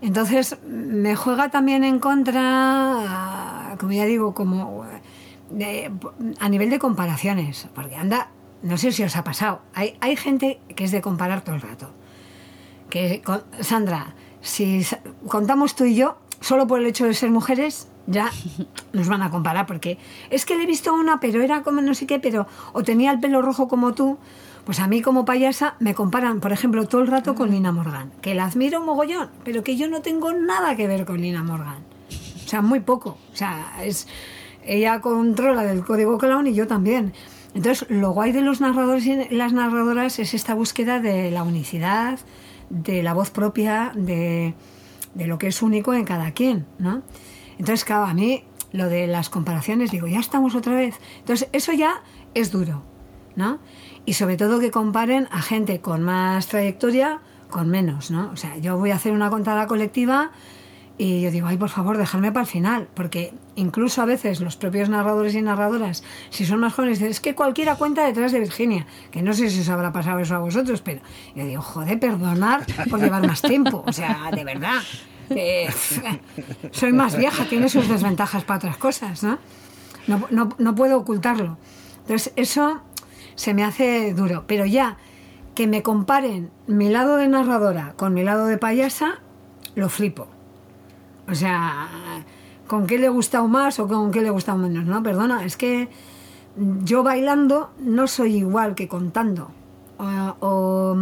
Entonces 0.00 0.58
me 0.66 1.16
juega 1.16 1.48
también 1.50 1.82
en 1.84 1.98
contra, 1.98 2.40
ah, 2.42 3.76
como 3.78 3.92
ya 3.92 4.04
digo, 4.04 4.34
como 4.34 4.84
de- 5.50 5.90
a 6.40 6.48
nivel 6.48 6.70
de 6.70 6.78
comparaciones, 6.78 7.68
porque 7.74 7.96
anda, 7.96 8.28
no 8.62 8.76
sé 8.76 8.92
si 8.92 9.02
os 9.02 9.16
ha 9.16 9.24
pasado, 9.24 9.62
hay, 9.74 9.96
hay 10.00 10.16
gente 10.16 10.60
que 10.76 10.84
es 10.84 10.90
de 10.90 11.00
comparar 11.00 11.42
todo 11.42 11.54
el 11.54 11.60
rato. 11.62 11.90
Que 12.90 13.22
con- 13.22 13.44
Sandra, 13.60 14.14
si 14.40 14.84
contamos 15.26 15.74
tú 15.74 15.84
y 15.84 15.94
yo, 15.94 16.18
solo 16.40 16.66
por 16.66 16.80
el 16.80 16.86
hecho 16.86 17.06
de 17.06 17.14
ser 17.14 17.30
mujeres, 17.30 17.88
ya 18.06 18.30
nos 18.92 19.08
van 19.08 19.22
a 19.22 19.30
comparar, 19.30 19.66
porque 19.66 19.98
es 20.30 20.44
que 20.44 20.56
le 20.56 20.64
he 20.64 20.66
visto 20.66 20.94
una, 20.94 21.20
pero 21.20 21.42
era 21.42 21.62
como 21.62 21.80
no 21.80 21.94
sé 21.94 22.06
qué, 22.06 22.18
pero 22.18 22.46
o 22.72 22.82
tenía 22.82 23.10
el 23.10 23.20
pelo 23.20 23.42
rojo 23.42 23.68
como 23.68 23.94
tú. 23.94 24.18
Pues 24.64 24.80
a 24.80 24.86
mí 24.86 25.02
como 25.02 25.26
payasa 25.26 25.74
me 25.78 25.94
comparan, 25.94 26.40
por 26.40 26.50
ejemplo, 26.50 26.86
todo 26.86 27.02
el 27.02 27.08
rato 27.08 27.34
con 27.34 27.50
Lina 27.50 27.70
Morgan, 27.70 28.12
que 28.22 28.34
la 28.34 28.46
admiro 28.46 28.80
un 28.80 28.86
mogollón, 28.86 29.28
pero 29.44 29.62
que 29.62 29.76
yo 29.76 29.88
no 29.88 30.00
tengo 30.00 30.32
nada 30.32 30.74
que 30.74 30.86
ver 30.86 31.04
con 31.04 31.20
Lina 31.20 31.42
Morgan. 31.42 31.84
O 32.44 32.48
sea, 32.48 32.62
muy 32.62 32.80
poco. 32.80 33.18
O 33.32 33.36
sea, 33.36 33.74
es 33.82 34.06
ella 34.64 35.00
controla 35.00 35.64
del 35.64 35.84
código 35.84 36.16
clown 36.18 36.46
y 36.46 36.54
yo 36.54 36.66
también. 36.66 37.12
Entonces, 37.54 37.88
lo 37.90 38.10
guay 38.10 38.32
de 38.32 38.40
los 38.40 38.60
narradores 38.60 39.06
y 39.06 39.34
las 39.34 39.52
narradoras 39.52 40.18
es 40.18 40.34
esta 40.34 40.54
búsqueda 40.54 40.98
de 41.00 41.30
la 41.30 41.42
unicidad, 41.42 42.18
de 42.70 43.02
la 43.02 43.12
voz 43.12 43.30
propia, 43.30 43.92
de, 43.94 44.54
de 45.14 45.26
lo 45.26 45.38
que 45.38 45.48
es 45.48 45.62
único 45.62 45.94
en 45.94 46.04
cada 46.04 46.32
quien, 46.32 46.66
¿no? 46.78 47.02
Entonces, 47.58 47.84
claro, 47.84 48.06
a 48.06 48.14
mí 48.14 48.44
lo 48.72 48.88
de 48.88 49.06
las 49.06 49.30
comparaciones, 49.30 49.90
digo, 49.90 50.06
ya 50.06 50.20
estamos 50.20 50.54
otra 50.54 50.74
vez. 50.74 50.98
Entonces, 51.20 51.48
eso 51.52 51.72
ya 51.72 52.02
es 52.34 52.50
duro, 52.50 52.82
¿no? 53.36 53.58
Y 54.04 54.14
sobre 54.14 54.36
todo 54.36 54.58
que 54.60 54.70
comparen 54.70 55.28
a 55.30 55.40
gente 55.42 55.80
con 55.80 56.02
más 56.02 56.48
trayectoria 56.48 57.20
con 57.48 57.68
menos, 57.68 58.10
¿no? 58.10 58.30
O 58.32 58.36
sea, 58.36 58.56
yo 58.58 58.76
voy 58.76 58.90
a 58.90 58.96
hacer 58.96 59.12
una 59.12 59.30
contada 59.30 59.68
colectiva 59.68 60.32
y 60.98 61.22
yo 61.22 61.30
digo, 61.30 61.46
ay, 61.46 61.56
por 61.56 61.68
favor, 61.68 61.98
dejadme 61.98 62.30
para 62.30 62.42
el 62.42 62.48
final, 62.48 62.88
porque 62.94 63.32
incluso 63.56 64.02
a 64.02 64.04
veces 64.04 64.40
los 64.40 64.56
propios 64.56 64.88
narradores 64.88 65.34
y 65.34 65.42
narradoras, 65.42 66.04
si 66.30 66.44
son 66.44 66.60
más 66.60 66.74
jóvenes, 66.74 66.98
dicen, 66.98 67.10
es 67.10 67.20
que 67.20 67.34
cualquiera 67.34 67.76
cuenta 67.76 68.04
detrás 68.04 68.32
de 68.32 68.40
Virginia, 68.40 68.86
que 69.10 69.22
no 69.22 69.34
sé 69.34 69.50
si 69.50 69.60
os 69.60 69.68
habrá 69.68 69.92
pasado 69.92 70.20
eso 70.20 70.34
a 70.34 70.38
vosotros, 70.38 70.82
pero 70.82 71.00
yo 71.34 71.44
digo, 71.44 71.62
joder, 71.62 71.98
perdonar 71.98 72.64
por 72.90 73.00
llevar 73.00 73.26
más 73.26 73.42
tiempo, 73.42 73.84
o 73.86 73.92
sea, 73.92 74.30
de 74.34 74.44
verdad. 74.44 74.82
soy 76.70 76.92
más 76.92 77.16
vieja, 77.16 77.46
tiene 77.48 77.68
sus 77.68 77.88
desventajas 77.88 78.44
para 78.44 78.58
otras 78.58 78.76
cosas, 78.76 79.22
¿no? 79.22 79.38
No, 80.06 80.48
no, 80.58 80.74
puedo 80.74 80.98
ocultarlo. 80.98 81.56
Entonces, 82.02 82.32
eso 82.36 82.82
se 83.34 83.54
me 83.54 83.64
hace 83.64 84.12
duro, 84.12 84.44
pero 84.46 84.66
ya 84.66 84.98
que 85.54 85.66
me 85.66 85.82
comparen 85.82 86.50
mi 86.66 86.90
lado 86.90 87.16
de 87.16 87.28
narradora 87.28 87.94
con 87.96 88.12
mi 88.12 88.22
lado 88.22 88.46
de 88.46 88.58
payasa, 88.58 89.20
lo 89.74 89.88
flipo. 89.88 90.26
O 91.28 91.34
sea, 91.34 91.88
¿con 92.66 92.86
qué 92.86 92.98
le 92.98 93.06
he 93.06 93.10
gustado 93.10 93.48
más 93.48 93.78
o 93.78 93.88
con 93.88 94.10
qué 94.10 94.20
le 94.20 94.28
he 94.28 94.30
gustado 94.30 94.58
menos? 94.58 94.84
No, 94.84 95.02
perdona, 95.02 95.44
es 95.44 95.56
que 95.56 95.88
yo 96.56 97.02
bailando 97.02 97.70
no 97.78 98.06
soy 98.06 98.36
igual 98.36 98.74
que 98.74 98.88
contando. 98.88 99.50
O, 99.96 100.96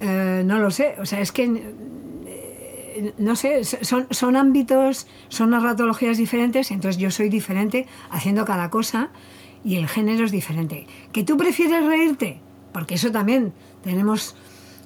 eh, 0.00 0.42
no 0.44 0.58
lo 0.58 0.70
sé, 0.70 0.96
o 1.00 1.06
sea, 1.06 1.20
es 1.20 1.32
que 1.32 1.74
no 3.18 3.36
sé, 3.36 3.64
son, 3.64 4.06
son 4.10 4.36
ámbitos, 4.36 5.06
son 5.28 5.50
narratologías 5.50 6.16
diferentes, 6.16 6.70
entonces 6.70 7.00
yo 7.00 7.10
soy 7.10 7.28
diferente 7.28 7.86
haciendo 8.10 8.44
cada 8.44 8.70
cosa 8.70 9.10
y 9.64 9.76
el 9.76 9.88
género 9.88 10.24
es 10.24 10.30
diferente. 10.30 10.86
¿Que 11.12 11.24
tú 11.24 11.36
prefieres 11.36 11.84
reírte? 11.84 12.40
Porque 12.72 12.94
eso 12.94 13.10
también 13.10 13.52
tenemos 13.82 14.36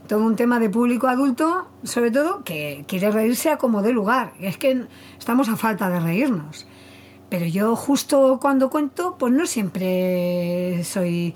todo 0.07 0.25
un 0.25 0.37
tema 0.37 0.59
de 0.59 0.71
público 0.71 1.09
adulto, 1.09 1.69
sobre 1.85 2.11
todo, 2.11 2.43
que 2.45 2.85
quiere 2.87 3.11
reírse 3.11 3.51
a 3.51 3.59
como 3.59 3.83
de 3.83 3.93
lugar. 3.93 4.33
Es 4.41 4.57
que 4.57 4.87
estamos 5.19 5.49
a 5.49 5.57
falta 5.57 5.89
de 5.89 6.01
reírnos. 6.01 6.67
Pero 7.29 7.47
yo 7.47 7.77
justo 7.77 8.39
cuando 8.41 8.69
cuento, 8.69 9.17
pues 9.19 9.33
no 9.33 9.47
siempre 9.47 10.85
soy 10.85 11.35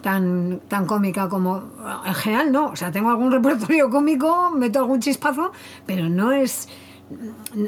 tan, 0.00 0.60
tan 0.68 0.86
cómica 0.86 1.28
como... 1.28 1.70
En 2.04 2.14
general 2.14 2.52
no, 2.52 2.66
o 2.66 2.76
sea, 2.76 2.90
tengo 2.90 3.10
algún 3.10 3.30
repertorio 3.38 3.90
cómico, 3.90 4.50
meto 4.50 4.78
algún 4.78 5.00
chispazo, 5.00 5.52
pero 5.86 6.08
no 6.08 6.32
es, 6.32 6.68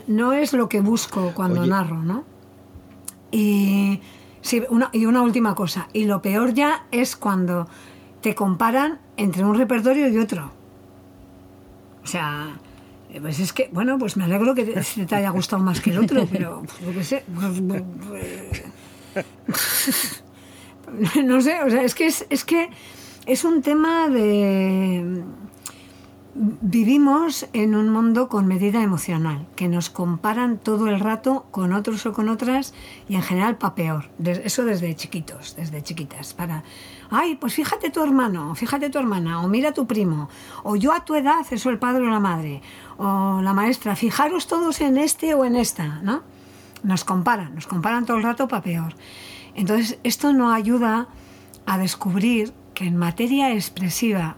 no 0.06 0.32
es 0.32 0.52
lo 0.52 0.68
que 0.68 0.80
busco 0.80 1.32
cuando 1.34 1.62
Oye. 1.62 1.70
narro, 1.70 2.02
¿no? 2.02 2.24
Y, 3.30 4.00
sí, 4.40 4.62
una, 4.70 4.90
y 4.92 5.06
una 5.06 5.22
última 5.22 5.54
cosa, 5.54 5.88
y 5.92 6.04
lo 6.04 6.20
peor 6.20 6.52
ya 6.54 6.86
es 6.90 7.16
cuando 7.16 7.68
te 8.20 8.34
comparan 8.34 8.98
entre 9.16 9.44
un 9.44 9.56
repertorio 9.56 10.08
y 10.08 10.18
otro. 10.18 10.52
O 12.02 12.06
sea, 12.06 12.58
eh, 13.12 13.20
pues 13.20 13.38
es 13.40 13.52
que, 13.52 13.68
bueno, 13.72 13.98
pues 13.98 14.16
me 14.16 14.24
alegro 14.24 14.54
que 14.54 14.64
te, 14.64 15.06
te 15.06 15.14
haya 15.14 15.30
gustado 15.30 15.62
más 15.62 15.80
que 15.80 15.90
el 15.90 15.98
otro, 15.98 16.26
pero 16.30 16.62
pues, 16.62 16.80
yo 16.80 16.92
qué 16.92 17.04
sé. 17.04 17.24
pues, 17.34 17.62
pues, 19.14 20.22
no 21.24 21.40
sé, 21.40 21.58
es 21.82 21.94
que 21.94 22.06
es, 22.06 22.26
es 22.30 22.44
que 22.44 22.70
es 23.26 23.44
un 23.44 23.62
tema 23.62 24.08
de 24.08 25.22
vivimos 26.34 27.46
en 27.52 27.74
un 27.74 27.90
mundo 27.90 28.28
con 28.28 28.46
medida 28.46 28.82
emocional, 28.82 29.46
que 29.56 29.68
nos 29.68 29.90
comparan 29.90 30.58
todo 30.58 30.88
el 30.88 31.00
rato 31.00 31.46
con 31.50 31.72
otros 31.72 32.06
o 32.06 32.12
con 32.12 32.28
otras 32.28 32.72
y 33.08 33.16
en 33.16 33.22
general 33.22 33.58
pa' 33.58 33.74
peor. 33.74 34.08
Eso 34.24 34.64
desde 34.64 34.94
chiquitos, 34.94 35.56
desde 35.56 35.82
chiquitas. 35.82 36.32
Para, 36.34 36.62
ay, 37.10 37.36
pues 37.36 37.54
fíjate 37.54 37.90
tu 37.90 38.02
hermano, 38.02 38.54
fíjate 38.54 38.90
tu 38.90 38.98
hermana, 38.98 39.42
o 39.42 39.48
mira 39.48 39.72
tu 39.72 39.86
primo, 39.86 40.28
o 40.62 40.76
yo 40.76 40.92
a 40.92 41.04
tu 41.04 41.14
edad, 41.14 41.44
eso 41.50 41.70
el 41.70 41.78
padre 41.78 42.06
o 42.06 42.10
la 42.10 42.20
madre, 42.20 42.62
o 42.96 43.40
la 43.42 43.52
maestra, 43.52 43.96
fijaros 43.96 44.46
todos 44.46 44.80
en 44.80 44.98
este 44.98 45.34
o 45.34 45.44
en 45.44 45.56
esta, 45.56 46.00
¿no? 46.02 46.22
Nos 46.82 47.04
comparan, 47.04 47.54
nos 47.54 47.66
comparan 47.66 48.06
todo 48.06 48.16
el 48.16 48.22
rato 48.22 48.48
pa' 48.48 48.62
peor. 48.62 48.94
Entonces, 49.54 49.98
esto 50.02 50.32
no 50.32 50.52
ayuda 50.52 51.08
a 51.66 51.78
descubrir 51.78 52.52
que 52.74 52.84
en 52.86 52.96
materia 52.96 53.52
expresiva 53.52 54.36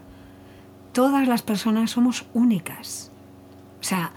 todas 0.91 1.27
las 1.27 1.41
personas 1.41 1.91
somos 1.91 2.25
únicas. 2.33 3.11
O 3.81 3.83
sea, 3.83 4.11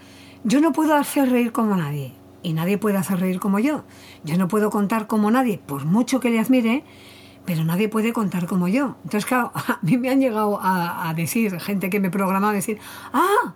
yo 0.45 0.61
no 0.61 0.73
puedo 0.73 0.95
hacer 0.95 1.31
reír 1.31 1.53
como 1.53 1.77
nadie 1.77 2.13
y 2.43 2.53
nadie 2.53 2.79
puede 2.79 2.97
hacer 2.97 3.19
reír 3.19 3.41
como 3.41 3.59
yo. 3.59 3.85
Yo 4.25 4.37
no 4.39 4.47
puedo 4.47 4.71
contar 4.71 5.07
como 5.07 5.31
nadie, 5.31 5.59
por 5.59 5.85
mucho 5.85 6.21
que 6.21 6.31
le 6.31 6.39
admire, 6.39 6.85
pero 7.45 7.65
nadie 7.65 7.89
puede 7.89 8.13
contar 8.13 8.47
como 8.47 8.69
yo. 8.69 8.97
Entonces, 9.05 9.27
claro, 9.27 9.51
a 9.55 9.79
mí 9.83 9.99
me 9.99 10.11
han 10.11 10.21
llegado 10.21 10.59
a, 10.63 11.13
decir, 11.17 11.59
gente 11.61 11.91
que 11.91 11.99
me 11.99 12.11
programa, 12.11 12.51
a 12.51 12.53
decir, 12.53 12.79
ah, 13.13 13.55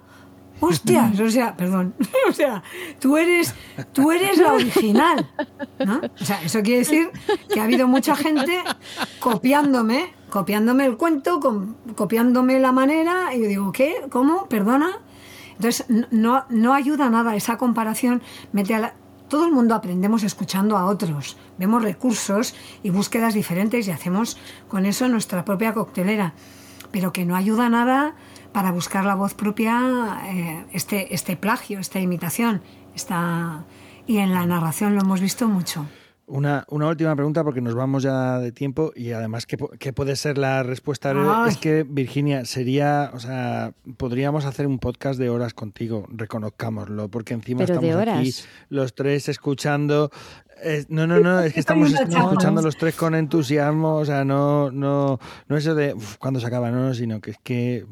hostias, 0.60 1.18
o 1.20 1.30
sea, 1.30 1.56
perdón, 1.56 1.94
o 2.28 2.32
sea, 2.32 2.62
tú 3.00 3.16
eres, 3.16 3.54
tú 3.92 4.12
eres 4.12 4.38
la 4.38 4.52
original, 4.52 5.28
¿no? 5.84 6.00
O 6.20 6.24
sea, 6.24 6.42
eso 6.42 6.62
quiere 6.62 6.80
decir 6.80 7.10
que 7.52 7.60
ha 7.60 7.64
habido 7.64 7.88
mucha 7.88 8.14
gente 8.16 8.62
copiándome, 9.18 10.12
copiándome 10.30 10.86
el 10.86 10.96
cuento, 10.96 11.40
copiándome 11.96 12.58
la 12.60 12.72
manera, 12.72 13.34
y 13.34 13.42
yo 13.42 13.48
digo, 13.48 13.72
¿qué? 13.72 13.96
¿Cómo? 14.10 14.46
¿Perdona? 14.46 14.98
Entonces, 15.56 15.86
no, 16.10 16.44
no 16.48 16.72
ayuda 16.74 17.10
nada 17.10 17.36
esa 17.36 17.58
comparación, 17.58 18.22
mete 18.52 18.74
a 18.74 18.78
la- 18.78 18.94
Todo 19.28 19.44
el 19.44 19.52
mundo 19.52 19.74
aprendemos 19.74 20.22
escuchando 20.22 20.76
a 20.76 20.86
otros, 20.86 21.36
vemos 21.58 21.82
recursos 21.82 22.54
y 22.82 22.90
búsquedas 22.90 23.34
diferentes 23.34 23.86
y 23.86 23.90
hacemos 23.90 24.36
con 24.68 24.86
eso 24.86 25.06
nuestra 25.08 25.44
propia 25.44 25.72
coctelera, 25.74 26.32
pero 26.90 27.12
que 27.12 27.24
no 27.26 27.36
ayuda 27.36 27.68
nada 27.68 28.14
para 28.52 28.72
buscar 28.72 29.04
la 29.04 29.14
voz 29.14 29.34
propia, 29.34 30.20
eh, 30.26 30.64
este, 30.72 31.14
este 31.14 31.36
plagio, 31.36 31.78
esta 31.78 32.00
imitación, 32.00 32.62
esta... 32.94 33.64
y 34.06 34.18
en 34.18 34.32
la 34.32 34.46
narración 34.46 34.94
lo 34.94 35.02
hemos 35.02 35.20
visto 35.20 35.48
mucho. 35.48 35.86
Una, 36.26 36.64
una, 36.68 36.86
última 36.86 37.16
pregunta 37.16 37.42
porque 37.42 37.60
nos 37.60 37.74
vamos 37.74 38.04
ya 38.04 38.38
de 38.38 38.52
tiempo 38.52 38.92
y 38.94 39.10
además 39.10 39.46
¿qué, 39.46 39.58
qué 39.80 39.92
puede 39.92 40.14
ser 40.14 40.38
la 40.38 40.62
respuesta? 40.62 41.12
Ay. 41.12 41.50
Es 41.50 41.56
que 41.56 41.82
Virginia, 41.82 42.44
sería, 42.44 43.10
o 43.14 43.18
sea, 43.18 43.72
podríamos 43.96 44.44
hacer 44.44 44.68
un 44.68 44.78
podcast 44.78 45.18
de 45.18 45.28
horas 45.28 45.54
contigo, 45.54 46.06
reconozcámoslo, 46.08 47.08
porque 47.08 47.34
encima 47.34 47.64
Pero 47.66 47.80
de 47.80 47.88
estamos 47.88 48.16
aquí 48.16 48.32
los 48.68 48.94
tres 48.94 49.28
escuchando. 49.28 50.12
Eh, 50.62 50.84
no, 50.88 51.06
no, 51.06 51.20
no, 51.20 51.40
es 51.40 51.54
que 51.54 51.60
estamos 51.60 51.92
escuchando 51.92 52.62
los 52.62 52.76
tres 52.76 52.94
con 52.94 53.14
entusiasmo, 53.14 53.96
o 53.96 54.04
sea, 54.04 54.24
no, 54.24 54.70
no, 54.70 55.18
no 55.48 55.56
eso 55.56 55.74
de 55.74 55.94
"Uf, 55.94 56.16
cuándo 56.18 56.40
se 56.40 56.46
acaba, 56.46 56.70
no, 56.70 56.88
no, 56.88 56.94
sino 56.94 57.20
que 57.20 57.32
es 57.32 57.38
que 57.42 57.86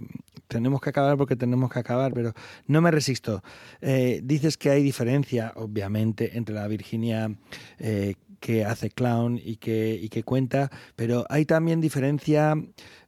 tenemos 0.49 0.81
que 0.81 0.91
acabar 0.91 1.17
porque 1.17 1.37
tenemos 1.37 1.71
que 1.71 1.79
acabar, 1.79 2.13
pero 2.13 2.33
no 2.67 2.81
me 2.81 2.91
resisto. 2.91 3.43
Eh, 3.81 4.21
dices 4.25 4.57
que 4.57 4.71
hay 4.71 4.83
diferencia, 4.83 5.53
obviamente, 5.57 6.37
entre 6.37 6.55
la 6.55 6.67
Virginia 6.69 7.31
eh, 7.79 8.15
que 8.41 8.65
hace 8.65 8.91
clown 8.91 9.39
y 9.43 9.57
que, 9.57 9.99
y 10.01 10.09
que 10.09 10.23
cuenta, 10.23 10.71
pero 10.97 11.27
hay 11.29 11.45
también 11.45 11.81
diferencia 11.81 12.55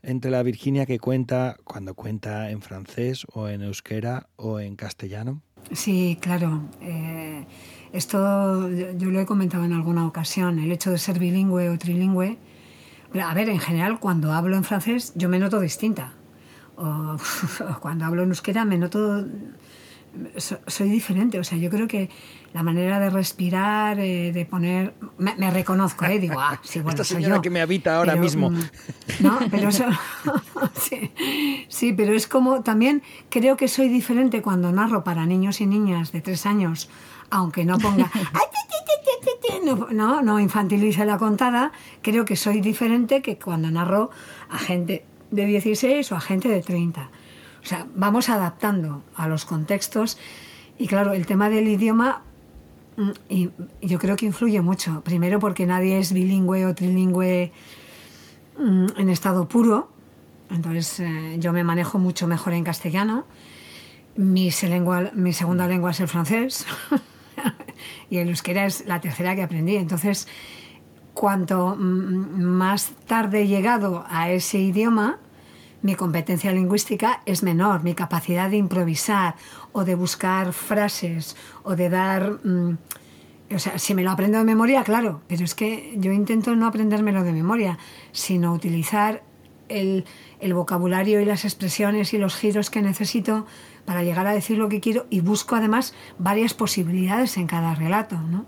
entre 0.02 0.30
la 0.30 0.42
Virginia 0.42 0.86
que 0.86 0.98
cuenta 0.98 1.56
cuando 1.64 1.94
cuenta 1.94 2.50
en 2.50 2.60
francés 2.62 3.24
o 3.32 3.48
en 3.48 3.62
euskera 3.62 4.28
o 4.36 4.60
en 4.60 4.76
castellano. 4.76 5.42
Sí, 5.72 6.18
claro. 6.20 6.62
Eh, 6.80 7.44
esto 7.92 8.70
yo, 8.70 8.92
yo 8.96 9.10
lo 9.10 9.20
he 9.20 9.26
comentado 9.26 9.64
en 9.64 9.72
alguna 9.72 10.06
ocasión, 10.06 10.58
el 10.58 10.70
hecho 10.72 10.90
de 10.90 10.98
ser 10.98 11.18
bilingüe 11.18 11.68
o 11.70 11.78
trilingüe. 11.78 12.38
A 13.22 13.34
ver, 13.34 13.48
en 13.48 13.58
general, 13.58 13.98
cuando 13.98 14.32
hablo 14.32 14.56
en 14.56 14.64
francés 14.64 15.12
yo 15.16 15.28
me 15.28 15.38
noto 15.38 15.60
distinta. 15.60 16.12
O, 16.76 16.84
o 17.70 17.80
cuando 17.80 18.04
hablo 18.04 18.22
en 18.22 18.28
euskera 18.30 18.64
me 18.64 18.78
noto... 18.78 19.24
so- 20.36 20.58
soy 20.66 20.88
diferente, 20.90 21.38
o 21.38 21.44
sea, 21.44 21.58
yo 21.58 21.70
creo 21.70 21.86
que 21.88 22.08
la 22.52 22.62
manera 22.64 22.98
de 22.98 23.10
respirar, 23.10 23.98
eh, 24.00 24.32
de 24.32 24.44
poner... 24.46 24.94
Me, 25.18 25.34
me 25.36 25.50
reconozco, 25.50 26.04
¿eh? 26.06 26.18
Digo, 26.18 26.40
ah, 26.40 26.60
sí, 26.64 26.78
bueno, 26.82 27.00
Esta 27.02 27.14
soy 27.14 27.22
yo. 27.24 27.40
que 27.42 27.50
me 27.50 27.60
habita 27.60 27.96
ahora 27.96 28.12
Pero, 28.12 28.24
mismo. 28.24 28.50
mm, 28.50 28.60
No, 29.20 29.38
pero 29.50 29.68
eso... 29.68 29.84
sí, 30.74 31.12
sí, 31.68 31.92
pero 31.92 32.12
es 32.14 32.26
como... 32.26 32.62
También 32.62 33.02
creo 33.28 33.56
que 33.56 33.68
soy 33.68 33.88
diferente 33.88 34.42
cuando 34.42 34.72
narro 34.72 35.04
para 35.04 35.26
niños 35.26 35.60
y 35.60 35.66
niñas 35.66 36.10
de 36.12 36.20
tres 36.22 36.44
años, 36.46 36.88
aunque 37.30 37.64
no 37.64 37.78
ponga... 37.78 38.10
No, 39.90 40.22
no, 40.22 40.40
infantilice 40.40 41.04
la 41.04 41.18
contada. 41.18 41.70
Creo 42.02 42.24
que 42.24 42.34
soy 42.36 42.60
diferente 42.60 43.22
que 43.22 43.38
cuando 43.38 43.70
narro 43.70 44.10
a 44.48 44.58
gente 44.58 45.04
de 45.30 45.44
16 45.46 46.10
o 46.12 46.16
a 46.16 46.20
gente 46.20 46.48
de 46.48 46.60
30. 46.62 47.02
O 47.62 47.66
sea, 47.66 47.86
vamos 47.94 48.28
adaptando 48.30 49.02
a 49.16 49.28
los 49.28 49.44
contextos. 49.44 50.18
Y 50.78 50.86
claro, 50.86 51.12
el 51.12 51.26
tema 51.26 51.50
del 51.50 51.68
idioma 51.68 52.22
mm, 52.96 53.10
y 53.28 53.50
yo 53.82 53.98
creo 53.98 54.16
que 54.16 54.26
influye 54.26 54.60
mucho. 54.60 55.02
Primero 55.02 55.38
porque 55.40 55.66
nadie 55.66 55.98
es 55.98 56.12
bilingüe 56.12 56.64
o 56.66 56.74
trilingüe 56.74 57.52
mm, 58.58 58.86
en 58.96 59.08
estado 59.10 59.46
puro. 59.46 59.90
Entonces 60.50 61.00
eh, 61.00 61.36
yo 61.38 61.52
me 61.52 61.62
manejo 61.64 61.98
mucho 61.98 62.26
mejor 62.26 62.54
en 62.54 62.64
castellano. 62.64 63.24
Mi, 64.16 64.50
se- 64.50 64.68
lengua- 64.68 65.10
mi 65.14 65.32
segunda 65.32 65.68
lengua 65.68 65.90
es 65.92 66.00
el 66.00 66.08
francés. 66.08 66.66
y 68.08 68.18
el 68.18 68.28
euskera 68.28 68.66
es 68.66 68.86
la 68.86 69.00
tercera 69.00 69.34
que 69.34 69.42
aprendí. 69.42 69.76
Entonces, 69.76 70.28
cuanto 71.14 71.76
más 71.76 72.92
tarde 73.06 73.42
he 73.42 73.46
llegado 73.46 74.04
a 74.08 74.30
ese 74.30 74.58
idioma, 74.58 75.18
mi 75.82 75.94
competencia 75.94 76.52
lingüística 76.52 77.22
es 77.26 77.42
menor, 77.42 77.82
mi 77.82 77.94
capacidad 77.94 78.50
de 78.50 78.56
improvisar 78.56 79.34
o 79.72 79.84
de 79.84 79.94
buscar 79.94 80.52
frases 80.52 81.36
o 81.62 81.74
de 81.74 81.88
dar... 81.88 82.38
o 83.50 83.58
sea, 83.58 83.78
si 83.78 83.94
me 83.94 84.02
lo 84.02 84.10
aprendo 84.10 84.38
de 84.38 84.44
memoria, 84.44 84.84
claro, 84.84 85.22
pero 85.26 85.44
es 85.44 85.54
que 85.54 85.94
yo 85.96 86.12
intento 86.12 86.54
no 86.54 86.66
aprendérmelo 86.66 87.24
de 87.24 87.32
memoria, 87.32 87.78
sino 88.12 88.52
utilizar 88.52 89.22
el, 89.68 90.04
el 90.40 90.54
vocabulario 90.54 91.20
y 91.20 91.24
las 91.24 91.44
expresiones 91.44 92.12
y 92.12 92.18
los 92.18 92.36
giros 92.36 92.70
que 92.70 92.82
necesito 92.82 93.46
para 93.90 94.04
llegar 94.04 94.28
a 94.28 94.32
decir 94.32 94.56
lo 94.56 94.68
que 94.68 94.78
quiero 94.78 95.06
y 95.10 95.18
busco 95.18 95.56
además 95.56 95.94
varias 96.16 96.54
posibilidades 96.54 97.36
en 97.36 97.48
cada 97.48 97.74
relato, 97.74 98.20
¿no? 98.20 98.46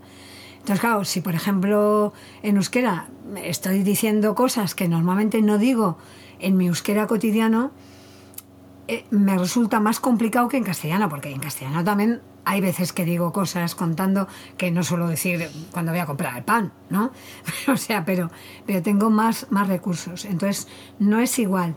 Entonces, 0.53 0.79
claro, 0.79 1.05
si 1.05 1.21
por 1.21 1.35
ejemplo 1.35 2.13
en 2.45 2.59
euskera 2.59 3.09
estoy 3.43 3.83
diciendo 3.83 4.37
cosas 4.37 4.77
que 4.77 4.87
normalmente 4.87 5.43
no 5.43 5.59
digo 5.59 5.99
en 6.39 6.57
mi 6.57 6.69
euskera 6.69 7.09
cotidiano, 7.09 7.73
eh, 8.87 9.05
me 9.11 9.37
resulta 9.37 9.81
más 9.81 9.99
complicado 9.99 10.47
que 10.47 10.59
en 10.59 10.63
castellano, 10.63 11.09
porque 11.09 11.33
en 11.33 11.41
castellano 11.41 11.83
también 11.83 12.21
hay 12.45 12.61
veces 12.61 12.93
que 12.93 13.05
digo 13.05 13.33
cosas 13.33 13.75
contando 13.75 14.29
que 14.57 14.71
no 14.71 14.85
suelo 14.85 15.09
decir 15.09 15.51
cuando 15.73 15.91
voy 15.91 16.03
a 16.03 16.07
comprar 16.07 16.37
el 16.37 16.45
pan, 16.45 16.73
¿no? 16.89 17.11
o 17.67 17.77
sea, 17.77 18.05
pero, 18.05 18.31
pero 18.65 18.81
tengo 18.81 19.11
más, 19.11 19.49
más 19.51 19.67
recursos. 19.67 20.25
Entonces, 20.25 20.69
no 21.01 21.19
es 21.19 21.37
igual, 21.41 21.75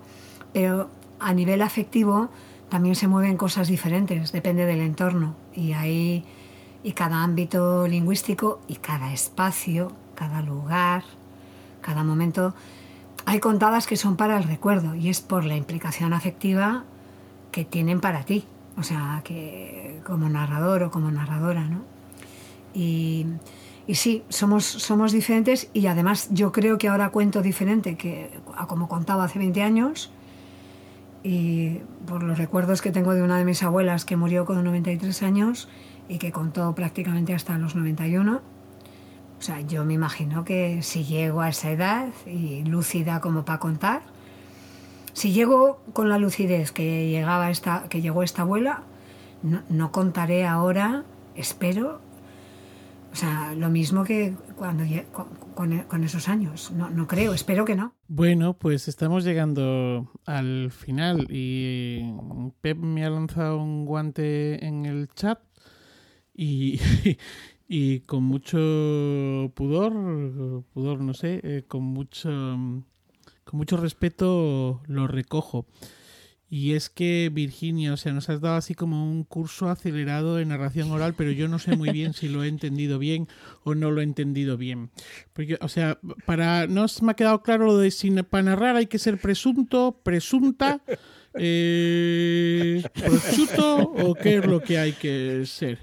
pero 0.53 0.91
a 1.19 1.33
nivel 1.33 1.63
afectivo 1.63 2.29
también 2.69 2.95
se 2.95 3.07
mueven 3.07 3.37
cosas 3.37 3.67
diferentes, 3.67 4.31
depende 4.31 4.65
del 4.65 4.81
entorno. 4.81 5.35
Y 5.53 5.73
ahí, 5.73 6.25
y 6.83 6.93
cada 6.93 7.23
ámbito 7.23 7.87
lingüístico 7.87 8.59
y 8.67 8.75
cada 8.75 9.13
espacio, 9.13 9.91
cada 10.15 10.41
lugar, 10.41 11.03
cada 11.81 12.03
momento 12.03 12.53
hay 13.25 13.39
contadas 13.39 13.87
que 13.87 13.97
son 13.97 14.17
para 14.17 14.37
el 14.37 14.43
recuerdo 14.43 14.95
y 14.95 15.09
es 15.09 15.21
por 15.21 15.45
la 15.45 15.55
implicación 15.55 16.13
afectiva 16.13 16.83
que 17.51 17.65
tienen 17.65 18.01
para 18.01 18.23
ti, 18.23 18.45
o 18.77 18.83
sea, 18.83 19.21
que 19.23 20.01
como 20.05 20.29
narrador 20.29 20.83
o 20.83 20.91
como 20.91 21.09
narradora, 21.09 21.63
¿no? 21.63 21.81
Y, 22.73 23.25
y 23.87 23.95
sí, 23.95 24.23
somos, 24.29 24.65
somos 24.65 25.11
diferentes 25.11 25.69
y 25.73 25.87
además 25.87 26.27
yo 26.31 26.51
creo 26.51 26.77
que 26.77 26.87
ahora 26.87 27.09
cuento 27.09 27.41
diferente 27.41 27.97
que 27.97 28.31
a 28.55 28.67
como 28.67 28.87
contaba 28.87 29.23
hace 29.23 29.39
20 29.39 29.63
años 29.63 30.11
y 31.25 31.81
por 32.05 32.21
los 32.21 32.37
recuerdos 32.37 32.83
que 32.83 32.91
tengo 32.91 33.15
de 33.15 33.23
una 33.23 33.39
de 33.39 33.45
mis 33.45 33.63
abuelas 33.63 34.05
que 34.05 34.15
murió 34.15 34.45
con 34.45 34.63
93 34.63 35.23
años 35.23 35.67
y 36.07 36.19
que 36.19 36.31
contó 36.31 36.75
prácticamente 36.75 37.33
hasta 37.33 37.57
los 37.57 37.75
91. 37.75 38.41
O 39.39 39.41
sea, 39.41 39.59
yo 39.61 39.83
me 39.85 39.95
imagino 39.95 40.45
que 40.45 40.83
si 40.83 41.03
llego 41.03 41.41
a 41.41 41.49
esa 41.49 41.71
edad 41.71 42.09
y 42.27 42.63
lúcida 42.65 43.21
como 43.21 43.43
para 43.43 43.57
contar, 43.57 44.03
si 45.13 45.33
llego 45.33 45.79
con 45.93 46.09
la 46.09 46.19
lucidez 46.19 46.71
que 46.71 47.09
llegaba 47.09 47.49
esta, 47.49 47.85
que 47.89 48.01
llegó 48.01 48.21
esta 48.21 48.43
abuela, 48.43 48.83
no, 49.41 49.63
no 49.67 49.91
contaré 49.91 50.45
ahora, 50.45 51.05
espero, 51.35 52.01
o 53.15 53.17
sea, 53.17 53.55
lo 53.55 53.69
mismo 53.69 54.03
que 54.03 54.35
cuando 54.57 54.83
con 55.55 56.03
esos 56.03 56.27
años. 56.27 56.69
No, 56.71 56.89
no 56.89 57.07
creo, 57.07 57.33
espero 57.33 57.63
que 57.63 57.73
no. 57.73 57.95
Bueno, 58.09 58.55
pues 58.55 58.89
estamos 58.89 59.23
llegando 59.23 60.11
al 60.25 60.69
final 60.69 61.25
y 61.29 62.13
Pep 62.59 62.77
me 62.77 63.05
ha 63.05 63.09
lanzado 63.09 63.57
un 63.57 63.85
guante 63.85 64.65
en 64.65 64.85
el 64.85 65.07
chat 65.15 65.39
y, 66.35 66.81
y 67.69 68.01
con 68.01 68.25
mucho 68.25 68.57
pudor, 69.55 69.93
pudor 70.73 70.99
no 70.99 71.13
sé, 71.13 71.39
eh, 71.41 71.63
con 71.65 71.83
mucho 71.83 72.29
con 72.29 73.57
mucho 73.57 73.77
respeto 73.77 74.81
lo 74.87 75.07
recojo. 75.07 75.65
Y 76.47 76.73
es 76.73 76.89
que 76.89 77.31
Virginia, 77.33 77.93
o 77.93 77.97
sea, 77.97 78.13
nos 78.13 78.29
has 78.29 78.39
dado 78.39 78.55
así 78.55 78.75
como 78.75 79.11
un 79.11 79.23
curso 79.23 79.69
acelerado 79.69 80.35
de 80.35 80.45
narración 80.45 80.91
oral, 80.91 81.15
pero 81.17 81.31
yo 81.31 81.47
no 81.47 81.57
sé 81.57 81.75
muy 81.75 81.89
bien 81.89 82.13
si 82.13 82.27
lo 82.27 82.43
he 82.43 82.47
entendido 82.47 82.99
bien 82.99 83.27
o 83.63 83.73
no 83.73 83.89
lo 83.89 84.01
he 84.01 84.03
entendido 84.03 84.55
bien. 84.55 84.91
Porque, 85.33 85.57
o 85.59 85.67
sea, 85.67 85.99
para 86.25 86.67
no 86.67 86.85
me 87.01 87.11
ha 87.11 87.15
quedado 87.15 87.41
claro 87.41 87.65
lo 87.65 87.77
de 87.79 87.89
si 87.89 88.11
para 88.23 88.43
narrar 88.43 88.75
hay 88.75 88.85
que 88.85 88.99
ser 88.99 89.17
presunto, 89.17 89.99
presunta, 90.03 90.81
eh, 91.33 92.83
prosciutto 92.93 93.77
o 93.79 94.13
qué 94.13 94.37
es 94.37 94.45
lo 94.45 94.61
que 94.61 94.77
hay 94.77 94.91
que 94.93 95.43
ser. 95.47 95.79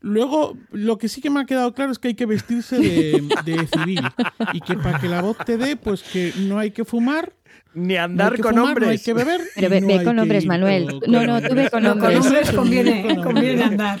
Luego, 0.00 0.56
lo 0.70 0.96
que 0.96 1.08
sí 1.08 1.20
que 1.20 1.30
me 1.30 1.40
ha 1.40 1.44
quedado 1.44 1.74
claro 1.74 1.90
es 1.90 1.98
que 1.98 2.08
hay 2.08 2.14
que 2.14 2.26
vestirse 2.26 2.78
de 2.78 3.68
civil 3.72 4.00
y 4.52 4.60
que 4.60 4.76
para 4.76 5.00
que 5.00 5.08
la 5.08 5.22
voz 5.22 5.38
te 5.38 5.56
dé, 5.56 5.76
pues 5.76 6.02
que 6.02 6.32
no 6.38 6.58
hay 6.58 6.70
que 6.70 6.84
fumar, 6.84 7.32
Ni 7.78 7.96
andar 7.96 8.38
con 8.40 8.52
fumar, 8.54 8.68
hombres. 8.68 8.86
no 8.86 8.90
hay 8.92 8.98
que 8.98 9.14
beber. 9.14 9.40
Pero 9.54 9.70
ve- 9.70 9.80
no 9.80 9.86
ve 9.86 9.92
hay 9.98 10.04
con 10.04 10.18
hombres, 10.18 10.42
ir 10.44 10.48
Manuel. 10.48 10.86
con- 11.00 11.10
No, 11.12 11.26
no, 11.26 11.40
tú 11.48 11.54
ve 11.54 11.70
con 11.70 11.82
No, 11.82 11.92
hombres. 11.92 12.16
con 12.18 12.26
hombres 12.26 12.50
conviene, 12.52 13.02
con 13.14 13.22
conviene 13.24 13.62
andar. 13.62 13.98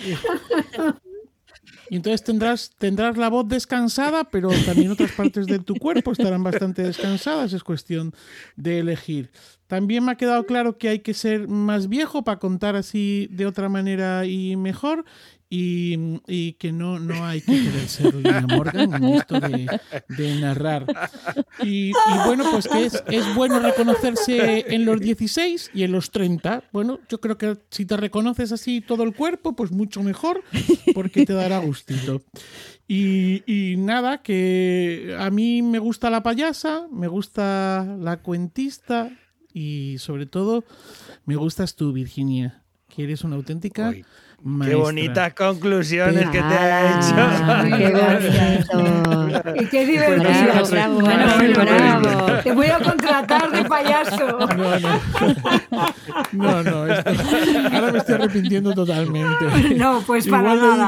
Y 1.90 1.96
entonces 1.96 2.22
tendrás, 2.22 2.70
tendrás 2.78 3.16
la 3.16 3.30
voz 3.30 3.48
descansada, 3.48 4.24
pero 4.24 4.50
también 4.66 4.90
otras 4.90 5.10
partes 5.12 5.46
de 5.46 5.58
tu 5.58 5.74
cuerpo 5.76 6.12
estarán 6.12 6.42
bastante 6.42 6.82
descansadas. 6.82 7.54
Es 7.54 7.64
cuestión 7.64 8.12
de 8.56 8.80
elegir. 8.80 9.30
También 9.68 10.04
me 10.04 10.12
ha 10.12 10.16
quedado 10.16 10.44
claro 10.44 10.76
que 10.76 10.88
hay 10.90 10.98
que 10.98 11.14
ser 11.14 11.48
más 11.48 11.88
viejo 11.88 12.24
para 12.24 12.38
contar 12.38 12.76
así 12.76 13.28
de 13.30 13.46
otra 13.46 13.70
manera 13.70 14.26
y 14.26 14.56
mejor. 14.56 15.06
Y, 15.50 16.52
que 16.58 16.72
no, 16.72 16.98
no 16.98 17.24
hay 17.24 17.40
que 17.40 17.52
querer 17.52 17.88
ser 17.88 18.14
Lina 18.14 18.46
Morgan 18.48 18.92
en 18.92 19.04
esto 19.04 19.40
de, 19.40 20.40
narrar. 20.40 20.84
Y, 21.62 21.92
bueno, 22.26 22.44
pues 22.50 22.68
que 22.68 22.84
es, 22.84 23.02
es, 23.06 23.34
bueno 23.34 23.58
reconocerse 23.58 24.74
en 24.74 24.84
los 24.84 25.00
16 25.00 25.70
y 25.72 25.84
en 25.84 25.92
los 25.92 26.10
30. 26.10 26.64
Bueno, 26.70 27.00
yo 27.08 27.20
creo 27.20 27.38
que 27.38 27.56
si 27.70 27.86
te 27.86 27.96
reconoces 27.96 28.52
así 28.52 28.82
todo 28.82 29.04
el 29.04 29.14
cuerpo, 29.14 29.56
pues 29.56 29.70
mucho 29.70 30.02
mejor, 30.02 30.44
porque 30.94 31.24
te 31.24 31.32
dará 31.32 31.58
gustito. 31.58 32.20
Y, 32.86 33.42
y 33.46 33.76
nada, 33.76 34.22
que 34.22 35.16
a 35.18 35.30
mí 35.30 35.62
me 35.62 35.78
gusta 35.78 36.10
la 36.10 36.22
payasa, 36.22 36.88
me 36.90 37.06
gusta 37.06 37.96
la 37.98 38.18
cuentista 38.18 39.10
y 39.52 39.96
sobre 39.98 40.26
todo 40.26 40.64
me 41.24 41.36
gustas 41.36 41.74
tú, 41.74 41.92
Virginia, 41.92 42.64
que 42.94 43.04
eres 43.04 43.24
una 43.24 43.36
auténtica... 43.36 43.94
Qué 44.40 44.74
bonitas 44.76 45.34
conclusiones 45.34 46.30
que 46.30 46.38
te 46.38 46.54
ha 46.54 47.00
hecho. 47.00 47.76
Qué 47.76 47.90
bonito. 47.90 49.54
y 49.56 49.66
qué 49.66 49.84
divertido. 49.84 50.68
Bravo, 50.70 50.98
bravo, 51.00 51.50
bravo, 51.50 52.42
Te 52.44 52.52
voy 52.52 52.68
a 52.68 52.78
contratar 52.78 53.50
de 53.50 53.64
payaso. 53.64 54.38
No, 56.32 56.62
no. 56.62 56.62
no, 56.62 56.86
esto, 56.86 57.10
ahora 57.72 57.92
me 57.92 57.98
estoy 57.98 58.14
arrepintiendo 58.14 58.72
totalmente. 58.74 59.74
No, 59.74 60.02
pues 60.06 60.28
para 60.28 60.54
nada. 60.54 60.86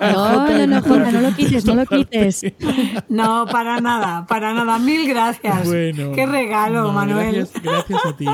No, 0.00 0.48
no, 0.48 0.66
no, 0.66 0.82
Jota, 0.82 1.12
no 1.12 1.20
lo 1.20 1.36
quites, 1.36 1.64
no 1.64 1.76
lo 1.76 1.86
quites. 1.86 2.44
No, 3.08 3.46
para 3.46 3.80
nada, 3.80 4.26
para 4.26 4.52
nada. 4.52 4.80
Mil 4.80 5.08
gracias. 5.08 5.68
Bueno, 5.68 6.12
qué 6.12 6.26
regalo, 6.26 6.90
Manuel. 6.90 7.36
Gracias, 7.36 7.62
gracias 7.62 8.06
a 8.06 8.16
ti. 8.16 8.26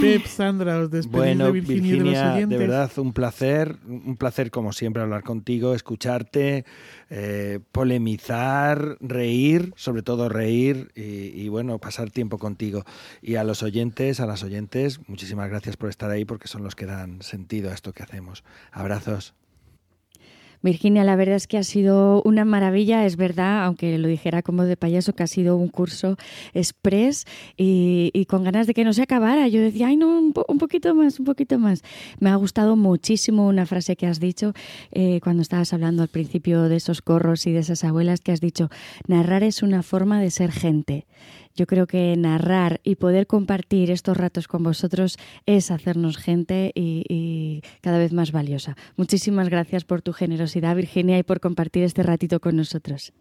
Pep, 0.00 0.26
Sandra, 0.26 0.78
os 0.78 0.90
despedís 0.90 1.12
bueno, 1.12 1.46
de 1.46 1.52
Virginia, 1.52 1.92
Virginia 1.92 2.34
de, 2.34 2.46
de, 2.46 2.58
verdad, 2.58 2.90
un 2.96 3.12
placer, 3.12 3.76
un 3.86 4.16
placer 4.16 4.50
como 4.50 4.72
siempre 4.72 5.02
hablar 5.02 5.22
contigo, 5.22 5.74
escucharte, 5.74 6.64
eh, 7.10 7.60
polemizar, 7.72 8.96
reír, 9.00 9.72
sobre 9.76 10.02
todo 10.02 10.28
reír 10.28 10.90
y, 10.94 11.40
y, 11.40 11.48
bueno, 11.48 11.78
pasar 11.78 12.10
tiempo 12.10 12.38
contigo. 12.38 12.84
Y 13.20 13.36
a 13.36 13.44
los 13.44 13.62
oyentes, 13.62 14.20
a 14.20 14.26
las 14.26 14.42
oyentes, 14.42 15.00
muchísimas 15.08 15.48
gracias 15.48 15.76
por 15.76 15.90
estar 15.90 16.10
ahí 16.10 16.24
porque 16.24 16.48
son 16.48 16.64
los 16.64 16.74
que 16.74 16.86
dan 16.86 17.22
sentido 17.22 17.70
a 17.70 17.74
esto 17.74 17.92
que 17.92 18.02
hacemos. 18.02 18.44
Abrazos. 18.70 19.34
Virginia, 20.62 21.04
la 21.04 21.16
verdad 21.16 21.36
es 21.36 21.46
que 21.46 21.58
ha 21.58 21.64
sido 21.64 22.22
una 22.22 22.44
maravilla, 22.44 23.04
es 23.04 23.16
verdad, 23.16 23.64
aunque 23.64 23.98
lo 23.98 24.08
dijera 24.08 24.42
como 24.42 24.64
de 24.64 24.76
payaso, 24.76 25.12
que 25.12 25.22
ha 25.22 25.26
sido 25.26 25.56
un 25.56 25.68
curso 25.68 26.16
express 26.54 27.26
y, 27.56 28.26
con 28.28 28.44
ganas 28.44 28.66
de 28.66 28.74
que 28.74 28.84
no 28.84 28.92
se 28.92 29.02
acabara. 29.02 29.48
Yo 29.48 29.60
decía, 29.60 29.88
ay, 29.88 29.96
no, 29.96 30.18
un, 30.18 30.32
poquito 30.32 30.94
más, 30.94 31.18
un 31.18 31.26
poquito 31.26 31.58
más. 31.58 31.82
Me 32.20 32.30
ha 32.30 32.36
gustado 32.36 32.76
muchísimo 32.76 33.46
una 33.46 33.66
frase 33.66 33.96
que 33.96 34.06
has 34.06 34.20
dicho 34.20 34.54
eh, 34.92 35.20
cuando 35.22 35.42
estabas 35.42 35.72
hablando 35.72 36.02
al 36.02 36.08
principio 36.08 36.62
de 36.68 36.76
esos 36.76 37.02
corros 37.02 37.46
y 37.46 37.52
de 37.52 37.60
esas 37.60 37.84
abuelas 37.84 38.20
que 38.20 38.32
has 38.32 38.40
dicho, 38.40 38.70
narrar 39.06 39.42
es 39.42 39.62
una 39.62 39.82
forma 39.82 40.20
de 40.20 40.30
ser 40.30 40.52
gente. 40.52 41.06
Yo 41.54 41.66
creo 41.66 41.86
que 41.86 42.16
narrar 42.16 42.80
y 42.84 42.96
poder 42.96 43.26
compartir 43.26 43.90
estos 43.90 44.16
ratos 44.16 44.48
con 44.48 44.62
vosotros 44.62 45.18
es 45.46 45.70
hacernos 45.70 46.16
gente 46.16 46.72
y, 46.74 47.62
cada 47.80 47.98
vez 47.98 48.12
más 48.12 48.32
valiosa. 48.32 48.76
Muchísimas 48.96 49.48
gracias 49.48 49.84
por 49.84 50.02
tu 50.02 50.12
generosidad, 50.12 50.74
Virginia, 50.76 51.18
y 51.18 51.22
por 51.22 51.40
compartir 51.40 51.84
este 51.84 52.02
ratito 52.02 52.40
con 52.40 52.56
nosotros. 52.56 53.12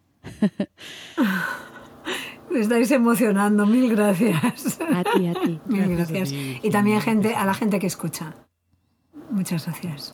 Me 2.50 2.60
estáis 2.60 2.92
emocionando, 2.92 3.66
mil 3.66 3.90
gracias. 3.90 4.80
A 4.82 5.04
ti, 5.04 5.28
a 5.28 5.34
ti. 5.34 5.60
Mil 5.68 5.96
gracias. 5.96 6.34
Y 6.34 6.70
también 6.70 7.00
gente, 7.02 7.34
a 7.34 7.46
la 7.46 7.54
gente 7.54 7.80
que 7.80 7.88
escucha. 7.88 8.36
Muchas 9.30 9.66
gracias. 9.66 10.12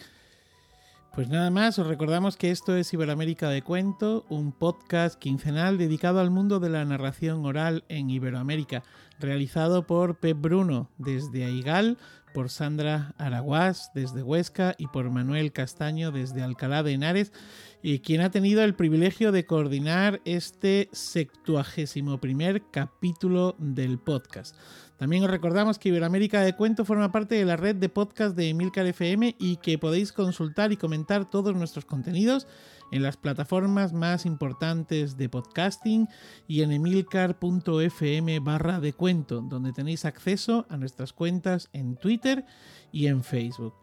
Pues 1.18 1.30
nada 1.30 1.50
más, 1.50 1.80
os 1.80 1.88
recordamos 1.88 2.38
que 2.38 2.52
esto 2.52 2.78
es 2.78 2.94
Iberoamérica 2.94 3.50
de 3.50 3.64
Cuento, 3.64 4.24
un 4.30 4.52
podcast 4.52 5.18
quincenal 5.18 5.80
dedicado 5.80 6.20
al 6.20 6.30
mundo 6.30 6.60
de 6.60 6.70
la 6.70 6.86
narración 6.86 7.44
oral 7.44 7.86
en 7.90 8.12
Iberoamérica, 8.12 8.84
realizado 9.20 9.88
por 9.88 10.20
Pep 10.20 10.38
Bruno 10.40 10.92
desde 11.00 11.44
Aigal, 11.44 11.98
por 12.36 12.52
Sandra 12.52 13.16
Araguás 13.18 13.90
desde 13.96 14.22
Huesca 14.22 14.76
y 14.78 14.86
por 14.86 15.10
Manuel 15.10 15.52
Castaño 15.54 16.12
desde 16.12 16.44
Alcalá 16.44 16.84
de 16.84 16.94
Henares, 16.94 17.34
y 17.82 17.98
quien 17.98 18.22
ha 18.22 18.30
tenido 18.30 18.64
el 18.64 18.76
privilegio 18.76 19.32
de 19.32 19.48
coordinar 19.48 20.22
este 20.24 20.88
septuagésimo 20.92 22.20
primer 22.20 22.62
capítulo 22.70 23.56
del 23.58 23.98
podcast. 23.98 24.56
También 24.98 25.24
os 25.24 25.30
recordamos 25.30 25.78
que 25.78 25.90
Iberoamérica 25.90 26.42
de 26.42 26.56
Cuento 26.56 26.84
forma 26.84 27.12
parte 27.12 27.36
de 27.36 27.46
la 27.46 27.56
red 27.56 27.76
de 27.76 27.88
podcast 27.88 28.36
de 28.36 28.50
Emilcar 28.50 28.88
FM 28.88 29.36
y 29.38 29.58
que 29.58 29.78
podéis 29.78 30.12
consultar 30.12 30.72
y 30.72 30.78
comentar 30.78 31.30
todos 31.30 31.56
nuestros 31.56 31.86
contenidos 31.86 32.48
en 32.92 33.04
las 33.04 33.16
plataformas 33.16 33.94
más 33.94 34.26
importantes 34.26 35.16
de 35.16 35.30
podcasting 35.30 36.08
y 36.48 36.62
en 36.62 36.72
emilcar.fm 36.72 38.40
barra 38.40 38.80
de 38.80 38.94
cuento, 38.94 39.42
donde 39.42 39.72
tenéis 39.72 40.06
acceso 40.06 40.66
a 40.70 40.78
nuestras 40.78 41.14
cuentas 41.14 41.70
en 41.74 41.98
Twitter 41.98 42.46
y 42.92 43.08
en 43.08 43.24
Facebook. 43.24 43.76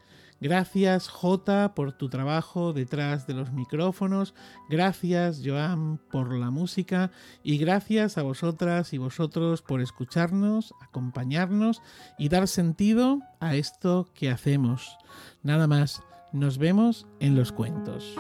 Gracias 0.44 1.08
Jota 1.08 1.72
por 1.74 1.92
tu 1.92 2.10
trabajo 2.10 2.74
detrás 2.74 3.26
de 3.26 3.32
los 3.32 3.50
micrófonos, 3.50 4.34
gracias 4.68 5.40
Joan 5.42 5.98
por 6.12 6.34
la 6.34 6.50
música 6.50 7.10
y 7.42 7.56
gracias 7.56 8.18
a 8.18 8.22
vosotras 8.22 8.92
y 8.92 8.98
vosotros 8.98 9.62
por 9.62 9.80
escucharnos, 9.80 10.74
acompañarnos 10.82 11.80
y 12.18 12.28
dar 12.28 12.46
sentido 12.46 13.20
a 13.40 13.54
esto 13.54 14.06
que 14.12 14.28
hacemos. 14.28 14.98
Nada 15.42 15.66
más, 15.66 16.02
nos 16.34 16.58
vemos 16.58 17.06
en 17.20 17.36
los 17.36 17.50
cuentos. 17.50 18.14